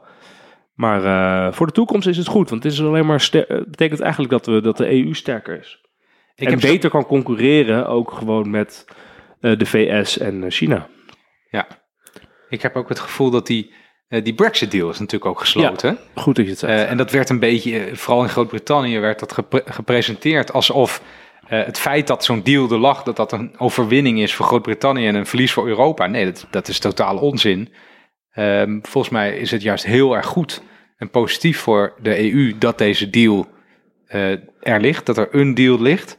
Maar 0.74 1.04
eh, 1.06 1.54
voor 1.54 1.66
de 1.68 1.72
toekomst 1.74 2.08
is 2.08 2.18
het 2.18 2.28
goed, 2.28 2.50
want 2.50 2.64
het 2.64 2.72
is 2.74 2.82
alleen 2.82 3.06
maar 3.06 3.28
het 3.32 3.70
betekent 3.70 4.00
eigenlijk 4.00 4.32
dat, 4.32 4.46
we, 4.46 4.62
dat 4.62 4.78
de 4.78 4.90
EU 4.92 5.14
sterker 5.14 5.60
is. 5.60 5.82
Ik 6.36 6.48
en 6.52 6.60
beter 6.60 6.90
kan 6.90 7.06
concurreren, 7.06 7.88
ook 7.88 8.12
gewoon 8.12 8.50
met 8.50 8.86
eh, 9.40 9.58
de 9.58 9.66
VS 9.66 10.18
en 10.18 10.44
eh, 10.44 10.52
China. 10.52 10.88
Ik 12.50 12.62
heb 12.62 12.76
ook 12.76 12.90
het 12.90 13.00
gevoel 13.00 13.30
dat 13.30 13.48
die, 13.48 13.74
eh, 14.08 14.24
die 14.24 14.34
Brexit-deal 14.34 14.90
is 14.90 15.00
natuurlijk 15.00 15.32
ook 15.32 15.40
gesloten. 15.40 15.98
Goed 16.16 16.36
dat 16.36 16.46
je 16.46 16.52
het 16.52 16.60
zegt. 16.60 16.74
Eh, 16.74 16.90
en 16.92 16.98
dat 16.98 17.12
werd 17.12 17.30
een 17.30 17.40
beetje, 17.40 17.80
eh, 17.80 17.96
vooral 17.96 18.24
in 18.24 18.30
Groot-Brittannië, 18.30 19.00
werd 19.00 19.20
dat 19.20 19.32
gepre- 19.34 19.64
gepresenteerd 19.66 20.54
alsof 20.54 21.02
eh, 21.48 21.66
het 21.66 21.80
feit 21.80 22.08
dat 22.08 22.24
zo'n 22.24 22.44
deal 22.44 22.72
er 22.72 22.78
lag, 22.78 23.04
dat 23.04 23.16
dat 23.16 23.32
een 23.32 23.60
overwinning 23.60 24.20
is 24.20 24.34
voor 24.34 24.46
Groot-Brittannië 24.46 25.08
en 25.08 25.16
een 25.16 25.26
verlies 25.26 25.54
voor 25.54 25.68
Europa. 25.68 26.08
Nee, 26.08 26.26
dat, 26.26 26.48
dat 26.50 26.68
is 26.68 26.80
totaal 26.80 27.18
onzin. 27.18 27.74
Ehm, 28.32 28.80
volgens 28.82 29.14
mij 29.14 29.38
is 29.38 29.52
het 29.52 29.62
juist 29.62 29.86
heel 29.86 30.16
erg 30.16 30.26
goed 30.26 30.62
en 30.98 31.10
positief 31.10 31.60
voor 31.60 31.94
de 32.02 32.34
EU 32.34 32.58
dat 32.58 32.78
deze 32.78 33.10
deal 33.10 33.48
eh, 34.08 34.32
er 34.60 34.82
ligt, 34.82 35.06
dat 35.06 35.18
er 35.18 35.28
een 35.32 35.54
deal 35.54 35.82
ligt. 35.82 36.18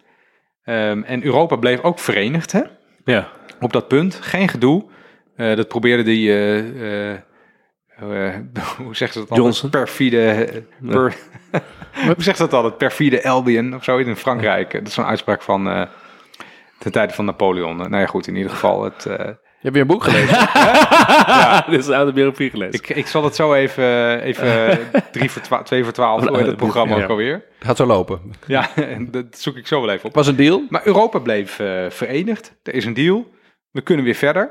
Ehm, 0.63 1.03
en 1.03 1.25
Europa 1.25 1.57
bleef 1.57 1.81
ook 1.81 1.99
verenigd, 1.99 2.53
hè? 2.53 2.63
ja. 3.05 3.33
op 3.61 3.73
dat 3.73 3.89
punt. 3.89 4.15
Geen 4.15 4.49
gedoe. 4.49 4.85
Eh, 5.37 5.57
dat 5.57 5.69
probeerde 5.69 6.03
die, 6.03 6.31
eh, 8.01 8.27
eh, 8.27 8.35
eh, 8.55 8.63
hoe 8.63 8.97
zegt 8.97 9.13
ze 9.13 9.25
dat? 9.29 9.37
Johnson. 9.39 9.71
Perfide, 9.71 10.29
eh, 10.31 10.63
per, 10.91 11.15
hoe 12.07 12.15
zegt 12.23 12.37
ze 12.37 12.43
dat 12.43 12.53
altijd? 12.53 12.79
Perfide 12.79 13.25
Albion 13.29 13.75
of 13.75 13.85
zo 13.85 13.97
in 13.97 14.17
Frankrijk. 14.17 14.73
Dat 14.73 14.87
is 14.87 14.95
zo'n 14.95 15.05
uitspraak 15.05 15.43
van 15.43 15.69
uh, 15.69 15.83
ten 16.79 16.93
tijde 16.93 17.13
van 17.13 17.25
Napoleon. 17.25 17.77
nou 17.77 17.97
ja, 17.99 18.07
goed, 18.07 18.27
in 18.27 18.37
ieder 18.37 18.51
geval. 18.51 18.85
Het, 18.85 19.05
uh, 19.09 19.15
Je 19.17 19.73
hebt 19.73 19.73
weer 19.75 19.81
een 19.81 19.87
boek 19.87 20.05
gelezen. 20.05 20.37
ja. 21.27 21.65
Dit 21.71 21.81
is 21.81 21.91
uit 21.91 22.07
de 22.07 22.13
biografie 22.13 22.51
gelezen. 22.51 22.75
ik, 22.75 22.89
ik 22.89 23.07
zal 23.07 23.25
het 23.25 23.35
zo 23.35 23.55
even, 23.55 24.21
even 24.21 24.79
drie 25.13 25.31
voor 25.31 25.43
twa- 25.43 25.63
twee 25.63 25.85
voor 25.85 25.93
twaalf, 25.93 26.27
hoe 26.29 26.39
het 26.39 26.57
programma 26.57 26.97
Ja. 26.97 27.03
ook 27.03 27.11
alweer. 27.11 27.33
Het 27.59 27.67
gaat 27.67 27.77
zo 27.77 27.87
lopen. 27.87 28.21
Ja, 28.47 28.69
dat 29.11 29.25
zoek 29.31 29.57
ik 29.57 29.67
zo 29.67 29.81
wel 29.81 29.91
even 29.91 30.09
op. 30.09 30.15
Was 30.15 30.27
een 30.27 30.37
deal? 30.37 30.63
Maar 30.69 30.83
Europa 30.87 31.19
bleef 31.19 31.59
eh, 31.59 31.85
verenigd. 31.89 32.55
Er 32.63 32.75
is 32.75 32.85
een 32.85 32.95
deal. 32.95 33.27
We 33.71 33.81
kunnen 33.81 34.05
weer 34.05 34.15
verder. 34.15 34.51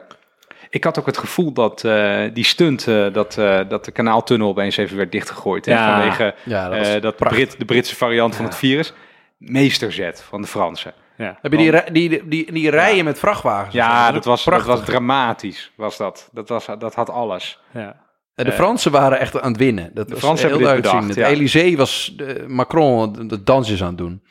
Ik 0.69 0.83
had 0.83 0.99
ook 0.99 1.05
het 1.05 1.17
gevoel 1.17 1.51
dat 1.53 1.83
eh, 1.83 2.23
die 2.33 2.43
stunt, 2.43 2.87
eh, 2.87 3.13
dat, 3.13 3.37
eh, 3.37 3.59
dat 3.67 3.85
de 3.85 3.91
kanaaltunnel 3.91 4.47
opeens 4.47 4.77
even 4.77 4.97
werd 4.97 5.11
dichtgegooid. 5.11 5.65
hè, 5.65 5.71
Ja. 5.71 5.91
vanwege 5.99 6.35
Ja, 6.43 6.99
dat 6.99 7.13
eh. 7.21 7.27
Brit, 7.29 7.59
de 7.59 7.65
Britse 7.65 7.95
variant 7.95 8.35
van 8.35 8.45
het 8.45 8.55
virus. 8.55 8.93
Meesterzet 9.37 10.21
van 10.23 10.41
de 10.41 10.47
Fransen. 10.47 10.93
ja. 11.17 11.37
Heb 11.41 11.51
je 11.51 11.57
die, 11.57 12.09
die, 12.09 12.27
die, 12.27 12.51
die 12.51 12.69
rijen 12.69 13.05
met 13.05 13.19
vrachtwagens? 13.19 13.73
Ja, 13.73 14.11
dat 14.11 14.25
was, 14.25 14.43
dat 14.43 14.53
prachtig. 14.53 14.75
was 14.75 14.85
dramatisch. 14.85 15.71
Was 15.75 15.97
dat. 15.97 16.29
Dat, 16.31 16.49
was, 16.49 16.65
dat 16.65 16.95
had 16.95 17.09
alles. 17.09 17.59
Ja. 17.73 18.03
De 18.35 18.51
Fransen 18.51 18.91
waren 18.91 19.19
echt 19.19 19.41
aan 19.41 19.51
het 19.51 19.61
winnen. 19.61 19.91
Dat 19.93 20.09
was 20.09 20.19
Fransen 20.19 20.47
heel 20.47 20.57
duidelijk 20.59 20.87
zien. 20.89 20.99
bedacht, 21.07 21.15
Het 21.29 21.37
Elysée 21.37 21.77
was 21.77 22.15
Macron 22.47 23.13
de, 23.13 23.25
de 23.25 23.43
dansjes 23.43 23.81
aan 23.81 23.87
het 23.87 23.97
doen. 23.97 24.23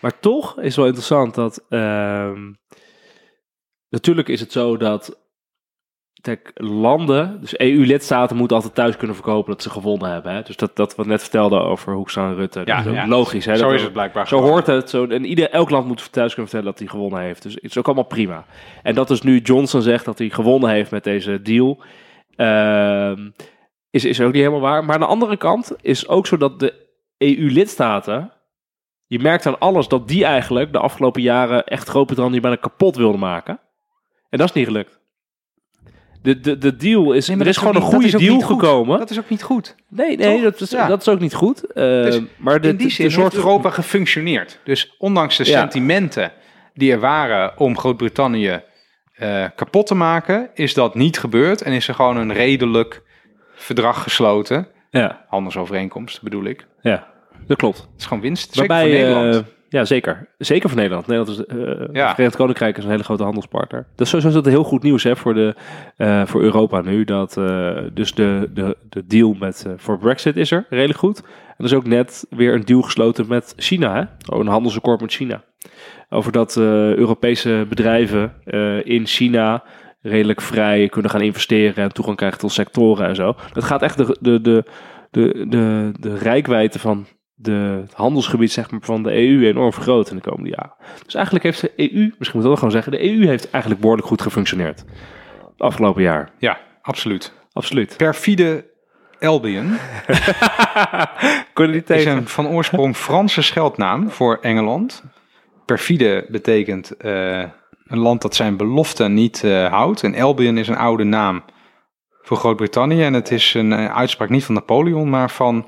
Maar 0.00 0.20
toch 0.20 0.60
is 0.60 0.76
wel 0.76 0.84
interessant 0.86 1.34
dat. 1.34 1.64
ehm, 1.68 2.52
natuurlijk 3.88 4.28
is 4.28 4.40
het 4.40 4.52
zo 4.52 4.76
dat. 4.76 5.19
Kijk, 6.20 6.50
landen, 6.54 7.40
dus 7.40 7.58
EU-lidstaten 7.58 8.36
moeten 8.36 8.56
altijd 8.56 8.74
thuis 8.74 8.96
kunnen 8.96 9.16
verkopen 9.16 9.52
dat 9.52 9.62
ze 9.62 9.70
gewonnen 9.70 10.10
hebben. 10.10 10.32
Hè? 10.34 10.42
Dus 10.42 10.56
dat, 10.56 10.76
dat 10.76 10.94
wat 10.94 11.06
we 11.06 11.12
net 11.12 11.20
vertelden 11.20 11.64
over 11.64 11.94
Hoekstra 11.94 12.28
en 12.28 12.34
Rutte. 12.34 12.62
Ja, 12.64 12.76
dat 12.76 12.84
is 12.84 12.90
ook 12.90 12.96
ja. 12.96 13.08
logisch. 13.08 13.44
Hè? 13.44 13.56
Zo 13.56 13.64
Dat- 13.64 13.74
is 13.74 13.82
het 13.82 13.92
blijkbaar. 13.92 14.28
Zo 14.28 14.40
hoort 14.40 14.66
het. 14.66 14.90
Zo, 14.90 15.06
en 15.06 15.24
ieder, 15.24 15.50
elk 15.50 15.70
land 15.70 15.86
moet 15.86 16.12
thuis 16.12 16.34
kunnen 16.34 16.50
vertellen 16.50 16.64
dat 16.72 16.78
hij 16.78 16.88
gewonnen 16.88 17.20
heeft. 17.20 17.42
Dus 17.42 17.54
het 17.54 17.64
is 17.64 17.78
ook 17.78 17.86
allemaal 17.86 18.04
prima. 18.04 18.44
En 18.82 18.94
dat 18.94 19.08
dus 19.08 19.22
nu 19.22 19.38
Johnson 19.38 19.82
zegt 19.82 20.04
dat 20.04 20.18
hij 20.18 20.28
gewonnen 20.30 20.70
heeft 20.70 20.90
met 20.90 21.04
deze 21.04 21.42
deal. 21.42 21.82
ehm, 22.36 23.30
is, 23.90 24.04
is 24.04 24.20
ook 24.20 24.32
niet 24.32 24.42
helemaal 24.42 24.60
waar. 24.60 24.84
Maar 24.84 24.94
aan 24.94 25.00
de 25.00 25.06
andere 25.06 25.36
kant 25.36 25.72
is 25.80 26.08
ook 26.08 26.26
zo 26.26 26.36
dat 26.36 26.60
de 26.60 26.74
EU-lidstaten. 27.18 28.32
Je 29.06 29.18
merkt 29.18 29.46
aan 29.46 29.58
alles 29.58 29.88
dat 29.88 30.08
die 30.08 30.24
eigenlijk 30.24 30.72
de 30.72 30.78
afgelopen 30.78 31.22
jaren 31.22 31.64
echt 31.66 31.88
Groot-Brittannië 31.88 32.40
bijna 32.40 32.56
kapot 32.56 32.96
wilden 32.96 33.20
maken. 33.20 33.60
En 34.28 34.38
dat 34.38 34.48
is 34.48 34.54
niet 34.54 34.66
gelukt. 34.66 34.99
De, 36.22 36.40
de, 36.40 36.58
de 36.58 36.76
deal 36.76 37.12
is. 37.12 37.28
Nee, 37.28 37.38
er 37.38 37.46
is 37.46 37.56
gewoon 37.56 37.74
niet- 37.74 37.82
een 37.82 37.88
goede 37.88 38.18
deal 38.18 38.40
gekomen. 38.40 38.98
Dat 38.98 39.10
is 39.10 39.18
ook 39.18 39.28
niet 39.28 39.42
goed. 39.42 39.74
nee, 39.88 40.16
nee 40.16 40.32
Toch? 40.34 40.42
dat, 40.42 40.60
is, 40.60 40.70
Ja. 40.70 40.86
dat 40.86 41.00
is 41.00 41.08
ook 41.08 41.20
niet 41.20 41.34
goed. 41.34 41.64
Eh, 41.72 41.84
Dus 41.84 42.20
maar 42.36 42.60
de, 42.60 42.68
in 42.68 42.76
die 42.76 42.86
de 42.86 42.92
zin 42.92 43.10
soort 43.10 43.32
heeft 43.32 43.44
Europa 43.44 43.70
gefunctioneerd. 43.70 44.58
Dus 44.64 44.94
ondanks 44.98 45.36
de 45.36 45.44
Ja. 45.46 45.58
sentimenten 45.60 46.32
die 46.74 46.92
er 46.92 47.00
waren 47.00 47.58
om 47.58 47.78
Groot-Brittannië 47.78 48.60
eh, 49.14 49.44
kapot 49.56 49.86
te 49.86 49.94
maken, 49.94 50.50
is 50.54 50.74
dat 50.74 50.94
niet 50.94 51.18
gebeurd 51.18 51.62
en 51.62 51.72
is 51.72 51.88
er 51.88 51.94
gewoon 51.94 52.16
een 52.16 52.32
redelijk 52.32 53.02
verdrag 53.54 54.02
gesloten. 54.02 54.68
Ja, 54.90 55.24
Handelsovereenkomst 55.28 56.22
bedoel 56.22 56.44
ik. 56.44 56.58
Het 56.58 56.66
ja, 56.82 57.06
dat 57.46 57.56
klopt. 57.56 57.88
is 57.98 58.06
gewoon 58.06 58.22
winst. 58.22 58.54
Zeker 58.54 58.68
Waarbij, 58.68 58.90
voor 58.90 58.98
Nederland. 59.08 59.34
eh, 59.34 59.42
ja, 59.70 59.84
zeker. 59.84 60.28
Zeker 60.38 60.68
voor 60.68 60.78
Nederland. 60.78 61.06
Nederland 61.06 61.38
is, 61.38 61.46
eh 61.46 61.56
Ja. 61.92 62.06
Het 62.06 62.14
Verenigd 62.14 62.36
Koninkrijk 62.36 62.78
is 62.78 62.84
een 62.84 62.90
hele 62.90 63.02
grote 63.04 63.22
handelspartner. 63.22 63.86
Dat 63.94 64.00
is 64.00 64.08
sowieso 64.08 64.28
is 64.28 64.44
dat 64.44 64.52
heel 64.52 64.64
goed 64.64 64.82
nieuws 64.82 65.02
hè, 65.02 65.16
voor, 65.16 65.34
de, 65.34 65.54
eh, 65.96 66.26
voor 66.26 66.42
Europa 66.42 66.80
nu. 66.80 67.04
Dat, 67.04 67.36
eh, 67.36 67.76
dus 67.92 68.14
de, 68.14 68.50
de, 68.54 68.76
de 68.88 69.06
deal 69.06 69.36
met, 69.40 69.66
voor 69.76 69.98
Brexit 69.98 70.36
is 70.36 70.50
er 70.50 70.66
redelijk 70.68 70.98
goed. 70.98 71.18
En 71.20 71.54
er 71.56 71.64
is 71.64 71.74
ook 71.74 71.86
net 71.86 72.26
weer 72.30 72.54
een 72.54 72.64
deal 72.64 72.82
gesloten 72.82 73.28
met 73.28 73.52
China. 73.56 73.94
Hè? 73.94 74.34
Oh, 74.34 74.40
een 74.40 74.46
handelsakkoord 74.46 75.00
met 75.00 75.12
China. 75.12 75.42
Over 76.08 76.32
dat 76.32 76.56
Europese 76.56 77.66
bedrijven 77.68 78.32
in 78.84 79.06
China 79.06 79.62
redelijk 80.02 80.40
vrij 80.40 80.88
kunnen 80.88 81.10
gaan 81.10 81.20
investeren 81.20 81.84
en 81.84 81.92
toegang 81.92 82.16
krijgen 82.16 82.38
tot 82.38 82.52
sectoren 82.52 83.06
en 83.06 83.14
zo. 83.14 83.34
Dat 83.52 83.64
gaat 83.64 83.82
echt 83.82 83.96
de, 83.96 84.16
de, 84.20 84.40
de, 84.40 84.64
de, 85.10 85.46
de, 85.48 85.92
de 86.00 86.16
rijkwijde 86.16 86.78
van 86.78 87.06
de, 87.42 87.80
het 87.82 87.94
handelsgebied 87.94 88.52
zeg 88.52 88.70
maar, 88.70 88.80
van 88.82 89.02
de 89.02 89.12
EU 89.12 89.46
enorm 89.46 89.72
vergroten 89.72 90.10
in 90.16 90.22
de 90.22 90.28
komende 90.30 90.50
jaren. 90.50 90.74
Dus 91.04 91.14
eigenlijk 91.14 91.44
heeft 91.44 91.60
de 91.60 91.72
EU, 91.76 92.14
misschien 92.18 92.18
moet 92.18 92.34
ik 92.34 92.42
wel 92.42 92.54
gewoon 92.54 92.70
zeggen, 92.70 92.92
de 92.92 93.02
EU 93.02 93.26
heeft 93.26 93.50
eigenlijk 93.50 93.80
behoorlijk 93.80 94.08
goed 94.08 94.22
gefunctioneerd. 94.22 94.84
Het 95.50 95.60
afgelopen 95.60 96.02
jaar. 96.02 96.30
Ja, 96.38 96.58
absoluut. 96.82 97.32
Absoluut. 97.52 97.96
Perfide 97.96 98.64
Albion 99.20 99.78
Kon 101.54 101.74
is 101.86 102.04
een 102.04 102.28
van 102.28 102.48
oorsprong 102.48 102.96
Franse 102.96 103.42
scheldnaam 103.42 104.10
voor 104.10 104.38
Engeland. 104.40 105.04
Perfide 105.64 106.26
betekent 106.28 106.96
eh, 106.96 107.44
een 107.86 107.98
land 107.98 108.22
dat 108.22 108.34
zijn 108.34 108.56
beloften 108.56 109.14
niet 109.14 109.44
eh, 109.44 109.66
houdt. 109.66 110.02
En 110.02 110.14
Albion 110.14 110.58
is 110.58 110.68
een 110.68 110.76
oude 110.76 111.04
naam 111.04 111.42
voor 112.22 112.36
Groot-Brittannië. 112.36 113.02
En 113.02 113.14
het 113.14 113.30
is 113.30 113.54
een 113.54 113.72
eh, 113.72 113.94
uitspraak 113.94 114.28
niet 114.28 114.44
van 114.44 114.54
Napoleon, 114.54 115.10
maar 115.10 115.30
van 115.30 115.66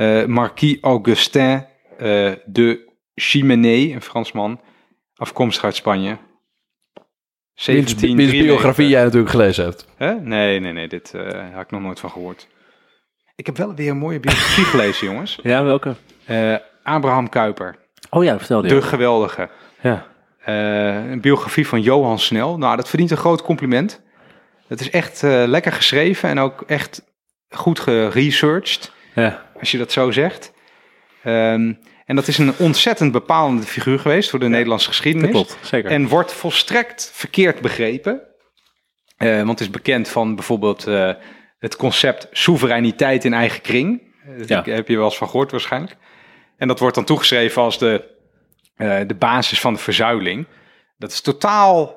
eh, 0.00 0.24
Marquis 0.24 0.78
Augustin 0.80 1.66
eh, 1.98 2.32
de 2.44 2.92
Chimenay, 3.14 3.92
een 3.92 4.02
Fransman, 4.02 4.60
afkomstig 5.14 5.64
uit 5.64 5.76
Spanje. 5.76 6.18
Wiens 7.64 7.94
1793. 7.94 8.46
biografie 8.46 8.88
jij 8.88 9.02
natuurlijk 9.02 9.30
gelezen 9.30 9.64
hebt. 9.64 9.86
Hè? 9.96 10.14
Nee, 10.14 10.60
nee, 10.60 10.72
nee, 10.72 10.88
dit 10.88 11.14
eh 11.14 11.54
had 11.54 11.62
ik 11.62 11.70
nog 11.70 11.80
nooit 11.80 12.00
van 12.00 12.10
gehoord. 12.10 12.48
Ik 13.36 13.46
heb 13.46 13.56
wel 13.56 13.74
weer 13.74 13.90
een 13.90 13.98
mooie 13.98 14.20
biografie 14.20 14.64
gelezen, 14.74 15.06
jongens. 15.06 15.38
Ja, 15.42 15.64
welke? 15.64 15.94
Eh, 16.24 16.56
Abraham 16.82 17.28
Kuyper, 17.28 17.76
Oh 18.10 18.24
ja, 18.24 18.38
vertel 18.38 18.62
de 18.62 18.82
geweldige. 18.82 19.48
Ja. 19.80 20.06
Eh, 20.44 21.10
een 21.10 21.20
biografie 21.20 21.66
van 21.66 21.80
Johan 21.80 22.18
Snel. 22.18 22.58
Nou, 22.58 22.76
dat 22.76 22.88
verdient 22.88 23.10
een 23.10 23.16
groot 23.16 23.42
compliment. 23.42 24.02
Het 24.66 24.80
is 24.80 24.90
echt 24.90 25.22
eh, 25.22 25.42
lekker 25.46 25.72
geschreven 25.72 26.28
en 26.28 26.38
ook 26.38 26.64
echt 26.66 27.02
goed 27.48 27.80
geresearched, 27.80 28.92
ja. 29.14 29.49
Als 29.60 29.70
je 29.70 29.78
dat 29.78 29.92
zo 29.92 30.10
zegt. 30.10 30.52
Ehm, 31.22 31.72
en 32.06 32.16
dat 32.16 32.28
is 32.28 32.38
een 32.38 32.54
ontzettend 32.58 33.12
bepalende 33.12 33.62
figuur 33.62 33.98
geweest 33.98 34.30
voor 34.30 34.38
de 34.38 34.48
Nederlandse 34.48 34.88
geschiedenis. 34.88 35.30
klopt, 35.30 35.58
zeker. 35.62 35.90
En 35.90 36.08
wordt 36.08 36.32
volstrekt 36.32 37.10
verkeerd 37.14 37.60
begrepen. 37.60 38.20
Eh, 39.16 39.36
want 39.36 39.48
het 39.48 39.60
is 39.60 39.70
bekend 39.70 40.08
van 40.08 40.34
bijvoorbeeld 40.34 40.86
eh, 40.86 41.12
het 41.58 41.76
concept 41.76 42.28
soevereiniteit 42.32 43.24
in 43.24 43.32
eigen 43.34 43.60
kring. 43.60 44.02
Eh, 44.24 44.38
Ja. 44.38 44.46
Daar 44.46 44.74
heb 44.74 44.88
je 44.88 44.96
wel 44.96 45.04
eens 45.04 45.16
van 45.16 45.28
gehoord 45.28 45.50
waarschijnlijk. 45.50 45.96
En 46.56 46.68
dat 46.68 46.78
wordt 46.78 46.94
dan 46.94 47.04
toegeschreven 47.04 47.62
als 47.62 47.78
de, 47.78 48.04
de 49.06 49.16
basis 49.18 49.60
van 49.60 49.72
de 49.72 49.78
verzuiling. 49.78 50.46
Dat 50.98 51.12
is 51.12 51.20
totaal, 51.20 51.96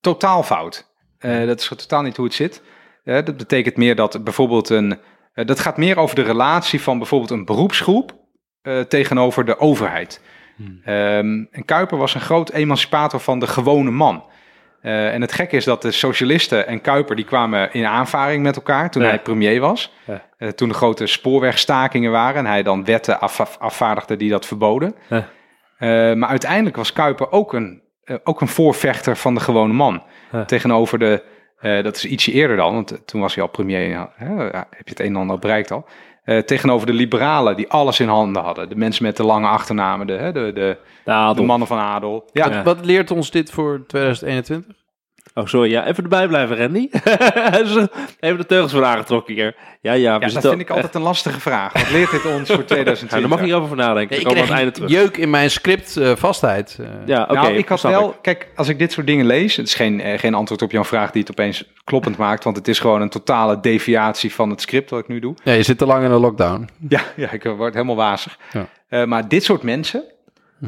totaal 0.00 0.42
fout. 0.42 0.94
Dat 1.18 1.60
is 1.60 1.68
totaal 1.68 2.02
niet 2.02 2.16
hoe 2.16 2.24
het 2.24 2.34
zit. 2.34 2.62
Dat 3.04 3.36
betekent 3.36 3.76
meer 3.76 3.94
dat 3.96 4.24
bijvoorbeeld 4.24 4.68
een... 4.68 4.98
eh, 5.36 5.46
dat 5.46 5.60
gaat 5.60 5.76
meer 5.76 5.98
over 5.98 6.14
de 6.14 6.22
relatie 6.22 6.82
van 6.82 6.98
bijvoorbeeld 6.98 7.30
een 7.30 7.44
beroepsgroep 7.44 8.14
eh, 8.62 8.80
tegenover 8.80 9.44
de 9.44 9.58
overheid. 9.58 10.20
Ehm, 10.84 11.44
en 11.50 11.64
Kuiper 11.64 11.98
was 11.98 12.14
een 12.14 12.20
groot 12.20 12.50
emancipator 12.50 13.20
van 13.20 13.38
de 13.38 13.46
gewone 13.46 13.90
man. 13.90 14.24
Eh, 14.80 15.14
en 15.14 15.20
het 15.20 15.32
gekke 15.32 15.56
is 15.56 15.64
dat 15.64 15.82
de 15.82 15.90
socialisten 15.90 16.66
en 16.66 16.80
Kuiper 16.80 17.16
die 17.16 17.24
kwamen 17.24 17.72
in 17.72 17.84
aanvaring 17.86 18.42
met 18.42 18.56
elkaar 18.56 18.90
toen 18.90 19.02
Ja. 19.02 19.08
hij 19.08 19.18
premier 19.20 19.60
was. 19.60 19.92
Ja. 20.38 20.52
Toen 20.52 20.68
de 20.68 20.74
grote 20.74 21.06
spoorwegstakingen 21.06 22.10
waren 22.10 22.36
en 22.44 22.46
hij 22.50 22.62
dan 22.62 22.84
wetten 22.84 23.20
af, 23.20 23.40
af- 23.40 23.56
afvaardigde 23.60 24.16
die 24.16 24.30
dat 24.30 24.46
verboden. 24.46 24.94
Ja. 25.08 26.14
Maar 26.14 26.28
uiteindelijk 26.28 26.76
was 26.76 26.92
Kuiper 26.92 27.30
ook 27.32 27.52
een, 27.52 27.82
ook 28.24 28.40
een 28.40 28.48
voorvechter 28.48 29.16
van 29.16 29.34
de 29.34 29.40
gewone 29.40 29.72
man. 29.72 30.02
Tegenover 30.46 30.98
de, 30.98 31.22
eh, 31.58 31.82
dat 31.82 31.96
is 31.96 32.04
ietsje 32.04 32.32
eerder 32.32 32.56
dan, 32.56 32.72
want 32.72 33.06
toen 33.06 33.20
was 33.20 33.34
hij 33.34 33.42
al 33.42 33.50
premier, 33.50 33.88
ja, 33.88 34.12
hè, 34.14 34.44
ja, 34.44 34.66
heb 34.70 34.88
je 34.88 34.90
het 34.90 35.00
een 35.00 35.06
en 35.06 35.16
ander 35.16 35.38
bereikt 35.38 35.70
al. 35.70 35.86
Eh, 36.24 36.38
tegenover 36.38 36.86
de 36.86 36.92
liberalen 36.92 37.56
die 37.56 37.68
alles 37.68 38.00
in 38.00 38.08
handen 38.08 38.42
hadden. 38.42 38.68
De 38.68 38.76
mensen 38.76 39.04
met 39.04 39.16
de 39.16 39.24
lange 39.24 39.46
achternamen, 39.46 40.06
de, 40.06 40.12
hè, 40.12 40.32
de, 40.32 40.52
de, 40.54 40.76
De 41.34 41.42
mannen 41.42 41.68
van 41.68 41.78
adel. 41.78 42.28
Ja, 42.32 42.50
Ja. 42.50 42.62
Wat 42.62 42.84
leert 42.84 43.10
ons 43.10 43.30
dit 43.30 43.50
voor 43.50 43.84
2021? 43.86 44.76
Oh, 45.38 45.46
sorry. 45.46 45.70
Ja, 45.70 45.86
even 45.86 46.02
erbij 46.02 46.28
blijven, 46.28 46.56
Randy. 46.56 46.88
even 48.20 48.38
de 48.38 48.46
teugels 48.46 48.72
van 48.72 48.84
aangetrokken 48.84 49.34
hier. 49.34 49.54
Ja, 49.80 49.92
ja. 49.92 50.12
Ja 50.20 50.28
dat 50.28 50.42
vind 50.48 50.60
ik 50.60 50.70
altijd 50.70 50.94
een 50.94 51.02
lastige 51.02 51.40
vraag. 51.40 51.72
Wat 51.72 51.90
leert 51.90 52.10
dit 52.10 52.24
ons 52.24 52.48
voor 52.50 52.58
Ja, 52.64 52.64
2020? 52.64 53.08
daar 53.20 53.28
mag 53.28 53.38
je 53.38 53.44
hierover 53.44 53.68
voor 53.68 53.76
nadenken. 53.76 54.20
ik 54.20 54.26
aan 54.26 54.36
het 54.36 54.50
einde 54.50 54.70
terug. 54.70 54.90
jeuk 54.90 55.16
in 55.16 55.30
mijn 55.30 55.50
script 55.50 55.96
eh, 55.96 56.12
vastheid. 56.16 56.76
eh. 56.80 56.86
Ja, 57.06 57.22
oké. 57.22 57.32
nou, 57.32 57.52
ik 57.54 57.68
had 57.68 57.80
wel, 57.82 58.08
ik. 58.10 58.16
kijk, 58.22 58.48
als 58.54 58.68
ik 58.68 58.78
dit 58.78 58.92
soort 58.92 59.06
dingen 59.06 59.26
lees, 59.26 59.56
het 59.56 59.66
is 59.66 59.74
geen, 59.74 60.00
eh, 60.00 60.18
geen 60.18 60.34
antwoord 60.34 60.62
op 60.62 60.70
jouw 60.70 60.84
vraag 60.84 61.10
die 61.10 61.20
het 61.20 61.30
opeens 61.30 61.64
kloppend 61.84 62.16
maakt, 62.16 62.44
want 62.44 62.56
het 62.56 62.68
is 62.68 62.78
gewoon 62.78 63.00
een 63.00 63.08
totale 63.08 63.60
deviatie 63.60 64.34
van 64.34 64.50
het 64.50 64.60
script 64.60 64.90
wat 64.90 65.00
ik 65.00 65.08
nu 65.08 65.18
doe. 65.20 65.34
Ja, 65.44 65.52
je 65.52 65.62
zit 65.62 65.78
te 65.78 65.86
lang 65.86 66.04
in 66.04 66.10
een 66.10 66.20
lockdown. 66.20 66.68
Ja, 66.88 67.00
ja 67.16 67.30
ik 67.30 67.42
word 67.44 67.74
helemaal 67.74 67.96
wazig. 67.96 68.38
Ja. 68.52 68.66
Eh, 68.88 69.04
maar 69.04 69.28
dit 69.28 69.44
soort 69.44 69.62
mensen, 69.62 70.04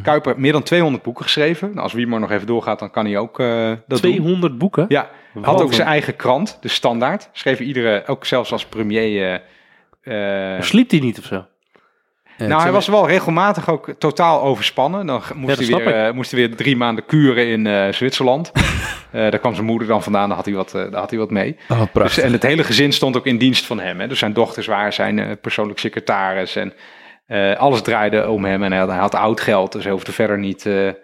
Kuiper 0.02 0.30
heeft 0.30 0.42
meer 0.42 0.52
dan 0.52 0.62
200 0.62 1.02
boeken 1.02 1.24
geschreven. 1.24 1.68
Nou, 1.68 1.80
als 1.80 1.92
wie 1.92 2.06
maar 2.06 2.20
nog 2.20 2.30
even 2.30 2.46
doorgaat, 2.46 2.78
dan 2.78 2.90
kan 2.90 3.04
hij 3.04 3.18
ook 3.18 3.40
eh, 3.40 3.68
dat 3.86 4.02
doen. 4.02 4.12
200 4.12 4.58
boeken? 4.58 4.84
Ja, 4.88 5.10
had 5.42 5.62
ook 5.62 5.72
zijn 5.72 5.88
eigen 5.88 6.16
krant, 6.16 6.58
de 6.60 6.68
Standaard. 6.68 7.28
Schreef 7.32 7.60
iedere, 7.60 8.02
ook 8.06 8.24
zelfs 8.24 8.52
als 8.52 8.66
premier. 8.66 9.42
eh, 10.02 10.60
Sliep 10.60 10.90
hij 10.90 11.00
niet 11.00 11.18
of 11.18 11.24
zo? 11.24 11.46
nou, 12.38 12.62
hij 12.62 12.72
was 12.72 12.86
wel 12.86 13.06
regelmatig 13.08 13.70
ook 13.70 13.94
totaal 13.98 14.42
overspannen. 14.42 15.06
Dan 15.06 15.22
moest, 15.34 15.58
hij, 15.68 15.84
weer, 15.84 16.14
moest 16.14 16.30
hij 16.30 16.40
weer 16.40 16.56
drie 16.56 16.76
maanden 16.76 17.04
kuren 17.06 17.46
in 17.46 17.94
Zwitserland. 17.94 18.52
Daar 19.12 19.38
kwam 19.38 19.54
zijn 19.54 19.66
moeder 19.66 19.88
dan 19.88 20.02
vandaan, 20.02 20.26
daar 20.28 20.36
had 20.36 20.46
hij 20.46 20.54
wat, 20.54 20.70
daar 20.70 20.94
had 20.94 21.10
hij 21.10 21.18
wat 21.18 21.30
mee. 21.30 21.56
Oh, 21.68 21.82
Dus, 21.92 22.18
en 22.18 22.32
het 22.32 22.42
hele 22.42 22.64
gezin 22.64 22.92
stond 22.92 23.16
ook 23.16 23.26
in 23.26 23.38
dienst 23.38 23.66
van 23.66 23.80
hem. 23.80 24.00
Hè. 24.00 24.06
Dus 24.08 24.18
zijn 24.18 24.32
dochters 24.32 24.66
waren 24.66 24.92
zijn 24.92 25.38
persoonlijk 25.40 25.78
secretaris. 25.78 26.56
En 26.56 26.72
eh, 27.28 27.56
alles 27.56 27.82
draaide 27.82 28.28
om 28.28 28.44
hem. 28.44 28.62
En 28.62 28.70
hij 28.70 28.80
had, 28.80 28.88
hij 28.88 28.98
had 28.98 29.14
oud 29.14 29.40
geld, 29.40 29.72
dus 29.72 29.82
hij 29.82 29.92
hoefde 29.92 30.12
verder 30.12 30.38
niet 30.38 30.66
eh, 30.66 30.88
eh, 30.88 30.94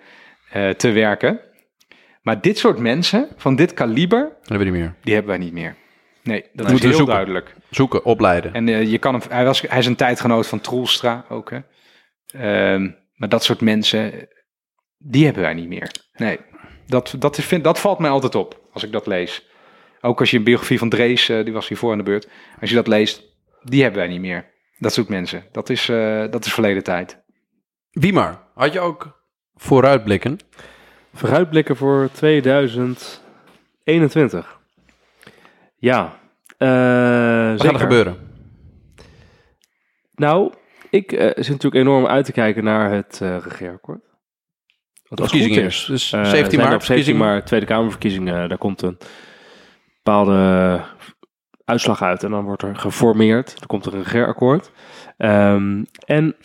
te 0.77 0.91
werken. 0.91 1.41
Maar 2.23 2.41
dit 2.41 2.59
soort 2.59 2.79
mensen, 2.79 3.29
van 3.37 3.57
dit 3.57 3.75
kaliber, 3.75 4.21
Dat 4.21 4.49
hebben 4.49 4.67
we 4.67 4.73
niet 4.73 4.83
meer. 4.83 4.95
die 5.03 5.15
hebben 5.15 5.33
wij 5.37 5.45
niet 5.45 5.53
meer. 5.53 5.77
Nee, 6.23 6.45
dat 6.53 6.71
is 6.71 6.83
heel 6.83 6.93
zoeken. 6.93 7.15
duidelijk. 7.15 7.55
Zoeken, 7.71 8.05
opleiden. 8.05 8.53
En 8.53 8.67
je 8.89 8.99
kan 8.99 9.15
hem, 9.15 9.23
hij, 9.29 9.45
was, 9.45 9.61
hij 9.61 9.79
is 9.79 9.87
een 9.87 9.97
tijdgenoot 9.97 10.47
van 10.47 10.61
Troelstra 10.61 11.25
ook. 11.29 11.51
Hè. 11.51 11.59
Ehm, 12.27 12.91
maar 13.15 13.29
dat 13.29 13.45
soort 13.45 13.61
mensen, 13.61 14.29
die 14.99 15.25
hebben 15.25 15.43
wij 15.43 15.55
niet 15.55 15.69
meer. 15.69 15.91
Nee, 16.13 16.39
dat, 16.87 17.15
dat, 17.19 17.37
vind, 17.37 17.65
dat 17.65 17.81
valt 17.81 17.99
mij 17.99 18.11
altijd 18.11 18.35
op 18.35 18.69
als 18.73 18.83
ik 18.83 18.93
dat 18.93 19.07
lees. 19.07 19.49
Ook 20.01 20.21
als 20.21 20.31
je 20.31 20.37
een 20.37 20.45
biografie 20.45 20.79
van 20.79 20.89
Drees, 20.89 21.27
die 21.27 21.53
was 21.53 21.69
hiervoor 21.69 21.93
aan 21.93 21.99
de 21.99 22.05
beurt. 22.05 22.29
Als 22.61 22.71
je 22.71 22.77
dat 22.77 22.87
leest, 22.87 23.23
die 23.63 23.83
hebben 23.83 24.01
wij 24.01 24.11
niet 24.11 24.21
meer. 24.21 24.54
Dat 24.79 24.93
soort 24.93 25.09
mensen. 25.09 25.45
Dat 25.53 25.71
is, 25.71 25.89
eh, 25.89 26.25
dat 26.31 26.45
is 26.45 26.53
verleden 26.53 26.83
tijd. 26.83 27.23
Wiemar, 27.91 28.43
had 28.55 28.73
je 28.73 28.81
ook 28.81 29.23
vooruitblikken? 29.55 30.39
Vooruitblikken 31.15 31.77
voor 31.77 32.09
2021. 32.13 34.59
Ja. 35.77 36.19
eh 36.59 36.69
Wat 37.51 37.63
gaat 37.63 37.75
er 37.75 37.79
gebeuren? 37.81 38.17
Nou, 40.15 40.53
ik 40.91 41.13
eh, 41.13 41.25
zit 41.27 41.37
natuurlijk 41.49 41.75
enorm 41.75 42.07
uit 42.07 42.25
te 42.25 42.33
kijken 42.33 42.65
naar 42.65 42.91
het 42.93 43.19
eh 43.23 43.37
regeerakkoord. 43.43 44.01
Als 45.09 45.21
het 45.21 45.31
verkiezingen. 45.31 45.65
is. 45.65 45.85
Dus 45.85 46.13
eh, 46.13 46.25
17 46.25 46.31
zijn 46.31 46.51
er 46.53 46.59
maart, 46.59 46.75
Op 46.75 46.83
17 46.83 46.87
verkiezingen. 46.87 47.21
maart, 47.27 47.47
Tweede 47.47 47.67
Kamerverkiezingen. 47.67 48.49
Daar 48.49 48.59
komt 48.59 48.83
een 48.83 48.99
bepaalde 50.03 50.81
uitslag 51.65 52.03
uit. 52.03 52.23
En 52.23 52.31
dan 52.31 52.45
wordt 52.45 52.63
er 52.63 52.77
geformeerd. 52.77 53.59
Dan 53.59 53.67
komt 53.67 53.87
er 53.87 53.95
een 53.95 54.03
regeerakkoord. 54.03 54.71
Ehm, 55.17 55.85
en 56.07 56.37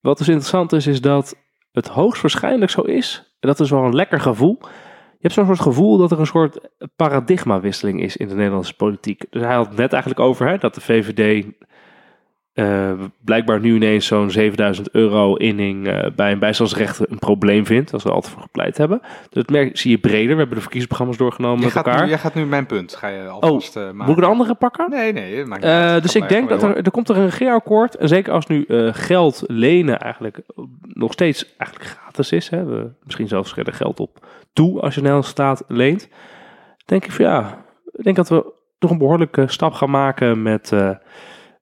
wat 0.00 0.18
dus 0.18 0.28
interessant 0.28 0.72
is, 0.72 0.86
is 0.86 1.00
dat 1.00 1.36
het 1.72 1.88
hoogstwaarschijnlijk 1.88 2.70
zo 2.70 2.80
is. 2.80 3.36
En 3.40 3.48
dat 3.48 3.60
is 3.60 3.70
wel 3.70 3.84
een 3.84 3.94
lekker 3.94 4.20
gevoel. 4.20 4.58
Je 4.60 5.22
hebt 5.22 5.34
zo'n 5.34 5.46
soort 5.46 5.60
gevoel 5.60 5.98
dat 5.98 6.10
er 6.10 6.20
een 6.20 6.26
soort 6.26 6.68
paradigmawisseling 6.96 8.02
is 8.02 8.16
in 8.16 8.28
de 8.28 8.34
Nederlandse 8.34 8.76
politiek. 8.76 9.26
Dus 9.30 9.42
hij 9.42 9.54
had 9.54 9.76
net 9.76 9.92
eigenlijk 9.92 10.20
over 10.20 10.48
hè, 10.48 10.58
dat 10.58 10.74
de 10.74 10.80
VVD 10.80 11.46
eh, 12.56 12.92
blijkbaar 13.24 13.60
nu 13.60 13.74
ineens 13.74 14.06
zo'n 14.06 14.30
7000 14.30 14.90
euro 14.90 15.34
inning 15.34 15.88
eh, 15.88 16.10
bij 16.14 16.32
een 16.32 16.38
bijstandsrechter 16.38 17.06
een 17.10 17.18
probleem 17.18 17.66
vindt. 17.66 17.92
Als 17.92 18.02
we 18.02 18.10
altijd 18.10 18.32
voor 18.32 18.42
gepleit 18.42 18.76
hebben. 18.76 19.00
Dus 19.00 19.28
dat 19.30 19.50
merk, 19.50 19.78
zie 19.78 19.90
je 19.90 19.98
breder. 19.98 20.32
We 20.32 20.36
hebben 20.36 20.54
de 20.54 20.60
verkiezingsprogramma's 20.60 21.16
doorgenomen 21.16 21.56
Jij 21.56 21.64
met 21.64 21.76
gaat, 21.76 21.86
elkaar. 21.86 22.02
nu, 22.02 22.08
jij 22.08 22.18
gaat 22.18 22.34
nu 22.34 22.46
mijn 22.46 22.66
punt. 22.66 22.94
Ga 22.94 23.08
je 23.08 23.28
alvast 23.28 23.76
eh 23.76 23.82
maken. 23.82 23.96
Moet 23.96 24.16
ik 24.16 24.16
een 24.16 24.30
andere 24.30 24.54
pakken? 24.54 24.90
Nee, 24.90 25.12
nee. 25.12 25.44
maakt 25.44 25.62
niet 25.62 25.70
uit. 25.70 26.02
dus 26.02 26.16
ik 26.16 26.28
denk 26.28 26.48
dat 26.48 26.62
er, 26.62 26.76
er 26.76 26.90
komt 26.90 27.08
er 27.08 27.16
een 27.16 27.24
regeerakkoord. 27.24 27.96
En 27.96 28.08
zeker 28.08 28.32
als 28.32 28.46
nu 28.46 28.64
geld 28.92 29.44
lenen 29.46 30.00
eigenlijk 30.00 30.40
nog 30.82 31.12
steeds 31.12 31.56
eigenlijk 31.56 31.90
gratis 31.90 32.32
is. 32.32 32.48
Hè, 32.48 32.64
we, 32.64 32.90
misschien 33.02 33.28
zelfs 33.28 33.56
er 33.56 33.72
geld 33.72 34.00
op 34.00 34.26
toe 34.52 34.80
als 34.80 34.94
je 34.94 35.00
Nederlandse 35.00 35.30
staat 35.30 35.64
leent. 35.68 36.08
Denk 36.84 37.04
ik 37.04 37.12
van 37.12 37.24
ja, 37.24 37.64
ik 37.92 38.04
denk 38.04 38.16
dat 38.16 38.28
we 38.28 38.52
toch 38.78 38.90
een 38.90 38.98
behoorlijke 38.98 39.44
stap 39.48 39.72
gaan 39.72 39.90
maken 39.90 40.42
met 40.42 40.72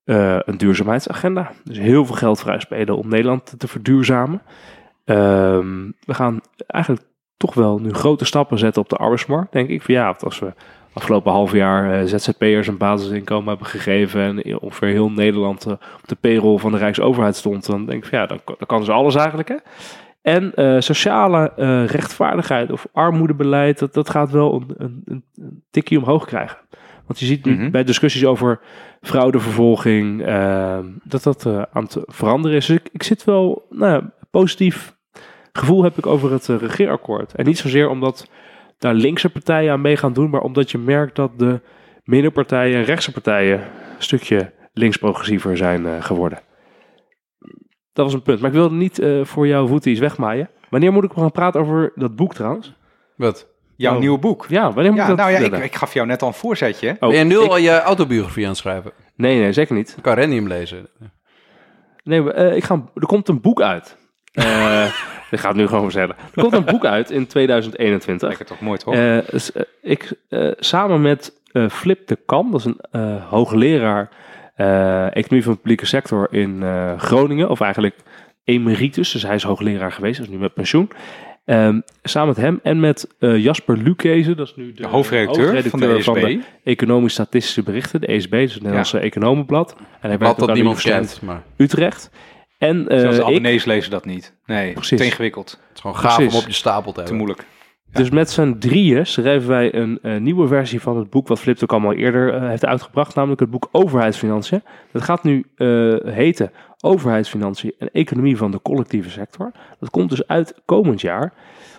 eh, 0.04 0.38
een 0.44 0.56
duurzaamheidsagenda. 0.56 1.50
Dus 1.64 1.78
heel 1.78 2.04
veel 2.04 2.14
geld 2.14 2.40
vrijspelen 2.40 2.96
om 2.96 3.08
Nederland 3.08 3.54
te 3.58 3.68
verduurzamen. 3.68 4.42
Ehm, 5.04 5.90
we 6.00 6.14
gaan 6.14 6.40
eigenlijk 6.66 7.06
toch 7.36 7.54
wel 7.54 7.78
nu 7.78 7.92
grote 7.92 8.24
stappen 8.24 8.58
zetten 8.58 8.82
op 8.82 8.88
de 8.88 8.96
arbeidsmarkt, 8.96 9.52
denk 9.52 9.68
ik. 9.68 9.82
Van 9.82 9.94
ja, 9.94 10.16
als 10.20 10.38
we 10.38 10.52
afgelopen 10.92 11.32
half 11.32 11.52
jaar 11.52 12.00
eh, 12.00 12.06
ZZP'ers 12.06 12.66
een 12.66 12.76
basisinkomen 12.76 13.48
hebben 13.48 13.66
gegeven 13.66 14.22
en 14.22 14.60
ongeveer 14.60 14.88
heel 14.88 15.10
Nederland 15.10 15.66
eh, 15.66 15.72
op 15.72 16.08
de 16.08 16.16
payroll 16.20 16.58
van 16.58 16.72
de 16.72 16.78
Rijksoverheid 16.78 17.36
stond, 17.36 17.66
dan 17.66 17.86
denk 17.86 18.04
ik 18.04 18.08
van 18.08 18.18
ja, 18.18 18.26
dan, 18.26 18.40
dan 18.44 18.66
kan 18.66 18.78
dus 18.78 18.88
alles 18.88 19.14
eigenlijk. 19.14 19.48
Hè? 19.48 19.56
En 20.22 20.52
sociale 20.82 21.52
rechtvaardigheid 21.86 22.70
of 22.70 22.86
armoedebeleid, 22.92 23.78
dat, 23.78 23.94
dat 23.94 24.10
gaat 24.10 24.30
wel 24.30 24.54
een, 24.54 24.74
een, 25.04 25.24
een 25.34 25.62
tikje 25.70 25.98
omhoog 25.98 26.24
krijgen. 26.24 26.58
Want 27.06 27.18
je 27.18 27.26
ziet 27.26 27.44
nu 27.44 27.54
Mhm. 27.54 27.70
bij 27.70 27.84
discussies 27.84 28.24
over 28.24 28.60
fraudevervolging 29.00 30.22
eh, 30.24 30.78
dat 31.04 31.22
dat 31.22 31.46
eh, 31.46 31.62
aan 31.72 31.82
het 31.82 31.96
veranderen 32.06 32.56
is. 32.56 32.66
Dus 32.66 32.76
ik, 32.76 32.88
ik 32.92 33.02
zit 33.02 33.24
wel, 33.24 33.66
nou 33.70 34.04
positief 34.30 34.96
gevoel 35.52 35.82
heb 35.82 35.98
ik 35.98 36.06
over 36.06 36.32
het 36.32 36.48
eh, 36.48 36.56
regeerakkoord. 36.58 37.34
En 37.34 37.44
niet 37.44 37.58
zozeer 37.58 37.88
omdat 37.88 38.30
daar 38.78 38.94
linkse 38.94 39.30
partijen 39.30 39.72
aan 39.72 39.80
mee 39.80 39.96
gaan 39.96 40.12
doen, 40.12 40.30
maar 40.30 40.40
omdat 40.40 40.70
je 40.70 40.78
merkt 40.78 41.16
dat 41.16 41.38
de 41.38 41.60
middenpartijen 42.04 42.76
en 42.76 42.84
rechtse 42.84 43.12
partijen 43.12 43.60
een 43.60 43.66
stukje 43.98 44.52
links-progressiever 44.72 45.56
zijn 45.56 45.86
eh, 45.86 46.02
geworden. 46.02 46.38
Dat 47.92 48.04
was 48.04 48.14
een 48.14 48.22
punt. 48.22 48.40
Maar 48.40 48.50
ik 48.50 48.56
wilde 48.56 48.74
niet 48.74 49.02
voor 49.22 49.46
jouw 49.46 49.66
voeten 49.66 49.90
iets 49.90 50.00
wegmaaien. 50.00 50.50
Wanneer 50.70 50.92
moet 50.92 51.04
ik 51.04 51.12
gaan 51.12 51.30
praten 51.30 51.60
over 51.60 51.92
dat 51.94 52.16
boek 52.16 52.34
trouwens? 52.34 52.74
Wat? 53.16 53.53
Jouw 53.76 53.94
Oh. 53.94 54.00
nieuwe 54.00 54.18
boek. 54.18 54.46
Ja, 54.48 54.72
wanneer 54.72 54.90
moet 54.92 54.96
Ja, 54.96 55.02
ik 55.02 55.08
dat 55.08 55.18
nou 55.18 55.30
ja, 55.30 55.38
ik, 55.58 55.64
ik 55.64 55.74
gaf 55.74 55.94
jou 55.94 56.06
net 56.06 56.22
al 56.22 56.28
een 56.28 56.34
voorzetje. 56.34 56.96
Oh, 57.00 57.08
ben 57.08 57.18
je 57.18 57.24
nu 57.24 57.38
ik- 57.40 57.50
al 57.50 57.56
je 57.56 57.80
autobiografie 57.80 58.42
aan 58.44 58.48
het 58.50 58.58
schrijven? 58.58 58.92
Nee, 59.16 59.38
nee, 59.38 59.52
zeker 59.52 59.74
niet. 59.74 59.96
Kan 60.00 60.14
Randy 60.14 60.34
hem 60.34 60.46
lezen? 60.48 60.88
Nee, 62.04 62.20
maar, 62.22 62.32
eh, 62.34 62.56
ik 62.56 62.64
ga, 62.64 62.82
er 62.94 63.06
komt 63.06 63.28
een 63.28 63.40
boek 63.40 63.60
uit. 63.62 63.96
Eh 64.32 64.84
ik 65.30 65.38
ga 65.38 65.48
het 65.48 65.56
nu 65.56 65.66
gewoon 65.66 65.90
vertellen. 65.90 66.16
Er 66.34 66.42
komt 66.42 66.52
een 66.52 66.64
boek 66.64 66.84
uit 66.84 67.10
in 67.10 67.26
2021. 67.26 68.28
Lekker 68.28 68.46
toch 68.46 68.60
mooi, 68.60 68.78
toch? 68.78 68.94
Eh, 68.94 69.18
ik, 69.82 70.12
eh, 70.28 70.50
samen 70.58 71.00
met 71.02 71.40
eh, 71.52 71.68
Flip 71.68 72.06
de 72.06 72.18
Kam, 72.26 72.50
dat 72.50 72.60
is 72.60 72.66
een 72.66 72.78
eh, 72.90 73.24
hoogleraar 73.30 74.08
eh, 74.54 75.16
economie 75.16 75.42
van 75.44 75.52
de 75.52 75.58
publieke 75.58 75.86
sector 75.86 76.28
in 76.30 76.62
eh, 76.62 76.98
Groningen, 76.98 77.48
of 77.50 77.60
eigenlijk 77.60 77.96
emeritus, 78.44 79.12
dus 79.12 79.22
hij 79.22 79.34
is 79.34 79.42
hoogleraar 79.42 79.92
geweest, 79.92 80.20
is 80.20 80.28
nu 80.28 80.38
met 80.38 80.54
pensioen. 80.54 80.90
Ehm, 81.44 81.80
samen 82.02 82.28
met 82.28 82.36
hem 82.36 82.60
en 82.62 82.80
met 82.80 83.08
eh, 83.18 83.38
Jasper 83.38 83.76
Lukezen, 83.76 84.36
dat 84.36 84.46
is 84.46 84.56
nu 84.56 84.72
de, 84.72 84.82
de 84.82 84.88
hoofdredacteur, 84.88 85.62
van 85.62 85.80
de 85.80 86.02
van 86.02 86.14
de 86.14 86.40
Economisch-Statistische 86.64 87.62
Berichten, 87.62 88.00
de 88.00 88.06
ESB, 88.06 88.30
dus 88.30 88.52
het 88.52 88.60
Nederlandse 88.62 88.98
Economenblad. 88.98 89.76
En 90.00 90.08
hij 90.08 90.18
werkt 90.18 90.38
dat 90.38 90.54
niemand 90.54 90.80
kent, 90.80 91.20
maar 91.22 91.42
Utrecht. 91.56 92.10
En 92.58 92.88
eh, 92.88 92.98
Zelfs 92.98 93.16
de 93.16 93.22
ik, 93.22 93.28
abonnees 93.28 93.64
lezen 93.64 93.90
dat 93.90 94.04
niet. 94.04 94.34
Nee, 94.46 94.72
Precies. 94.72 94.98
te 94.98 95.04
ingewikkeld. 95.04 95.50
het 95.50 95.74
is 95.74 95.80
gewoon 95.80 95.96
gaaf 95.96 96.16
Precies. 96.16 96.34
om 96.34 96.40
op 96.40 96.46
je 96.46 96.52
stapel 96.52 96.92
te 96.92 96.92
Te 96.92 97.00
hebben. 97.00 97.16
moeilijk. 97.16 97.46
Dus 97.92 98.10
met 98.10 98.30
z'n 98.30 98.56
drieën 98.58 99.06
schrijven 99.06 99.48
wij 99.48 99.74
een 99.74 99.98
eh, 100.02 100.16
nieuwe 100.16 100.46
versie 100.46 100.80
van 100.80 100.96
het 100.96 101.10
boek 101.10 101.28
wat 101.28 101.40
Flip 101.40 101.62
ook 101.62 101.72
allemaal 101.72 101.92
eerder 101.92 102.42
heeft 102.48 102.64
uitgebracht, 102.64 103.14
namelijk 103.14 103.40
het 103.40 103.50
boek 103.50 103.68
Overheidsfinanciën. 103.72 104.62
Dat 104.92 105.02
gaat 105.02 105.22
nu 105.22 105.44
eh, 105.56 105.94
heten 106.04 106.50
Overheidsfinanciën 106.84 107.74
en 107.78 107.90
Economie 107.90 108.36
van 108.36 108.50
de 108.50 108.62
Collectieve 108.62 109.10
Sector. 109.10 109.52
Dat 109.80 109.90
komt 109.90 110.10
dus 110.10 110.26
uit 110.26 110.54
komend 110.64 111.00
jaar. 111.00 111.32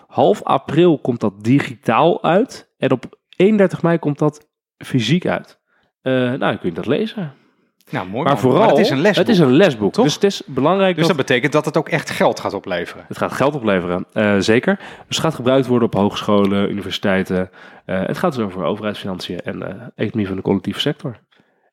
Half 0.06 0.42
april 0.42 0.98
komt 0.98 1.20
dat 1.20 1.44
digitaal 1.44 2.22
uit 2.22 2.74
en 2.78 2.90
op 2.90 3.18
31 3.36 3.82
mei 3.82 3.98
komt 3.98 4.18
dat 4.18 4.48
fysiek 4.76 5.26
uit. 5.26 5.58
Eh, 6.02 6.12
nou, 6.12 6.38
dan 6.38 6.58
kun 6.58 6.68
je 6.68 6.74
dat 6.74 6.86
lezen. 6.86 7.32
Nou, 7.90 8.08
mooi 8.08 8.24
Maar 8.24 8.32
man. 8.32 8.42
vooral, 8.42 8.68
het 8.68 8.78
is 8.78 8.90
een 8.90 9.00
lesboek. 9.00 9.26
Het 9.26 9.34
is 9.34 9.38
een 9.38 9.52
lesboek. 9.52 9.92
Toch? 9.92 10.04
Dus 10.04 10.14
het 10.14 10.24
is 10.24 10.42
belangrijk 10.46 10.96
Dus 10.96 11.06
dat... 11.06 11.16
dat 11.16 11.26
betekent 11.26 11.52
dat 11.52 11.64
het 11.64 11.76
ook 11.76 11.88
echt 11.88 12.10
geld 12.10 12.40
gaat 12.40 12.54
opleveren. 12.54 13.04
Het 13.08 13.18
gaat 13.18 13.32
geld 13.32 13.54
opleveren, 13.54 14.06
eh, 14.12 14.36
zeker. 14.38 14.76
Dus 14.76 15.16
het 15.16 15.18
gaat 15.18 15.34
gebruikt 15.34 15.66
worden 15.66 15.88
op 15.88 15.94
hogescholen, 15.94 16.70
universiteiten. 16.70 17.50
Eh, 17.84 18.06
het 18.06 18.18
gaat 18.18 18.34
dus 18.34 18.44
over 18.44 18.64
overheidsfinanciën 18.64 19.40
en 19.40 19.92
economie 19.94 20.26
van 20.26 20.36
de 20.36 20.42
collectieve 20.42 20.80
sector. 20.80 21.18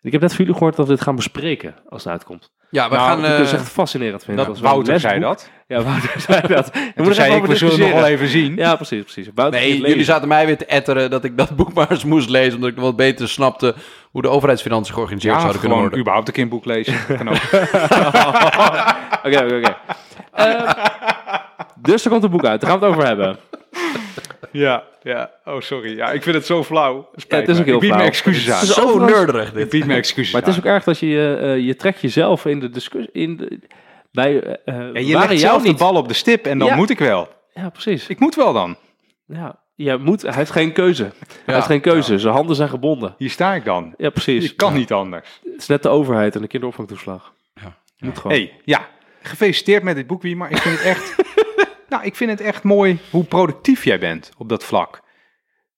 Ik 0.02 0.12
heb 0.12 0.22
net 0.22 0.30
van 0.30 0.40
jullie 0.40 0.54
gehoord 0.54 0.76
dat 0.76 0.88
we 0.88 0.94
dit 0.94 1.02
gaan 1.02 1.16
bespreken 1.16 1.76
als 1.90 2.04
het 2.04 2.12
uitkomt. 2.12 2.52
Ja, 2.74 2.90
we 2.90 2.96
Nou, 2.96 3.08
gaan... 3.08 3.20
ik 3.20 3.26
vind 3.26 3.38
het 3.38 3.48
eh, 3.54 3.60
echt 3.60 3.70
fascinerend 3.70 4.24
vinden. 4.24 4.46
Dat 4.46 4.60
Wouter 4.60 5.00
zei 5.00 5.20
dat. 5.20 5.50
Ja, 5.68 5.82
Wouter 5.82 6.20
zei 6.28 6.42
dat. 6.48 6.70
We 6.74 6.80
En 6.80 6.84
moeten 6.86 7.04
toen 7.04 7.14
zei 7.14 7.28
even 7.32 7.42
ik, 7.44 7.46
we 7.46 7.56
zullen 7.56 7.80
nog 7.80 7.92
wel 7.92 8.06
even 8.06 8.28
zien. 8.28 8.56
Ja, 8.56 8.76
precies, 8.76 9.02
precies. 9.04 9.28
Wouter 9.36 9.60
Nee, 9.60 9.78
jullie 9.82 10.04
zaten 10.04 10.28
mij 10.28 10.46
weer 10.46 10.58
te 10.58 10.66
etteren 10.66 11.10
dat 11.10 11.24
ik 11.24 11.38
dat 11.38 11.56
boek 11.56 11.74
maar 11.74 11.92
eens 11.92 12.04
moest 12.04 12.30
lezen, 12.30 12.56
omdat 12.56 12.70
ik 12.70 12.76
nog 12.76 12.86
wat 12.86 12.96
beter 12.96 13.30
snapte 13.30 13.76
hoe 14.12 14.22
de 14.22 14.30
overheidsfinanciën 14.30 14.94
georganiseerd 14.94 15.34
Ja, 15.34 15.40
zouden 15.40 15.62
kunnen 15.62 15.78
gewoon 15.78 15.92
worden. 15.92 16.00
überhaupt 16.00 16.28
een 16.28 16.34
keer 16.34 16.44
een 16.44 16.50
boek 16.50 16.66
lezen. 16.66 16.94
Oké, 19.26 19.44
oké, 19.44 19.56
oké. 19.56 19.76
Ehm, 20.34 20.72
Dus 21.80 22.04
er 22.06 22.12
komt 22.12 22.24
een 22.24 22.30
boek 22.30 22.46
uit, 22.46 22.62
daar 22.62 22.70
gaan 22.70 22.80
we 22.80 22.86
het 22.86 22.96
over 22.96 23.08
hebben. 23.08 23.38
Ja, 24.54 24.84
ja. 25.04 25.32
Oh, 25.46 25.60
sorry. 25.62 25.96
Ja, 25.96 26.12
ik 26.12 26.24
vind 26.24 26.36
het 26.36 26.46
zo 26.46 26.64
flauw. 26.64 27.10
Ja, 27.28 27.38
het 27.38 27.48
is 27.50 27.60
ook 27.60 27.66
heel 27.66 27.74
ik 27.74 27.80
bied 27.80 27.90
flauw. 27.90 27.98
mijn 27.98 28.10
excuses 28.12 28.46
Het 28.46 28.54
aan. 28.54 28.62
is 28.64 28.74
Zo 28.74 28.82
overigens- 28.82 29.12
nerderig 29.18 29.48
Ik 29.48 29.54
dit. 29.54 29.70
bied 29.70 29.86
mijn 29.86 29.98
excuses 29.98 30.34
Maar 30.34 30.42
het 30.42 30.50
is 30.52 30.58
ook 30.58 30.66
erg 30.66 30.84
dat 30.84 31.00
je, 31.00 31.38
eh, 31.42 31.58
je 31.66 31.76
trekt 31.76 32.02
jezelf 32.02 32.46
in 32.46 32.60
de 32.60 32.70
discussie. 32.70 33.12
In 33.14 33.38
de, 33.38 33.60
bij, 34.12 34.42
eh, 34.44 34.54
eh, 34.66 34.94
Ja, 34.94 35.00
je 35.00 35.14
legt 35.18 35.28
jou 35.28 35.38
zelf 35.38 35.64
de 35.64 35.74
bal 35.74 35.96
op 35.96 36.08
de 36.08 36.14
stip 36.14 36.46
en 36.46 36.58
dan 36.58 36.68
Ja. 36.68 36.76
moet 36.76 36.90
ik 36.90 37.00
wel. 37.00 37.28
Ja, 37.54 37.70
precies. 37.70 38.08
Ik 38.08 38.20
moet 38.20 38.36
wel 38.36 38.54
dan. 38.54 38.76
Ja, 39.28 39.60
je 39.76 39.98
moet, 39.98 40.22
hij 40.22 40.34
heeft 40.34 40.52
geen 40.52 40.72
keuze. 40.74 41.12
Hij 41.46 41.56
heeft 41.56 41.68
geen 41.68 41.82
keuze. 41.82 42.20
Zijn 42.20 42.34
handen 42.34 42.56
zijn 42.56 42.70
gebonden. 42.70 43.16
Hier 43.18 43.30
sta 43.30 43.54
ik 43.54 43.66
dan. 43.66 43.94
Ja, 43.98 44.10
precies. 44.10 44.44
Je 44.46 44.54
kan 44.56 44.74
niet 44.74 44.92
anders. 44.92 45.40
Het 45.52 45.62
is 45.62 45.68
net 45.68 45.84
de 45.84 45.90
overheid 45.90 46.36
en 46.36 46.42
de 46.42 46.48
kinderopvangtoeslag. 46.48 47.34
Ja. 47.62 47.76
Moet 47.98 48.18
gewoon. 48.20 48.38
hey, 48.38 48.54
ja. 48.66 48.88
Gefeliciteerd 49.22 49.84
met 49.84 49.96
dit 49.96 50.08
boek, 50.08 50.22
Wie, 50.22 50.36
maar 50.36 50.52
ik 50.52 50.58
vind 50.58 50.78
het 50.78 50.86
echt... 50.86 51.16
nou, 51.94 52.06
ik 52.06 52.16
vind 52.16 52.30
het 52.30 52.42
echt 52.42 52.64
mooi 52.64 53.00
hoe 53.10 53.24
productief 53.24 53.84
jij 53.84 54.00
bent 54.00 54.32
op 54.38 54.50
dat 54.50 54.64
vlak. 54.64 55.02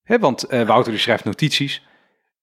Hè, 0.03 0.19
want 0.19 0.43
eh, 0.43 0.61
Wouter 0.67 0.91
die 0.91 1.01
schrijft 1.01 1.23
notities. 1.23 1.75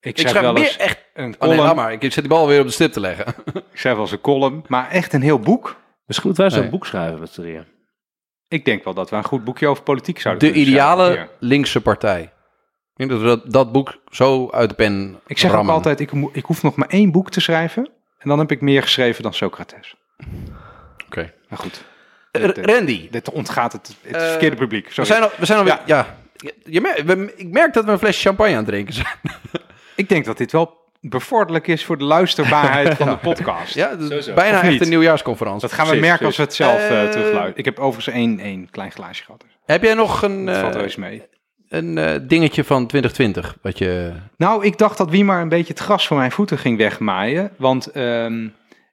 Ik 0.00 0.08
Ik 0.10 0.18
schrijf 0.18 0.36
schrijf 0.36 0.52
wel 0.52 0.62
eens 0.62 0.76
echt... 0.76 1.04
een 1.14 1.34
Oh 1.38 1.48
nee, 1.48 1.58
column. 1.58 1.76
maar. 1.76 1.92
Ik 1.92 2.02
zet 2.02 2.14
die 2.14 2.28
bal 2.28 2.46
weer 2.46 2.60
op 2.60 2.66
de 2.66 2.72
stip 2.72 2.92
te 2.92 3.00
leggen. 3.00 3.26
ik 3.72 3.78
schrijf 3.78 3.94
wel 3.94 4.04
eens 4.04 4.12
een 4.12 4.20
column. 4.20 4.64
Maar 4.68 4.90
echt 4.90 5.12
een 5.12 5.22
heel 5.22 5.38
boek. 5.38 5.76
Misschien 6.06 6.28
moeten 6.28 6.44
wij 6.46 6.52
zo'n 6.54 6.62
Nee. 6.62 6.70
boek 6.70 6.86
schrijven 6.86 7.20
met 7.20 7.30
z'n 7.32 7.40
drieën. 7.40 7.66
Ik 8.48 8.64
denk 8.64 8.84
wel 8.84 8.94
dat 8.94 9.10
we 9.10 9.16
een 9.16 9.24
goed 9.24 9.44
boekje 9.44 9.66
over 9.68 9.82
politiek 9.82 10.20
zouden 10.20 10.46
De 10.48 10.52
kunnen 10.54 10.72
schrijven 10.72 11.04
ideale 11.04 11.28
linkse 11.38 11.80
partij. 11.80 12.22
Ik 12.22 13.08
denk 13.08 13.10
dat 13.10 13.20
we 13.20 13.26
dat, 13.26 13.52
dat 13.52 13.72
boek 13.72 14.02
zo 14.10 14.50
uit 14.50 14.68
de 14.68 14.74
pen 14.74 15.20
Ik 15.26 15.38
zeg 15.38 15.50
rammen. 15.50 15.68
ook 15.68 15.76
altijd, 15.76 16.00
ik, 16.00 16.12
ik 16.32 16.44
hoef 16.44 16.62
nog 16.62 16.76
maar 16.76 16.88
één 16.88 17.12
boek 17.12 17.30
te 17.30 17.40
schrijven. 17.40 17.90
En 18.18 18.28
dan 18.28 18.38
heb 18.38 18.50
ik 18.50 18.60
meer 18.60 18.82
geschreven 18.82 19.22
dan 19.22 19.34
Socrates. 19.34 19.94
Oké. 21.06 21.32
Maar 21.48 21.58
goed, 21.58 21.84
R- 22.32 22.60
Randy, 22.60 23.08
dit 23.10 23.30
ontgaat 23.30 23.72
het, 23.72 23.96
het 24.02 24.16
Eh, 24.22 24.28
verkeerde 24.28 24.56
publiek. 24.56 24.86
we 24.86 24.92
Sorry. 24.92 25.10
zijn, 25.10 25.22
al, 25.22 25.30
we 25.36 25.46
zijn 25.46 25.58
alweer... 25.58 25.78
Ja. 25.86 25.96
Ja. 25.96 26.16
Je, 26.36 26.54
je 26.64 26.80
mer- 26.80 27.02
we- 27.06 27.32
ik 27.36 27.48
merk 27.48 27.72
dat 27.72 27.84
we 27.84 27.90
een 27.90 27.98
flesje 27.98 28.20
champagne 28.28 28.50
aan 28.52 28.58
het 28.58 28.66
drinken 28.66 28.94
zijn. 28.94 29.06
Ik 29.96 30.08
denk 30.08 30.24
dat 30.24 30.36
dit 30.38 30.52
wel 30.52 30.80
bevorderlijk 31.00 31.66
is 31.66 31.84
voor 31.84 31.98
de 31.98 32.04
luisterbaarheid 32.04 32.94
van 32.96 33.08
de 33.08 33.16
podcast. 33.16 33.74
Ja, 33.74 33.94
dus 33.94 34.06
Sowieso. 34.06 34.34
bijna 34.34 34.60
echt 34.62 34.70
niet? 34.70 34.80
een 34.80 34.88
nieuwjaarsconferentie. 34.88 35.60
Dat 35.60 35.72
gaan 35.72 35.84
we 35.84 35.90
Precies, 35.90 36.08
merken 36.08 36.26
als 36.26 36.36
we 36.36 36.42
het 36.42 36.54
zelf 36.54 36.78
eh 36.78 36.84
Eh, 37.04 37.10
terugluisteren. 37.10 37.56
Ik 37.56 37.64
heb 37.64 37.78
overigens 37.78 38.14
één, 38.16 38.38
één 38.40 38.70
klein 38.70 38.90
glaasje 38.92 39.24
gehad. 39.24 39.40
Dus 39.40 39.50
Heb 39.64 39.82
jij 39.82 39.94
nog 39.94 40.22
een, 40.22 40.46
dat 40.46 40.56
valt 40.56 40.74
eh, 40.74 40.80
heus 40.80 40.96
mee. 40.96 41.22
een 41.68 41.98
eh, 41.98 42.14
dingetje 42.22 42.64
van 42.64 42.86
2020? 42.86 43.56
Wat 43.62 43.78
je... 43.78 44.12
Nou, 44.36 44.64
ik 44.64 44.78
dacht 44.78 44.98
dat 44.98 45.10
wie 45.10 45.24
maar 45.24 45.42
een 45.42 45.48
beetje 45.48 45.72
het 45.72 45.82
gras 45.82 46.06
voor 46.06 46.16
mijn 46.16 46.32
voeten 46.32 46.58
ging 46.58 46.78
wegmaaien. 46.78 47.50
Want 47.58 47.86
ehm, 47.86 48.48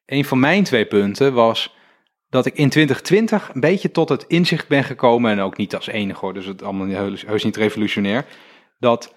een 0.06 0.26
van 0.26 0.40
mijn 0.40 0.64
twee 0.64 0.86
punten 0.86 1.34
was 1.34 1.76
dat 2.30 2.46
ik 2.46 2.54
in 2.54 2.70
2020 2.70 3.52
een 3.54 3.62
beetje 3.62 3.92
tot 3.92 4.10
het 4.10 4.26
inzicht 4.28 4.68
ben 4.68 4.84
gekomen. 4.84 5.32
En 5.32 5.40
ook 5.40 5.58
niet 5.58 5.76
als 5.76 5.88
enige 5.88 6.20
hoor, 6.20 6.34
dus 6.34 6.46
het 6.46 6.64
allemaal 6.64 6.88
heus, 6.88 7.26
heus 7.26 7.44
niet 7.44 7.58
revolutionair. 7.58 8.26
Dat 8.80 9.16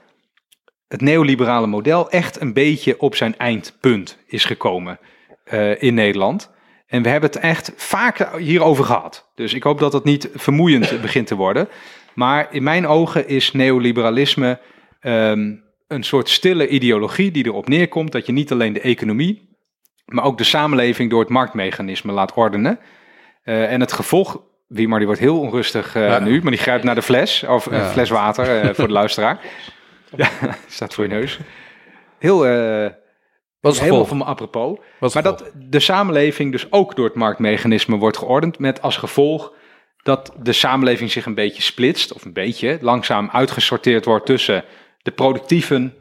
het 0.89 1.01
neoliberale 1.01 1.67
model 1.67 2.11
echt 2.11 2.41
een 2.41 2.53
beetje 2.53 3.01
op 3.01 3.15
zijn 3.15 3.39
eindpunt 3.39 4.19
is 4.27 4.45
gekomen 4.45 4.99
eh, 5.45 5.83
in 5.83 5.95
Nederland. 5.95 6.51
En 6.87 7.03
we 7.03 7.09
hebben 7.09 7.31
het 7.31 7.39
echt 7.39 7.73
vaak 7.77 8.39
hierover 8.39 8.85
gehad. 8.85 9.31
Dus 9.35 9.55
ik 9.55 9.63
hoop 9.63 9.79
dat 9.79 9.93
het 9.93 10.05
niet 10.05 10.31
vermoeiend 10.35 11.01
begint 11.03 11.27
te 11.27 11.35
worden. 11.35 11.69
Maar 12.15 12.49
in 12.51 12.63
mijn 12.63 12.87
ogen 12.87 13.29
is 13.29 13.53
neoliberalisme 13.53 14.61
ehm, 15.01 15.55
een 15.89 16.03
soort 16.03 16.29
stille 16.29 16.69
ideologie 16.69 17.31
die 17.31 17.47
erop 17.47 17.69
neerkomt 17.69 18.13
dat 18.13 18.27
je 18.27 18.33
niet 18.33 18.53
alleen 18.53 18.73
de 18.73 18.81
economie, 18.81 19.57
maar 20.05 20.25
ook 20.25 20.39
de 20.39 20.45
samenleving 20.45 21.11
door 21.11 21.21
het 21.21 21.29
marktmechanisme 21.29 22.13
laat 22.13 22.35
ordenen. 22.35 22.79
Eh, 23.43 23.73
en 23.73 23.81
het 23.81 23.93
gevolg, 23.93 24.43
wie 24.69 24.89
maar 24.89 24.99
die 24.99 25.07
wordt 25.07 25.23
heel 25.23 25.39
onrustig 25.41 25.95
eh, 25.95 26.07
Ja. 26.07 26.19
nu, 26.19 26.43
maar 26.43 26.51
die 26.53 26.61
grijpt 26.61 26.85
naar 26.85 26.95
de 26.95 27.03
fles, 27.03 27.45
of 27.49 27.67
een 27.67 27.77
Ja. 27.79 27.89
fles 27.89 28.11
water 28.11 28.61
eh, 28.61 28.75
voor 28.75 28.87
de 28.87 28.93
luisteraar. 28.93 29.39
Ja, 30.17 30.29
staat 30.69 30.95
voor 30.95 31.05
je 31.05 31.11
neus. 31.11 31.39
Heel, 32.19 32.47
eh 32.47 32.91
Wat 33.61 33.73
is 33.73 33.79
het 33.79 33.87
helemaal 33.87 34.07
van 34.09 34.17
me 34.17 34.25
apropos. 34.25 34.79
Wat 35.01 35.15
Maar 35.15 35.23
dat 35.23 35.51
de 35.55 35.81
samenleving 35.81 36.53
dus 36.53 36.67
ook 36.73 36.97
door 36.97 37.05
het 37.07 37.15
marktmechanisme 37.15 37.97
wordt 37.97 38.17
geordend. 38.17 38.59
Met 38.59 38.83
als 38.83 38.97
gevolg 38.97 39.53
dat 40.03 40.33
de 40.43 40.53
samenleving 40.53 41.11
zich 41.11 41.27
een 41.27 41.35
beetje 41.35 41.63
splitst. 41.63 42.13
Of 42.13 42.25
een 42.25 42.33
beetje 42.33 42.79
langzaam 42.81 43.29
uitgesorteerd 43.33 44.05
wordt 44.05 44.27
tussen 44.27 44.65
de 45.03 45.11
productieven 45.11 45.95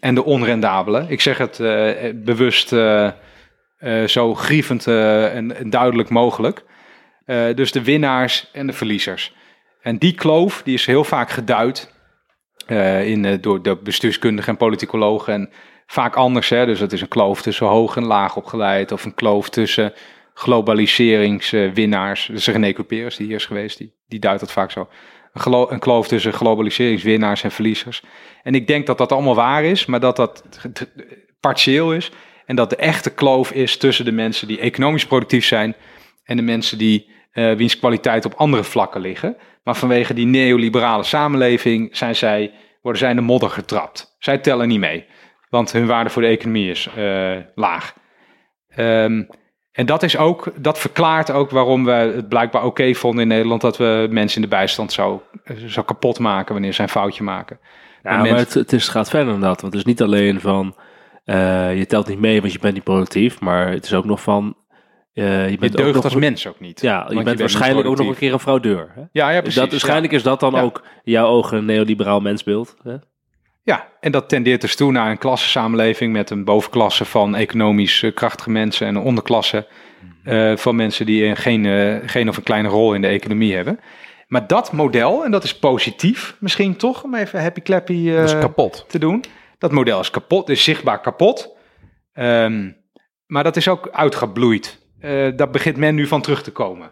en 0.00 0.14
de 0.14 0.24
onrendabelen. 0.24 1.06
Ik 1.10 1.20
zeg 1.20 1.38
het 1.38 1.60
eh, 1.60 1.92
bewust 2.14 2.72
eh, 2.72 3.06
eh, 3.78 4.06
zo 4.08 4.34
grievend 4.34 4.86
eh, 4.86 5.34
en, 5.34 5.56
en 5.56 5.70
duidelijk 5.70 6.08
mogelijk. 6.08 6.64
Eh, 7.24 7.54
dus 7.54 7.72
de 7.72 7.82
winnaars 7.82 8.50
en 8.52 8.66
de 8.66 8.72
verliezers. 8.72 9.32
En 9.82 9.98
die 9.98 10.14
kloof 10.14 10.62
die 10.62 10.74
is 10.74 10.86
heel 10.86 11.04
vaak 11.04 11.30
geduid 11.30 11.92
eh, 12.66 13.08
in, 13.08 13.24
eh, 13.24 13.36
door 13.40 13.62
de 13.62 13.76
bestuurskundigen 13.76 14.52
en 14.52 14.58
politicologen. 14.58 15.32
En 15.32 15.50
vaak 15.86 16.14
anders. 16.16 16.48
Hè? 16.48 16.66
Dus 16.66 16.80
het 16.80 16.92
is 16.92 17.00
een 17.00 17.08
kloof 17.08 17.42
tussen 17.42 17.66
hoog 17.66 17.96
en 17.96 18.04
laag 18.04 18.36
opgeleid. 18.36 18.92
Of 18.92 19.04
een 19.04 19.14
kloof 19.14 19.48
tussen 19.48 19.92
globaliseringswinnaars. 20.34 22.26
Dus 22.26 22.46
René 22.46 22.72
Couperus, 22.72 23.16
die 23.16 23.26
hier 23.26 23.36
is 23.36 23.46
geweest, 23.46 23.78
die, 23.78 23.94
die 24.08 24.18
duidt 24.18 24.40
dat 24.40 24.52
vaak 24.52 24.70
zo. 24.70 24.88
Een, 25.32 25.66
een 25.72 25.78
kloof 25.78 26.08
tussen 26.08 26.32
globaliseringswinnaars 26.32 27.42
en 27.42 27.50
verliezers. 27.50 28.02
En 28.42 28.54
ik 28.54 28.66
denk 28.66 28.86
dat 28.86 28.98
dat 28.98 29.12
allemaal 29.12 29.34
waar 29.34 29.64
is, 29.64 29.86
maar 29.86 30.00
dat 30.00 30.16
dat 30.16 30.44
partieel 31.40 31.94
is. 31.94 32.10
En 32.46 32.56
dat 32.56 32.70
de 32.70 32.76
echte 32.76 33.10
kloof 33.10 33.52
is 33.52 33.76
tussen 33.76 34.04
de 34.04 34.12
mensen 34.12 34.48
die 34.48 34.58
economisch 34.58 35.06
productief 35.06 35.44
zijn 35.44 35.74
en 36.24 36.36
de 36.36 36.42
mensen 36.42 36.78
die 36.78 37.12
wiens 37.34 37.78
kwaliteit 37.78 38.24
op 38.24 38.34
andere 38.34 38.64
vlakken 38.64 39.00
liggen. 39.00 39.36
Maar 39.64 39.74
vanwege 39.76 40.14
die 40.14 40.26
neoliberale 40.26 41.02
samenleving 41.02 41.96
zijn 41.96 42.16
zij, 42.16 42.52
worden 42.82 43.00
zij 43.00 43.10
in 43.10 43.16
de 43.16 43.22
modder 43.22 43.50
getrapt. 43.50 44.16
Zij 44.18 44.38
tellen 44.38 44.68
niet 44.68 44.78
mee, 44.78 45.06
want 45.50 45.72
hun 45.72 45.86
waarde 45.86 46.10
voor 46.10 46.22
de 46.22 46.28
economie 46.28 46.70
is 46.70 46.88
eh, 46.96 47.36
laag. 47.54 47.94
Ehm, 48.68 49.22
en 49.72 49.86
dat, 49.86 50.02
is 50.02 50.16
ook, 50.16 50.52
dat 50.56 50.78
verklaart 50.78 51.30
ook 51.30 51.50
waarom 51.50 51.84
we 51.84 51.90
het 51.90 52.28
blijkbaar 52.28 52.64
oké 52.64 52.94
vonden 52.94 53.22
in 53.22 53.28
Nederland 53.28 53.60
dat 53.60 53.76
we 53.76 54.06
mensen 54.10 54.42
in 54.42 54.48
de 54.48 54.56
bijstand 54.56 54.92
zo, 54.92 55.22
zo 55.66 55.82
kapot 55.82 56.18
maken 56.18 56.52
wanneer 56.52 56.72
ze 56.72 56.82
een 56.82 56.88
foutje 56.88 57.22
maken. 57.24 57.58
Ja, 57.62 57.70
Maar 58.02 58.12
maar 58.12 58.22
mensen- 58.22 58.44
het, 58.44 58.54
het 58.54 58.80
is, 58.80 58.88
gaat 58.88 59.10
verder 59.10 59.32
dan 59.32 59.40
dat. 59.40 59.60
Want 59.60 59.72
het 59.72 59.82
is 59.82 59.88
niet 59.88 60.02
alleen 60.02 60.40
van, 60.40 60.76
eh, 61.24 61.78
je 61.78 61.86
telt 61.86 62.08
niet 62.08 62.20
mee, 62.20 62.40
want 62.40 62.52
je 62.52 62.58
bent 62.58 62.74
niet 62.74 62.84
productief. 62.84 63.40
Maar 63.40 63.70
het 63.70 63.84
is 63.84 63.94
ook 63.94 64.04
nog 64.04 64.22
van, 64.22 64.56
eh, 65.14 65.44
je 65.44 65.50
Je 65.50 65.58
bent 65.58 65.72
ook 65.72 65.76
deugt 65.78 65.94
nog, 65.94 66.04
als 66.04 66.14
mens 66.14 66.46
ook 66.46 66.60
niet. 66.60 66.80
Ja, 66.80 67.06
je 67.08 67.22
bent 67.22 67.38
waarschijnlijk 67.38 67.88
ook 67.88 67.96
nog 67.96 68.08
een 68.08 68.14
keer 68.16 68.32
een 68.32 68.38
fraudeur. 68.40 68.90
Hè? 68.94 69.00
Ja, 69.00 69.06
ja, 69.12 69.28
Dus 69.30 69.40
precies. 69.40 69.60
dat, 69.60 69.70
waarschijnlijk 69.70 70.10
ja. 70.12 70.18
is 70.18 70.24
dat 70.24 70.40
dan 70.40 70.52
Ja. 70.52 70.60
ook 70.60 70.82
in 71.04 71.12
jouw 71.12 71.26
ogen 71.26 71.58
een 71.58 71.64
neoliberaal 71.64 72.20
mensbeeld. 72.20 72.76
Hè? 72.82 72.94
Ja, 73.62 73.88
en 74.00 74.12
dat 74.12 74.28
tendeert 74.28 74.60
dus 74.60 74.76
toe 74.76 74.92
naar 74.92 75.10
een 75.10 75.18
klassensamenleving 75.18 76.12
met 76.12 76.30
een 76.30 76.44
bovenklasse 76.44 77.04
van 77.04 77.34
economisch 77.34 78.04
krachtige 78.14 78.50
mensen 78.50 78.86
en 78.86 78.94
een 78.94 79.02
onderklasse 79.02 79.66
eh, 80.24 80.56
van 80.56 80.76
mensen 80.76 81.06
die 81.06 81.36
geen, 81.36 81.66
eh, 81.66 81.96
geen 82.08 82.28
of 82.28 82.36
een 82.36 82.42
kleine 82.42 82.68
rol 82.68 82.94
in 82.94 83.00
de 83.00 83.06
economie 83.06 83.54
hebben. 83.54 83.80
Maar 84.28 84.46
dat 84.46 84.72
model, 84.72 85.24
en 85.24 85.30
dat 85.30 85.44
is 85.44 85.58
positief 85.58 86.36
misschien 86.40 86.76
toch, 86.76 87.02
om 87.02 87.14
even 87.14 87.42
happy 87.42 87.60
clappy 87.60 88.08
eh, 88.08 88.16
Dat 88.16 88.24
is 88.28 88.38
kapot. 88.38 88.84
te 88.88 88.98
doen. 88.98 89.24
Dat 89.58 89.72
model 89.72 90.00
is 90.00 90.10
kapot, 90.10 90.48
is 90.48 90.64
zichtbaar 90.64 91.00
kapot. 91.00 91.56
Ehm, 92.12 92.70
maar 93.26 93.44
dat 93.44 93.56
is 93.56 93.68
ook 93.68 93.88
uitgebloeid. 93.92 94.82
Eh, 95.04 95.36
daar 95.36 95.50
begint 95.50 95.76
men 95.76 95.94
nu 95.94 96.06
van 96.06 96.20
terug 96.22 96.42
te 96.42 96.52
komen. 96.52 96.90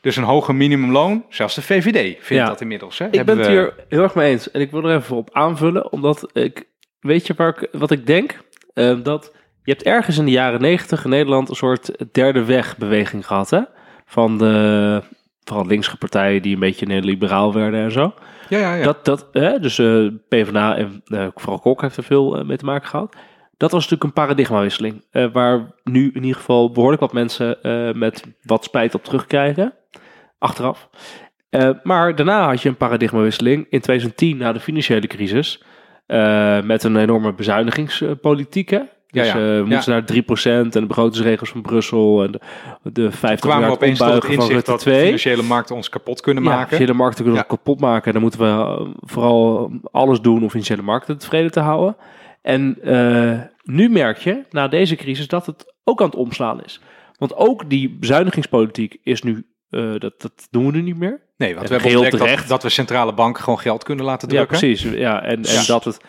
Dus 0.00 0.16
een 0.16 0.22
hoger 0.24 0.54
minimumloon, 0.54 1.24
zelfs 1.28 1.54
de 1.54 1.62
VVD 1.62 1.98
vindt 2.20 2.42
Ja. 2.42 2.46
dat 2.46 2.60
inmiddels. 2.60 2.98
Hè? 2.98 3.04
Ik 3.10 3.24
ben 3.24 3.36
het 3.38 3.46
we- 3.46 3.52
hier 3.52 3.74
heel 3.88 4.02
erg 4.02 4.14
mee 4.14 4.30
eens. 4.30 4.50
En 4.50 4.60
ik 4.60 4.70
wil 4.70 4.84
er 4.88 4.96
even 4.96 5.16
op 5.16 5.28
aanvullen, 5.32 5.92
omdat 5.92 6.30
ik, 6.32 6.64
weet 7.00 7.26
je 7.26 7.34
waar 7.36 7.48
ik, 7.48 7.68
wat 7.72 7.90
ik 7.90 8.06
denk? 8.06 8.38
Eh, 8.74 8.96
dat 9.02 9.34
je 9.64 9.70
hebt 9.72 9.82
ergens 9.84 10.18
in 10.18 10.24
de 10.24 10.30
jaren 10.30 10.60
negentig 10.60 11.04
in 11.04 11.10
Nederland 11.10 11.48
een 11.48 11.54
soort 11.54 11.92
derde 12.12 12.44
wegbeweging 12.44 13.26
gehad, 13.26 13.50
hè? 13.50 13.60
Van 14.06 14.38
de, 14.38 15.02
vooral 15.44 15.66
linkse 15.66 15.96
partijen 15.98 16.42
die 16.42 16.54
een 16.54 16.60
beetje 16.60 16.86
neoliberaal 16.86 17.52
werden 17.54 17.80
en 17.84 17.92
zo. 17.92 18.14
Ja, 18.48 18.58
ja, 18.58 18.74
ja. 18.74 18.84
Dat, 18.84 19.04
dat, 19.04 19.28
hè, 19.32 19.60
dus 19.60 19.78
eh 19.78 20.06
PvdA 20.28 20.76
en 20.76 21.02
eh, 21.06 21.26
vooral 21.34 21.58
Kok 21.58 21.80
heeft 21.80 21.96
er 21.96 22.02
veel 22.02 22.44
mee 22.44 22.56
te 22.56 22.64
maken 22.64 22.88
gehad. 22.88 23.16
Dat 23.56 23.70
was 23.70 23.82
natuurlijk 23.82 24.02
een 24.02 24.22
paradigmawisseling. 24.24 25.04
eh, 25.10 25.26
waar 25.32 25.72
nu 25.84 26.10
in 26.14 26.22
ieder 26.22 26.36
geval 26.36 26.70
behoorlijk 26.70 27.00
wat 27.00 27.12
mensen 27.12 27.62
eh, 27.62 27.92
met 27.92 28.24
wat 28.42 28.64
spijt 28.64 28.94
op 28.94 29.04
terugkrijgen. 29.04 29.74
Achteraf. 30.38 30.88
Eh, 31.50 31.70
maar 31.82 32.14
daarna 32.14 32.46
had 32.48 32.62
je 32.62 32.68
een 32.68 32.76
paradigmawisseling 32.76 33.66
in 33.70 33.80
2010 33.80 34.36
na 34.36 34.52
de 34.52 34.60
financiële 34.60 35.06
crisis. 35.06 35.62
met 36.64 36.84
een 36.84 36.96
enorme 36.96 37.32
bezuinigingspolitiek. 37.34 38.70
hè. 38.70 38.78
Dus 39.10 39.26
ja. 39.26 39.34
we 39.34 39.62
Ja. 39.66 39.74
moesten 39.74 39.92
naar 39.92 40.04
3% 40.04 40.74
en 40.74 40.80
de 40.80 40.86
begrotingsregels 40.86 41.50
van 41.50 41.62
Brussel. 41.62 42.22
En 42.24 42.32
de, 42.32 42.40
de 42.92 43.10
50 43.10 43.40
kwamen 43.50 43.70
we 43.70 43.76
miljard 43.78 43.82
opeens 43.82 43.98
tot 43.98 44.22
het 44.22 44.24
inzicht 44.40 44.66
dat 44.66 44.78
de 44.78 44.84
2. 44.84 45.04
financiële 45.04 45.42
markten 45.42 45.76
ons 45.76 45.88
kapot 45.88 46.20
kunnen 46.20 46.42
Ja, 46.42 46.48
maken. 46.48 46.64
financiële 46.66 46.98
markten 46.98 47.24
kunnen 47.24 47.40
Ja. 47.42 47.46
kapot 47.48 47.80
maken. 47.80 48.12
Dan 48.12 48.22
moeten 48.22 48.40
we 48.40 48.86
vooral 49.00 49.70
alles 49.90 50.20
doen 50.20 50.42
om 50.42 50.50
financiële 50.50 50.82
markten 50.82 51.18
tevreden 51.18 51.50
te 51.50 51.60
houden. 51.60 51.96
En 52.42 52.78
eh, 52.82 53.40
nu 53.62 53.88
merk 53.88 54.18
je, 54.18 54.44
na 54.50 54.68
deze 54.68 54.96
crisis, 54.96 55.28
dat 55.28 55.46
het 55.46 55.74
ook 55.84 56.00
aan 56.00 56.06
het 56.06 56.16
omslaan 56.16 56.64
is. 56.64 56.80
Want 57.18 57.34
ook 57.34 57.70
die 57.70 57.90
bezuinigingspolitiek 57.98 58.98
is 59.02 59.22
nu, 59.22 59.46
eh, 59.70 59.90
dat, 59.98 60.20
dat 60.20 60.46
doen 60.50 60.66
we 60.66 60.72
nu 60.72 60.82
niet 60.82 60.98
meer. 60.98 61.20
Nee, 61.36 61.54
want 61.54 61.70
En 61.70 61.76
we 61.76 61.82
hebben 61.82 62.00
ontdekt 62.00 62.38
dat, 62.38 62.48
dat 62.48 62.62
we 62.62 62.68
centrale 62.68 63.14
banken 63.14 63.42
gewoon 63.42 63.58
geld 63.58 63.84
kunnen 63.84 64.04
laten 64.04 64.28
Ja, 64.28 64.34
drukken. 64.34 64.58
precies. 64.58 64.82
Ja, 64.82 65.22
en, 65.22 65.44
en 65.44 65.52
Ja. 65.52 65.64
dat 65.66 65.84
het 65.84 66.00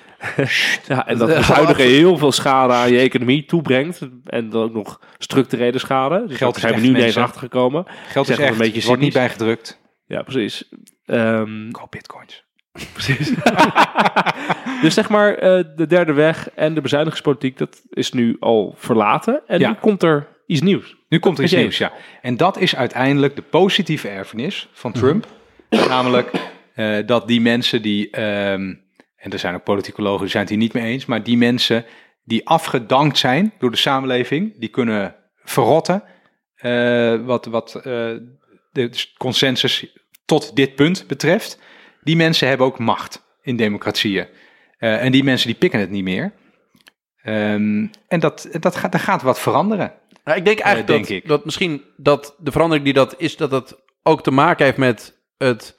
ja, 0.88 1.08
en 1.08 1.18
dat 1.18 1.28
bezuinigen 1.28 1.86
heel 2.00 2.18
veel 2.18 2.32
schade 2.32 2.74
aan 2.74 2.92
je 2.92 3.00
economie 3.00 3.46
toebrengt. 3.46 4.08
En 4.26 4.50
dan 4.50 4.64
ook 4.64 4.74
nog 4.74 5.02
structurele 5.18 5.78
schade. 5.80 6.24
Dus 6.28 6.38
Geld 6.38 6.56
zijn 6.58 6.76
we 6.76 6.82
nu 6.82 6.88
ineens 6.88 7.18
achtergekomen. 7.18 7.86
Geld 8.08 8.30
is 8.30 8.38
echt, 8.38 8.52
een 8.52 8.58
beetje 8.58 8.88
wordt 8.88 9.02
niet 9.02 9.14
bijgedrukt. 9.14 9.82
Ja, 10.08 10.22
precies. 10.22 10.70
Ehm, 11.06 11.72
Koop 11.72 11.92
bitcoins. 11.92 12.44
Precies. 12.94 13.34
dus 14.82 14.94
zeg 14.94 15.10
maar, 15.10 15.34
eh, 15.36 15.64
de 15.76 15.88
derde 15.88 16.14
weg 16.14 16.50
en 16.56 16.74
de 16.74 16.82
bezuinigingspolitiek, 16.82 17.58
dat 17.58 17.82
is 17.90 18.12
nu 18.12 18.38
al 18.40 18.76
verlaten. 18.78 19.42
En 19.48 19.60
Ja. 19.60 19.70
nu 19.70 19.76
komt 19.76 20.04
er 20.04 20.28
iets 20.48 20.62
nieuws. 20.62 20.96
Nu 21.10 21.20
komt 21.20 21.38
er 21.38 21.44
iets 21.44 21.54
nieuws, 21.54 21.78
ja. 21.78 21.92
En 22.22 22.38
dat 22.38 22.58
is 22.58 22.76
uiteindelijk 22.76 23.36
de 23.36 23.42
positieve 23.42 24.08
erfenis 24.10 24.70
van 24.74 24.92
Trump. 24.92 25.28
Namelijk 25.70 26.32
eh, 26.74 26.98
dat 27.06 27.28
die 27.28 27.42
mensen 27.42 27.82
die, 27.82 28.10
ehm, 28.10 28.74
en 29.16 29.32
er 29.32 29.40
zijn 29.40 29.56
ook 29.56 29.64
politicologen 29.64 30.22
die 30.22 30.30
zijn 30.30 30.44
het 30.44 30.52
hier 30.52 30.62
niet 30.62 30.74
mee 30.74 30.92
eens, 30.92 31.06
maar 31.06 31.24
die 31.24 31.38
mensen 31.38 31.86
die 32.24 32.48
afgedankt 32.48 33.18
zijn 33.18 33.54
door 33.60 33.72
de 33.72 33.78
samenleving, 33.78 34.60
die 34.60 34.70
kunnen 34.70 35.16
verrotten. 35.44 36.04
eh, 36.56 37.16
wat 37.26 37.46
wat 37.46 37.72
de 38.72 38.90
consensus 39.18 39.98
tot 40.26 40.56
dit 40.56 40.76
punt 40.76 41.06
betreft. 41.08 41.60
Die 42.04 42.16
mensen 42.16 42.48
hebben 42.48 42.68
ook 42.68 42.80
macht 42.80 43.24
in 43.42 43.56
democratieën. 43.56 44.28
Eh, 44.78 45.04
en 45.04 45.12
die 45.12 45.24
mensen 45.24 45.48
die 45.48 45.58
pikken 45.58 45.80
het 45.80 45.90
niet 45.90 46.04
meer. 46.04 46.34
Ehm, 47.22 47.88
en 48.08 48.20
dat, 48.20 48.48
dat 48.60 48.76
gaat, 48.76 48.92
daar 48.92 49.02
gaat 49.02 49.22
wat 49.22 49.40
veranderen. 49.40 49.94
Ja, 50.26 50.34
ik 50.34 50.46
denk 50.46 50.60
eigenlijk 50.60 50.88
denk 50.88 51.08
dat, 51.08 51.18
ik. 51.18 51.28
dat 51.28 51.46
misschien 51.46 51.82
dat 51.98 52.36
de 52.40 52.52
verandering 52.52 52.86
die 52.86 52.94
dat 52.94 53.16
is, 53.18 53.38
dat 53.38 53.52
het 53.52 53.76
ook 54.04 54.24
te 54.24 54.32
maken 54.32 54.66
heeft 54.66 54.78
met 54.78 55.18
het, 55.38 55.76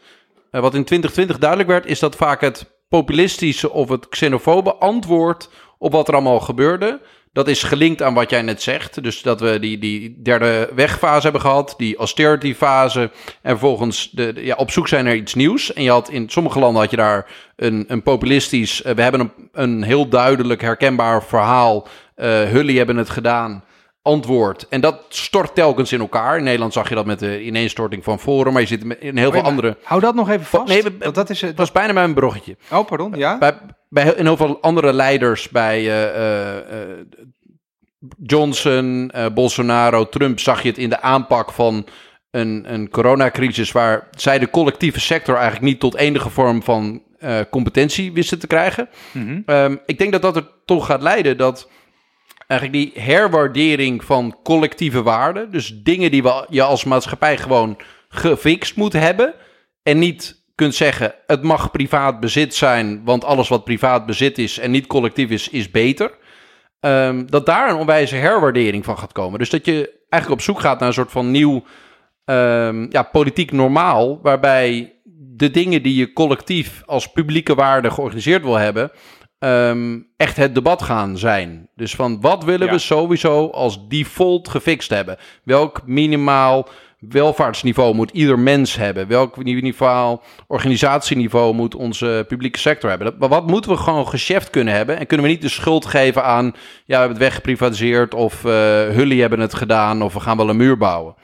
eh, 0.51 0.61
wat 0.61 0.75
in 0.75 0.85
2020 0.85 1.39
duidelijk 1.39 1.69
werd, 1.69 1.87
is 1.87 1.99
dat 1.99 2.17
vaak 2.17 2.41
het 2.41 2.73
populistische 2.89 3.71
of 3.71 3.89
het 3.89 4.09
xenofobe 4.09 4.75
antwoord 4.75 5.51
op 5.79 5.93
wat 5.93 6.09
er 6.09 6.15
allemaal 6.15 6.41
gebeurde, 6.41 7.01
dat 7.35 7.49
is 7.49 7.63
gelinkt 7.63 8.03
aan 8.03 8.15
wat 8.15 8.31
jij 8.31 8.43
net 8.43 8.63
zegt. 8.63 9.03
Dus 9.03 9.23
dat 9.23 9.41
we 9.41 9.59
die, 9.59 9.79
die 9.79 10.21
derde 10.23 10.71
wegfase 10.75 11.23
hebben 11.23 11.41
gehad, 11.41 11.75
die 11.77 11.97
austerity 11.97 12.55
fase. 12.55 13.01
En 13.43 13.51
vervolgens 13.51 14.11
de, 14.11 14.33
de- 14.33 14.45
ja, 14.45 14.55
op 14.55 14.71
zoek 14.71 14.89
zijn 14.89 15.05
naar 15.05 15.15
iets 15.17 15.35
nieuws. 15.35 15.73
En 15.73 15.83
je 15.83 15.91
had 15.91 16.09
in 16.11 16.29
sommige 16.29 16.59
landen 16.59 16.81
had 16.83 16.91
je 16.91 16.97
daar 16.97 17.27
een, 17.57 17.85
een 17.89 18.03
populistisch. 18.03 18.83
eh, 18.83 18.95
we 18.95 19.03
hebben 19.03 19.21
een, 19.21 19.31
een 19.53 19.83
heel 19.83 20.09
duidelijk 20.09 20.61
herkenbaar 20.63 21.25
verhaal. 21.25 21.89
eh 22.15 22.27
Hully 22.43 22.77
hebben 22.77 22.97
het 22.97 23.11
gedaan. 23.11 23.65
Antwoord. 24.03 24.67
En 24.69 24.81
dat 24.81 25.01
stort 25.09 25.55
telkens 25.55 25.93
in 25.93 26.01
elkaar. 26.01 26.37
In 26.39 26.45
Nederland 26.45 26.73
zag 26.73 26.89
je 26.89 26.95
dat 26.95 27.07
met 27.07 27.19
de 27.19 27.43
ineenstorting 27.45 28.05
van 28.05 28.19
Forum. 28.21 28.53
Maar 28.53 28.63
je 28.63 28.69
zit 28.69 28.85
in 29.01 29.17
heel 29.17 29.33
veel 29.33 29.43
andere. 29.43 29.77
Hou 29.83 30.01
dat 30.01 30.15
nog 30.15 30.31
even 30.31 30.45
vast. 30.47 30.69
Nee, 30.69 30.83
dat 31.13 31.31
is 31.31 31.41
het. 31.41 31.51
Het 31.51 31.59
was 31.59 31.73
bijna 31.73 31.93
bij 31.93 32.05
een 32.05 32.15
broggetje. 32.15 32.57
Oh, 32.73 32.87
pardon. 32.87 33.13
Ja. 33.17 33.39
Bij, 33.39 33.55
bij 33.95 34.03
heel- 34.03 34.17
in 34.17 34.25
heel 34.25 34.37
veel 34.37 34.61
andere 34.61 34.93
leiders, 34.93 35.49
bij 35.49 35.79
eh, 35.79 36.05
eh, 36.05 36.83
eh, 36.83 36.99
Johnson, 38.23 39.13
Bolsonaro, 39.35 40.09
Trump, 40.09 40.41
zag 40.41 40.63
je 40.63 40.69
het 40.69 40.79
in 40.79 40.89
de 40.89 41.01
aanpak 41.01 41.53
van 41.53 41.87
een, 42.31 42.65
een 42.73 42.91
coronacrisis, 42.91 43.73
waar 43.73 44.09
zij 44.17 44.39
de 44.39 44.51
collectieve 44.51 45.01
sector 45.01 45.35
eigenlijk 45.35 45.65
niet 45.65 45.81
tot 45.81 45.95
enige 45.97 46.31
vorm 46.31 46.63
van 46.63 47.03
competentie 47.51 48.13
wisten 48.13 48.39
te 48.39 48.47
krijgen. 48.47 48.89
Mhm. 49.13 49.41
Ehm, 49.47 49.77
ik 49.87 49.99
denk 49.99 50.13
dat 50.13 50.23
dat 50.23 50.37
er 50.37 50.51
toch 50.65 50.87
gaat 50.87 51.03
leiden 51.03 51.37
dat 51.37 51.71
eigenlijk 52.47 52.81
die 52.81 53.03
herwaardering 53.03 54.05
van 54.05 54.37
collectieve 54.43 55.03
waarden, 55.03 55.51
dus 55.51 55.83
dingen 55.83 56.11
die 56.11 56.23
we, 56.23 56.47
je 56.49 56.63
als 56.63 56.85
maatschappij 56.85 57.37
gewoon 57.37 57.77
gefixt 58.09 58.77
moet 58.77 58.93
hebben 58.93 59.35
en 59.83 59.99
niet 59.99 60.44
kunt 60.55 60.75
zeggen 60.75 61.15
het 61.27 61.43
mag 61.43 61.71
privaat 61.71 62.21
bezit 62.21 62.55
zijn, 62.55 63.05
want 63.05 63.25
alles 63.25 63.49
wat 63.49 63.65
privaat 63.65 64.07
bezit 64.07 64.39
is 64.39 64.59
en 64.59 64.71
niet 64.71 64.87
collectief 64.87 65.31
is, 65.31 65.49
is 65.49 65.71
beter. 65.71 66.11
Ehm, 66.81 67.27
dat 67.27 67.47
daar 67.47 67.71
een 67.71 67.77
onwijze 67.77 68.17
herwaardering 68.17 68.85
van 68.85 68.99
gaat 68.99 69.13
komen. 69.13 69.39
Dus 69.39 69.51
dat 69.51 69.67
je 69.67 69.93
eigenlijk 70.09 70.41
op 70.41 70.47
zoek 70.47 70.61
gaat 70.61 70.79
naar 70.79 70.89
een 70.89 70.95
soort 70.95 71.11
van 71.11 71.31
nieuw 71.31 71.65
ehm, 72.25 72.87
ja, 72.91 73.03
politiek 73.03 73.53
normaal, 73.53 74.21
waarbij 74.23 74.93
de 75.37 75.51
dingen 75.51 75.83
die 75.83 75.95
je 75.95 76.13
collectief 76.13 76.83
als 76.87 77.13
publieke 77.13 77.55
waarde 77.55 77.91
georganiseerd 77.91 78.43
wil 78.43 78.55
hebben, 78.57 78.91
ehm, 79.39 80.01
echt 80.17 80.37
het 80.37 80.55
debat 80.55 80.83
gaan 80.83 81.19
zijn. 81.19 81.69
Dus 81.77 81.95
van 81.95 82.21
wat 82.21 82.45
willen 82.45 82.67
Ja. 82.67 82.73
we 82.73 82.79
sowieso 82.79 83.49
als 83.49 83.89
default 83.89 84.49
gefixt 84.49 84.91
hebben? 84.91 85.17
Welk 85.45 85.83
minimaal 85.87 86.69
welvaartsniveau 87.09 87.95
moet 87.95 88.11
ieder 88.11 88.39
mens 88.39 88.77
hebben? 88.77 89.09
Welk 89.09 89.45
niveau 89.45 90.19
organisatieniveau 90.47 91.55
moet 91.55 91.75
onze 91.75 92.25
publieke 92.29 92.59
sector 92.59 92.91
hebben? 92.91 93.15
Maar 93.19 93.29
wat 93.29 93.47
moeten 93.47 93.71
we 93.71 93.77
gewoon 93.77 94.07
geschäft 94.07 94.51
kunnen 94.51 94.75
hebben? 94.75 94.99
En 94.99 95.07
kunnen 95.07 95.27
we 95.27 95.33
niet 95.33 95.43
de 95.43 95.49
schuld 95.49 95.87
geven 95.87 96.25
aan, 96.25 96.45
ja, 96.45 96.53
we 96.85 96.95
hebben 96.95 97.09
het 97.09 97.19
weggeprivatiseerd 97.19 98.15
of 98.15 98.45
eh 98.45 98.51
Hully 98.89 99.21
hebben 99.21 99.41
het 99.41 99.55
gedaan 99.55 100.03
of 100.03 100.15
we 100.15 100.21
gaan 100.21 100.37
wel 100.37 100.49
een 100.49 100.57
muur 100.57 100.77
bouwen? 100.77 101.15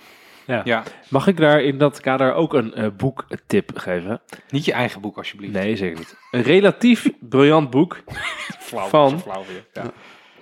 Ja. 0.47 0.61
Ja. 0.65 0.83
Mag 1.09 1.27
ik 1.27 1.37
daar 1.37 1.63
in 1.63 1.79
dat 1.79 2.01
kader 2.01 2.35
ook 2.35 2.55
een 2.55 2.75
eh, 2.75 2.87
boektip 2.97 3.71
geven? 3.79 4.21
Niet 4.49 4.65
je 4.65 4.73
eigen 4.73 5.01
boek, 5.01 5.17
alsjeblieft. 5.17 5.53
Nee, 5.53 5.77
zeker 5.77 5.99
niet. 5.99 6.17
Een 6.31 6.43
relatief 6.43 7.11
briljant 7.21 7.71
boek 7.71 8.03
van 8.59 9.23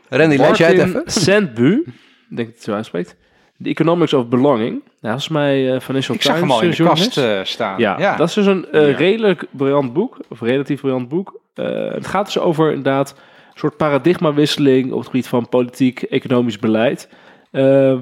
Randy, 0.09 0.36
lees 0.36 0.59
jij 0.59 0.73
het 0.74 0.89
even? 0.89 1.02
Sandbu. 1.06 1.85
Ik 2.31 2.36
denk 2.36 2.48
dat 2.48 2.56
het 2.56 2.65
zo 2.65 2.73
uitspreekt. 2.73 3.16
The 3.62 3.68
Economics 3.68 4.12
of 4.12 4.28
Belonging. 4.28 4.70
Nou, 4.70 5.14
dat 5.14 5.18
is 5.18 5.28
mij 5.28 5.80
Financial 5.80 6.16
Ik 6.16 6.22
zag 6.22 6.35
Times 6.35 6.51
hem 6.51 6.59
al 6.59 6.62
in 6.62 6.70
de 6.70 6.85
kast 6.85 7.16
eh, 7.16 7.40
staan. 7.43 7.78
Ja, 7.78 8.16
dat 8.16 8.28
is 8.28 8.35
dus 8.35 8.47
een 8.47 8.70
eh, 8.72 8.90
Ja. 8.90 8.97
redelijk 8.97 9.44
briljant 9.51 9.93
boek, 9.93 10.18
of 10.28 10.40
relatief 10.40 10.80
briljant 10.80 11.09
boek. 11.09 11.40
Eh, 11.55 11.93
het 11.93 12.06
gaat 12.06 12.24
dus 12.24 12.39
over 12.39 12.68
inderdaad 12.68 13.10
een 13.10 13.59
soort 13.59 13.76
paradigmawisseling 13.76 14.93
op 14.93 14.98
het 14.98 15.06
gebied 15.06 15.28
van 15.28 15.48
politiek, 15.48 16.02
economisch 16.02 16.59
beleid. 16.59 17.09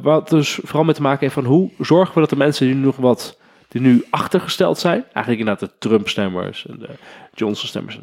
Wat 0.03 0.29
dus 0.29 0.59
vooral 0.63 0.85
met 0.85 0.95
te 0.95 1.03
maken 1.03 1.21
heeft 1.21 1.35
van 1.35 1.45
hoe 1.45 1.71
zorgen 1.79 2.15
we 2.15 2.21
dat 2.21 2.31
de 2.31 2.37
mensen 2.37 2.67
die 2.67 2.75
nu 2.75 2.85
nog 2.85 2.97
wat, 2.97 3.39
die 3.69 3.81
nu 3.81 4.05
achtergesteld 4.11 4.79
zijn, 4.79 5.05
eigenlijk 5.13 5.39
inderdaad 5.39 5.61
de 5.61 5.89
Trump-stemmers 5.89 6.67
en 6.67 6.79
de 6.79 6.89
Johnson-stemmers. 7.35 7.99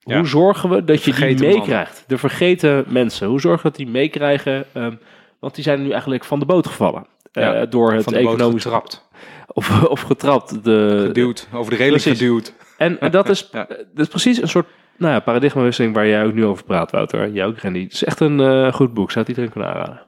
Ja. 0.00 0.16
Hoe 0.16 0.26
zorgen 0.26 0.70
we 0.70 0.84
dat 0.84 1.04
je 1.04 1.12
die 1.12 1.38
meekrijgt? 1.38 2.04
De 2.06 2.18
vergeten 2.18 2.84
mensen. 2.88 3.28
Hoe 3.28 3.40
zorgen 3.40 3.62
we 3.62 3.68
dat 3.68 3.78
die 3.78 3.88
meekrijgen? 3.88 4.64
Ehm, 4.72 4.94
want 5.40 5.54
die 5.54 5.64
zijn 5.64 5.82
nu 5.82 5.90
eigenlijk 5.90 6.24
van 6.24 6.38
de 6.38 6.46
boot 6.46 6.66
gevallen. 6.66 7.06
eh, 7.32 7.62
door 7.68 7.92
het 7.92 8.04
Van 8.04 8.12
de 8.12 8.22
boot 8.22 8.34
economisch 8.34 8.62
getrapt. 8.62 9.08
of, 9.46 9.82
of 9.94 10.00
getrapt. 10.00 10.64
De, 10.64 11.02
Geduwd. 11.06 11.48
Over 11.52 11.70
de 11.70 11.76
reling 11.76 12.02
Precies. 12.02 12.18
geduwd. 12.20 12.52
en, 12.78 13.00
en 13.00 13.10
dat, 13.10 13.28
is, 13.28 13.48
Ja. 13.52 13.64
dat 13.68 13.78
is 13.94 14.08
precies 14.08 14.42
een 14.42 14.48
soort 14.48 14.66
nou 14.96 15.12
ja, 15.12 15.20
paradigmawisseling 15.20 15.94
waar 15.94 16.06
jij 16.06 16.24
ook 16.24 16.32
nu 16.34 16.44
over 16.44 16.64
praat, 16.64 16.90
Wouter. 16.90 17.30
Jij 17.30 17.46
ook, 17.46 17.58
Randy. 17.58 17.82
Het 17.82 17.92
is 17.92 18.04
echt 18.04 18.20
een 18.20 18.40
eh, 18.40 18.72
goed 18.72 18.94
boek. 18.94 19.10
Zou 19.10 19.20
het 19.20 19.28
iedereen 19.28 19.50
kunnen 19.50 19.70
aanraden? 19.70 20.06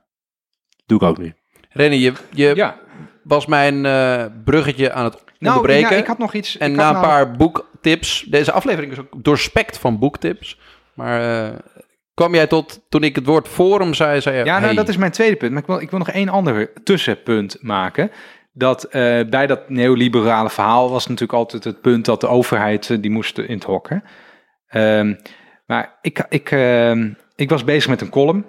Doe 0.86 0.98
ik 0.98 1.04
ook 1.04 1.18
nu. 1.18 1.34
Randy, 1.70 1.94
je, 1.96 2.12
je 2.30 2.52
Ja. 2.54 2.78
was 3.22 3.46
mijn 3.46 3.86
eh, 3.86 4.24
bruggetje 4.44 4.92
aan 4.92 5.04
het 5.04 5.24
Nou, 5.38 5.56
onderbreken. 5.56 5.90
ja, 5.96 6.02
ik 6.02 6.06
had 6.06 6.18
nog 6.18 6.34
iets. 6.34 6.58
En 6.58 6.70
ik 6.70 6.76
na 6.76 6.86
een 6.88 6.92
nou- 6.94 7.06
paar 7.06 7.32
boektips. 7.36 8.20
Deze 8.28 8.52
aflevering 8.52 8.92
is 8.92 8.98
ook 8.98 9.24
doorspekt 9.24 9.78
van 9.78 9.98
boektips. 9.98 10.58
Maar 10.94 11.46
eh, 11.46 11.58
kwam 12.14 12.34
jij 12.34 12.46
tot, 12.46 12.80
toen 12.88 13.02
ik 13.02 13.14
het 13.14 13.26
woord 13.26 13.48
forum 13.48 13.94
zei, 13.94 14.20
zei 14.20 14.36
je... 14.36 14.44
Ja, 14.44 14.52
nou, 14.52 14.64
hey, 14.64 14.74
dat 14.74 14.88
is 14.88 14.96
mijn 14.96 15.12
tweede 15.12 15.36
punt. 15.36 15.52
Maar 15.52 15.60
ik 15.60 15.66
wil, 15.66 15.80
ik 15.80 15.90
wil 15.90 15.98
nog 15.98 16.10
één 16.10 16.28
ander 16.28 16.72
tussenpunt 16.82 17.56
maken. 17.60 18.10
Dat 18.52 18.84
eh, 18.84 19.20
bij 19.28 19.46
dat 19.46 19.68
neoliberale 19.68 20.50
verhaal 20.50 20.90
was 20.90 21.06
natuurlijk 21.06 21.38
altijd 21.38 21.64
het 21.64 21.80
punt 21.80 22.04
dat 22.04 22.20
de 22.20 22.26
overheid 22.26 22.90
eh, 22.90 22.96
die 23.00 23.10
moest 23.10 23.38
in 23.38 23.54
het 23.54 23.64
hokken. 23.64 24.04
Ehm, 24.66 25.14
maar 25.66 25.98
ik, 26.00 26.26
ik, 26.28 26.50
ehm, 26.50 27.12
ik 27.36 27.50
was 27.50 27.64
bezig 27.64 27.90
met 27.90 28.00
een 28.00 28.10
column 28.10 28.44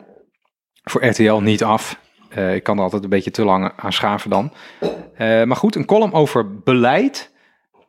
voor 0.84 1.06
RTL 1.06 1.34
niet 1.34 1.64
af. 1.64 2.00
Eh, 2.30 2.56
ik 2.56 2.64
kan 2.64 2.78
er 2.78 2.84
altijd 2.84 3.04
een 3.04 3.10
beetje 3.10 3.32
te 3.32 3.44
lang 3.44 3.72
aan 3.76 3.94
schaven 3.94 4.30
dan. 4.30 4.54
Maar 5.18 5.56
goed, 5.56 5.76
een 5.76 5.86
column 5.86 6.14
over 6.14 6.60
beleid 6.60 7.33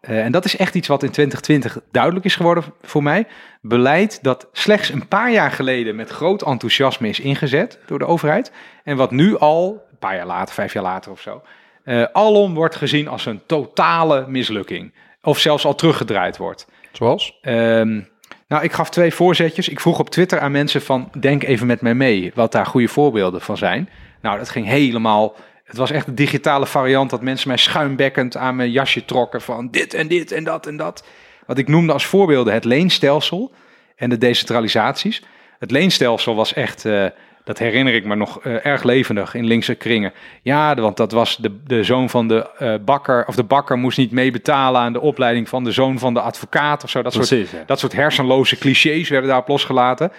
en 0.07 0.33
dat 0.33 0.45
is 0.45 0.57
echt 0.57 0.75
iets 0.75 0.89
wat 0.89 1.03
in 1.03 1.11
2020 1.11 1.79
duidelijk 1.91 2.25
is 2.25 2.37
geworden 2.37 2.65
voor 2.83 3.03
mij. 3.03 3.27
Beleid 3.61 4.19
dat 4.23 4.49
slechts 4.53 4.89
een 4.89 5.09
paar 5.09 5.33
jaar 5.33 5.51
geleden 5.51 5.97
met 5.97 6.11
groot 6.11 6.43
enthousiasme 6.43 7.09
is 7.09 7.21
ingezet 7.21 7.79
door 7.87 7.99
de 7.99 8.07
overheid. 8.07 8.53
En 8.85 8.97
wat 8.97 9.11
nu 9.11 9.39
al, 9.39 9.87
een 9.91 9.99
paar 9.99 10.17
jaar 10.17 10.27
later, 10.27 10.55
vijf 10.55 10.73
jaar 10.73 10.83
later 10.83 11.11
of 11.11 11.21
zo, 11.21 11.43
eh, 11.85 12.03
alom 12.13 12.55
wordt 12.55 12.77
gezien 12.77 13.09
als 13.09 13.27
een 13.27 13.41
totale 13.47 14.25
mislukking. 14.29 14.93
Of 15.23 15.39
zelfs 15.39 15.65
al 15.65 15.75
teruggedraaid 15.75 16.37
wordt. 16.37 16.67
Zoals? 16.93 17.39
Ehm, 17.43 18.01
nou, 18.49 18.63
ik 18.63 18.73
gaf 18.73 18.91
twee 18.91 19.15
voorzetjes. 19.15 19.69
Ik 19.69 19.81
vroeg 19.81 19.99
op 19.99 20.11
Twitter 20.11 20.41
aan 20.41 20.53
mensen 20.53 20.83
van, 20.83 21.11
denk 21.19 21.43
even 21.43 21.67
met 21.67 21.81
mij 21.81 21.95
mee, 21.95 22.33
wat 22.35 22.53
daar 22.53 22.67
goede 22.67 22.89
voorbeelden 22.89 23.41
van 23.41 23.57
zijn. 23.57 23.89
Nou, 24.21 24.39
dat 24.39 24.49
ging 24.49 24.67
helemaal... 24.67 25.35
Het 25.65 25.77
was 25.77 25.91
echt 25.91 26.07
een 26.07 26.15
digitale 26.15 26.67
variant 26.67 27.11
dat 27.11 27.23
mensen 27.23 27.49
mij 27.49 27.57
schuimbekkend 27.57 28.37
aan 28.37 28.57
mijn 28.57 28.71
jasje 28.71 29.05
trokken 29.05 29.41
van 29.41 29.71
dit 29.71 29.95
en 29.95 30.09
dit 30.09 30.33
en 30.33 30.45
dat 30.45 30.67
en 30.67 30.77
dat. 30.77 31.05
Wat 31.47 31.59
ik 31.59 31.69
noemde 31.69 31.93
als 31.93 32.07
voorbeelden 32.07 32.55
het 32.55 32.65
leenstelsel 32.65 33.53
en 33.97 34.11
de 34.11 34.19
decentralisaties. 34.19 35.23
Het 35.59 35.71
leenstelsel 35.71 36.35
was 36.35 36.53
echt, 36.53 36.85
eh, 36.85 37.07
dat 37.45 37.59
herinner 37.59 37.95
ik 37.95 38.05
me 38.05 38.15
nog 38.15 38.41
eh, 38.41 38.67
erg 38.67 38.83
levendig 38.83 39.35
in 39.35 39.45
linkse 39.45 39.75
kringen. 39.75 40.13
Ja, 40.43 40.75
want 40.75 40.97
dat 40.97 41.13
was 41.13 41.37
de, 41.37 41.61
de 41.65 41.85
zoon 41.85 42.11
van 42.11 42.29
de 42.29 42.51
eh, 42.59 42.75
bakker, 42.85 43.27
of 43.27 43.35
de 43.35 43.45
bakker 43.45 43.79
moest 43.79 43.99
niet 43.99 44.11
meebetalen 44.11 44.81
aan 44.81 44.93
de 44.93 45.01
opleiding 45.01 45.49
van 45.49 45.65
de 45.65 45.73
zoon 45.73 45.99
van 45.99 46.15
de 46.15 46.21
advocaat 46.21 46.85
of 46.85 46.91
zo. 46.91 47.03
Dat 47.03 47.13
soort 47.13 47.29
ja. 47.29 47.65
dat 47.67 47.79
soort 47.79 47.93
hersenloze 47.93 48.59
clichés 48.59 49.09
werden 49.09 49.29
daarop 49.29 49.49
losgelaten. 49.49 50.13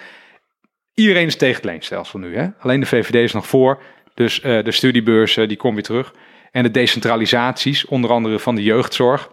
Iedereen 0.94 1.26
is 1.26 1.36
tegen 1.36 1.54
het 1.54 1.64
leenstelsel 1.64 2.18
nu. 2.18 2.36
Hè? 2.36 2.46
Alleen 2.58 2.80
de 2.80 2.86
VVD 2.86 3.14
is 3.14 3.32
nog 3.32 3.46
voor. 3.46 3.82
Dus 4.16 4.40
eh, 4.40 4.64
de 4.64 4.72
studiebeurs 4.72 5.36
eh, 5.36 5.48
die 5.48 5.56
komt 5.56 5.74
weer 5.74 5.82
terug. 5.82 6.12
En 6.50 6.62
de 6.62 6.70
decentralisaties, 6.70 7.84
onder 7.84 8.10
andere 8.10 8.38
van 8.38 8.54
de 8.54 8.62
jeugdzorg, 8.62 9.30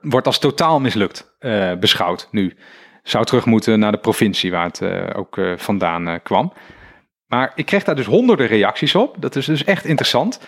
wordt 0.00 0.26
als 0.26 0.38
totaal 0.38 0.80
mislukt 0.80 1.36
eh, 1.38 1.72
beschouwd 1.74 2.28
nu. 2.30 2.56
Zou 3.02 3.24
terug 3.24 3.46
moeten 3.46 3.78
naar 3.78 3.92
de 3.92 3.98
provincie 3.98 4.50
waar 4.50 4.64
het 4.64 4.82
ook 5.14 5.40
vandaan 5.56 6.22
kwam. 6.22 6.52
Maar 7.26 7.52
ik 7.54 7.66
kreeg 7.66 7.84
daar 7.84 7.94
dus 7.94 8.06
honderden 8.06 8.46
reacties 8.46 8.94
op. 8.94 9.16
Dat 9.18 9.36
is 9.36 9.46
dus 9.46 9.64
echt 9.64 9.84
interessant. 9.84 10.40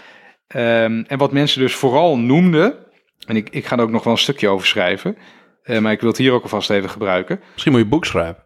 Ehm, 0.46 1.02
en 1.06 1.18
wat 1.18 1.32
mensen 1.32 1.60
dus 1.60 1.74
vooral 1.74 2.18
noemden, 2.18 2.76
en 3.26 3.36
ik, 3.36 3.48
ik 3.50 3.66
ga 3.66 3.76
er 3.76 3.82
ook 3.82 3.90
nog 3.90 4.04
wel 4.04 4.12
een 4.12 4.18
stukje 4.18 4.48
over 4.48 4.66
schrijven, 4.66 5.16
maar 5.80 5.92
ik 5.92 6.00
wil 6.00 6.08
het 6.08 6.18
hier 6.18 6.32
ook 6.32 6.42
alvast 6.42 6.70
even 6.70 6.90
gebruiken. 6.90 7.40
Misschien 7.52 7.72
moet 7.72 7.82
je 7.82 7.88
boek 7.88 8.04
schrijven. 8.04 8.44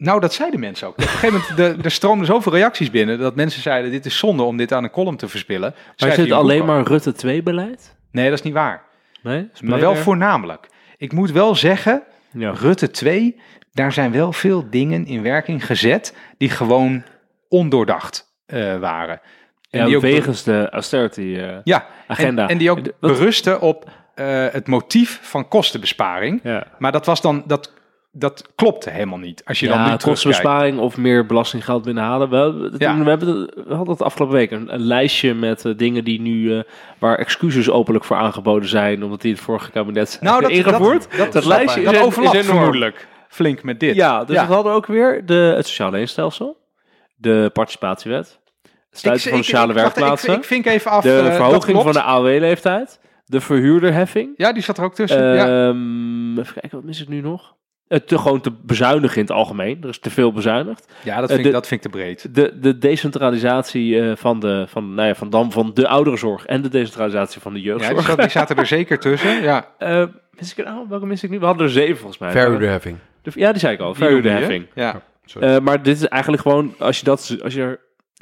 Nou, 0.00 0.20
dat 0.20 0.34
zeiden 0.34 0.60
mensen 0.60 0.86
ook. 0.86 0.92
Op 0.92 1.00
een 1.00 1.08
gegeven 1.08 1.40
moment, 1.48 1.56
de, 1.56 1.84
er 1.84 1.90
stroomden 1.90 2.26
zoveel 2.26 2.52
reacties 2.52 2.90
binnen 2.90 3.18
dat 3.18 3.34
mensen 3.34 3.62
zeiden: 3.62 3.90
dit 3.90 4.06
is 4.06 4.18
zonde 4.18 4.42
om 4.42 4.56
dit 4.56 4.72
aan 4.72 4.84
een 4.84 4.90
column 4.90 5.16
te 5.16 5.28
verspillen. 5.28 5.70
Maar 5.74 5.92
Schrijf 5.96 6.12
is 6.12 6.18
het 6.18 6.30
een 6.30 6.36
boek 6.36 6.44
alleen 6.44 6.64
maar 6.64 6.82
Rutte 6.82 7.12
2 7.12 7.42
beleid? 7.42 7.96
Nee, 8.10 8.24
dat 8.28 8.38
is 8.38 8.44
niet 8.44 8.54
waar. 8.54 8.82
Nee? 9.22 9.48
Is 9.54 9.60
Maar 9.60 9.80
wel 9.80 9.96
voornamelijk. 9.96 10.68
Ik 10.96 11.12
moet 11.12 11.30
wel 11.30 11.54
zeggen, 11.54 12.02
Ja. 12.32 12.50
Rutte 12.50 12.90
2, 12.90 13.40
daar 13.72 13.92
zijn 13.92 14.12
wel 14.12 14.32
veel 14.32 14.70
dingen 14.70 15.06
in 15.06 15.22
werking 15.22 15.66
gezet 15.66 16.16
die 16.38 16.50
gewoon 16.50 17.02
ondoordacht 17.48 18.34
eh, 18.46 18.78
waren. 18.78 19.20
En 19.70 19.80
Ja, 19.80 19.86
die 19.86 19.96
ook 19.96 20.02
wegens 20.02 20.42
de 20.42 20.68
austerity 20.70 21.36
eh, 21.38 21.56
ja. 21.64 21.86
En, 22.06 22.38
en 22.38 22.58
die 22.58 22.70
ook 22.70 22.80
berusten 23.00 23.60
op 23.60 23.90
eh, 24.14 24.46
het 24.50 24.66
motief 24.66 25.18
van 25.22 25.48
kostenbesparing. 25.48 26.40
ja. 26.42 26.66
Maar 26.78 26.92
dat 26.92 27.06
was 27.06 27.20
dan, 27.20 27.42
dat, 27.46 27.72
dat 28.12 28.46
klopte 28.54 28.90
helemaal 28.90 29.18
niet. 29.18 29.42
Als 29.44 29.60
je 29.60 29.68
dan 29.68 29.82
nu 29.82 29.88
ja, 29.88 29.96
kostenbesparing 29.96 30.78
of 30.78 30.96
meer 30.96 31.26
belastinggeld 31.26 31.82
binnenhalen. 31.84 32.30
We, 32.30 32.74
Ja. 32.78 32.98
we, 32.98 33.08
hebben 33.08 33.26
we 33.66 33.74
hadden 33.74 33.88
het 33.94 34.02
afgelopen 34.02 34.36
week 34.36 34.50
een, 34.50 34.74
een 34.74 34.80
lijstje 34.80 35.34
met 35.34 35.64
eh, 35.64 35.72
dingen 35.76 36.04
die 36.04 36.20
nu, 36.20 36.56
eh, 36.56 36.62
waar 36.98 37.18
excuses 37.18 37.70
openlijk 37.70 38.04
voor 38.04 38.16
aangeboden 38.16 38.68
zijn, 38.68 39.04
omdat 39.04 39.20
die 39.20 39.32
het 39.32 39.40
vorige 39.40 39.70
kabinet 39.70 40.18
Nou, 40.20 40.40
dat, 40.42 40.50
ingevoerd. 40.50 41.08
dat, 41.10 41.18
dat, 41.18 41.32
Dat 41.32 41.44
lijstje 41.44 41.82
dat 41.82 41.94
is- 41.94 42.00
overlapt 42.00 42.36
is 42.36 42.46
vermoedelijk 42.46 43.08
flink 43.28 43.62
met 43.62 43.80
dit. 43.80 43.94
Ja, 43.94 44.24
dus 44.24 44.36
we 44.46 44.52
hadden 44.52 44.72
ook 44.72 44.86
weer 44.86 45.26
de, 45.26 45.52
het 45.56 45.66
sociale 45.66 45.90
leenstelsel, 45.96 46.56
de 47.16 47.50
participatiewet, 47.52 48.38
het 48.62 48.98
sluiten 48.98 49.30
van 49.30 49.38
sociale 49.44 49.72
ik- 49.72 49.78
werkplaatsen, 49.78 50.34
Ik, 50.34 50.44
vink 50.44 50.66
even 50.66 50.90
af. 50.90 51.02
de 51.02 51.18
eh, 51.18 51.34
verhoging 51.34 51.82
van 51.82 51.92
de 51.92 52.02
AOW-leeftijd, 52.02 53.00
de 53.24 53.40
verhuurderheffing. 53.40 54.32
Ja, 54.36 54.52
die 54.52 54.62
zat 54.62 54.78
er 54.78 54.84
ook 54.84 54.94
tussen. 54.94 55.34
ja. 55.34 55.68
Ehm, 55.68 56.38
Even 56.38 56.52
kijken, 56.52 56.70
wat 56.70 56.84
mis 56.84 57.00
ik 57.02 57.08
nu 57.08 57.20
nog? 57.20 57.54
Het 57.90 58.08
te 58.08 58.18
gewoon 58.18 58.40
te 58.40 58.52
bezuinigen 58.62 59.16
in 59.16 59.22
het 59.22 59.30
algemeen. 59.30 59.78
Er 59.82 59.88
is 59.88 59.98
te 59.98 60.10
veel 60.10 60.32
bezuinigd. 60.32 60.92
ja, 61.02 61.20
dat 61.20 61.28
eh, 61.28 61.34
vind, 61.34 61.42
de- 61.42 61.48
ik, 61.48 61.54
dat 61.54 61.66
vind 61.66 61.84
ik 61.84 61.90
te 61.90 61.98
breed. 61.98 62.34
De, 62.34 62.58
de 62.60 62.78
decentralisatie 62.78 64.00
eh, 64.00 64.16
van, 64.16 64.40
de, 64.40 64.64
van, 64.68 64.94
nou 64.94 65.08
ja, 65.08 65.14
van, 65.14 65.30
dan, 65.30 65.52
van 65.52 65.70
de 65.74 65.88
ouderenzorg 65.88 66.46
en 66.46 66.62
de 66.62 66.68
decentralisatie 66.68 67.40
van 67.40 67.52
de 67.52 67.58
Ja, 67.60 67.64
jeugdzorg. 67.64 68.02
zat- 68.06 68.18
die 68.20 68.28
zaten 68.28 68.56
er 68.56 68.66
zeker 68.78 68.98
tussen. 68.98 69.42
Ja. 69.42 69.66
Eh, 69.78 70.04
mis 70.38 70.50
ik 70.50 70.58
er 70.58 70.64
nou? 70.64 70.86
Welke 70.88 71.06
mis 71.06 71.22
ik 71.22 71.30
nu? 71.30 71.38
We 71.38 71.44
hadden 71.46 71.64
er 71.66 71.72
zeven 71.72 71.96
volgens 71.96 72.18
mij. 72.18 72.30
Verhuurderheffing. 72.30 72.96
De- 73.22 73.30
Ja, 73.34 73.50
die 73.50 73.60
zei 73.60 73.74
ik 73.74 73.80
al. 73.80 73.88
Je. 73.88 73.94
Verhuurderheffing. 73.94 74.66
Ja. 74.74 75.02
Eh, 75.40 75.58
maar 75.58 75.82
dit 75.82 75.96
is 75.96 76.04
eigenlijk 76.08 76.42
gewoon, 76.42 76.74
als 76.78 76.98
je, 76.98 77.04
dat, 77.04 77.36
als 77.42 77.54
je 77.54 77.60
er 77.62 77.80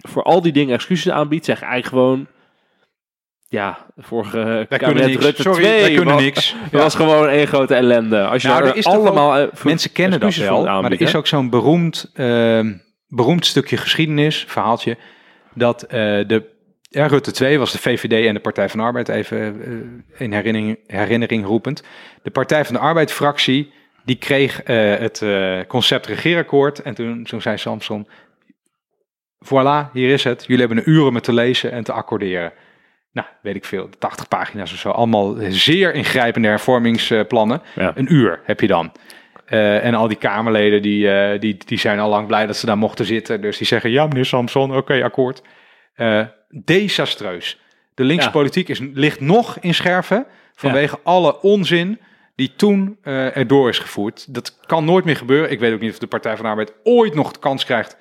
voor 0.09 0.23
al 0.23 0.43
die 0.43 0.53
dingen 0.53 0.75
excuses 0.75 1.13
aanbiedt, 1.13 1.45
zeg 1.45 1.63
eigenlijk 1.63 1.93
gewoon, 1.95 2.27
ja, 3.49 3.87
vorige 3.97 4.67
Wij 4.69 4.79
kabinet 4.79 5.07
niks. 5.07 5.25
Rutte 5.25 5.43
Sorry, 5.43 5.63
2 5.63 5.81
wij 5.81 5.95
kunnen 5.95 6.15
was, 6.15 6.23
niks. 6.23 6.55
Dat 6.71 6.83
was 6.87 6.95
gewoon 6.95 7.29
één 7.29 7.47
grote 7.47 7.75
ellende. 7.75 8.27
Als 8.27 8.43
je 8.43 8.49
Nou, 8.49 8.65
er 8.65 8.77
is 8.77 8.87
allemaal 8.87 9.49
Mensen 9.63 9.93
kennen 9.93 10.21
dat 10.21 10.35
wel, 10.35 10.65
maar 10.65 10.93
er 10.93 11.01
is 11.01 11.15
ook 11.15 11.27
zo'n 11.27 11.51
beroemd, 11.51 12.11
ehm, 12.15 12.73
beroemd 13.07 13.47
stukje 13.47 13.77
geschiedenis, 13.77 14.45
verhaaltje, 14.49 14.97
dat 15.55 15.83
eh, 15.83 15.99
de 16.27 16.57
ja, 16.91 17.07
Rutte 17.07 17.31
2 17.31 17.59
was 17.59 17.73
de 17.73 17.79
VVD 17.79 18.27
en 18.27 18.35
de 18.35 18.41
Partij 18.41 18.69
van 18.69 18.79
de 18.79 18.85
Arbeid, 18.85 19.09
even 19.09 19.39
eh, 19.39 20.21
in 20.21 20.33
herinnering, 20.33 20.79
herinnering 20.87 21.45
roepend. 21.45 21.83
De 22.23 22.31
Partij 22.31 22.65
van 22.65 22.75
de 22.75 22.81
Arbeid-fractie, 22.81 23.73
die 24.05 24.17
kreeg 24.17 24.63
eh, 24.63 24.97
het 24.97 25.25
concept 25.67 26.07
regeerakkoord 26.07 26.83
en 26.83 26.95
toen, 26.95 27.25
toen 27.25 27.41
zei 27.41 27.59
Samson, 27.59 28.09
voilà, 29.45 29.93
hier 29.93 30.13
is 30.13 30.25
het. 30.25 30.45
Jullie 30.47 30.67
hebben 30.67 30.79
een 30.79 30.91
uur 30.91 31.07
om 31.07 31.15
het 31.15 31.25
te 31.25 31.33
lezen 31.33 31.73
en 31.73 31.85
te 31.85 31.93
accorderen. 31.93 32.53
Nou, 33.19 33.31
weet 33.41 33.55
ik 33.55 33.65
veel, 33.65 33.89
80 33.99 34.29
pagina's 34.29 34.73
of 34.73 34.79
zo. 34.79 34.91
Allemaal 34.91 35.37
zeer 35.49 35.95
ingrijpende 35.95 36.49
hervormingsplannen. 36.49 37.63
Ja. 37.75 37.93
Een 37.95 38.13
uur 38.13 38.41
heb 38.45 38.61
je 38.61 38.67
dan. 38.67 38.93
Eh, 39.45 39.85
en 39.85 39.95
al 39.95 40.09
die 40.09 40.17
Kamerleden 40.17 40.83
die, 40.83 41.11
eh, 41.11 41.41
die, 41.41 41.57
die 41.67 41.79
zijn 41.79 41.99
al 41.99 42.09
lang 42.09 42.27
blij 42.27 42.47
dat 42.47 42.57
ze 42.57 42.67
daar 42.67 42.79
mochten 42.79 43.05
zitten. 43.05 43.41
Dus 43.41 43.59
die 43.59 43.67
zeggen, 43.67 43.91
ja 43.91 44.07
meneer 44.07 44.25
Samson, 44.25 44.77
oké, 44.77 45.05
akkoord. 45.05 45.43
Eh, 45.95 46.23
desastreus. 46.49 47.61
De 47.95 48.05
linkse 48.05 48.27
Ja. 48.27 48.33
politiek 48.33 48.69
is, 48.69 48.81
ligt 48.93 49.21
nog 49.21 49.59
in 49.61 49.75
scherven 49.75 50.27
vanwege 50.55 50.99
alle 51.03 51.41
onzin 51.41 51.99
die 52.35 52.53
toen 52.57 52.97
erdoor 53.03 53.69
is 53.69 53.79
gevoerd. 53.79 54.35
Dat 54.35 54.59
kan 54.67 54.85
nooit 54.85 55.05
meer 55.05 55.17
gebeuren. 55.17 55.51
Ik 55.51 55.61
weet 55.61 55.73
ook 55.73 55.81
niet 55.81 55.93
of 55.93 55.99
de 55.99 56.07
Partij 56.07 56.35
van 56.35 56.45
de 56.45 56.51
Arbeid 56.51 56.73
ooit 56.83 57.15
nog 57.15 57.33
de 57.33 57.39
kans 57.39 57.65
krijgt 57.65 57.97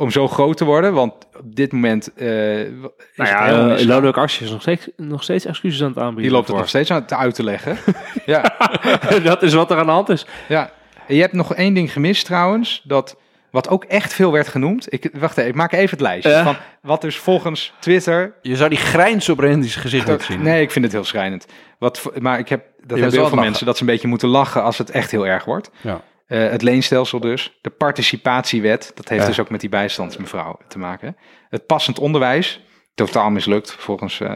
om 0.00 0.10
zo 0.10 0.28
groot 0.28 0.56
te 0.56 0.64
worden. 0.64 0.92
Want 0.92 1.12
op 1.36 1.56
dit 1.56 1.72
moment 1.72 2.14
eh, 2.14 2.60
is 2.60 2.70
Nou 3.16 3.28
ja, 3.28 3.78
uh. 3.78 3.84
Lodewijk 3.84 4.30
is 4.30 4.50
nog 4.50 4.60
steeds, 4.60 4.88
nog 4.96 5.22
steeds 5.22 5.44
excuses 5.44 5.82
aan 5.82 5.88
het 5.88 5.98
aanbieden. 5.98 6.22
Die 6.22 6.32
loopt 6.32 6.48
het 6.48 6.56
nog 6.56 6.68
steeds 6.68 6.90
aan 6.90 7.00
het 7.00 7.12
uit 7.12 7.34
te 7.34 7.42
leggen. 7.42 7.78
ja, 8.26 8.56
dat 9.22 9.42
is 9.42 9.54
wat 9.54 9.70
er 9.70 9.78
aan 9.78 9.86
de 9.86 9.92
hand 9.92 10.08
is. 10.08 10.26
ja. 10.48 10.70
En 11.06 11.14
je 11.14 11.20
hebt 11.20 11.32
nog 11.32 11.54
één 11.54 11.74
ding 11.74 11.92
gemist 11.92 12.24
trouwens. 12.24 12.82
Dat, 12.84 13.16
wat 13.50 13.68
ook 13.68 13.84
echt 13.84 14.12
veel 14.12 14.32
werd 14.32 14.48
genoemd. 14.48 14.92
Ik, 14.92 15.10
wacht 15.12 15.36
even, 15.36 15.50
ik 15.50 15.56
maak 15.56 15.72
even 15.72 15.90
het 15.90 16.00
lijstje. 16.00 16.40
Van 16.44 16.56
wat 16.82 17.00
dus 17.00 17.16
volgens 17.16 17.72
Twitter... 17.78 18.34
Je 18.42 18.56
zou 18.56 18.68
die 18.68 18.78
grijns 18.78 19.28
op 19.28 19.38
Randy's 19.38 19.76
gezicht 19.76 20.06
moeten 20.06 20.26
zien. 20.26 20.42
Nee, 20.42 20.62
ik 20.62 20.70
vind 20.70 20.84
het 20.84 20.94
heel 20.94 21.04
schrijnend. 21.04 21.46
Wat, 21.78 21.98
voor- 21.98 22.12
maar 22.18 22.38
ik 22.38 22.48
heb, 22.48 22.64
dat 22.86 22.98
heel 22.98 23.28
veel 23.28 23.38
mensen. 23.38 23.66
Dat 23.66 23.76
ze 23.76 23.82
een 23.82 23.88
beetje 23.88 24.08
moeten 24.08 24.28
lachen 24.28 24.62
als 24.62 24.78
het 24.78 24.90
echt 24.90 25.10
heel 25.10 25.26
erg 25.26 25.44
wordt. 25.44 25.70
Ja. 25.80 26.00
Eh, 26.28 26.50
het 26.50 26.62
leenstelsel 26.62 27.20
dus. 27.20 27.58
De 27.60 27.70
participatiewet. 27.70 28.92
Dat 28.94 29.08
heeft 29.08 29.22
Ja. 29.22 29.28
dus 29.28 29.40
ook 29.40 29.50
met 29.50 29.60
die 29.60 29.68
bijstandsmevrouw 29.68 30.58
te 30.68 30.78
maken. 30.78 31.16
Het 31.48 31.66
passend 31.66 31.98
onderwijs. 31.98 32.60
Totaal 32.94 33.30
mislukt 33.30 33.72
volgens 33.72 34.20
eh, 34.20 34.30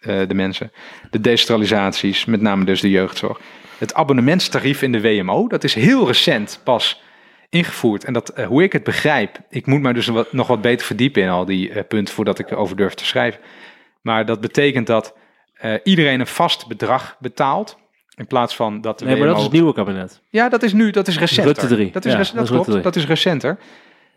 eh, 0.00 0.28
de 0.28 0.34
mensen. 0.34 0.72
De 1.10 1.20
decentralisaties. 1.20 2.24
Met 2.24 2.40
name 2.40 2.64
dus 2.64 2.80
de 2.80 2.90
jeugdzorg. 2.90 3.40
Het 3.78 3.94
abonnementstarief 3.94 4.82
in 4.82 4.92
de 4.92 5.00
WMO. 5.00 5.48
Dat 5.48 5.64
is 5.64 5.74
heel 5.74 6.06
recent 6.06 6.60
pas 6.64 7.02
ingevoerd. 7.48 8.04
En 8.04 8.12
dat, 8.12 8.32
hoe 8.46 8.62
ik 8.62 8.72
het 8.72 8.84
begrijp. 8.84 9.38
Ik 9.48 9.66
moet 9.66 9.80
mij 9.80 9.92
dus 9.92 10.06
wat, 10.06 10.32
nog 10.32 10.46
wat 10.46 10.60
beter 10.60 10.86
verdiepen 10.86 11.22
in 11.22 11.28
al 11.28 11.44
die 11.44 11.84
punten. 11.84 12.14
Voordat 12.14 12.38
ik 12.38 12.50
erover 12.50 12.76
durf 12.76 12.94
te 12.94 13.04
schrijven. 13.04 13.40
Maar 14.02 14.26
dat 14.26 14.40
betekent 14.40 14.86
dat 14.86 15.14
iedereen 15.82 16.20
een 16.20 16.26
vast 16.26 16.66
bedrag 16.66 17.16
betaalt. 17.18 17.78
In 18.20 18.26
plaats 18.26 18.56
van 18.56 18.80
dat 18.80 18.98
de 18.98 19.04
Nee, 19.04 19.16
maar 19.16 19.26
dat 19.26 19.36
is 19.36 19.42
het 19.42 19.52
nieuwe 19.52 19.72
kabinet. 19.72 20.20
Ja, 20.28 20.48
dat 20.48 20.62
is 20.62 20.72
nu, 20.72 20.90
dat 20.90 21.08
is 21.08 21.18
recenter. 21.18 21.44
Rutte. 21.68 21.90
Dat 21.92 22.04
is, 22.04 22.12
Ja, 22.12 22.18
rec- 22.18 22.32
dat 22.34 22.48
klopt, 22.48 22.82
dat 22.82 22.96
is 22.96 23.06
recenter. 23.06 23.58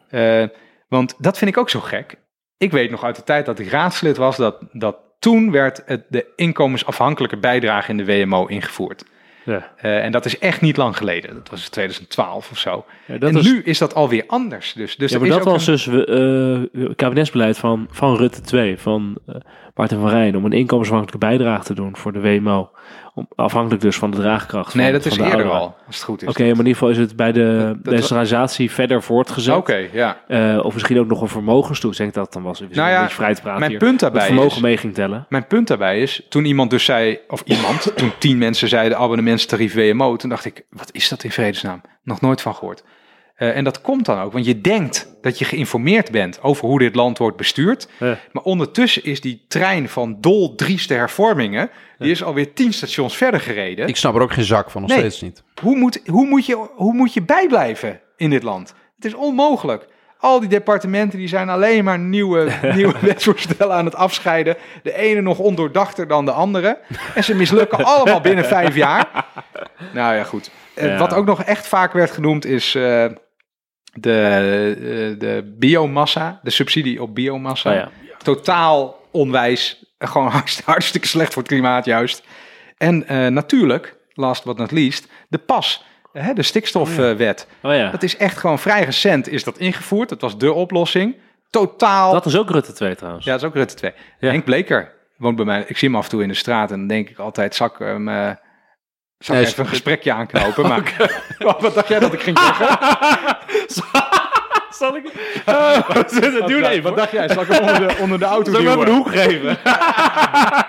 Eh, 0.09 0.43
want 0.87 1.15
dat 1.17 1.37
vind 1.37 1.51
ik 1.51 1.57
ook 1.57 1.69
zo 1.69 1.79
gek. 1.79 2.15
Ik 2.57 2.71
weet 2.71 2.91
nog 2.91 3.03
uit 3.03 3.15
de 3.15 3.23
tijd 3.23 3.45
dat 3.45 3.59
ik 3.59 3.69
raadslid 3.69 4.17
was, 4.17 4.37
dat, 4.37 4.57
dat 4.71 4.97
toen 5.19 5.51
werd 5.51 5.81
het, 5.85 6.03
de 6.09 6.25
inkomensafhankelijke 6.35 7.37
bijdrage 7.37 7.91
in 7.91 7.97
de 7.97 8.05
WMO 8.05 8.45
ingevoerd. 8.45 9.03
Ja. 9.45 9.71
Eh, 9.77 10.03
en 10.03 10.11
dat 10.11 10.25
is 10.25 10.39
echt 10.39 10.61
niet 10.61 10.77
lang 10.77 10.97
geleden. 10.97 11.33
Dat 11.33 11.49
was 11.49 11.63
in 11.63 11.69
2012 11.71 12.51
of 12.51 12.57
zo. 12.57 12.85
Ja, 13.05 13.17
en 13.19 13.41
nu 13.41 13.61
is 13.63 13.77
dat 13.77 13.95
alweer 13.95 14.23
anders. 14.27 14.73
Dus, 14.73 14.95
dus 14.95 15.11
ja, 15.11 15.17
maar 15.19 15.27
is 15.27 15.33
dat 15.33 15.43
was 15.43 15.67
een- 15.67 15.93
dus 15.93 16.69
eh, 16.75 16.89
kabinetsbeleid 16.95 17.57
van, 17.57 17.87
van 17.91 18.15
Rutte 18.15 18.41
2, 18.41 18.77
van 18.79 19.17
eh 19.27 19.35
Maarten 19.75 19.99
van 19.99 20.09
Rijn, 20.09 20.35
om 20.37 20.45
een 20.45 20.51
inkomensafhankelijke 20.51 21.27
bijdrage 21.27 21.63
te 21.63 21.73
doen 21.73 21.97
voor 21.97 22.13
de 22.13 22.19
WMO. 22.21 22.71
Om- 23.15 23.27
Afhankelijk 23.35 23.81
dus 23.81 23.95
van 23.97 24.11
de 24.11 24.17
draagkracht 24.17 24.71
van, 24.71 24.79
Nee, 24.79 24.91
dat 24.91 25.01
van 25.01 25.11
is 25.11 25.17
de 25.17 25.23
eerder 25.23 25.49
al, 25.51 25.75
als 25.87 25.95
het 25.95 26.03
goed 26.05 26.21
is. 26.21 26.27
Oké, 26.29 26.39
maar 26.41 26.49
in 26.51 26.57
ieder 26.57 26.73
geval 26.73 26.89
is 26.89 26.97
het 26.97 27.15
bij 27.15 27.31
de 27.31 27.73
dat- 27.81 27.93
decentralisatie 27.93 28.71
verder 28.71 29.03
voortgezet. 29.03 29.55
Oké, 29.55 29.87
ja. 29.91 30.17
Eh, 30.27 30.59
of 30.65 30.73
misschien 30.73 30.99
ook 30.99 31.07
nog 31.07 31.21
een 31.21 31.27
denk 31.97 32.13
dat 32.13 32.33
dan 32.33 32.43
was 32.43 32.59
Nou 32.77 32.87
een 32.89 32.93
ja, 32.95 33.01
beetje 33.01 33.15
vrij 33.15 33.33
te 33.33 33.41
praten 33.41 33.59
Mijn 33.59 33.71
hier. 33.71 33.79
punt 33.79 33.99
Dat 33.99 34.11
daarbij 34.11 34.25
vermogen 34.27 34.55
is, 34.57 34.61
mee 34.61 34.77
ging 34.77 34.93
tellen. 34.93 35.25
mijn 35.29 35.47
punt 35.47 35.67
daarbij 35.67 36.01
is, 36.01 36.21
toen 36.29 36.45
iemand 36.45 36.69
dus 36.69 36.85
zei, 36.85 37.19
of 37.27 37.41
iemand, 37.45 37.91
toen 37.97 38.11
tien 38.17 38.37
mensen 38.37 38.67
zeiden 38.67 38.97
abonnementstarief 38.97 39.73
WMO, 39.73 40.15
toen 40.15 40.29
dacht 40.29 40.45
ik, 40.45 40.65
wat 40.69 40.89
is 40.91 41.09
dat 41.09 41.23
in 41.23 41.31
vredesnaam? 41.31 41.81
Nog 42.03 42.21
nooit 42.21 42.41
van 42.41 42.55
gehoord. 42.55 42.83
Eh, 43.33 43.55
en 43.57 43.63
dat 43.63 43.81
komt 43.81 44.05
dan 44.05 44.19
ook, 44.19 44.33
want 44.33 44.45
je 44.45 44.61
denkt 44.61 45.07
dat 45.21 45.39
je 45.39 45.45
geïnformeerd 45.45 46.11
bent 46.11 46.41
over 46.41 46.67
hoe 46.67 46.79
dit 46.79 46.95
land 46.95 47.17
wordt 47.17 47.37
bestuurd. 47.37 47.87
Ja. 47.99 48.17
Maar 48.31 48.43
ondertussen 48.43 49.03
is 49.03 49.21
die 49.21 49.45
trein 49.47 49.89
van 49.89 50.17
dol 50.19 50.55
drieste 50.55 50.93
hervormingen, 50.93 51.69
die 51.97 52.11
is 52.11 52.23
alweer 52.23 52.53
tien 52.53 52.73
stations 52.73 53.17
verder 53.17 53.39
gereden. 53.39 53.87
Ik 53.87 53.95
snap 53.95 54.15
er 54.15 54.21
ook 54.21 54.33
geen 54.33 54.43
zak 54.43 54.71
van, 54.71 54.81
nog 54.81 54.89
Nee. 54.89 54.99
steeds 54.99 55.21
niet. 55.21 55.43
Hoe 55.61 55.75
moet, 55.77 56.01
hoe, 56.05 56.25
moet 56.27 56.45
je, 56.45 56.55
hoe 56.75 56.93
moet 56.93 57.13
je 57.13 57.21
bijblijven 57.21 57.99
in 58.17 58.29
dit 58.29 58.43
land? 58.43 58.73
Het 58.95 59.05
is 59.05 59.13
onmogelijk. 59.13 59.85
Al 60.17 60.39
die 60.39 60.49
departementen 60.49 61.19
die 61.19 61.27
zijn 61.27 61.49
alleen 61.49 61.83
maar 61.83 61.99
nieuwe, 61.99 62.51
nieuwe 62.75 62.95
wetsvoorstellen 62.99 63.75
aan 63.75 63.85
het 63.85 63.95
afscheiden. 63.95 64.57
De 64.83 64.93
ene 64.97 65.21
nog 65.21 65.39
ondoordachter 65.39 66.07
dan 66.07 66.25
de 66.25 66.31
andere. 66.31 66.79
En 67.15 67.23
ze 67.23 67.35
mislukken 67.35 67.85
allemaal 67.85 68.21
binnen 68.21 68.45
vijf 68.45 68.75
jaar. 68.75 69.25
Nou 69.93 70.15
ja, 70.15 70.23
goed. 70.23 70.51
Eh, 70.73 70.85
Ja. 70.87 70.97
Wat 70.97 71.13
ook 71.13 71.25
nog 71.25 71.43
echt 71.43 71.67
vaak 71.67 71.93
werd 71.93 72.11
genoemd 72.11 72.45
is 72.45 72.75
eh, 72.75 73.05
de, 73.93 74.75
eh, 74.79 75.19
de 75.19 75.53
biomassa. 75.57 76.39
De 76.43 76.49
subsidie 76.49 77.01
op 77.01 77.15
biomassa. 77.15 77.69
Oh 77.69 77.75
ja. 77.75 77.89
Totaal 78.17 78.99
onwijs. 79.11 79.85
Gewoon 79.97 80.27
hartst- 80.27 80.61
hartstikke 80.73 81.07
slecht 81.07 81.33
voor 81.33 81.41
het 81.41 81.51
klimaat 81.51 81.85
juist. 81.85 82.23
En 82.77 83.07
eh, 83.07 83.27
natuurlijk, 83.27 83.95
last 84.13 84.43
but 84.43 84.57
not 84.57 84.71
least, 84.71 85.07
de 85.29 85.37
pas. 85.37 85.85
Hè, 86.13 86.33
de 86.33 86.43
stikstofwet. 86.43 87.47
Oh 87.61 87.73
ja. 87.75 87.89
Dat 87.89 88.03
is 88.03 88.17
echt 88.17 88.37
gewoon 88.37 88.59
vrij 88.59 88.83
recent 88.83 89.29
is 89.29 89.43
dat 89.43 89.57
ingevoerd. 89.57 90.09
Dat 90.09 90.21
was 90.21 90.37
de 90.37 90.53
oplossing. 90.53 91.15
Totaal. 91.49 92.11
Dat 92.11 92.25
is 92.25 92.37
ook 92.37 92.49
Rutte 92.49 92.73
2 92.73 92.95
trouwens. 92.95 93.25
Ja, 93.25 93.31
dat 93.31 93.41
is 93.41 93.47
ook 93.47 93.53
Rutte 93.55 93.75
2. 93.75 93.91
Ja. 94.19 94.29
Henk 94.29 94.43
Bleker 94.45 94.91
woont 95.17 95.35
bij 95.35 95.45
mij. 95.45 95.63
Ik 95.67 95.77
zie 95.77 95.87
hem 95.87 95.97
af 95.97 96.03
en 96.03 96.09
toe 96.09 96.21
in 96.21 96.27
de 96.27 96.33
straat 96.33 96.71
en 96.71 96.77
dan 96.77 96.87
denk 96.87 97.09
ik 97.09 97.17
altijd, 97.17 97.55
zak 97.55 97.79
hem... 97.79 98.09
eh 98.09 98.29
ik 99.17 99.29
Nee, 99.29 99.45
even 99.45 99.63
een 99.63 99.69
gesprekje 99.69 100.11
aanknopen. 100.13 100.67
Maar 100.69 100.93
wat 101.59 101.73
dacht 101.73 101.87
jij 101.87 101.99
dat 101.99 102.13
ik 102.13 102.21
ging 102.21 102.39
zeggen? 102.39 102.67
Zal 104.79 104.95
ik... 104.95 105.03
Doe 106.47 106.81
wat, 106.81 106.95
dacht 106.97 107.11
jij? 107.11 107.27
Zal 107.29 107.41
ik 107.41 107.47
hem 107.47 107.61
onder 107.69 107.87
de, 107.87 107.95
onder 108.01 108.19
de 108.19 108.25
auto 108.25 108.51
Zal 108.51 108.61
ik 108.61 108.67
hem 108.67 108.79
een 108.79 108.87
hoek 108.93 109.09
geven? 109.11 109.57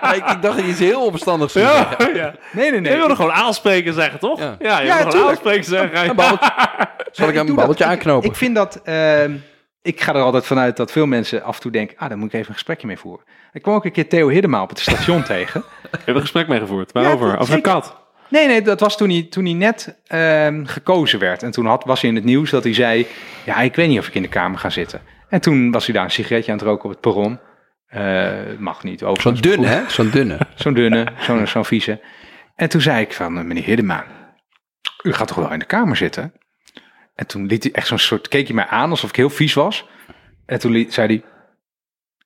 Ja, 0.01 0.13
ik, 0.13 0.29
ik 0.29 0.41
dacht 0.41 0.55
dat 0.55 0.65
je 0.65 0.71
iets 0.71 0.79
heel 0.79 1.01
onverstandigs 1.05 1.53
zou 1.53 1.65
zeggen. 1.65 2.15
ja. 2.15 2.33
Nee, 2.51 2.71
nee, 2.71 2.79
nee. 2.79 2.91
Je 2.91 2.97
wilde 2.97 3.15
gewoon 3.15 3.31
aanspreken 3.31 3.93
zeggen, 3.93 4.19
toch? 4.19 4.39
Ja. 4.39 4.55
Ja, 4.59 4.79
je 4.79 4.85
Ja, 4.87 4.95
wilde 4.97 4.97
gewoon 4.97 5.09
tuurlijk. 5.11 5.29
aanspreken 5.31 5.63
zeggen. 5.63 6.15
Babbeltje. 6.15 6.51
Zal 7.11 7.27
ik 7.27 7.35
hem 7.35 7.47
een 7.47 7.55
babbeltje 7.55 7.83
dat. 7.83 7.93
aanknopen? 7.93 8.29
Ik 8.29 8.35
vind 8.35 8.55
dat... 8.55 8.81
ehm, 8.83 9.31
ik 9.81 10.01
ga 10.01 10.13
er 10.15 10.21
altijd 10.21 10.45
vanuit 10.45 10.77
dat 10.77 10.91
veel 10.91 11.05
mensen 11.05 11.43
af 11.43 11.55
en 11.55 11.61
toe 11.61 11.71
denken... 11.71 11.97
Ah, 11.97 12.09
daar 12.09 12.17
moet 12.17 12.27
ik 12.27 12.33
even 12.33 12.47
een 12.47 12.53
gesprekje 12.53 12.87
mee 12.87 12.97
voeren. 12.97 13.25
Ik 13.53 13.61
kwam 13.61 13.75
ook 13.75 13.85
een 13.85 13.91
keer 13.91 14.09
Theo 14.09 14.27
Hiddema 14.29 14.61
op 14.61 14.69
het 14.69 14.79
station 14.79 15.23
tegen. 15.23 15.63
We 15.81 15.89
hebben 15.91 16.15
een 16.15 16.21
gesprek 16.21 16.47
mee 16.47 16.59
gevoerd. 16.59 16.91
Waarover? 16.91 17.27
Ja, 17.27 17.35
Over 17.37 17.53
een 17.53 17.61
kat. 17.61 17.95
Nee, 18.29 18.47
nee, 18.47 18.61
dat 18.61 18.79
was 18.79 18.97
toen 18.97 19.09
hij, 19.09 19.27
toen 19.29 19.45
hij 19.45 19.53
net 19.53 20.01
ehm, 20.07 20.65
gekozen 20.65 21.19
werd. 21.19 21.43
En 21.43 21.51
toen 21.51 21.65
had, 21.65 21.83
was 21.83 22.01
hij 22.01 22.09
in 22.09 22.15
het 22.15 22.25
nieuws 22.25 22.49
dat 22.49 22.63
hij 22.63 22.73
zei... 22.73 23.07
Ja, 23.45 23.57
ik 23.57 23.75
weet 23.75 23.87
niet 23.87 23.99
of 23.99 24.07
ik 24.07 24.15
in 24.15 24.21
de 24.21 24.27
Kamer 24.27 24.59
ga 24.59 24.69
zitten. 24.69 25.01
En 25.29 25.41
toen 25.41 25.71
was 25.71 25.85
hij 25.85 25.95
daar 25.95 26.03
een 26.03 26.11
sigaretje 26.11 26.51
aan 26.51 26.57
het 26.57 26.67
roken 26.67 26.85
op 26.85 26.91
het 26.91 26.99
perron. 26.99 27.39
Eh, 27.87 28.57
mag 28.57 28.83
niet. 28.83 29.03
Zo'n 29.13 29.35
dunne, 29.35 29.67
hè? 29.67 29.89
Zo'n 29.89 30.09
dunne. 30.09 30.37
Zo'n 30.55 30.73
dunne, 30.73 31.07
zo'n 31.19 31.47
zo'n 31.47 31.65
vieze. 31.65 32.01
En 32.55 32.69
toen 32.69 32.81
zei 32.81 33.01
ik 33.01 33.13
van, 33.13 33.37
eh, 33.37 33.43
meneer 33.43 33.63
Hiddema... 33.63 34.05
U 35.03 35.13
gaat 35.13 35.27
toch 35.27 35.37
wel 35.37 35.51
in 35.51 35.59
de 35.59 35.65
Kamer 35.65 35.95
zitten? 35.95 36.33
En 37.15 37.27
toen 37.27 37.45
liet 37.45 37.63
hij 37.63 37.71
echt 37.71 37.87
zo'n 37.87 37.99
soort... 37.99 38.27
Keek 38.27 38.45
hij 38.45 38.55
mij 38.55 38.65
aan 38.65 38.89
alsof 38.89 39.09
ik 39.09 39.15
heel 39.15 39.29
vies 39.29 39.53
was. 39.53 39.85
En 40.45 40.59
toen 40.59 40.71
liet, 40.71 40.93
zei 40.93 41.07
hij... 41.07 41.23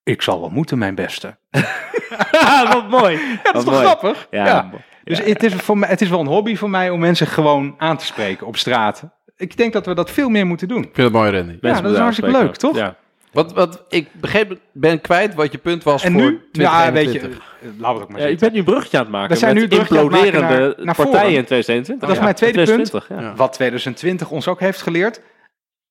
Ik 0.03 0.21
zal 0.21 0.39
wel 0.39 0.49
moeten, 0.49 0.77
mijn 0.77 0.95
beste. 0.95 1.39
Wat 2.73 2.89
mooi. 2.89 3.39
Dat 3.43 3.55
is 3.55 3.63
toch 3.63 3.79
grappig? 3.79 4.27
Ja, 4.31 4.45
Ja. 4.45 4.71
Dus 5.09 5.23
het, 5.25 5.43
is 5.43 5.53
voor 5.53 5.77
mij, 5.77 5.89
het 5.89 6.01
is 6.01 6.09
wel 6.09 6.19
een 6.19 6.27
hobby 6.27 6.55
voor 6.55 6.69
mij 6.69 6.89
om 6.89 6.99
mensen 6.99 7.27
gewoon 7.27 7.75
aan 7.77 7.97
te 7.97 8.05
spreken 8.05 8.47
op 8.47 8.57
straat. 8.57 9.03
Ik 9.37 9.57
denk 9.57 9.73
dat 9.73 9.85
we 9.85 9.93
dat 9.93 10.11
veel 10.11 10.29
meer 10.29 10.45
moeten 10.45 10.67
doen. 10.67 10.83
Ik 10.83 10.89
vind 10.93 11.07
het 11.07 11.11
mooi, 11.15 11.31
Randy. 11.31 11.57
Mensen 11.61 11.83
dat 11.83 11.91
is 11.93 11.97
hartstikke 11.99 12.31
leuk, 12.31 12.55
toch? 12.55 12.75
Ja. 12.75 12.95
Wat, 13.31 13.53
wat, 13.53 13.83
ik 13.89 14.07
begreep, 14.13 14.57
ben 14.71 15.01
kwijt 15.01 15.33
wat 15.35 15.51
je 15.51 15.57
punt 15.57 15.83
was 15.83 16.03
En 16.03 16.11
voor 16.11 16.21
nu, 16.21 16.41
ja, 16.51 16.91
weet 16.91 17.11
je, 17.13 17.19
2021. 17.19 17.57
eh, 17.61 17.67
laten 17.79 17.79
we 17.79 17.93
het 17.93 18.01
ook 18.03 18.09
maar 18.09 18.19
Ja, 18.21 18.27
zitten. 18.27 18.39
bent 18.39 18.51
nu 18.53 18.59
een 18.59 18.65
bruggetje 18.65 18.97
aan 18.97 19.03
het 19.03 19.11
maken. 19.11 19.29
We 19.33 19.37
zijn 19.37 19.55
met 19.55 19.69
nu 19.69 19.77
imploderende 19.77 20.39
naar- 20.75 20.85
naar 20.85 20.95
partijen 20.95 21.19
voren. 21.19 21.35
in 21.35 21.45
2021. 21.45 22.07
Dat 22.07 22.17
is 22.17 22.23
mijn 22.23 22.35
tweede 22.35 22.55
punt. 22.63 22.67
2020, 22.89 23.17
ja. 23.17 23.29
Ja. 23.29 23.35
Wat 23.35 23.53
2020 23.53 24.31
ons 24.31 24.47
ook 24.47 24.59
heeft 24.59 24.81
geleerd, 24.81 25.21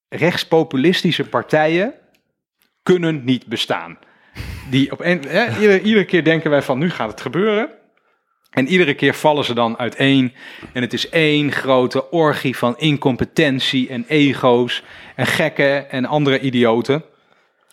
rechtspopulistische 0.09 1.25
partijen 1.25 1.93
kunnen 2.83 3.25
niet 3.25 3.47
bestaan. 3.47 3.99
Die 4.71 4.93
op 4.93 5.01
een, 5.01 5.25
iedere, 5.61 5.81
iedere 5.81 6.05
keer 6.05 6.25
denken 6.25 6.51
wij 6.51 6.63
van 6.63 6.79
nu 6.79 6.91
gaat 6.91 7.11
het 7.11 7.21
gebeuren. 7.21 7.69
En 8.59 8.69
iedere 8.69 8.95
keer 8.95 9.15
vallen 9.15 9.45
ze 9.45 9.55
dan 9.55 9.79
uiteen. 9.79 10.35
En 10.73 10.83
het 10.83 10.93
is 10.93 11.09
één 11.09 11.53
grote 11.53 12.11
orgie 12.11 12.57
van 12.57 12.79
incompetentie 12.79 13.89
en 13.89 14.05
ego's 14.09 14.83
en 15.17 15.27
gekken 15.27 15.91
en 15.91 16.05
andere 16.05 16.41
idioten. 16.41 17.05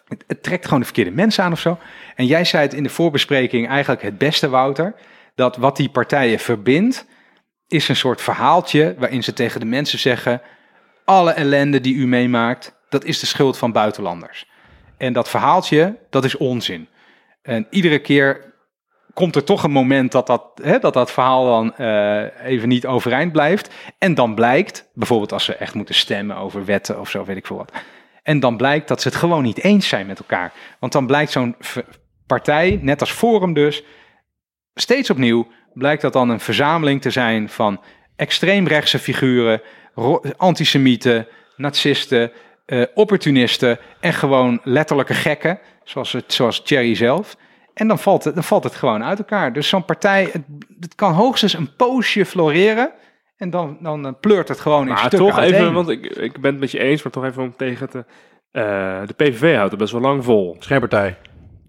Het, 0.08 0.24
het 0.28 0.44
trekt 0.44 0.64
gewoon 0.64 0.80
de 0.80 0.86
verkeerde 0.86 1.12
mensen 1.12 1.44
aan 1.44 1.52
of 1.52 1.60
zo. 1.60 1.78
En 2.16 2.26
jij 2.26 2.44
zei 2.44 2.64
het 2.64 2.74
in 2.74 2.84
de 2.84 2.90
voorbespreking 2.90 3.68
eigenlijk 3.68 4.02
het 4.02 4.18
beste, 4.18 4.50
Wouter. 4.50 4.96
Dat 5.36 5.58
wat 5.58 5.78
die 5.78 5.90
partijen 5.90 6.40
verbindt, 6.40 7.06
is 7.68 7.88
een 7.88 7.96
soort 7.96 8.22
verhaaltje 8.22 8.96
waarin 8.98 9.24
ze 9.24 9.34
tegen 9.34 9.60
de 9.60 9.66
mensen 9.66 10.00
zeggen: 10.00 10.42
alle 11.06 11.32
ellende 11.32 11.82
die 11.82 11.96
u 11.96 12.08
meemaakt, 12.08 12.76
dat 12.90 13.04
is 13.04 13.20
de 13.20 13.26
schuld 13.26 13.58
van 13.58 13.72
buitenlanders. 13.72 14.48
En 14.98 15.14
dat 15.14 15.30
verhaaltje, 15.30 15.98
dat 16.10 16.24
is 16.24 16.38
onzin. 16.38 16.88
En 17.42 17.68
iedere 17.70 18.00
keer 18.00 18.54
komt 19.16 19.36
er 19.36 19.44
toch 19.44 19.64
een 19.64 19.72
moment 19.72 20.12
dat 20.12 20.28
dat, 20.28 20.44
hè, 20.62 20.80
dat, 20.80 20.94
dat 20.94 21.12
verhaal 21.12 21.46
dan 21.46 21.76
eh, 21.76 22.46
even 22.46 22.68
niet 22.68 22.86
overeind 22.86 23.32
blijft. 23.32 23.74
En 23.98 24.14
dan 24.14 24.36
blijkt, 24.36 24.90
bijvoorbeeld 24.94 25.32
als 25.32 25.44
ze 25.44 25.56
echt 25.56 25.74
moeten 25.74 25.96
stemmen 25.96 26.38
over 26.38 26.66
wetten 26.66 27.00
of 27.00 27.10
zo, 27.10 27.26
weet 27.26 27.38
ik 27.38 27.46
veel 27.46 27.58
wat. 27.58 27.72
En 28.24 28.40
dan 28.40 28.58
blijkt 28.58 28.88
dat 28.88 29.02
ze 29.02 29.08
het 29.08 29.18
gewoon 29.18 29.44
niet 29.44 29.64
eens 29.64 29.88
zijn 29.88 30.06
met 30.06 30.20
elkaar. 30.20 30.54
Want 30.80 30.92
dan 30.92 31.08
blijkt 31.08 31.32
zo'n 31.32 31.56
partij, 32.28 32.80
net 32.82 33.00
als 33.00 33.12
Forum 33.12 33.54
dus, 33.54 33.84
steeds 34.74 35.10
opnieuw 35.10 35.48
blijkt 35.74 36.02
dat 36.02 36.14
dan 36.14 36.30
een 36.30 36.40
verzameling 36.40 37.02
te 37.02 37.10
zijn 37.10 37.50
van 37.50 37.82
extreemrechtse 38.16 39.00
figuren, 39.00 39.62
antisemieten, 40.38 41.28
narcisten, 41.56 42.32
eh, 42.66 42.84
opportunisten 42.94 43.80
en 44.00 44.14
gewoon 44.14 44.60
letterlijke 44.64 45.14
gekken, 45.14 45.60
zoals, 45.84 46.12
het, 46.12 46.34
zoals 46.34 46.64
Thierry 46.64 46.96
zelf. 46.96 47.36
En 47.76 47.88
dan 47.88 48.00
valt, 48.00 48.24
het, 48.24 48.34
dan 48.34 48.44
valt 48.44 48.64
het 48.64 48.76
gewoon 48.76 49.04
uit 49.04 49.18
elkaar. 49.18 49.54
Dus 49.54 49.68
zo'n 49.70 49.86
partij, 49.86 50.24
het, 50.32 50.44
het 50.80 50.96
kan 50.96 51.14
hoogstens 51.14 51.54
een 51.54 51.76
poosje 51.76 52.26
floreren 52.26 52.92
en 53.38 53.50
dan, 53.50 53.78
dan 53.82 54.06
eh, 54.06 54.12
pleurt 54.20 54.48
het 54.48 54.60
gewoon 54.60 54.82
in 54.82 54.88
Maar 54.88 54.98
stukken 54.98 55.20
toch 55.20 55.38
uiteen. 55.38 55.60
even, 55.60 55.74
want 55.74 55.90
ik, 55.90 56.06
ik 56.06 56.42
ben 56.42 56.52
het 56.52 56.60
met 56.60 56.72
je 56.72 56.80
eens, 56.80 57.04
maar 57.04 57.12
toch 57.12 57.26
even 57.26 57.44
om 57.44 57.54
tegen 57.58 57.90
te... 57.90 58.06
eh, 58.52 59.00
de 59.06 59.14
PVV 59.14 59.56
houdt 59.56 59.72
het 59.72 59.80
best 59.80 59.92
wel 59.92 60.02
lang 60.02 60.24
vol. 60.24 60.56
Schijnpartij. 60.60 61.18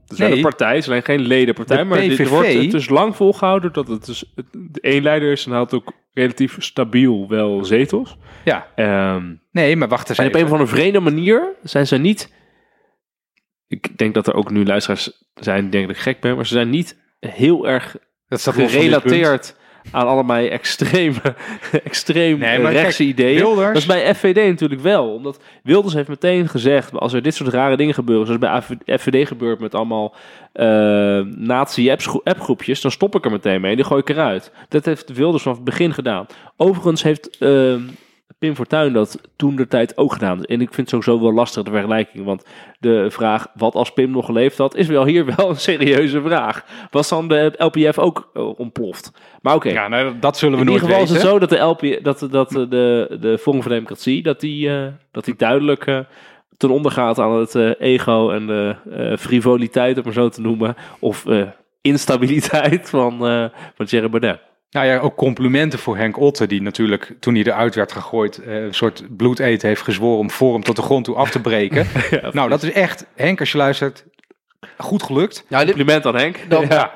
Het 0.03 0.13
is 0.13 0.19
wel 0.19 0.29
Nee. 0.29 0.37
een 0.37 0.43
partij, 0.43 0.69
het 0.75 0.83
is 0.83 0.89
alleen 0.89 1.03
geen 1.03 1.21
ledenpartij, 1.21 1.77
De 1.77 1.85
maar 1.85 2.01
dit 2.01 2.15
PVV 2.15 2.29
wordt 2.29 2.53
het 2.53 2.75
is 2.75 2.89
lang 2.89 3.17
volgehouden 3.17 3.73
dat 3.73 3.89
het 3.89 4.07
dus 4.07 4.33
het, 4.35 4.47
de 4.53 4.81
één 4.81 5.03
leider 5.03 5.33
is 5.33 5.47
en 5.47 5.53
houdt 5.53 5.75
ook 5.75 5.93
relatief 6.13 6.57
stabiel 6.59 7.29
wel 7.29 7.65
zetels. 7.65 8.17
Ja, 8.45 8.67
Ehm, 8.75 9.25
nee, 9.53 9.77
maar 9.77 9.89
wacht 9.89 10.09
eens 10.09 10.19
en 10.19 10.27
op 10.27 10.35
een 10.35 10.45
of 10.45 10.51
andere 10.51 10.69
vreemde 10.71 11.01
manier 11.01 11.53
zijn 11.63 11.87
ze 11.87 11.97
niet... 11.97 12.35
Ik 13.69 13.99
denk 13.99 14.15
dat 14.15 14.27
er 14.27 14.35
ook 14.35 14.51
nu 14.51 14.65
luisteraars 14.65 15.25
zijn 15.35 15.61
die 15.61 15.71
denken 15.71 15.89
dat 15.89 15.97
ik 15.97 16.03
gek 16.03 16.21
ben, 16.21 16.37
maar 16.37 16.47
ze 16.47 16.55
zijn 16.55 16.71
niet 16.71 16.97
heel 17.21 17.69
erg 17.69 17.97
Dat 18.29 18.49
gerelateerd 18.49 19.57
aan 19.91 20.07
allemaal 20.07 20.37
extreme, 20.37 21.21
extreem 21.85 22.39
Nee, 22.39 22.61
rechtse 22.61 23.03
kijk, 23.03 23.09
ideeën. 23.19 23.37
Wilders- 23.37 23.67
Dat 23.67 23.77
is 23.77 23.87
bij 23.87 24.15
FVD 24.15 24.37
natuurlijk 24.49 24.81
wel. 24.81 25.15
Omdat 25.15 25.41
Wilders 25.63 25.95
heeft 25.95 26.09
meteen 26.09 26.49
gezegd, 26.49 26.93
als 26.93 27.13
er 27.13 27.23
dit 27.23 27.35
soort 27.35 27.53
rare 27.53 27.77
dingen 27.77 27.95
gebeuren, 27.95 28.27
zoals 28.27 28.41
bij 28.41 28.99
FVD 28.99 29.27
gebeurt 29.29 29.61
met 29.61 29.75
allemaal 29.75 30.15
eh 30.53 31.21
nazi-appgroepjes, 31.37 32.81
dan 32.81 32.91
stop 32.91 33.15
ik 33.15 33.25
er 33.25 33.31
meteen 33.31 33.61
mee. 33.61 33.77
Die 33.77 33.85
gooi 33.85 34.01
ik 34.01 34.09
eruit. 34.09 34.53
Dat 34.69 34.85
heeft 34.85 35.13
Wilders 35.13 35.43
vanaf 35.43 35.57
het 35.57 35.67
begin 35.67 35.93
gedaan. 35.93 36.27
Overigens 36.57 37.03
heeft 37.03 37.39
eh, 37.39 37.75
Pim 38.39 38.55
Fortuyn 38.55 38.93
dat 38.93 39.21
toen 39.37 39.57
de 39.57 39.67
tijd 39.67 39.97
ook 39.97 40.13
gedaan. 40.13 40.45
En 40.45 40.61
ik 40.61 40.75
vind 40.75 40.91
het 40.91 41.05
sowieso 41.05 41.25
wel 41.25 41.33
lastig 41.33 41.63
de 41.63 41.71
vergelijking, 41.71 42.25
want 42.25 42.45
de 42.79 43.11
vraag 43.11 43.47
wat 43.55 43.75
als 43.75 43.93
Pim 43.93 44.11
nog 44.11 44.27
geleefd 44.27 44.59
had, 44.59 44.75
is 44.75 44.87
wel 44.87 45.05
hier 45.05 45.25
wel 45.37 45.49
een 45.49 45.57
serieuze 45.57 46.23
vraag. 46.23 46.65
Was 46.91 47.09
dan 47.09 47.29
de 47.29 47.53
LPF 47.57 47.99
ook 47.99 48.31
eh, 48.35 48.59
ontploft? 48.59 49.13
Maar 49.43 49.55
oké. 49.55 49.69
Ja, 49.69 49.89
nou, 49.89 50.19
dat 50.19 50.39
zullen 50.39 50.59
we 50.59 50.65
In 50.65 50.71
nooit 50.71 50.83
ieder 50.83 50.97
geval 50.97 51.05
is 51.05 51.11
weten. 51.11 51.27
het 51.27 51.33
zo 51.33 51.39
dat 51.39 51.79
de 51.79 51.87
LP, 51.89 52.05
dat, 52.05 52.29
dat 52.31 52.51
de, 52.51 53.17
de 53.21 53.39
Forum 53.39 53.63
voor 53.63 53.71
Democratie, 53.71 54.23
dat 54.23 54.41
die, 54.41 54.71
eh, 54.71 54.87
dat 55.11 55.25
die 55.25 55.37
duidelijk 55.37 55.87
eh, 55.87 55.99
ten 56.57 56.71
onder 56.71 56.93
gaat 56.93 57.19
aan 57.19 57.39
het 57.39 57.55
ego 57.79 58.31
en 58.31 58.47
de 58.47 58.77
frivoliteit, 59.19 59.97
om 59.97 60.05
maar 60.05 60.13
zo 60.13 60.29
te 60.29 60.41
noemen, 60.41 60.75
of 60.99 61.25
instabiliteit 61.81 62.91
van, 62.91 63.19
van 63.75 63.87
Thierry 63.87 64.09
Baudet. 64.09 64.41
Nou 64.71 64.87
ja, 64.87 64.99
ook 64.99 65.17
complimenten 65.17 65.79
voor 65.79 65.97
Henk 65.97 66.19
Otte, 66.19 66.47
die 66.47 66.63
natuurlijk 66.63 67.15
toen 67.21 67.35
hij 67.35 67.45
eruit 67.45 67.75
werd 67.75 67.93
gegooid, 67.93 68.39
eh, 68.39 68.63
een 68.63 68.75
soort 68.75 69.17
bloedeten 69.17 69.69
heeft 69.69 69.83
gezworen 69.83 70.19
om 70.19 70.31
Forum 70.31 70.63
tot 70.63 70.77
de 70.77 70.83
grond 70.83 71.05
toe 71.05 71.15
af 71.17 71.31
te 71.31 71.41
breken. 71.41 71.87
nou, 72.33 72.49
dat 72.49 72.63
is 72.63 72.73
echt, 72.73 73.07
Henk, 73.15 73.41
als 73.41 73.53
je 73.53 73.59
luistert, 73.59 74.05
goed 74.79 75.03
gelukt. 75.03 75.45
Ja, 75.49 75.59
dit, 75.59 75.69
Compliment 75.69 76.07
aan 76.07 76.17
Henk. 76.17 76.45
Dan- 76.49 76.67
ja. 76.69 76.93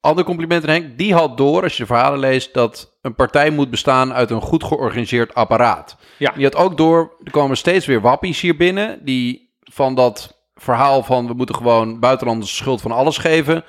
ander 0.00 0.24
compliment 0.24 0.62
aan 0.64 0.70
Henk. 0.70 0.98
Die 0.98 1.14
had 1.14 1.36
door, 1.36 1.62
als 1.62 1.72
je 1.76 1.82
de 1.82 1.86
verhalen 1.86 2.18
leest, 2.18 2.54
dat 2.54 2.96
een 3.02 3.14
partij 3.14 3.50
moet 3.50 3.70
bestaan 3.70 4.12
uit 4.12 4.30
een 4.30 4.40
goed 4.40 4.64
georganiseerd 4.64 5.34
apparaat. 5.34 5.96
Ja. 6.16 6.32
Die 6.34 6.44
had 6.44 6.56
ook 6.56 6.76
door, 6.76 7.16
er 7.24 7.30
komen 7.30 7.56
steeds 7.56 7.86
weer 7.86 8.00
wappies 8.00 8.40
hier 8.40 8.56
binnen, 8.56 8.98
die 9.04 9.52
van 9.60 9.94
dat 9.94 10.42
verhaal 10.54 11.02
van 11.02 11.26
we 11.26 11.34
moeten 11.34 11.54
gewoon 11.54 12.00
buitenlanders 12.00 12.50
de 12.50 12.56
schuld 12.56 12.80
van 12.80 12.92
alles 12.92 13.18
geven, 13.18 13.64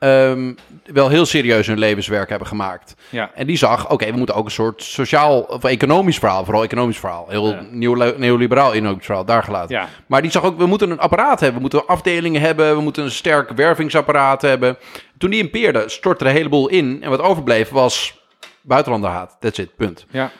ehm, 0.00 0.52
wel 0.84 1.08
heel 1.08 1.26
serieus 1.26 1.66
hun 1.66 1.78
levenswerk 1.78 2.28
hebben 2.28 2.48
gemaakt. 2.48 2.94
Ja. 3.08 3.30
En 3.34 3.46
die 3.46 3.56
zag, 3.56 3.90
oké, 3.90 4.10
we 4.10 4.16
moeten 4.16 4.34
ook 4.34 4.44
een 4.44 4.50
soort 4.50 4.82
sociaal 4.82 5.40
of 5.40 5.64
economisch 5.64 6.18
verhaal, 6.18 6.44
vooral 6.44 6.62
economisch 6.62 6.98
verhaal, 6.98 7.26
heel 7.28 7.48
Ja. 7.50 7.62
neo- 7.70 8.14
neoliberaal 8.16 8.72
economisch 8.72 9.04
verhaal, 9.06 9.24
daar 9.24 9.42
gelaten. 9.42 9.76
Ja. 9.76 9.88
Maar 10.06 10.22
die 10.22 10.30
zag 10.30 10.44
ook, 10.44 10.58
we 10.58 10.66
moeten 10.66 10.90
een 10.90 10.98
apparaat 10.98 11.40
hebben. 11.40 11.54
We 11.54 11.60
moeten 11.60 11.86
afdelingen 11.86 12.40
hebben. 12.40 12.76
We 12.76 12.82
moeten 12.82 13.04
een 13.04 13.10
sterk 13.10 13.50
wervingsapparaat 13.50 14.42
hebben. 14.42 14.76
Toen 15.18 15.30
die 15.30 15.42
impeerde, 15.42 15.88
stortte 15.88 16.24
er 16.24 16.30
een 16.30 16.36
heleboel 16.36 16.68
in. 16.68 16.98
En 17.02 17.10
wat 17.10 17.20
overbleef 17.20 17.68
was 17.68 18.18
buitenlanderhaat. 18.62 19.36
That's 19.40 19.58
it, 19.58 19.76
punt. 19.76 20.06
Ja. 20.10 20.30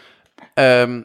Ehm, 0.55 1.01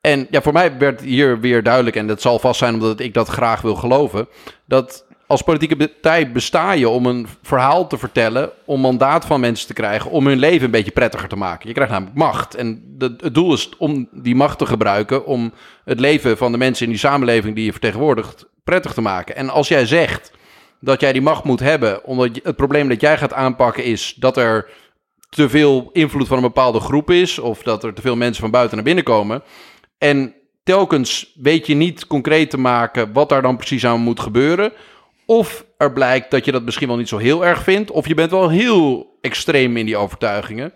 en 0.00 0.26
ja, 0.30 0.42
voor 0.42 0.52
mij 0.52 0.78
werd 0.78 1.00
hier 1.00 1.40
weer 1.40 1.62
duidelijk, 1.62 1.96
en 1.96 2.06
dat 2.06 2.20
zal 2.20 2.38
vast 2.38 2.58
zijn 2.58 2.74
omdat 2.74 3.00
ik 3.00 3.14
dat 3.14 3.28
graag 3.28 3.60
wil 3.60 3.74
geloven, 3.74 4.28
dat 4.66 5.06
als 5.30 5.42
politieke 5.42 5.76
partij 5.76 6.32
besta 6.32 6.72
je 6.72 6.88
om 6.88 7.06
een 7.06 7.26
verhaal 7.42 7.86
te 7.86 7.98
vertellen, 7.98 8.50
om 8.64 8.80
mandaat 8.80 9.24
van 9.24 9.40
mensen 9.40 9.66
te 9.66 9.72
krijgen, 9.72 10.10
om 10.10 10.26
hun 10.26 10.38
leven 10.38 10.64
een 10.64 10.70
beetje 10.70 10.90
prettiger 10.90 11.28
te 11.28 11.36
maken. 11.36 11.68
Je 11.68 11.74
krijgt 11.74 11.92
namelijk 11.92 12.16
macht. 12.16 12.54
En 12.54 12.96
het 12.98 13.34
doel 13.34 13.52
is 13.52 13.68
om 13.78 14.08
die 14.12 14.34
macht 14.34 14.58
te 14.58 14.66
gebruiken 14.66 15.26
om 15.26 15.52
het 15.84 16.00
leven 16.00 16.36
van 16.36 16.52
de 16.52 16.58
mensen 16.58 16.84
in 16.84 16.90
die 16.90 17.00
samenleving 17.00 17.54
die 17.54 17.64
je 17.64 17.70
vertegenwoordigt 17.70 18.46
prettig 18.64 18.92
te 18.92 19.00
maken. 19.00 19.36
En 19.36 19.50
als 19.50 19.68
jij 19.68 19.86
zegt 19.86 20.32
dat 20.80 21.00
jij 21.00 21.12
die 21.12 21.22
macht 21.22 21.44
moet 21.44 21.60
hebben, 21.60 22.04
omdat 22.04 22.40
het 22.42 22.56
probleem 22.56 22.88
dat 22.88 23.00
jij 23.00 23.18
gaat 23.18 23.32
aanpakken 23.32 23.84
is 23.84 24.14
dat 24.14 24.36
er 24.36 24.70
te 25.28 25.48
veel 25.48 25.90
invloed 25.92 26.28
van 26.28 26.36
een 26.36 26.42
bepaalde 26.42 26.80
groep 26.80 27.10
is, 27.10 27.38
of 27.38 27.62
dat 27.62 27.84
er 27.84 27.94
te 27.94 28.02
veel 28.02 28.16
mensen 28.16 28.42
van 28.42 28.50
buiten 28.50 28.76
naar 28.76 28.84
binnen 28.84 29.04
komen. 29.04 29.42
En 29.98 30.34
telkens 30.62 31.32
weet 31.34 31.66
je 31.66 31.74
niet 31.74 32.06
concreet 32.06 32.50
te 32.50 32.58
maken 32.58 33.12
wat 33.12 33.28
daar 33.28 33.42
dan 33.42 33.56
precies 33.56 33.86
aan 33.86 34.00
moet 34.00 34.20
gebeuren. 34.20 34.72
Of 35.30 35.64
er 35.76 35.92
blijkt 35.92 36.30
dat 36.30 36.44
je 36.44 36.52
dat 36.52 36.62
misschien 36.62 36.88
wel 36.88 36.96
niet 36.96 37.08
zo 37.08 37.16
heel 37.16 37.44
erg 37.44 37.62
vindt, 37.62 37.90
of 37.90 38.08
je 38.08 38.14
bent 38.14 38.30
wel 38.30 38.48
heel 38.48 39.16
extreem 39.20 39.76
in 39.76 39.86
die 39.86 39.96
overtuigingen. 39.96 40.72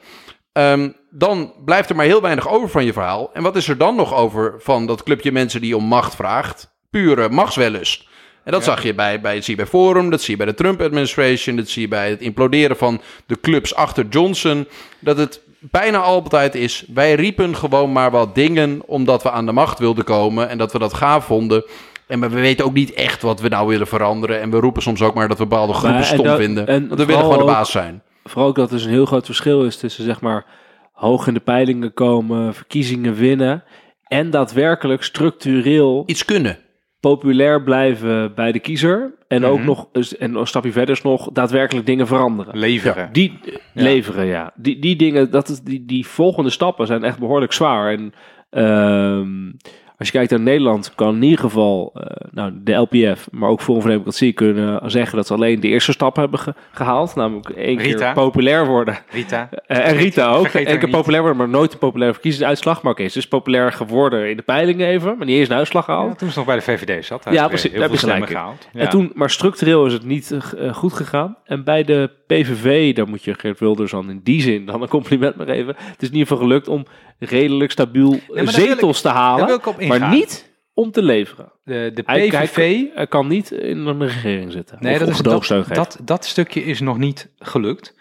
Ehm, 0.53 0.91
dan 1.11 1.53
blijft 1.65 1.91
er 1.91 1.97
maar 1.97 2.05
heel 2.05 2.21
weinig 2.21 2.49
over 2.49 2.69
van 2.69 2.85
je 2.85 2.93
verhaal. 2.93 3.31
En 3.33 3.43
wat 3.43 3.57
is 3.57 3.69
er 3.69 3.79
dan 3.79 3.95
nog 3.97 4.15
over 4.15 4.55
van 4.59 4.87
dat 4.87 5.03
clubje 5.03 5.33
mensen 5.33 5.61
die 5.61 5.77
om 5.77 5.85
macht 5.85 6.15
vraagt? 6.15 6.75
Pure 6.91 7.29
machtswellust. 7.29 8.07
En 8.45 8.53
dat 8.53 8.65
Ja. 8.65 8.71
zag 8.71 8.83
je 8.83 8.95
bij, 8.95 9.21
bij, 9.21 9.41
zie 9.41 9.57
je 9.57 9.63
bij 9.63 9.71
Forum, 9.71 10.11
dat 10.11 10.21
zie 10.21 10.31
je 10.31 10.37
bij 10.45 10.47
de 10.53 10.55
Trump-administration, 10.55 11.57
dat 11.57 11.69
zie 11.69 11.83
je 11.83 11.89
bij 11.89 12.11
het 12.11 12.21
imploderen 12.21 12.77
van 12.77 13.01
de 13.27 13.41
clubs 13.41 13.75
achter 13.75 14.07
Johnson. 14.11 14.69
Dat 14.99 15.17
het 15.17 15.41
bijna 15.61 15.99
altijd 15.99 16.55
is, 16.55 16.85
wij 16.95 17.15
riepen 17.15 17.57
gewoon 17.57 17.93
maar 17.93 18.11
wat 18.11 18.35
dingen 18.35 18.83
omdat 18.87 19.23
we 19.23 19.31
aan 19.31 19.47
de 19.47 19.53
macht 19.53 19.79
wilden 19.79 20.05
komen 20.05 20.49
en 20.49 20.59
dat 20.59 20.73
we 20.73 20.79
dat 20.79 20.95
gaaf 20.95 21.25
vonden. 21.25 21.65
En 22.07 22.19
maar 22.19 22.31
we 22.31 22.41
weten 22.41 22.65
ook 22.65 22.73
niet 22.75 22.93
echt 22.93 23.23
wat 23.23 23.41
we 23.41 23.49
nou 23.49 23.69
willen 23.69 23.87
veranderen. 23.87 24.41
En 24.41 24.51
we 24.51 24.57
roepen 24.61 24.83
soms 24.83 25.03
ook 25.03 25.15
maar 25.15 25.29
dat 25.29 25.39
we 25.39 25.47
bepaalde 25.47 25.73
groepen 25.73 25.95
Maar 25.95 26.05
stom 26.05 26.25
dat- 26.25 26.39
vinden. 26.39 26.67
en 26.67 26.89
Want 26.89 27.01
we 27.01 27.07
willen 27.07 27.23
gewoon 27.23 27.39
de 27.39 27.45
baas 27.45 27.71
zijn. 27.71 28.03
Vooral 28.25 28.49
ook 28.49 28.57
dat 28.57 28.69
er 28.71 28.75
dus 28.77 28.85
een 28.85 28.91
heel 28.91 29.07
groot 29.07 29.25
verschil 29.27 29.65
is 29.65 29.77
tussen 29.77 30.05
zeg 30.05 30.21
maar 30.21 30.45
hoog 30.93 31.27
in 31.27 31.35
de 31.35 31.41
peilingen 31.41 31.93
komen, 31.95 32.55
verkiezingen 32.55 33.15
winnen 33.15 33.65
en 34.05 34.31
daadwerkelijk 34.31 35.03
structureel 35.03 36.03
Iets 36.07 36.25
kunnen. 36.25 36.59
populair 37.01 37.63
blijven 37.63 38.35
bij 38.35 38.53
de 38.53 38.59
kiezer 38.59 39.15
en 39.29 39.45
ook 39.45 39.57
Mhm. 39.59 39.67
nog 39.67 39.87
en 40.19 40.35
een 40.35 40.47
stapje 40.47 40.73
verder 40.73 40.95
is 40.95 41.03
nog 41.03 41.29
daadwerkelijk 41.33 41.87
dingen 41.87 42.07
veranderen. 42.07 42.59
Leveren. 42.59 43.09
Die 43.13 43.39
eh, 43.45 43.55
leveren, 43.73 44.27
ja. 44.27 44.53
Die, 44.55 44.79
die 44.79 44.97
dingen, 44.97 45.31
dat 45.31 45.49
is, 45.49 45.61
die, 45.61 45.85
die 45.85 46.07
volgende 46.07 46.51
stappen 46.51 46.87
zijn 46.87 47.05
echt 47.05 47.19
behoorlijk 47.19 47.53
zwaar. 47.53 47.93
En 47.93 48.13
ehm, 48.51 49.53
als 49.99 50.09
je 50.09 50.15
kijkt 50.15 50.31
naar 50.31 50.41
Nederland, 50.41 50.93
kan 50.95 51.15
in 51.15 51.23
ieder 51.23 51.39
geval 51.39 51.93
eh, 51.95 52.03
nou, 52.31 52.53
de 52.55 52.73
LPF, 52.73 53.29
maar 53.31 53.49
ook 53.49 53.61
Forum 53.63 53.81
voor 53.81 53.91
Democratie 53.91 54.33
kunnen 54.33 54.91
zeggen 54.91 55.17
dat 55.17 55.27
ze 55.27 55.35
alleen 55.35 55.61
de 55.61 55.69
eerste 55.69 55.93
stap 55.93 56.17
hebben 56.17 56.39
ge- 56.39 56.55
gehaald. 56.73 57.15
Namelijk 57.15 57.49
één 57.49 57.79
Rita. 57.79 58.05
keer 58.05 58.13
populair 58.23 58.67
worden. 58.67 58.99
Rita. 59.11 59.49
Eh, 59.67 59.89
en 59.89 59.97
Rita 59.97 60.33
ook. 60.33 60.45
Eén 60.55 60.65
keer 60.65 60.83
niet. 60.83 60.91
populair 60.91 61.23
worden, 61.23 61.39
maar 61.41 61.49
nooit 61.49 61.73
een 61.73 61.79
populaire 61.79 62.13
verkiezingsuitslag. 62.15 62.83
Maar 62.83 62.93
oké, 62.93 63.09
ze 63.09 63.19
is 63.19 63.29
populair 63.29 63.73
geworden 63.73 64.31
in 64.31 64.37
de 64.37 64.43
peilingen 64.43 64.87
even, 64.89 65.17
maar 65.17 65.27
niet 65.27 65.39
eens 65.39 65.49
een 65.49 65.57
uitslag 65.57 65.85
gehaald. 65.85 66.09
Ja, 66.11 66.15
toen 66.17 66.31
ze 66.31 66.37
nog 66.39 66.47
bij 66.47 66.57
de 66.57 66.63
VVD 66.63 67.05
zat. 67.05 67.27
Ja, 67.31 67.49
precies, 67.49 67.71
gelijk 67.73 68.21
in. 68.21 68.27
gehaald. 68.27 68.69
Ja. 68.73 68.81
En 68.81 68.89
toen, 68.89 69.11
maar 69.15 69.31
structureel 69.31 69.87
is 69.87 69.93
het 69.93 70.05
niet 70.05 70.31
eh, 70.59 70.75
goed 70.75 70.93
gegaan. 70.93 71.37
En 71.45 71.65
bij 71.65 71.85
de 71.85 72.11
PVV, 72.27 72.95
daar 72.95 73.09
moet 73.09 73.25
je 73.25 73.35
Geert 73.35 73.59
Wilders 73.61 73.91
dan 73.91 74.11
in 74.11 74.21
die 74.25 74.41
zin 74.43 74.67
dan 74.67 74.83
een 74.83 74.89
compliment 74.89 75.37
maar 75.37 75.47
geven. 75.47 75.75
Het 75.79 76.03
is 76.03 76.09
in 76.09 76.15
ieder 76.15 76.29
geval 76.29 76.43
gelukt 76.43 76.69
om 76.69 76.85
redelijk 77.19 77.71
stabiel 77.71 78.13
ik- 78.13 78.51
zetels 78.51 79.01
te 79.01 79.09
halen, 79.09 79.61
maar 79.89 80.09
niet 80.09 80.53
om 80.75 80.91
te 80.91 81.03
leveren. 81.03 81.53
De, 81.65 81.91
de 81.95 82.03
PVV... 82.03 82.55
hij, 82.55 82.91
hij 82.95 83.07
kan 83.07 83.29
niet 83.29 83.51
in 83.51 83.87
een 83.87 84.07
regering 84.07 84.53
zitten. 84.53 84.77
Nee, 84.81 84.99
dat, 84.99 85.09
is, 85.09 85.19
dat, 85.19 85.67
dat, 85.69 85.99
dat 86.03 86.25
stukje 86.25 86.65
is 86.65 86.81
nog 86.81 86.99
niet 86.99 87.31
gelukt. 87.39 87.95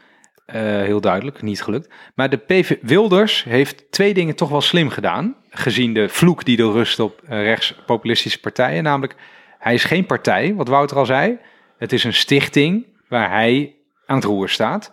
Eh, 0.46 0.62
heel 0.62 1.02
duidelijk, 1.02 1.42
niet 1.42 1.64
gelukt. 1.64 1.90
Maar 2.16 2.30
de 2.30 2.38
PV 2.38 2.78
Wilders 2.82 3.44
heeft 3.44 3.92
twee 3.92 4.14
dingen 4.14 4.36
toch 4.36 4.50
wel 4.50 4.62
slim 4.62 4.90
gedaan. 4.90 5.36
Gezien 5.50 5.94
de 5.94 6.10
vloek 6.10 6.46
die 6.46 6.58
er 6.58 6.72
rust 6.72 7.00
op 7.00 7.22
eh, 7.22 7.44
rechtspopulistische 7.44 8.40
partijen. 8.40 8.84
Namelijk, 8.84 9.16
hij 9.60 9.74
is 9.74 9.84
geen 9.84 10.06
partij, 10.06 10.56
wat 10.56 10.68
Wouter 10.68 10.98
al 10.98 11.06
zei. 11.06 11.38
Het 11.78 11.94
is 11.94 12.04
een 12.04 12.14
stichting 12.14 12.86
waar 13.10 13.30
hij 13.30 13.76
aan 14.06 14.16
het 14.16 14.26
roer 14.26 14.50
staat. 14.50 14.92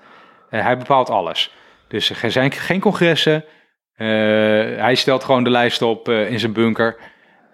Eh, 0.51 0.62
hij 0.62 0.78
bepaalt 0.78 1.10
alles. 1.10 1.55
Dus 1.88 2.22
er 2.22 2.30
zijn 2.30 2.52
geen 2.52 2.80
congressen. 2.80 3.44
Eh, 4.01 4.06
hij 4.82 4.94
stelt 4.94 5.24
gewoon 5.24 5.44
de 5.44 5.51
lijst 5.51 5.82
op 5.82 6.09
eh, 6.09 6.31
in 6.31 6.39
zijn 6.39 6.52
bunker. 6.52 6.97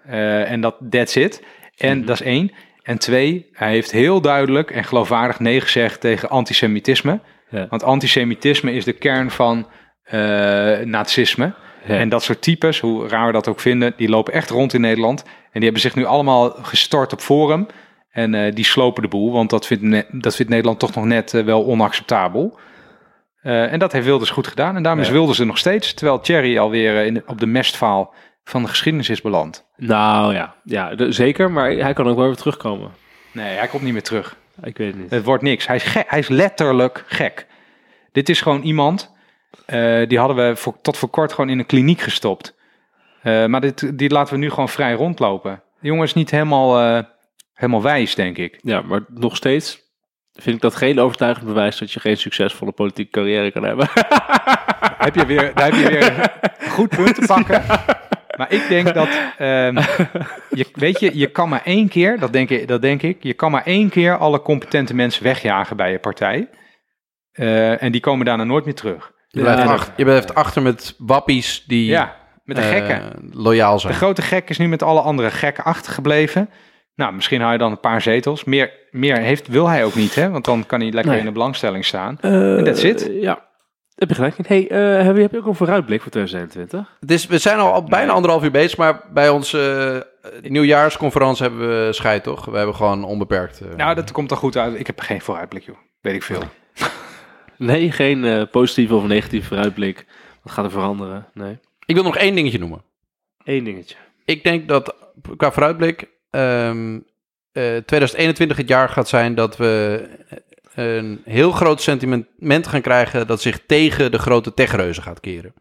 Eh, 0.05 0.51
en 0.51 0.61
dat 0.61 0.75
that's 0.89 1.15
it. 1.15 1.43
En 1.77 2.05
dat 2.05 2.19
is 2.19 2.25
één. 2.25 2.51
En 2.83 2.97
twee, 2.97 3.49
hij 3.53 3.69
heeft 3.69 3.91
heel 3.91 4.21
duidelijk 4.21 4.71
en 4.71 4.83
geloofwaardig 4.83 5.39
nee 5.39 5.61
gezegd 5.61 6.01
tegen 6.01 6.29
antisemitisme. 6.29 7.19
Ja. 7.49 7.67
Want 7.69 7.83
antisemitisme 7.83 8.73
is 8.73 8.85
de 8.85 8.93
kern 8.93 9.31
van 9.31 9.67
nazisme. 10.83 11.53
Ja. 11.87 11.97
En 11.97 12.09
dat 12.09 12.23
soort 12.23 12.41
types, 12.41 12.79
hoe 12.79 13.07
raar 13.07 13.27
we 13.27 13.31
dat 13.31 13.47
ook 13.47 13.59
vinden, 13.59 13.93
die 13.97 14.09
lopen 14.09 14.33
echt 14.33 14.49
rond 14.49 14.73
in 14.73 14.81
Nederland. 14.81 15.23
En 15.23 15.29
die 15.51 15.63
hebben 15.63 15.81
zich 15.81 15.95
nu 15.95 16.05
allemaal 16.05 16.49
gestort 16.49 17.13
op 17.13 17.19
Forum. 17.19 17.67
En 18.09 18.53
die 18.53 18.65
slopen 18.65 19.01
de 19.01 19.09
boel, 19.09 19.31
want 19.31 19.49
dat 19.49 19.67
vindt, 19.67 20.05
dat 20.23 20.35
vindt 20.35 20.51
Nederland 20.51 20.79
toch 20.79 20.95
nog 20.95 21.05
net 21.05 21.31
wel 21.31 21.65
onacceptabel. 21.65 22.59
Eh, 23.41 23.71
en 23.71 23.79
dat 23.79 23.91
heeft 23.91 24.05
Wilders 24.05 24.29
goed 24.29 24.47
gedaan. 24.47 24.75
En 24.75 24.83
daarom 24.83 25.01
is. 25.01 25.09
Wilders 25.09 25.39
er 25.39 25.45
nog 25.45 25.57
steeds. 25.57 25.93
Terwijl 25.93 26.19
Thierry 26.19 26.57
alweer 26.57 26.97
eh, 26.97 27.05
in, 27.05 27.23
op 27.27 27.39
de 27.39 27.45
mestvaal 27.45 28.13
van 28.43 28.61
de 28.63 28.67
geschiedenis 28.69 29.09
is 29.09 29.21
beland. 29.21 29.65
Nou 29.77 30.33
ja, 30.33 30.55
ja 30.63 30.95
de- 30.95 31.11
zeker. 31.11 31.51
Maar 31.51 31.71
hij 31.71 31.93
kan 31.93 32.07
ook 32.07 32.17
wel 32.17 32.25
weer 32.25 32.35
terugkomen. 32.35 32.91
Nee, 33.31 33.57
hij 33.57 33.67
komt 33.67 33.83
niet 33.83 33.93
meer 33.93 34.03
terug. 34.03 34.35
Ik 34.63 34.77
weet 34.77 34.87
het 34.91 35.01
niet. 35.01 35.09
Het 35.11 35.23
wordt 35.23 35.43
niks. 35.43 35.67
Hij 35.67 35.75
is, 35.75 35.83
gek. 35.83 36.09
hij 36.09 36.19
is 36.19 36.27
letterlijk 36.27 37.03
gek. 37.07 37.47
Dit 38.11 38.29
is 38.29 38.41
gewoon 38.41 38.61
iemand, 38.61 39.13
eh, 39.65 40.07
die 40.07 40.19
hadden 40.19 40.49
we 40.49 40.55
voor, 40.55 40.81
tot 40.81 40.97
voor 40.97 41.09
kort 41.09 41.33
gewoon 41.33 41.49
in 41.49 41.59
een 41.59 41.65
kliniek 41.65 42.01
gestopt. 42.01 42.55
Maar 43.23 43.61
dit, 43.61 43.97
die 43.97 44.09
laten 44.09 44.33
we 44.33 44.39
nu 44.39 44.49
gewoon 44.49 44.69
vrij 44.69 44.93
rondlopen. 44.93 45.61
De 45.79 45.87
jongen 45.87 46.03
is 46.03 46.13
niet 46.13 46.31
helemaal, 46.31 47.03
helemaal 47.53 47.81
wijs, 47.81 48.15
denk 48.15 48.37
ik. 48.37 48.59
Ja, 48.61 48.81
maar 48.81 49.05
nog 49.07 49.35
steeds 49.35 49.86
vind 50.37 50.55
ik 50.55 50.61
dat 50.61 50.75
geen 50.75 50.99
overtuigend 50.99 51.45
bewijs 51.45 51.77
dat 51.77 51.91
je 51.91 51.99
geen 51.99 52.17
succesvolle 52.17 52.71
politieke 52.71 53.11
carrière 53.11 53.51
kan 53.51 53.63
hebben. 53.63 53.87
heb 54.97 55.15
je 55.15 55.25
weer, 55.25 55.51
daar 55.53 55.65
heb 55.65 55.73
je 55.73 55.87
weer 55.89 56.19
een 56.59 56.69
goed 56.77 56.89
punt 56.89 57.15
te 57.15 57.23
pakken. 57.27 57.63
Maar 58.37 58.51
ik 58.53 58.67
denk 58.69 58.93
dat, 58.93 59.07
ehm, 59.37 59.75
je, 60.49 60.65
weet 60.73 60.99
je, 60.99 61.17
je 61.17 61.27
kan 61.27 61.49
maar 61.49 61.61
één 61.63 61.87
keer, 61.87 62.19
dat 62.19 62.33
denk, 62.33 62.49
ik, 62.49 62.67
dat 62.67 62.81
denk 62.81 63.01
ik, 63.01 63.23
je 63.23 63.33
kan 63.33 63.51
maar 63.51 63.63
één 63.65 63.89
keer 63.89 64.17
alle 64.17 64.41
competente 64.41 64.93
mensen 64.95 65.23
wegjagen 65.23 65.77
bij 65.77 65.91
je 65.91 65.99
partij. 65.99 66.49
Eh, 67.31 67.83
en 67.83 67.91
die 67.91 68.01
komen 68.01 68.25
daarna 68.25 68.43
nooit 68.43 68.65
meer 68.65 68.75
terug. 68.75 69.11
Je 69.27 69.41
blijft, 69.41 69.63
Ja, 69.63 69.65
achter, 69.73 69.93
je 69.97 70.03
blijft 70.03 70.33
achter 70.35 70.61
met 70.61 70.95
wappies 70.97 71.63
die 71.67 71.85
Ja, 71.85 72.15
met 72.43 72.55
de 72.55 72.61
eh, 72.61 72.69
gekken. 72.69 73.29
loyaal 73.31 73.73
De 73.73 73.79
zijn. 73.79 73.93
grote 73.93 74.21
gek 74.21 74.49
is 74.49 74.57
nu 74.57 74.67
met 74.67 74.83
alle 74.83 75.01
andere 75.01 75.31
gekken 75.31 75.63
achtergebleven. 75.63 76.49
Nou, 76.97 77.13
misschien 77.13 77.41
haal 77.41 77.51
je 77.51 77.57
dan 77.57 77.71
een 77.71 77.79
paar 77.79 78.01
zetels. 78.01 78.43
Meer, 78.43 78.71
meer 78.91 79.17
heeft, 79.17 79.47
wil 79.47 79.67
hij 79.67 79.85
ook 79.85 79.95
niet, 79.95 80.15
hè? 80.15 80.29
Want 80.29 80.45
dan 80.45 80.65
kan 80.65 80.79
hij 80.81 80.91
lekker 80.91 81.11
Nee. 81.11 81.19
in 81.19 81.25
de 81.25 81.31
belangstelling 81.31 81.85
staan. 81.85 82.17
En 82.21 82.63
that's 82.63 82.83
it. 82.83 83.09
Ja, 83.21 83.47
heb 83.95 84.09
je 84.09 84.15
gelijk. 84.15 84.35
Hey, 84.47 84.69
eh, 84.69 85.05
heb, 85.05 85.15
je, 85.15 85.21
heb 85.21 85.31
je 85.31 85.37
ook 85.37 85.45
een 85.45 85.55
vooruitblik 85.55 86.01
voor 86.01 86.11
2021? 86.11 86.97
Het 86.99 87.11
is, 87.11 87.27
we 87.27 87.37
zijn 87.37 87.59
al, 87.59 87.73
al 87.73 87.83
bijna 87.83 88.05
Nee. 88.05 88.15
anderhalf 88.15 88.43
uur 88.43 88.51
bezig, 88.51 88.77
maar 88.77 89.01
bij 89.13 89.29
onze 89.29 90.07
eh, 90.21 90.49
nieuwjaarsconferentie 90.51 91.41
hebben 91.43 91.85
we 91.85 91.93
scheid, 91.93 92.23
toch? 92.23 92.45
We 92.45 92.57
hebben 92.57 92.75
gewoon 92.75 93.03
onbeperkt. 93.03 93.61
eh, 93.61 93.75
Nou, 93.75 93.95
dat 93.95 94.11
komt 94.11 94.31
er 94.31 94.37
goed 94.37 94.57
uit. 94.57 94.79
Ik 94.79 94.87
heb 94.87 94.99
geen 94.99 95.21
vooruitblik, 95.21 95.63
joh. 95.63 95.77
Weet 96.01 96.15
ik 96.15 96.23
veel. 96.23 96.41
Nee, 97.57 97.91
geen 97.91 98.25
eh, 98.25 98.41
positieve 98.51 98.95
of 98.95 99.03
negatieve 99.05 99.47
vooruitblik. 99.47 100.05
Wat 100.43 100.53
gaat 100.53 100.65
er 100.65 100.71
veranderen? 100.71 101.27
Nee. 101.33 101.59
Ik 101.85 101.95
wil 101.95 102.03
nog 102.03 102.17
één 102.17 102.35
dingetje 102.35 102.59
noemen. 102.59 102.83
Één 103.43 103.63
dingetje. 103.63 103.95
Ik 104.25 104.43
denk 104.43 104.67
dat 104.67 104.95
qua 105.37 105.51
vooruitblik 105.51 106.07
ehm, 106.37 106.99
eh, 107.51 107.77
2021 107.85 108.57
het 108.57 108.67
jaar 108.67 108.89
gaat 108.89 109.07
zijn 109.07 109.35
dat 109.35 109.57
we 109.57 110.03
eh, 110.77 110.95
een 110.95 111.21
heel 111.25 111.51
groot 111.51 111.81
sentiment 111.81 112.67
gaan 112.67 112.81
krijgen 112.81 113.27
dat 113.27 113.41
zich 113.41 113.59
tegen 113.65 114.11
de 114.11 114.19
grote 114.19 114.53
techreuzen 114.53 115.03
gaat 115.03 115.19
keren. 115.19 115.53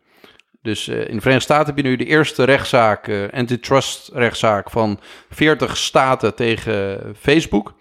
Dus 0.62 0.88
eh, 0.88 0.96
in 0.96 1.14
de 1.14 1.20
Verenigde 1.20 1.40
Staten 1.40 1.66
heb 1.66 1.76
je 1.76 1.90
nu 1.90 1.96
de 1.96 2.04
eerste 2.04 2.44
rechtszaak, 2.44 3.08
eh, 3.08 3.22
antitrust 3.32 4.10
rechtszaak 4.12 4.70
van 4.70 5.00
40 5.30 5.76
staten 5.76 6.34
tegen 6.34 7.00
Facebook. 7.18 7.74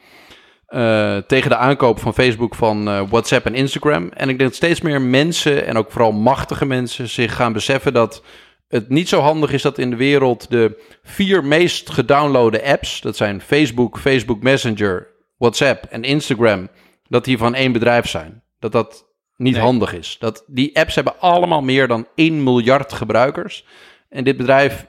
Tegen 1.27 1.49
de 1.49 1.55
aankoop 1.55 1.99
van 1.99 2.13
Facebook 2.13 2.55
van 2.55 3.07
WhatsApp 3.07 3.45
en 3.45 3.55
Instagram. 3.55 4.09
En 4.13 4.29
ik 4.29 4.37
denk 4.37 4.49
dat 4.49 4.55
steeds 4.55 4.81
meer 4.81 5.01
mensen, 5.01 5.65
en 5.65 5.77
ook 5.77 5.91
vooral 5.91 6.11
machtige 6.11 6.65
mensen, 6.65 7.09
zich 7.09 7.35
gaan 7.35 7.53
beseffen 7.53 7.93
dat 7.93 8.23
het 8.67 8.89
niet 8.89 9.09
zo 9.09 9.19
handig 9.19 9.51
is 9.51 9.61
dat 9.61 9.77
in 9.77 9.89
de 9.89 9.95
wereld 9.95 10.49
de 10.49 10.83
vier 11.03 11.43
meest 11.43 11.89
gedownloade 11.89 12.63
apps, 12.63 13.01
dat 13.01 13.15
zijn 13.15 13.41
Facebook, 13.41 13.97
Facebook 13.99 14.43
Messenger, 14.43 15.07
WhatsApp 15.37 15.83
en 15.89 16.03
Instagram, 16.03 16.69
dat 17.07 17.25
die 17.25 17.37
van 17.37 17.53
één 17.55 17.71
bedrijf 17.71 18.07
zijn. 18.07 18.43
Dat 18.59 18.71
dat 18.71 19.05
niet 19.37 19.53
Nee. 19.53 19.61
handig 19.61 19.93
is. 19.93 20.15
Dat 20.19 20.43
die 20.47 20.77
apps 20.79 20.95
hebben 20.95 21.19
allemaal 21.19 21.61
meer 21.61 21.87
dan 21.87 22.07
1 22.15 22.43
miljard 22.43 22.93
gebruikers. 22.93 23.65
En 24.09 24.23
dit 24.23 24.37
bedrijf 24.37 24.85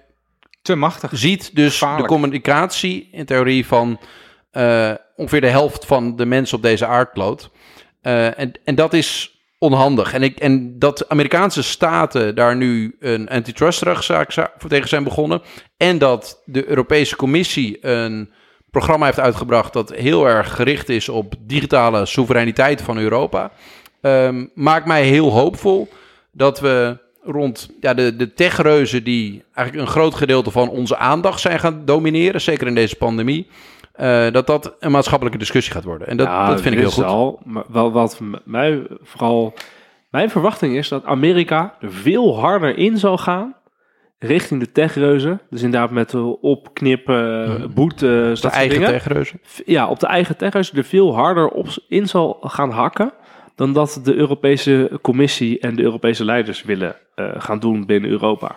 Te 0.63 0.75
machtig. 0.75 1.11
ziet 1.15 1.55
dus 1.57 1.73
Gevaarlijk. 1.79 2.09
de 2.09 2.15
communicatie 2.15 3.09
in 3.13 3.25
theorie 3.25 3.67
van 3.67 4.01
eh, 4.51 4.93
ongeveer 5.17 5.41
de 5.41 5.49
helft 5.51 5.85
van 5.87 6.17
de 6.17 6.27
mensen 6.27 6.57
op 6.57 6.63
deze 6.63 6.87
aardkloot. 6.87 7.51
Eh, 8.01 8.39
en, 8.39 8.53
en 8.65 8.75
dat 8.75 8.93
is 8.93 9.36
onhandig. 9.59 10.13
En, 10.13 10.23
ik, 10.23 10.39
en 10.39 10.79
dat 10.79 11.09
Amerikaanse 11.09 11.63
staten 11.63 12.35
daar 12.35 12.57
nu 12.57 12.97
een 13.01 13.29
antitrustrechtszaak 13.29 14.31
tegen 14.69 14.89
zijn 14.89 15.05
begonnen. 15.05 15.43
En 15.77 15.99
dat 15.99 16.43
de 16.45 16.69
Europese 16.69 17.17
Commissie 17.17 17.87
een 17.87 18.31
programma 18.71 19.07
heeft 19.07 19.21
uitgebracht 19.21 19.73
dat 19.73 19.95
heel 19.95 20.29
erg 20.29 20.55
gericht 20.55 20.89
is 20.89 21.09
op 21.09 21.35
digitale 21.41 22.07
soevereiniteit 22.07 22.83
van 22.83 22.99
Europa. 22.99 23.51
ehm, 24.01 24.47
maakt 24.55 24.87
mij 24.87 25.05
heel 25.05 25.31
hoopvol 25.31 25.89
dat 26.31 26.61
we 26.61 26.99
rond 27.23 27.69
ja, 27.81 27.95
de, 27.95 28.17
de 28.17 28.35
techreuzen 28.35 29.05
die 29.05 29.43
eigenlijk 29.55 29.87
een 29.87 29.93
groot 29.93 30.15
gedeelte 30.15 30.51
van 30.51 30.69
onze 30.69 30.97
aandacht 30.97 31.41
zijn 31.41 31.59
gaan 31.59 31.83
domineren, 31.85 32.41
zeker 32.41 32.67
in 32.67 32.75
deze 32.75 32.97
pandemie, 32.97 33.47
eh, 33.97 34.33
dat 34.33 34.47
dat 34.47 34.77
een 34.81 34.91
maatschappelijke 34.91 35.39
discussie 35.39 35.73
gaat 35.75 35.85
worden. 35.85 36.09
En 36.09 36.17
dat, 36.17 36.27
Ja, 36.27 36.49
dat 36.49 36.61
vind 36.61 36.75
ik 36.75 36.81
heel 36.81 36.91
goed. 36.91 37.05
Al, 37.05 37.41
maar 37.45 37.65
wel 37.69 37.93
wat 37.93 38.21
mij 38.45 38.83
vooral... 39.03 39.55
Mijn 40.11 40.31
verwachting 40.31 40.77
is 40.77 40.89
dat 40.89 41.05
Amerika 41.05 41.75
er 41.81 41.93
veel 41.93 42.39
harder 42.39 42.77
in 42.77 42.99
zal 42.99 43.19
gaan 43.19 43.55
richting 44.19 44.61
de 44.61 44.73
techreuzen. 44.73 45.41
Dus 45.51 45.63
inderdaad 45.63 45.91
met 45.91 46.15
opknippen, 46.41 47.49
Mhm. 47.51 47.73
boete, 47.75 48.33
De 48.41 48.49
eigen 48.49 48.85
techreuzen. 48.85 49.41
ja, 49.65 49.89
op 49.89 50.01
de 50.01 50.07
eigen 50.07 50.37
techreuzen 50.37 50.77
er 50.77 50.85
veel 50.85 51.15
harder 51.15 51.49
op 51.49 51.67
in 51.89 52.07
zal 52.07 52.39
gaan 52.41 52.71
hakken 52.71 53.13
dan 53.55 53.73
dat 53.73 54.01
de 54.05 54.15
Europese 54.15 54.99
Commissie 55.03 55.59
en 55.59 55.77
de 55.77 55.83
Europese 55.83 56.25
leiders 56.25 56.63
willen 56.63 56.97
eh, 57.15 57.29
gaan 57.39 57.59
doen 57.59 57.87
binnen 57.87 58.11
Europa. 58.11 58.55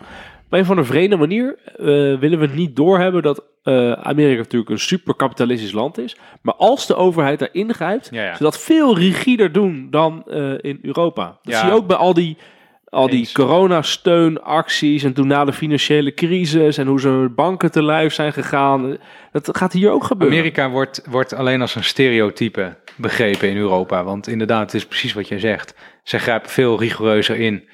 Op 0.52 0.58
een 0.58 0.66
van 0.66 0.76
de 0.76 0.84
vreemde 0.84 1.16
manier 1.18 1.56
eh, 1.66 1.86
willen 2.20 2.40
we 2.40 2.46
het 2.46 2.56
niet 2.56 2.76
doorhebben 2.76 3.22
dat 3.22 3.44
eh, 3.64 3.92
Amerika 3.92 4.38
natuurlijk 4.38 4.72
een 4.72 4.80
superkapitalistisch 4.80 5.72
land 5.72 5.98
is. 5.98 6.16
Maar 6.42 6.54
als 6.54 6.88
de 6.88 6.96
overheid 6.96 7.40
daar 7.40 7.50
ingrijpt, 7.52 8.08
Ja, 8.12 8.24
ja. 8.24 8.36
ze 8.36 8.44
dat 8.44 8.60
veel 8.60 8.98
rigider 8.98 9.52
doen 9.52 9.88
dan 9.90 10.24
eh, 10.28 10.54
in 10.58 10.80
Europa. 10.82 11.24
Dat 11.42 11.54
Ja. 11.54 11.60
zie 11.60 11.68
je 11.70 11.76
ook 11.76 11.88
bij 11.88 11.98
al 11.98 12.14
die, 12.14 12.38
al 12.86 13.08
die 13.10 13.20
Eens. 13.20 13.32
coronasteunacties 13.32 15.04
en 15.04 15.14
toen 15.14 15.28
na 15.28 15.46
de 15.46 15.54
financiële 15.54 16.14
crisis 16.14 16.78
en 16.78 16.88
hoe 16.88 17.00
ze 17.00 17.32
banken 17.36 17.72
te 17.72 17.84
lijf 17.84 18.14
zijn 18.14 18.34
gegaan. 18.34 18.98
Dat 19.32 19.58
gaat 19.58 19.74
hier 19.74 19.92
ook 19.92 20.04
gebeuren. 20.04 20.38
Amerika 20.38 20.70
wordt, 20.70 21.02
wordt 21.10 21.34
alleen 21.34 21.62
als 21.62 21.76
een 21.76 21.84
stereotype 21.84 22.78
begrepen 22.98 23.50
in 23.50 23.58
Europa. 23.58 24.04
Want 24.04 24.28
inderdaad, 24.28 24.62
het 24.62 24.74
is 24.74 24.86
precies 24.86 25.14
wat 25.14 25.28
jij 25.28 25.40
zegt. 25.40 25.76
Ze 26.04 26.20
grijpen 26.20 26.50
veel 26.50 26.80
rigoureuzer 26.80 27.36
in 27.36 27.68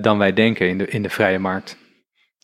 dan 0.00 0.18
wij 0.18 0.32
denken 0.32 0.68
in 0.68 0.78
de, 0.78 0.86
in 0.86 1.02
de 1.02 1.10
vrije 1.10 1.38
markt. 1.38 1.82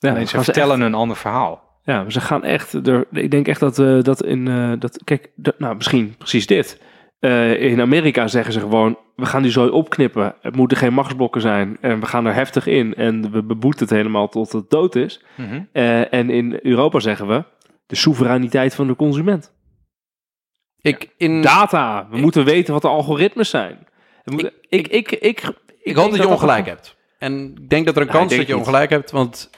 Ja, 0.01 0.11
alleen 0.11 0.29
ze 0.29 0.43
vertellen 0.43 0.81
een 0.81 0.95
ander 0.95 1.17
verhaal. 1.17 1.69
Ja, 1.83 2.03
maar 2.03 2.13
ze 2.13 2.21
gaan 2.21 2.45
echt. 2.45 2.87
Er, 2.87 3.07
ik 3.13 3.31
denk 3.31 3.49
echt 3.49 3.61
dat, 3.61 3.79
eh, 3.79 4.03
dat 4.03 4.25
in. 4.25 4.49
eh, 4.49 4.73
dat, 4.79 5.01
kijk, 5.05 5.31
dat- 5.37 5.59
nou, 5.59 5.77
misschien 5.77 6.15
precies 6.19 6.47
dit. 6.47 6.81
Eh, 7.19 7.63
in 7.63 7.81
Amerika 7.81 8.27
zeggen 8.29 8.53
ze 8.53 8.61
gewoon: 8.61 8.99
we 9.17 9.27
gaan 9.27 9.43
die 9.43 9.51
zooi 9.51 9.71
opknippen. 9.71 10.35
Het 10.41 10.57
moeten 10.57 10.77
geen 10.77 10.93
machtsblokken 10.93 11.41
zijn. 11.41 11.77
En 11.81 12.01
we 12.01 12.07
gaan 12.07 12.27
er 12.27 12.35
heftig 12.35 12.67
in. 12.67 12.95
En 12.95 13.31
we 13.33 13.43
beboeten 13.43 13.81
het 13.87 13.91
helemaal 13.97 14.29
tot 14.29 14.53
het 14.53 14.71
dood 14.71 14.95
is. 14.95 15.25
Mhm. 15.37 15.63
Eh, 15.73 16.13
en 16.15 16.31
in 16.31 16.59
Europa 16.63 17.01
zeggen 17.01 17.27
we: 17.27 17.45
de 17.87 17.97
soevereiniteit 17.97 18.75
van 18.75 18.87
de 18.87 18.97
consument. 18.97 19.53
Ik, 20.81 21.11
in, 21.17 21.43
Data. 21.43 22.07
We 22.11 22.17
moeten 22.19 22.45
weten 22.45 22.73
wat 22.73 22.83
de 22.83 22.89
algoritmes 22.89 23.51
zijn. 23.51 23.87
Moeten- 24.25 24.53
ik, 24.69 24.89
ik, 24.89 25.11
ik, 25.11 25.21
ik, 25.21 25.53
ik 25.83 25.97
hoop 25.97 26.11
dat 26.11 26.21
je 26.21 26.29
ongelijk 26.29 26.59
dat- 26.67 26.75
hebt. 26.75 26.97
En 27.19 27.55
ik 27.57 27.69
denk 27.69 27.87
dat 27.87 27.95
er 27.97 28.01
een 28.01 28.07
Nou, 28.07 28.19
kans 28.19 28.29
denk 28.31 28.41
dat 28.41 28.51
je 28.51 28.57
niet. 28.57 28.67
ongelijk 28.67 28.91
hebt. 28.91 29.11
Want 29.11 29.51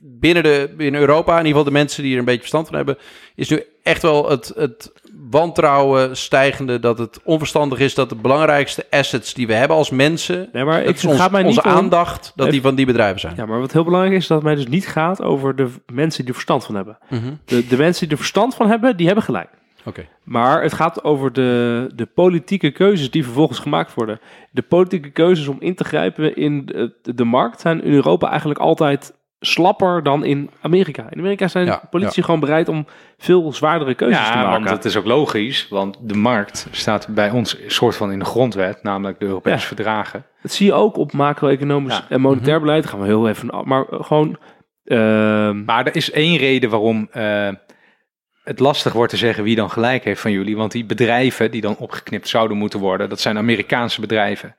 binnen, 0.00 0.42
de, 0.42 0.74
binnen 0.76 1.00
Europa, 1.00 1.32
in 1.32 1.38
ieder 1.46 1.48
geval 1.48 1.64
de 1.72 1.78
mensen 1.78 2.02
die 2.02 2.12
er 2.12 2.18
een 2.18 2.24
beetje 2.24 2.40
verstand 2.40 2.66
van 2.66 2.76
hebben, 2.76 2.98
is 3.34 3.48
nu 3.48 3.62
echt 3.82 4.02
wel 4.02 4.30
het, 4.30 4.52
het 4.56 4.92
wantrouwen 5.30 6.16
stijgende 6.16 6.78
dat 6.80 6.98
het 6.98 7.20
onverstandig 7.24 7.78
is 7.78 7.94
dat 7.94 8.08
de 8.08 8.14
belangrijkste 8.14 8.86
assets 8.90 9.34
die 9.34 9.46
we 9.46 9.54
hebben 9.54 9.76
als 9.76 9.90
mensen, 9.90 10.48
Nee, 10.52 10.64
maar 10.64 10.82
ik, 10.82 10.88
ons- 10.88 11.16
gaat 11.16 11.30
mij 11.30 11.44
onze 11.44 11.60
niet 11.64 11.72
om- 11.72 11.78
aandacht, 11.78 12.32
dat 12.36 12.50
die 12.50 12.60
van 12.62 12.74
die 12.74 12.86
bedrijven 12.86 13.20
zijn. 13.20 13.34
Ja, 13.36 13.46
maar 13.46 13.60
wat 13.60 13.72
heel 13.72 13.84
belangrijk 13.84 14.14
is, 14.16 14.26
dat 14.26 14.36
het 14.36 14.46
mij 14.46 14.54
dus 14.54 14.66
niet 14.66 14.88
gaat 14.88 15.22
over 15.22 15.56
de 15.56 15.68
mensen 15.92 16.18
die 16.18 16.28
er 16.28 16.34
verstand 16.34 16.64
van 16.64 16.74
hebben. 16.74 16.98
Mhm. 17.08 17.32
De, 17.44 17.66
de 17.66 17.76
mensen 17.76 18.02
die 18.02 18.10
er 18.12 18.16
verstand 18.22 18.54
van 18.54 18.68
hebben, 18.68 18.96
die 18.96 19.06
hebben 19.06 19.24
gelijk. 19.24 19.48
Oké. 19.84 20.06
Maar 20.24 20.62
het 20.62 20.72
gaat 20.72 21.04
over 21.04 21.32
de, 21.32 21.90
de 21.94 22.06
politieke 22.06 22.70
keuzes 22.70 23.10
die 23.10 23.24
vervolgens 23.24 23.58
gemaakt 23.58 23.94
worden. 23.94 24.20
De 24.50 24.62
politieke 24.62 25.10
keuzes 25.10 25.46
om 25.48 25.56
in 25.60 25.74
te 25.74 25.84
grijpen 25.84 26.36
in 26.36 26.66
de, 26.66 26.92
de 27.14 27.24
markt 27.24 27.60
zijn 27.60 27.82
in 27.84 27.92
Europa 27.92 28.28
eigenlijk 28.28 28.60
altijd 28.60 29.14
slapper 29.40 30.02
dan 30.02 30.24
in 30.24 30.50
Amerika. 30.60 31.06
In 31.10 31.18
Amerika 31.18 31.48
zijn 31.48 31.66
Ja, 31.66 31.82
politici 31.90 32.22
gewoon 32.22 32.40
bereid 32.40 32.68
om 32.68 32.86
veel 33.18 33.52
zwaardere 33.52 33.94
keuzes 33.94 34.26
te 34.26 34.32
Ja, 34.32 34.42
maken. 34.44 34.60
maar 34.62 34.70
dat 34.70 34.84
is 34.84 34.96
ook 34.96 35.04
logisch, 35.04 35.66
want 35.70 35.96
de 36.00 36.14
markt 36.14 36.66
staat 36.70 37.08
bij 37.08 37.30
ons 37.30 37.56
soort 37.66 37.96
van 37.96 38.12
in 38.12 38.18
de 38.18 38.24
grondwet, 38.24 38.82
namelijk 38.82 39.18
de 39.20 39.26
Europese 39.26 39.56
Ja. 39.60 39.66
verdragen. 39.66 40.24
Dat 40.42 40.52
zie 40.52 40.66
je 40.66 40.72
ook 40.72 40.96
op 40.96 41.12
macro-economisch 41.12 41.96
Ja. 41.96 42.04
en 42.08 42.20
monetair 42.20 42.60
beleid. 42.60 42.82
Daar 42.82 42.90
gaan 42.92 43.00
we 43.00 43.06
heel 43.06 43.28
even... 43.28 43.50
Maar 43.64 43.84
gewoon... 43.90 44.38
ehm, 44.84 45.64
Maar 45.64 45.86
er 45.86 45.96
is 45.96 46.10
één 46.10 46.36
reden 46.36 46.70
waarom 46.70 47.08
eh, 47.12 47.48
het 48.44 48.58
lastig 48.58 48.92
wordt 48.92 49.10
te 49.10 49.16
zeggen 49.18 49.44
wie 49.44 49.56
dan 49.56 49.70
gelijk 49.70 50.04
heeft 50.04 50.20
van 50.20 50.32
jullie. 50.32 50.56
Want 50.56 50.72
die 50.72 50.84
bedrijven 50.84 51.50
die 51.50 51.60
dan 51.60 51.76
opgeknipt 51.76 52.28
zouden 52.28 52.56
moeten 52.56 52.80
worden, 52.80 53.08
dat 53.08 53.20
zijn 53.20 53.38
Amerikaanse 53.38 54.00
bedrijven. 54.00 54.56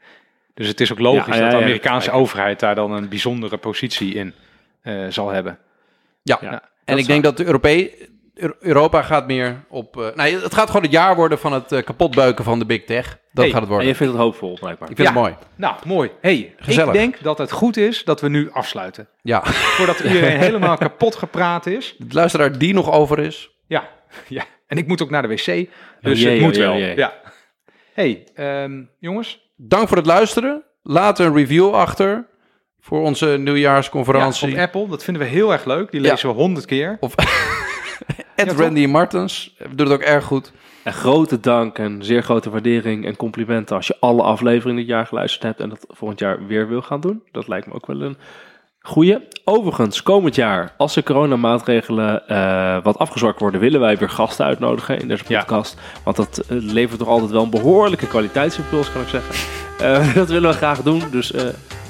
Dus 0.54 0.68
het 0.68 0.80
is 0.82 0.92
ook 0.92 1.00
logisch 1.00 1.26
Ja, 1.26 1.36
ja, 1.36 1.42
dat 1.42 1.52
de 1.52 1.58
ja, 1.58 1.64
Amerikaanse 1.64 2.12
overheid 2.12 2.60
daar 2.60 2.76
dan 2.76 2.92
een 2.92 3.10
bijzondere 3.10 3.58
positie 3.58 4.14
in 4.14 4.34
zal 5.10 5.30
hebben. 5.30 5.60
Ja. 6.24 6.38
Ja, 6.42 6.62
en 6.86 6.98
ik 6.98 7.06
denk 7.08 7.24
dat 7.24 7.38
de 7.38 7.46
Europe 7.46 7.70
Eu- 8.36 8.56
Europa 8.60 9.02
gaat 9.02 9.28
meer 9.28 9.66
op... 9.70 9.98
eh 9.98 10.16
nou, 10.16 10.30
het 10.42 10.54
gaat 10.54 10.68
gewoon 10.68 10.82
het 10.82 10.92
jaar 10.92 11.16
worden 11.16 11.40
van 11.40 11.54
het 11.54 11.72
eh, 11.72 11.84
kapotbeuken 11.84 12.44
van 12.44 12.60
de 12.60 12.66
big 12.66 12.84
tech. 12.84 13.06
Dat 13.08 13.44
Hey, 13.44 13.46
gaat 13.46 13.54
het 13.54 13.62
en 13.64 13.68
worden. 13.68 13.88
je 13.88 13.96
vindt 13.96 14.14
het 14.14 14.22
hoopvol, 14.22 14.58
blijkbaar. 14.60 14.90
Ik 14.90 14.96
vind 14.96 15.08
Ja. 15.08 15.14
het 15.14 15.24
mooi. 15.24 15.36
Nou, 15.56 15.76
mooi. 15.86 16.12
Hey, 16.22 16.54
Gezellig. 16.58 16.94
ik 16.94 17.00
denk 17.00 17.22
dat 17.24 17.38
het 17.38 17.52
goed 17.52 17.78
is 17.78 18.04
dat 18.04 18.22
we 18.22 18.30
nu 18.30 18.52
afsluiten. 18.52 19.08
Ja. 19.22 19.46
Voordat 19.46 20.00
iedereen 20.08 20.38
helemaal 20.38 20.78
kapot 20.78 21.16
gepraat 21.16 21.66
is. 21.66 21.96
De 21.98 22.06
luisteraar 22.16 22.58
die 22.58 22.74
nog 22.74 22.92
over 22.92 23.20
is. 23.20 23.50
Ja, 23.68 23.90
ja. 24.28 24.44
En 24.68 24.78
ik 24.78 24.88
moet 24.88 25.02
ook 25.02 25.10
naar 25.10 25.22
de 25.22 25.28
wc, 25.28 25.68
dus 26.02 26.22
jee, 26.22 26.32
het 26.34 26.42
moet 26.42 26.58
oh, 26.58 26.64
wel. 26.64 26.72
jee, 26.74 26.82
jee. 26.86 26.96
Ja. 26.96 27.14
Hey, 27.94 28.28
ehm, 28.36 28.84
jongens. 29.00 29.50
Dank 29.56 29.88
voor 29.88 29.98
het 29.98 30.06
luisteren. 30.06 30.64
Laat 30.84 31.20
een 31.20 31.36
review 31.36 31.74
achter 31.74 32.28
voor 32.82 33.02
onze 33.02 33.28
Ja, 33.28 33.36
nieuwjaarsconferentie. 33.38 34.52
op 34.54 34.58
Apple, 34.60 34.88
dat 34.88 35.04
vinden 35.04 35.24
we 35.24 35.30
heel 35.30 35.52
erg 35.52 35.66
leuk. 35.66 35.92
Die 35.92 36.02
Ja. 36.02 36.10
lezen 36.10 36.30
we 36.30 36.36
honderd 36.36 36.66
keer. 36.66 36.98
Ed 38.36 38.52
Ja, 38.52 38.54
Randy 38.64 38.86
Martens 38.86 39.56
doet 39.70 39.88
het 39.88 39.98
ook 39.98 40.02
erg 40.06 40.24
goed. 40.24 40.52
En 40.84 40.94
grote 40.94 41.40
dank 41.40 41.78
en 41.78 42.04
zeer 42.04 42.24
grote 42.24 42.50
waardering 42.50 43.06
en 43.06 43.16
complimenten 43.16 43.76
als 43.76 43.88
je 43.88 43.96
alle 44.00 44.22
afleveringen 44.24 44.80
dit 44.80 44.88
jaar 44.88 45.06
geluisterd 45.06 45.44
hebt 45.44 45.60
en 45.60 45.70
dat 45.70 45.86
volgend 45.90 46.20
jaar 46.20 46.46
weer 46.48 46.68
wil 46.68 46.82
gaan 46.82 47.02
doen. 47.02 47.24
Dat 47.32 47.48
lijkt 47.48 47.68
me 47.68 47.74
ook 47.74 47.86
wel 47.86 48.02
een 48.02 48.18
goeie. 48.82 49.18
Overigens, 49.44 50.04
komend 50.04 50.36
jaar, 50.36 50.74
als 50.78 50.94
de 50.94 51.04
coronamaatregelen 51.04 52.28
eh 52.28 52.78
wat 52.84 52.98
afgezwakt 52.98 53.40
worden, 53.40 53.60
willen 53.60 53.80
wij 53.80 53.98
weer 53.98 54.10
gasten 54.10 54.46
uitnodigen 54.46 55.00
in 55.00 55.08
deze 55.08 55.24
Ja. 55.28 55.40
podcast. 55.40 55.76
Want 56.04 56.16
dat 56.16 56.38
eh, 56.38 56.58
levert 56.60 57.00
toch 57.00 57.08
altijd 57.08 57.32
wel 57.32 57.44
een 57.44 57.50
behoorlijke 57.50 58.08
kwaliteitsimpuls, 58.08 58.92
kan 58.92 59.02
ik 59.02 59.08
zeggen. 59.08 59.36
Eh, 59.80 60.14
dat 60.22 60.28
willen 60.30 60.50
we 60.50 60.56
graag 60.56 60.82
doen. 60.82 61.04
Dus 61.12 61.32
eh, 61.32 61.44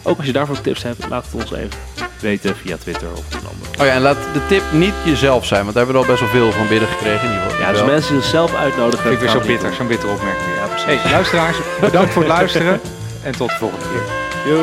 ook 0.03 0.17
als 0.17 0.25
je 0.25 0.31
daarvoor 0.31 0.61
tips 0.61 0.83
hebt, 0.83 1.07
laat 1.09 1.25
het 1.25 1.33
ons 1.33 1.53
even 1.53 1.69
weten 2.21 2.55
via 2.55 2.77
Twitter 2.77 3.07
of 3.11 3.33
een 3.33 3.47
andere. 3.51 3.79
Oh 3.79 3.85
ja, 3.85 3.91
en 3.93 4.01
laat 4.01 4.17
de 4.33 4.45
tip 4.47 4.63
niet 4.71 4.93
jezelf 5.05 5.45
zijn, 5.45 5.63
want 5.63 5.75
daar 5.75 5.85
hebben 5.85 6.01
we 6.01 6.07
al 6.07 6.15
best 6.17 6.31
wel 6.31 6.41
veel 6.41 6.51
van 6.51 6.67
binnen 6.67 6.87
gekregen. 6.89 7.23
In 7.27 7.33
ieder 7.33 7.43
geval. 7.49 7.61
Ja, 7.61 7.69
dus 7.71 7.79
Wel. 7.79 7.89
mensen 7.89 8.15
zichzelf 8.21 8.55
uitnodigen. 8.55 8.99
Vind 9.05 9.13
ik 9.13 9.19
weer 9.19 9.29
zo 9.41 9.47
bitter, 9.47 9.73
zo'n 9.73 9.87
bittere 9.87 10.11
opmerking. 10.11 10.55
Ja, 10.55 10.65
precies. 10.67 11.01
Hey, 11.01 11.11
luisteraars, 11.11 11.57
bedankt 11.79 12.11
voor 12.13 12.21
het 12.21 12.31
luisteren. 12.31 12.79
en 13.23 13.31
tot 13.31 13.49
de 13.49 13.55
volgende 13.55 13.85
keer. 13.91 14.53
Yo. 14.53 14.59